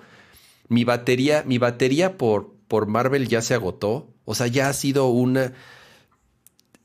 [0.70, 4.14] mi batería, mi batería por, por Marvel ya se agotó.
[4.26, 5.54] O sea, ya ha sido una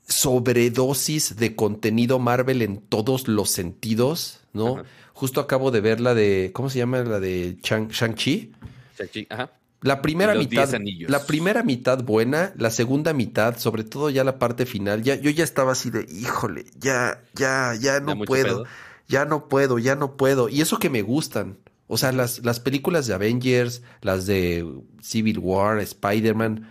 [0.07, 4.83] sobredosis de contenido Marvel en todos los sentidos, ¿no?
[5.13, 7.03] Justo acabo de ver la de, ¿cómo se llama?
[7.03, 8.51] La de Shang-Chi.
[8.97, 9.51] Shang-Chi, ajá.
[9.81, 10.69] La primera mitad,
[11.07, 15.29] la primera mitad buena, la segunda mitad, sobre todo ya la parte final, ya yo
[15.29, 18.63] ya estaba así de, híjole, ya, ya, ya no puedo,
[19.09, 20.47] ya no puedo, ya no puedo.
[20.47, 21.57] Y eso que me gustan,
[21.87, 24.65] o sea, las, las películas de Avengers, las de
[25.01, 26.69] Civil War, Spider-Man,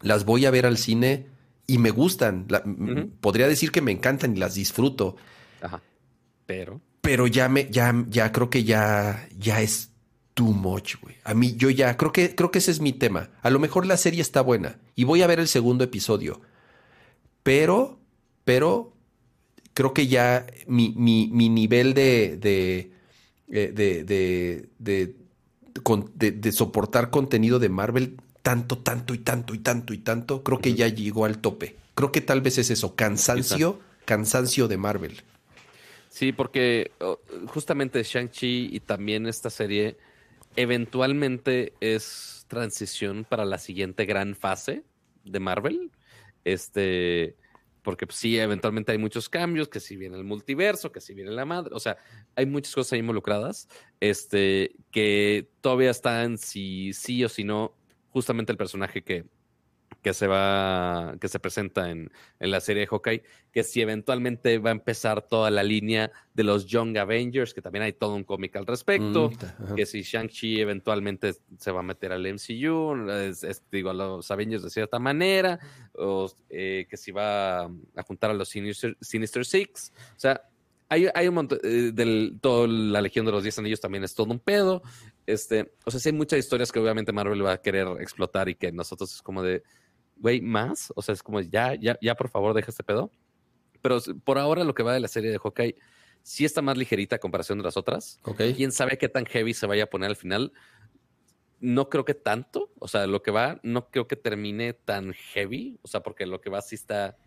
[0.00, 1.28] las voy a ver al cine
[1.66, 2.46] y me gustan.
[3.20, 5.16] Podría decir que me encantan y las disfruto.
[5.60, 5.82] Ajá.
[6.46, 6.80] Pero.
[7.00, 9.90] Pero ya me, ya, ya creo que ya, ya es
[10.34, 11.16] too much, güey.
[11.24, 13.30] A mí, yo ya, creo que, creo que ese es mi tema.
[13.42, 16.40] A lo mejor la serie está buena y voy a ver el segundo episodio.
[17.42, 18.00] Pero,
[18.44, 18.94] pero,
[19.74, 22.92] creo que ya mi, mi, mi nivel de, de,
[23.48, 25.14] eh, de, de, de,
[26.14, 30.58] de, de soportar contenido de Marvel tanto, tanto y tanto y tanto y tanto, creo
[30.58, 31.76] que ya llegó al tope.
[31.94, 35.22] Creo que tal vez es eso, cansancio, cansancio de Marvel.
[36.10, 36.92] Sí, porque
[37.46, 39.96] justamente Shang-Chi y también esta serie
[40.56, 44.84] eventualmente es transición para la siguiente gran fase
[45.24, 45.90] de Marvel.
[46.44, 47.36] Este,
[47.82, 51.30] porque pues, sí, eventualmente hay muchos cambios, que si viene el multiverso, que si viene
[51.30, 51.96] la madre, o sea,
[52.36, 53.68] hay muchas cosas ahí involucradas,
[54.00, 57.72] este, que todavía están si sí o si no,
[58.14, 59.24] justamente el personaje que,
[60.00, 64.58] que se va, que se presenta en, en, la serie de Hawkeye, que si eventualmente
[64.58, 68.22] va a empezar toda la línea de los Young Avengers, que también hay todo un
[68.22, 73.64] cómic al respecto, mm, que si Shang-Chi eventualmente se va a meter al MCU, es,
[73.72, 75.58] digo, a los Avengers de cierta manera,
[75.94, 80.40] o eh, que si va a juntar a los Sinister, Sinister Six, o sea,
[80.94, 84.14] hay, hay, un montón eh, del toda la Legión de los Diez Anillos también es
[84.14, 84.82] todo un pedo.
[85.26, 88.54] Este, o sea, sí hay muchas historias que obviamente Marvel va a querer explotar y
[88.54, 89.62] que nosotros es como de
[90.16, 90.92] güey, más.
[90.96, 93.10] O sea, es como, ya, ya, ya, por favor, deja este pedo.
[93.82, 95.76] Pero por ahora lo que va de la serie de Hawkeye
[96.22, 98.20] sí está más ligerita a comparación de las otras.
[98.24, 98.54] Okay.
[98.54, 100.52] Quién sabe qué tan heavy se vaya a poner al final.
[101.60, 102.72] No creo que tanto.
[102.78, 105.78] O sea, lo que va, no creo que termine tan heavy.
[105.82, 107.18] O sea, porque lo que va sí está.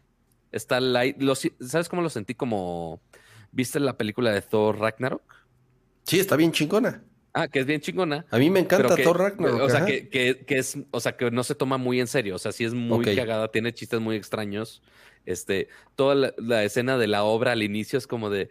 [0.51, 1.21] Está light.
[1.21, 2.33] Lo, ¿Sabes cómo lo sentí?
[2.33, 3.01] Como.
[3.51, 5.21] ¿Viste la película de Thor Ragnarok?
[6.03, 7.03] Sí, está bien chingona.
[7.33, 8.25] Ah, que es bien chingona.
[8.31, 9.61] A mí me encanta que, Thor Ragnarok.
[9.61, 12.35] O sea, que, que, que, es, o sea, que no se toma muy en serio.
[12.35, 13.15] O sea, sí es muy okay.
[13.15, 14.81] cagada, tiene chistes muy extraños.
[15.25, 18.49] Este, toda la, la, escena de la obra al inicio es como de,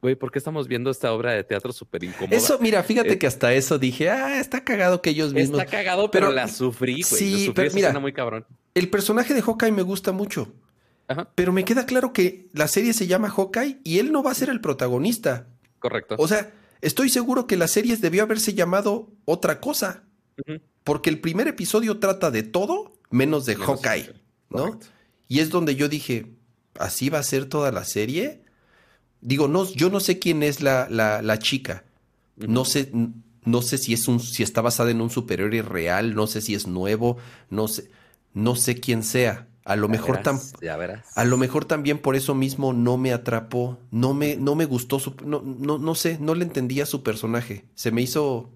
[0.00, 2.36] güey, ¿por qué estamos viendo esta obra de teatro súper incómoda?
[2.36, 5.60] Eso, mira, fíjate eh, que hasta eso dije, ah, está cagado que ellos mismos.
[5.60, 7.04] Está cagado, pero, pero la sufrí, güey.
[7.04, 8.46] Sí, sufrí pero mira, muy cabrón.
[8.74, 10.52] El personaje de Hawkeye me gusta mucho.
[11.08, 11.30] Ajá.
[11.34, 14.34] Pero me queda claro que la serie se llama Hawkeye y él no va a
[14.34, 15.46] ser el protagonista.
[15.78, 16.16] Correcto.
[16.18, 20.04] O sea, Estoy seguro que la serie debió haberse llamado otra cosa.
[20.38, 20.60] Uh -huh.
[20.84, 24.12] Porque el primer episodio trata de todo menos de menos Hawkeye,
[24.50, 24.58] ¿no?
[24.58, 24.86] Correcto.
[25.28, 26.26] Y es donde yo dije,
[26.78, 28.42] ¿así va a ser toda la serie?
[29.20, 31.84] Digo, no, yo no sé quién es la, la, la chica.
[32.36, 32.48] Uh -huh.
[32.48, 32.92] No sé,
[33.44, 36.54] no sé si es un, si está basada en un superhéroe real, no sé si
[36.54, 37.16] es nuevo,
[37.50, 37.90] no sé,
[38.34, 39.48] no sé quién sea.
[39.66, 41.04] A lo, mejor verás, ya verás.
[41.16, 45.00] a lo mejor también por eso mismo no me atrapó, no me, no me gustó,
[45.00, 47.64] su, no, no, no sé, no le entendía su personaje.
[47.74, 48.48] Se me hizo,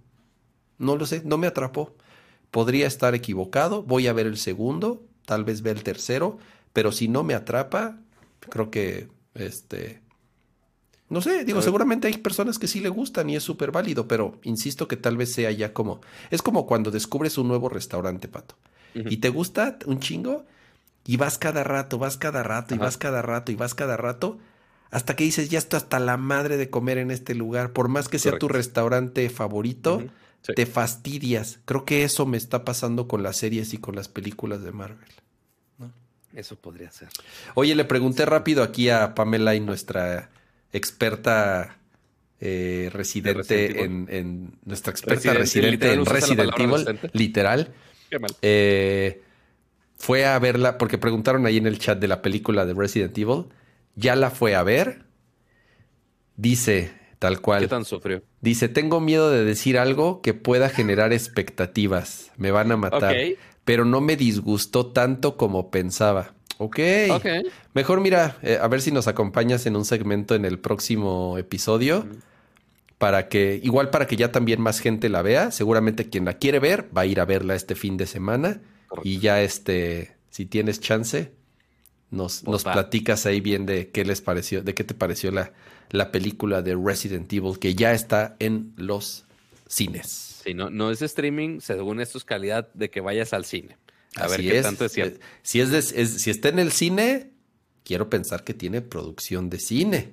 [0.78, 1.96] no lo sé, no me atrapó.
[2.52, 6.38] Podría estar equivocado, voy a ver el segundo, tal vez ve el tercero,
[6.72, 7.98] pero si no me atrapa,
[8.48, 10.02] creo que, este,
[11.08, 14.38] no sé, digo, seguramente hay personas que sí le gustan y es súper válido, pero
[14.44, 18.54] insisto que tal vez sea ya como, es como cuando descubres un nuevo restaurante, Pato,
[18.94, 19.12] uh -huh.
[19.12, 20.46] y te gusta un chingo
[21.06, 22.84] y vas cada rato, vas cada rato, y Ajá.
[22.84, 24.38] vas cada rato, y vas cada rato,
[24.90, 27.72] hasta que dices, ya estoy hasta la madre de comer en este lugar.
[27.72, 28.46] Por más que sea Correcto.
[28.46, 30.10] tu restaurante favorito, uh -huh.
[30.42, 30.52] sí.
[30.54, 31.60] te fastidias.
[31.64, 35.08] Creo que eso me está pasando con las series y con las películas de Marvel.
[35.78, 35.92] ¿no?
[36.34, 37.08] Eso podría ser.
[37.54, 40.30] Oye, le pregunté rápido aquí a Pamela y nuestra
[40.72, 41.76] experta
[42.40, 47.72] eh, residente Resident en, en, nuestra experta Resident, residente en Resident Evil, literal.
[48.08, 48.30] Qué mal.
[48.42, 49.22] Eh,
[50.00, 53.44] fue a verla, porque preguntaron ahí en el chat de la película de Resident Evil,
[53.96, 55.04] ya la fue a ver,
[56.36, 57.60] dice tal cual.
[57.60, 58.22] ¿Qué tan sufrió?
[58.40, 63.36] Dice, tengo miedo de decir algo que pueda generar expectativas, me van a matar, okay.
[63.66, 66.32] pero no me disgustó tanto como pensaba.
[66.56, 66.78] Ok.
[67.10, 67.42] okay.
[67.74, 72.06] Mejor mira, eh, a ver si nos acompañas en un segmento en el próximo episodio.
[72.06, 72.16] Mm.
[72.96, 75.50] Para que, igual para que ya también más gente la vea.
[75.52, 78.60] Seguramente quien la quiere ver va a ir a verla este fin de semana.
[78.90, 79.08] Correcto.
[79.08, 81.32] Y ya este, si tienes chance,
[82.10, 85.52] nos, nos platicas ahí bien de qué les pareció, de qué te pareció la,
[85.90, 89.24] la película de Resident Evil, que ya está en los
[89.68, 90.40] cines.
[90.44, 93.76] Sí, no, no es streaming, según esto es calidad de que vayas al cine.
[94.16, 94.64] A Así ver qué es.
[94.64, 95.20] tanto es cierto.
[95.42, 97.30] Si, es, de, es si está en el cine,
[97.84, 100.10] quiero pensar que tiene producción de cine.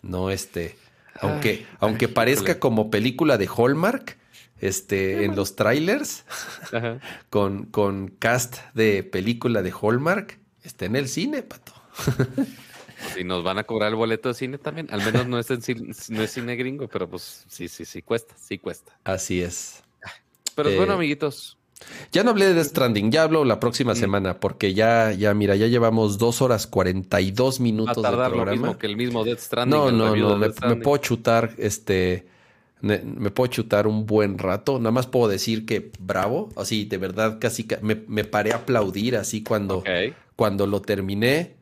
[0.00, 0.76] No este.
[1.20, 4.16] Aunque, ay, aunque parezca como película de Hallmark,
[4.60, 6.24] este, en los trailers
[7.30, 11.72] con, con cast de película de Hallmark, está en el cine, pato.
[13.18, 14.88] Y nos van a cobrar el boleto de cine también.
[14.90, 18.02] Al menos no es, en cine, no es cine gringo, pero pues sí, sí, sí
[18.02, 18.98] cuesta, sí cuesta.
[19.04, 19.82] Así es.
[20.54, 21.58] Pero eh, bueno, amiguitos.
[22.12, 23.96] Ya no hablé de Death Stranding, ya hablo la próxima mm.
[23.96, 28.36] semana, porque ya, ya, mira, ya llevamos dos horas 42 minutos Va a tardar de
[28.36, 28.56] programa.
[28.56, 29.78] lo mismo que el mismo Death Stranding.
[29.78, 32.26] No, no, no, me, me, puedo chutar este
[32.84, 34.78] Me, me puedo chutar un buen rato.
[34.78, 36.50] Nada más puedo decir que bravo.
[36.56, 39.82] Así, de verdad, casi ca- me, me paré a aplaudir así cuando,
[40.36, 41.54] cuando lo terminé.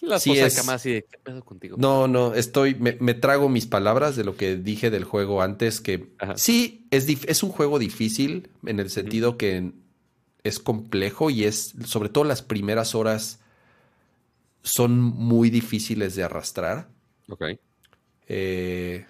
[0.00, 1.76] La Sí es- Kama así de, ¿qué pedo contigo?
[1.78, 5.80] No, no, estoy, me, me trago mis palabras de lo que dije del juego antes,
[5.80, 6.36] que Ajá.
[6.36, 9.72] sí, es, dif- es un juego difícil en el sentido que
[10.44, 13.40] es complejo y es, sobre todo las primeras horas
[14.62, 16.88] son muy difíciles de arrastrar,
[17.28, 17.44] Ok.
[18.28, 19.06] eh,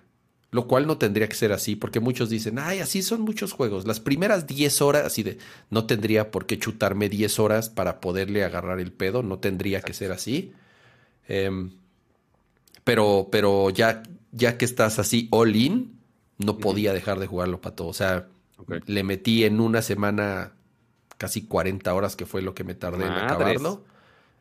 [0.56, 3.86] lo cual no tendría que ser así, porque muchos dicen, ay, así son muchos juegos,
[3.86, 5.36] las primeras 10 horas, así de,
[5.68, 9.92] no tendría por qué chutarme 10 horas para poderle agarrar el pedo, no tendría que
[9.92, 10.54] ser así.
[11.28, 11.72] Em,
[12.84, 14.02] pero, pero ya,
[14.32, 16.00] ya que estás así all in,
[16.38, 17.86] no podía dejar de jugarlo, Pato.
[17.86, 18.28] O sea,
[18.86, 20.52] le metí en una semana
[21.18, 23.84] casi 40 horas, que fue lo que me tardé en acabarlo.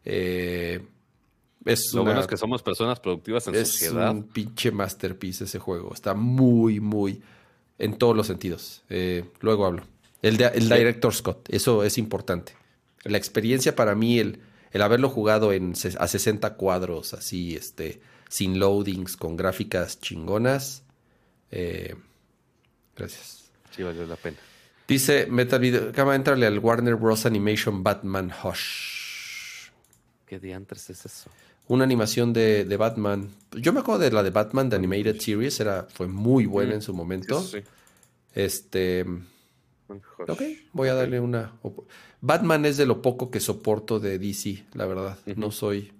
[0.05, 0.81] Eh,
[1.65, 4.11] es Lo una- bueno es que somos personas productivas en es sociedad.
[4.11, 5.93] un pinche masterpiece ese juego.
[5.93, 7.21] Está muy, muy
[7.77, 8.83] en todos los sentidos.
[8.89, 9.83] Eh, luego hablo.
[10.21, 10.73] El, de- el Sí.
[10.73, 12.53] Director Scott, eso es importante.
[13.03, 14.39] La experiencia para mí, el,
[14.71, 20.83] el haberlo jugado en, a 60 cuadros, así, este, sin loadings, con gráficas chingonas.
[21.51, 21.95] eh,
[22.95, 23.51] gracias.
[23.75, 24.37] Sí, valió la pena.
[24.87, 27.25] Dice Metal Video, Cama, entrale al Warner Bros.
[27.25, 29.69] Animation Batman Hush.
[30.25, 31.29] ¿Qué diantres es eso?
[31.67, 33.29] Una animación de, de Batman.
[33.51, 36.75] Yo me acuerdo de la de Batman, de Animated Series, era, fue muy buena Mm,
[36.75, 37.41] en su momento.
[37.41, 37.63] Sí, sí.
[38.33, 39.05] Este.
[40.27, 40.41] Ok,
[40.73, 41.53] voy a darle una.
[42.21, 45.17] Batman es de lo poco que soporto de DC, la verdad.
[45.35, 45.91] No soy.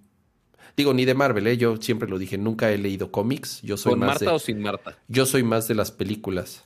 [0.76, 1.56] Digo, ni de Marvel, ¿eh?
[1.56, 3.62] yo siempre lo dije, nunca he leído cómics.
[3.62, 4.32] Yo soy ¿Con más Marta de.
[4.32, 4.98] o sin Marta?
[5.08, 6.64] Yo soy más de las películas.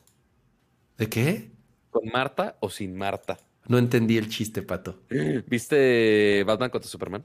[0.98, 1.50] ¿De qué?
[1.90, 3.38] ¿Con Marta o sin Marta?
[3.66, 5.00] No entendí el chiste, pato.
[5.46, 7.24] ¿Viste Batman contra Superman?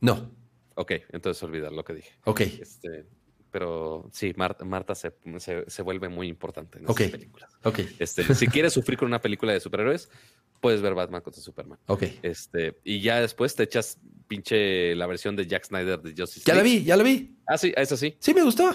[0.00, 0.30] No.
[0.76, 2.12] Ok, entonces olvidar lo que dije.
[2.24, 2.40] Ok.
[2.42, 3.06] Este,
[3.50, 7.00] pero sí, Marta, Marta se, se- se vuelve muy importante en Ok.
[7.00, 7.50] esas películas.
[7.64, 7.80] Ok.
[7.98, 10.08] Este, si quieres sufrir con una película de superhéroes,
[10.60, 11.78] puedes ver Batman contra Superman.
[11.86, 12.04] Ok.
[12.22, 13.98] Este, y ya después te echas
[14.28, 17.36] pinche la versión de Jack Snyder de Justice Ya la vi, ya la vi.
[17.46, 18.16] Ah, sí, eso sí.
[18.20, 18.70] Sí, me gustó.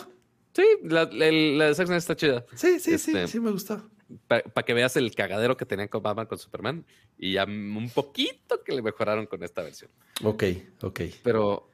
[0.54, 2.46] Sí, la, de Zack Snyder está chida.
[2.56, 3.90] Sí, sí, Este- sí, sí, me gustó.
[4.28, 6.86] Para que veas el cagadero que tenían con Batman con Superman.
[7.18, 9.90] Y ya un poquito que le mejoraron con esta versión.
[10.24, 10.44] Ok,
[10.82, 11.02] ok.
[11.24, 11.70] Pero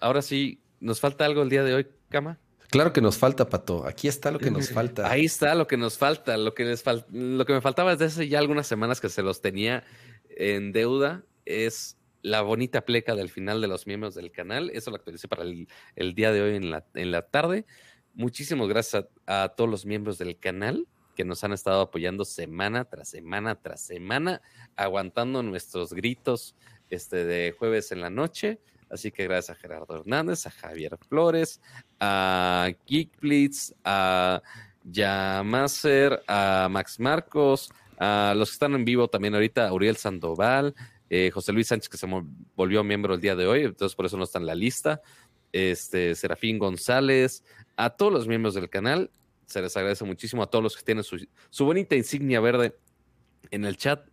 [0.00, 2.38] ahora sí, nos falta algo el día de hoy, Cama.
[2.70, 3.86] Claro que nos falta, Pato.
[3.86, 5.08] Aquí está lo que nos falta.
[5.08, 6.36] Ahí está lo que nos falta.
[6.36, 9.22] Lo que, les fal- lo que me faltaba desde hace ya algunas semanas que se
[9.22, 9.84] los tenía
[10.30, 14.70] en deuda es la bonita pleca del final de los miembros del canal.
[14.70, 17.64] Eso lo actualicé para el, el día de hoy en la, en la tarde.
[18.12, 22.86] Muchísimas gracias a, a todos los miembros del canal que nos han estado apoyando semana
[22.86, 24.42] tras semana tras semana,
[24.74, 26.56] aguantando nuestros gritos
[26.90, 28.58] este, de jueves en la noche.
[28.94, 31.60] Así que gracias a Gerardo Hernández, a Javier Flores,
[31.98, 34.40] a Geekblitz, a
[34.84, 40.76] Yamaser, a Max Marcos, a los que están en vivo también ahorita, Uriel Sandoval,
[41.10, 42.06] eh, José Luis Sánchez, que se
[42.54, 45.02] volvió miembro el día de hoy, entonces por eso no está en la lista,
[45.50, 47.42] este, Serafín González,
[47.74, 49.10] a todos los miembros del canal,
[49.46, 52.76] se les agradece muchísimo, a todos los que tienen su bonita insignia verde
[53.50, 54.06] en el chat,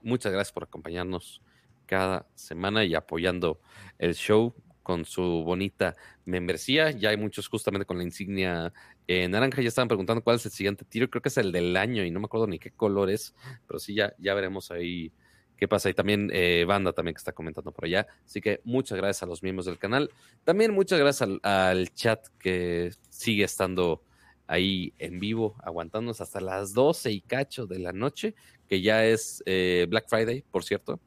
[0.00, 1.42] muchas gracias por acompañarnos
[1.88, 3.60] cada semana y apoyando
[3.98, 4.54] el show
[4.88, 6.92] con su bonita membresía.
[6.92, 8.72] Ya hay muchos justamente con la insignia
[9.06, 9.60] eh, naranja.
[9.60, 11.10] Ya estaban preguntando cuál es el siguiente tiro.
[11.10, 13.34] Creo que es el del año y no me acuerdo ni qué color es,
[13.66, 15.12] pero sí, ya, ya veremos ahí
[15.58, 15.90] qué pasa.
[15.90, 18.06] Y también eh, Banda también que está comentando por allá.
[18.24, 20.10] Así que muchas gracias a los miembros del canal.
[20.44, 24.02] También muchas gracias al, chat que sigue estando
[24.46, 28.34] ahí en vivo, aguantándonos hasta las 12 y cacho de la noche,
[28.66, 30.98] que ya es eh, Black Friday, por cierto.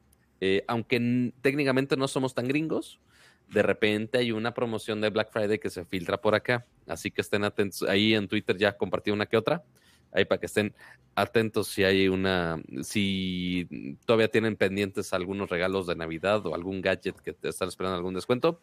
[0.41, 2.99] Eh, aunque técnicamente no somos tan gringos,
[3.47, 6.65] de repente hay una promoción de Black Friday que se filtra por acá.
[6.87, 7.83] Así que estén atentos.
[7.83, 9.63] Ahí en Twitter ya compartí una que otra.
[10.11, 10.73] Ahí para que estén
[11.15, 17.19] atentos si hay una, si todavía tienen pendientes algunos regalos de Navidad o algún gadget
[17.21, 18.61] que están esperando algún descuento.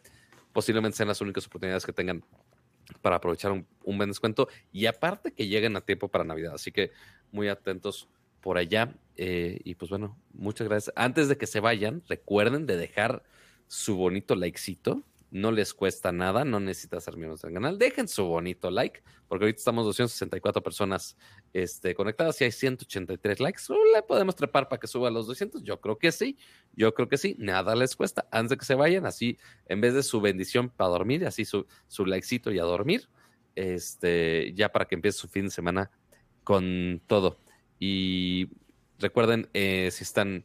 [0.51, 2.23] Posiblemente sean las únicas oportunidades que tengan
[3.01, 4.49] para aprovechar un buen descuento.
[4.73, 6.55] Y aparte que lleguen a tiempo para Navidad.
[6.55, 6.91] Así que
[7.31, 8.09] muy atentos
[8.41, 8.93] por allá.
[9.21, 10.93] Eh, y pues bueno, muchas gracias.
[10.95, 13.21] Antes de que se vayan, recuerden de dejar
[13.67, 15.03] su bonito likecito.
[15.29, 17.77] No les cuesta nada, no necesitas ser miembros del canal.
[17.77, 21.17] Dejen su bonito like, porque ahorita estamos 264 personas
[21.51, 23.63] este, conectadas y hay 183 likes.
[23.67, 25.63] ¿O ¿Le podemos trepar para que suba a los 200?
[25.63, 26.37] Yo creo que sí,
[26.71, 27.35] yo creo que sí.
[27.39, 28.25] Nada les cuesta.
[28.31, 31.67] Antes de que se vayan, así, en vez de su bendición para dormir, así su,
[31.89, 33.09] su likecito y a dormir,
[33.55, 35.91] este, ya para que empiece su fin de semana
[36.45, 37.37] con todo.
[37.79, 38.47] Y
[38.99, 40.43] recuerden, eh, si están,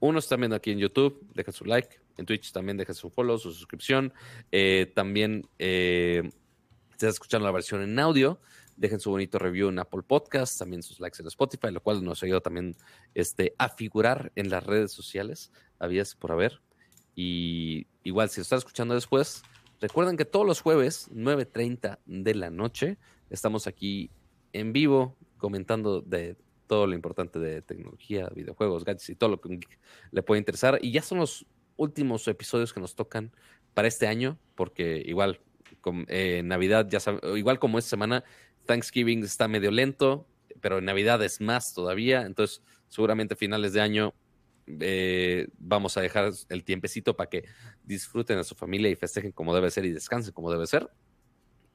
[0.00, 2.00] unos están viendo aquí en YouTube, dejen su like.
[2.16, 4.12] En Twitch también dejen su follow, su suscripción.
[4.52, 8.40] Eh, también, eh, si estás escuchando la versión en audio,
[8.76, 12.22] dejen su bonito review en Apple Podcast, también sus likes en Spotify, lo cual nos
[12.22, 12.74] ayuda también
[13.14, 16.60] este, a figurar en las redes sociales, habías por haber.
[17.14, 19.42] Y igual, si lo están escuchando después,
[19.80, 22.96] recuerden que todos los jueves, 9.30 de la noche,
[23.28, 24.10] estamos aquí
[24.52, 26.36] en vivo comentando de
[26.70, 29.58] todo lo importante de tecnología, videojuegos, gadgets y todo lo que
[30.12, 30.78] le puede interesar.
[30.80, 33.32] Y ya son los últimos episodios que nos tocan
[33.74, 35.40] para este año, porque igual,
[35.80, 37.00] con, eh, Navidad, ya
[37.34, 38.22] igual como esta semana,
[38.66, 40.28] Thanksgiving está medio lento,
[40.60, 44.14] pero en Navidad es más todavía, entonces seguramente finales de año
[44.78, 47.46] eh, vamos a dejar el tiempecito para que
[47.82, 50.88] disfruten a su familia y festejen como debe ser y descansen como debe ser.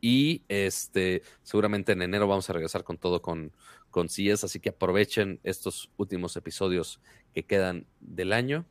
[0.02, 3.52] Y este, seguramente en enero vamos a regresar con todo con,
[3.96, 7.00] con CIES, así que aprovechen estos últimos episodios
[7.34, 8.66] que quedan del año.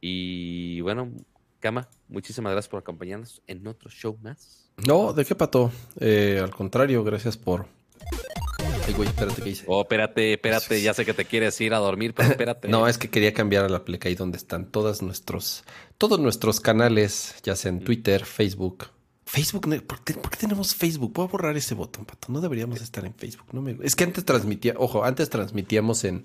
[0.00, 1.12] Y bueno,
[1.60, 4.70] Cama, muchísimas gracias por acompañarnos en otro show más.
[4.86, 5.70] No, ¿de qué pato?
[6.00, 7.66] Eh, al contrario, gracias por.
[8.86, 9.64] Ay, güey, espérate, ¿qué hice?
[9.68, 12.66] Oh, espérate, espérate, ya sé que te quieres ir a dormir, pero espérate.
[12.70, 15.64] no, es que quería cambiar a la pleca ahí donde están todos nuestros,
[15.98, 17.84] todos nuestros canales, ya sea en mm.
[17.84, 18.86] Twitter, Facebook,
[19.34, 21.12] Facebook, ¿por qué, tenemos Facebook?
[21.12, 22.30] Voy a borrar ese botón, pato.
[22.30, 23.48] No deberíamos estar en Facebook.
[23.50, 23.76] No me...
[23.82, 26.24] Es que antes transmitía, ojo, antes transmitíamos en,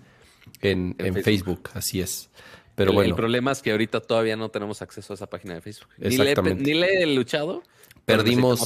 [0.61, 1.71] en, Facebook.
[1.73, 2.29] así es.
[2.75, 3.09] Pero bueno.
[3.09, 5.89] El problema es que ahorita todavía no tenemos acceso a esa página de Facebook.
[5.97, 6.63] Exactamente.
[6.63, 7.63] Ni le, he luchado.
[8.05, 8.63] Perdimos,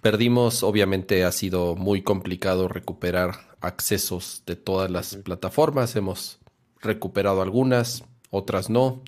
[0.00, 5.96] perdimos, obviamente ha sido muy complicado recuperar accesos de todas las plataformas.
[5.96, 6.38] Hemos
[6.80, 9.02] recuperado algunas, otras no.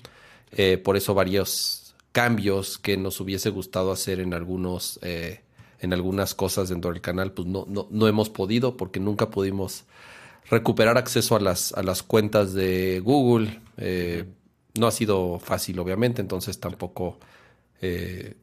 [0.51, 1.82] Eh, por eso varios
[2.13, 5.41] cambios que nos hubiese gustado hacer en algunos eh,
[5.79, 9.83] en algunas cosas dentro del canal pues no, no, no hemos podido porque nunca pudimos
[10.49, 13.59] recuperar acceso a las, a las cuentas de Google.
[13.77, 14.25] Eh,
[14.79, 17.17] no ha sido fácil obviamente entonces tampoco
[17.81, 18.35] eh,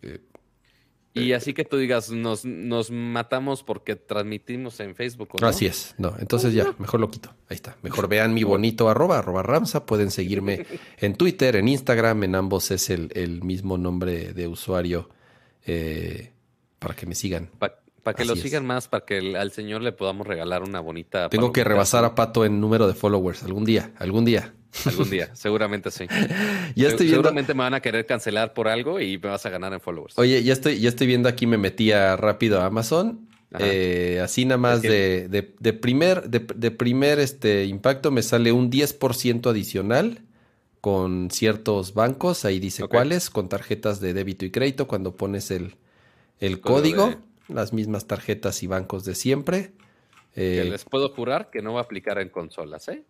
[1.12, 5.30] y así que tú digas, nos, nos matamos porque transmitimos en Facebook.
[5.42, 7.30] Así es, no, entonces ya, mejor lo quito.
[7.48, 7.76] Ahí está.
[7.82, 9.86] Mejor vean mi bonito arroba, arroba Ramsa.
[9.86, 10.66] Pueden seguirme
[10.98, 15.08] en Twitter, en Instagram, en ambos es el, mismo nombre de usuario
[15.66, 16.30] eh,
[16.78, 17.50] para que me sigan.
[17.58, 21.28] Para que lo sigan más, para que al señor le podamos regalar una bonita.
[21.28, 24.54] Tengo que rebasar a Pato en número de followers algún día, algún día.
[24.86, 26.06] Algún día, seguramente sí.
[26.76, 27.22] ya estoy viendo...
[27.22, 30.18] Seguramente me van a querer cancelar por algo y me vas a ganar en followers.
[30.18, 33.28] Oye, ya estoy, ya estoy viendo aquí, me metía rápido a Amazon.
[33.58, 39.50] Eh, así nada más de, de, primer, de, primer este impacto me sale un 10%
[39.50, 40.22] adicional
[40.80, 42.44] con ciertos bancos.
[42.44, 44.86] Ahí dice cuáles, con tarjetas de débito y crédito.
[44.86, 45.74] Cuando pones el,
[46.38, 47.16] el código,
[47.48, 49.72] las mismas tarjetas y bancos de siempre.
[50.36, 53.02] Eh, les puedo jurar que no va a aplicar en consolas, ¿eh?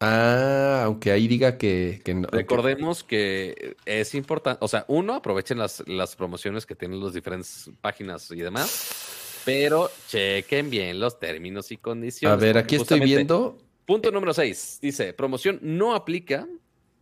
[0.00, 2.28] Ah, aunque ahí diga que, no.
[2.28, 7.70] Recordemos que es importante, o sea, uno, aprovechen las, las promociones que tienen las diferentes
[7.80, 12.32] páginas y demás, pero chequen bien los términos y condiciones.
[12.32, 13.58] A ver, aquí estoy viendo.
[13.86, 14.78] Punto número 6.
[14.82, 16.46] Dice, promoción no aplica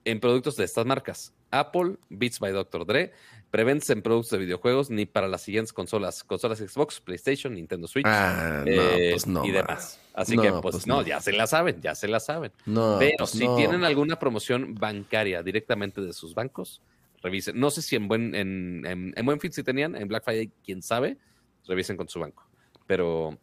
[0.05, 1.35] en productos de estas marcas.
[1.51, 2.85] Apple, Beats by Dr.
[2.85, 3.13] Dre,
[3.51, 8.05] preventes en productos de videojuegos ni para las siguientes consolas, consolas Xbox, PlayStation, Nintendo Switch
[8.07, 10.01] ah, eh, pues y demás.
[10.13, 12.53] Así que, pues, pues no, ya se la saben, ya se la saben.
[12.65, 16.83] Pero pues si tienen alguna promoción bancaria directamente de sus bancos,
[17.23, 17.59] revisen.
[17.59, 20.83] No sé si en buen, en, en, buen fit si tenían, en Black Friday, quién
[20.83, 21.19] sabe,
[21.67, 22.47] revisen con su banco.
[22.87, 23.39] Pero,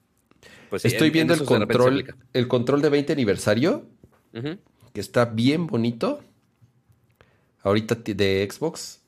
[0.70, 3.86] pues Estoy viendo el control, el control de 20 aniversario,
[4.32, 6.22] que está bien bonito.
[7.64, 9.02] Ahorita de Xbox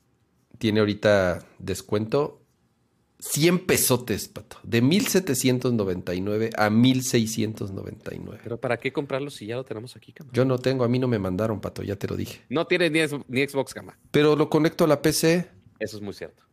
[0.58, 2.42] tiene ahorita descuento
[3.19, 4.58] 100 pesotes, pato.
[4.64, 8.40] De 1799 a 1699.
[8.43, 10.32] Pero ¿para qué comprarlo si ya lo tenemos aquí, cama?
[10.34, 12.42] Yo no tengo, a mí no me mandaron, pato, ya te lo dije.
[12.50, 13.98] No tiene ni, ni Xbox, cama.
[14.11, 15.50] Pero lo conecto a la PC.
[15.80, 16.43] Eso es muy cierto.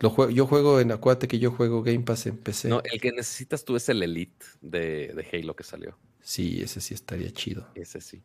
[0.00, 2.68] Lo yo juego en, acuérdate que yo juego Game Pass en PC.
[2.68, 5.98] No, el que necesitas tú es el Elite de, de Halo que salió.
[6.22, 7.68] Sí, ese sí estaría chido.
[7.74, 8.22] Ese sí.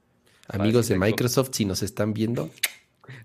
[0.48, 2.50] Amigos de Microsoft, si nos están viendo,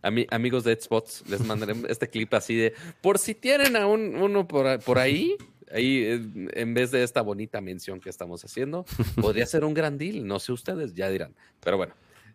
[0.02, 4.46] amigos de Xbox, les mandaré este clip así de, por si tienen a un, uno
[4.46, 5.36] por, por ahí,
[5.72, 6.04] ahí
[6.52, 8.84] en vez de esta bonita mención que estamos haciendo,
[9.20, 11.34] podría ser un gran deal, no sé ustedes, ya dirán.
[11.60, 11.94] Pero bueno,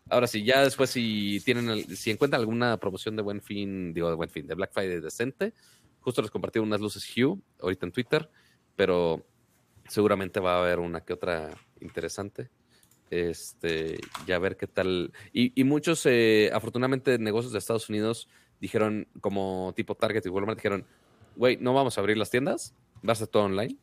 [0.09, 4.15] ahora sí, ya después si tienen, si encuentran alguna promoción de buen fin, digo de
[4.15, 5.53] buen fin, de Black Friday decente,
[5.99, 8.29] justo les compartí unas luces Hue ahorita en Twitter,
[8.75, 9.25] pero
[9.87, 11.49] seguramente va a haber una que otra
[11.81, 12.49] interesante
[13.09, 15.11] este, ya ver qué tal.
[15.33, 18.27] Y, muchos, eh, afortunadamente, negocios de Estados Unidos
[18.59, 20.85] dijeron, como tipo Target y Walmart, dijeron,
[21.35, 22.75] güey, no vamos a abrir las tiendas,
[23.07, 23.77] va a ser todo online,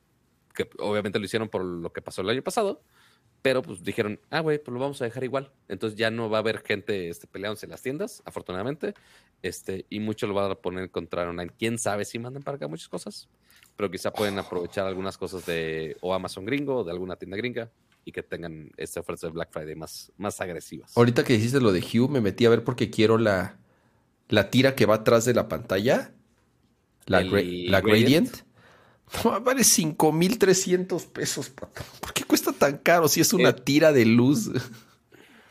[0.55, 2.82] que obviamente lo hicieron por lo que pasó el año pasado,
[3.42, 5.52] Pero pues dijeron, ah, güey, pues lo vamos a dejar igual.
[5.68, 8.94] Entonces ya no va a haber gente este, peleándose en las tiendas, afortunadamente.
[9.42, 11.52] Este, y mucho lo van a poner contra online.
[11.56, 13.28] Quién sabe si mandan para acá muchas cosas,
[13.76, 17.70] pero quizá pueden aprovechar algunas cosas de o Amazon gringo o de alguna tienda gringa
[18.06, 20.96] y que tengan esta oferta de Black Friday más, más agresivas.
[20.96, 23.58] Ahorita que dijiste lo de Hue, me metí a ver porque quiero la,
[24.28, 26.12] la tira que va atrás de la pantalla.
[27.06, 28.28] La, El gra- la Gradient.
[28.30, 28.46] Gradient.
[29.24, 31.82] No, vale 5,300 pesos, pato.
[32.00, 34.50] ¿Por qué cuesta tan caro si es una Eh, tira de luz?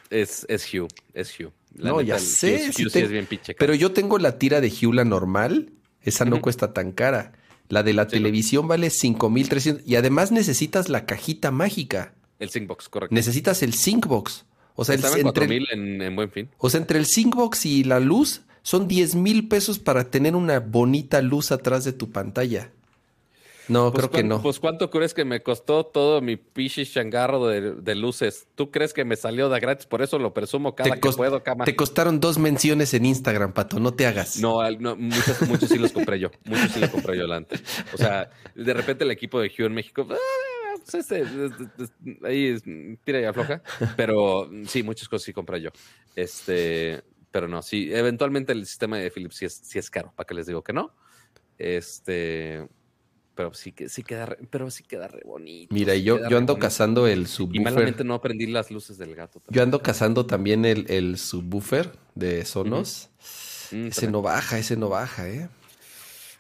[0.10, 1.52] Es, es Hue, es Hue.
[1.74, 3.54] No, ya sé, Hue- Hue sí es bien pinche.
[3.56, 5.72] Pero yo tengo la tira de Hue, la normal.
[6.02, 7.34] Esa no cuesta tan cara.
[7.68, 8.12] La de la Sí, no.
[8.12, 9.84] televisión vale 5,300.
[9.88, 12.14] Y además necesitas la cajita mágica.
[12.40, 13.14] El Syncbox, correcto.
[13.16, 14.46] Necesitas el Syncbox.
[14.76, 16.50] O sea, el- Estaba en entre, 4000 en, en buen fin.
[16.58, 20.60] o sea, entre el Syncbox y la luz son 10 mil pesos para tener una
[20.60, 22.72] bonita luz atrás de tu pantalla.
[23.68, 24.44] No, Pues creo que no.
[24.44, 28.46] Pues cuánto crees que me costó todo mi pichi changarro de, de luces.
[28.54, 29.88] ¿Tú crees que me salió de gratis?
[29.88, 31.66] Por eso lo presumo cada que puedo, cama.
[31.66, 33.80] te costaron dos menciones en Instagram, Pato.
[33.80, 34.38] No te hagas.
[34.40, 36.30] No, no, muchos, muchos sí los compré yo.
[36.44, 37.64] Muchos sí los compré yo antes.
[37.92, 40.16] O sea, de repente el equipo de Hue en México, ah,
[40.92, 43.62] pues este, es- es- es- ahí tira y afloja.
[43.98, 45.70] Pero sí, muchas cosas sí compré yo.
[46.16, 50.26] Este, pero no, sí, eventualmente el sistema de Philips sí es, sí es caro, para
[50.28, 50.94] que les digo que no.
[51.58, 52.68] Este,
[53.34, 55.74] pero sí que sí queda, re- pero sí queda re bonito.
[55.74, 56.60] Mira, sí yo, yo ando bonito.
[56.60, 57.64] cazando el Y subwoofer.
[57.64, 59.42] malamente no aprendí las luces del gato.
[59.50, 63.10] Yo ando cazando también el, el subwoofer de Sonos.
[63.72, 65.50] Mm, Ese no baja, ese no baja, ¿eh?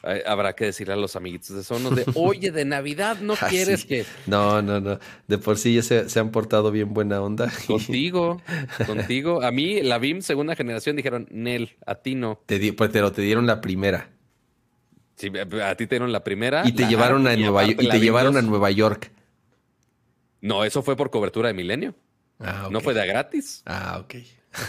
[0.05, 3.47] Ay, Habrá que decirle a los amiguitos de Sonos de, oye, de Navidad no Ah,
[3.49, 3.87] quieres sí.
[3.87, 4.99] que No, no, no.
[5.27, 7.51] De por sí ya se, se han portado bien buena onda.
[7.67, 8.41] contigo,
[8.85, 9.41] contigo.
[9.41, 12.39] A mí, la BIM segunda generación dijeron, Nel, a ti no.
[12.45, 14.09] Te di- pues, pero te dieron la primera.
[15.17, 16.63] Sí, a ti te dieron la primera.
[16.67, 18.49] Y te la llevaron a Nueva, y te llevaron a 2.
[18.49, 19.11] Nueva York.
[20.41, 21.95] No, eso fue por cobertura de Milenio.
[22.39, 23.63] Ah, No fue de a gratis.
[23.65, 24.15] Ah, ok.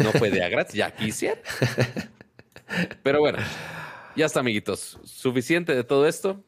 [0.02, 1.40] No fue de a gratis, ya quisiera.
[3.02, 3.38] Pero bueno,
[4.16, 4.98] ya está, amiguitos.
[5.04, 6.42] Suficiente de todo esto.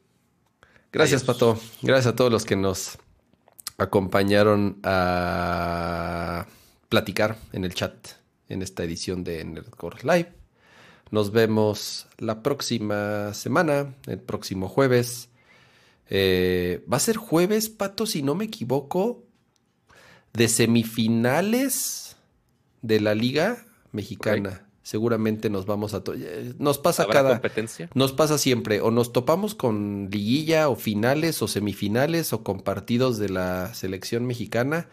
[0.93, 1.37] Gracias, Adiós.
[1.37, 1.61] Pato.
[1.83, 2.99] Gracias a todos los que nos
[3.77, 6.47] acompañaron a
[6.89, 7.95] platicar en el chat
[8.49, 10.33] en esta edición de Nerdcore Live.
[11.11, 15.29] Nos vemos la próxima semana, el próximo jueves.
[16.11, 19.25] Eh, va a ser jueves, Pato, si no me equivoco,
[20.33, 22.17] de semifinales
[22.83, 24.68] de la Liga Mexicana.
[24.89, 26.03] Seguramente nos vamos a...
[26.17, 27.31] eh, Nos pasa ¿Habrá cada...
[27.33, 27.91] competencia?
[27.93, 33.19] Nos pasa siempre, o nos topamos con liguilla o finales o semifinales o con partidos
[33.19, 34.89] de la selección mexicana,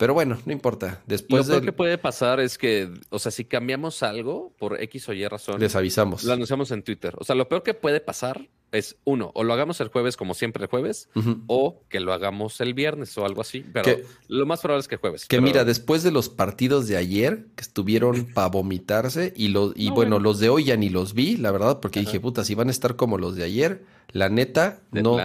[0.00, 1.02] pero bueno, no importa.
[1.06, 4.82] Lo Después peor del- que puede pasar es que, o sea, si cambiamos algo por
[4.82, 6.24] X o Y razón, les avisamos.
[6.24, 7.14] lo anunciamos en Twitter.
[7.18, 10.32] O sea, lo peor que puede pasar es, uno, o lo hagamos el jueves como
[10.32, 11.08] siempre el jueves,
[11.48, 13.64] o que lo hagamos el viernes o algo así.
[13.72, 15.22] Pero Que- lo más probable es que jueves.
[15.26, 19.72] Que pero- mira, después de los partidos de ayer, que estuvieron para vomitarse, y, lo,
[19.76, 20.18] y No, bueno, bueno.
[20.20, 22.06] los de hoy ya ni los vi, la verdad, porque Ajá.
[22.06, 25.16] dije, puta, si van a estar como los de ayer, la neta, De no,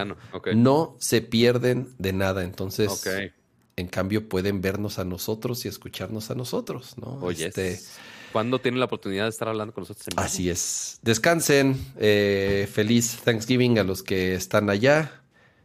[0.54, 2.44] no se pierden de nada.
[2.44, 3.04] Entonces.
[3.76, 7.18] En cambio, pueden vernos a nosotros y escucharnos a nosotros, ¿no?
[7.20, 7.78] Oye, Este,
[8.32, 10.18] ¿cuándo tienen la oportunidad de estar hablando con nosotros en?
[10.18, 10.98] Así es.
[11.02, 11.76] Descansen.
[11.98, 15.20] eh, feliz Thanksgiving a los que están allá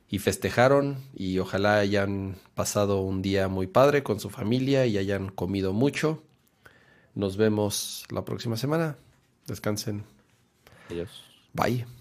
[0.10, 5.30] y festejaron y ojalá hayan pasado un día muy padre con su familia y hayan
[5.30, 6.22] comido mucho.
[7.16, 8.98] Nos vemos la próxima semana.
[9.48, 10.04] Descansen.
[10.90, 11.10] Adiós.
[11.54, 12.01] Bye.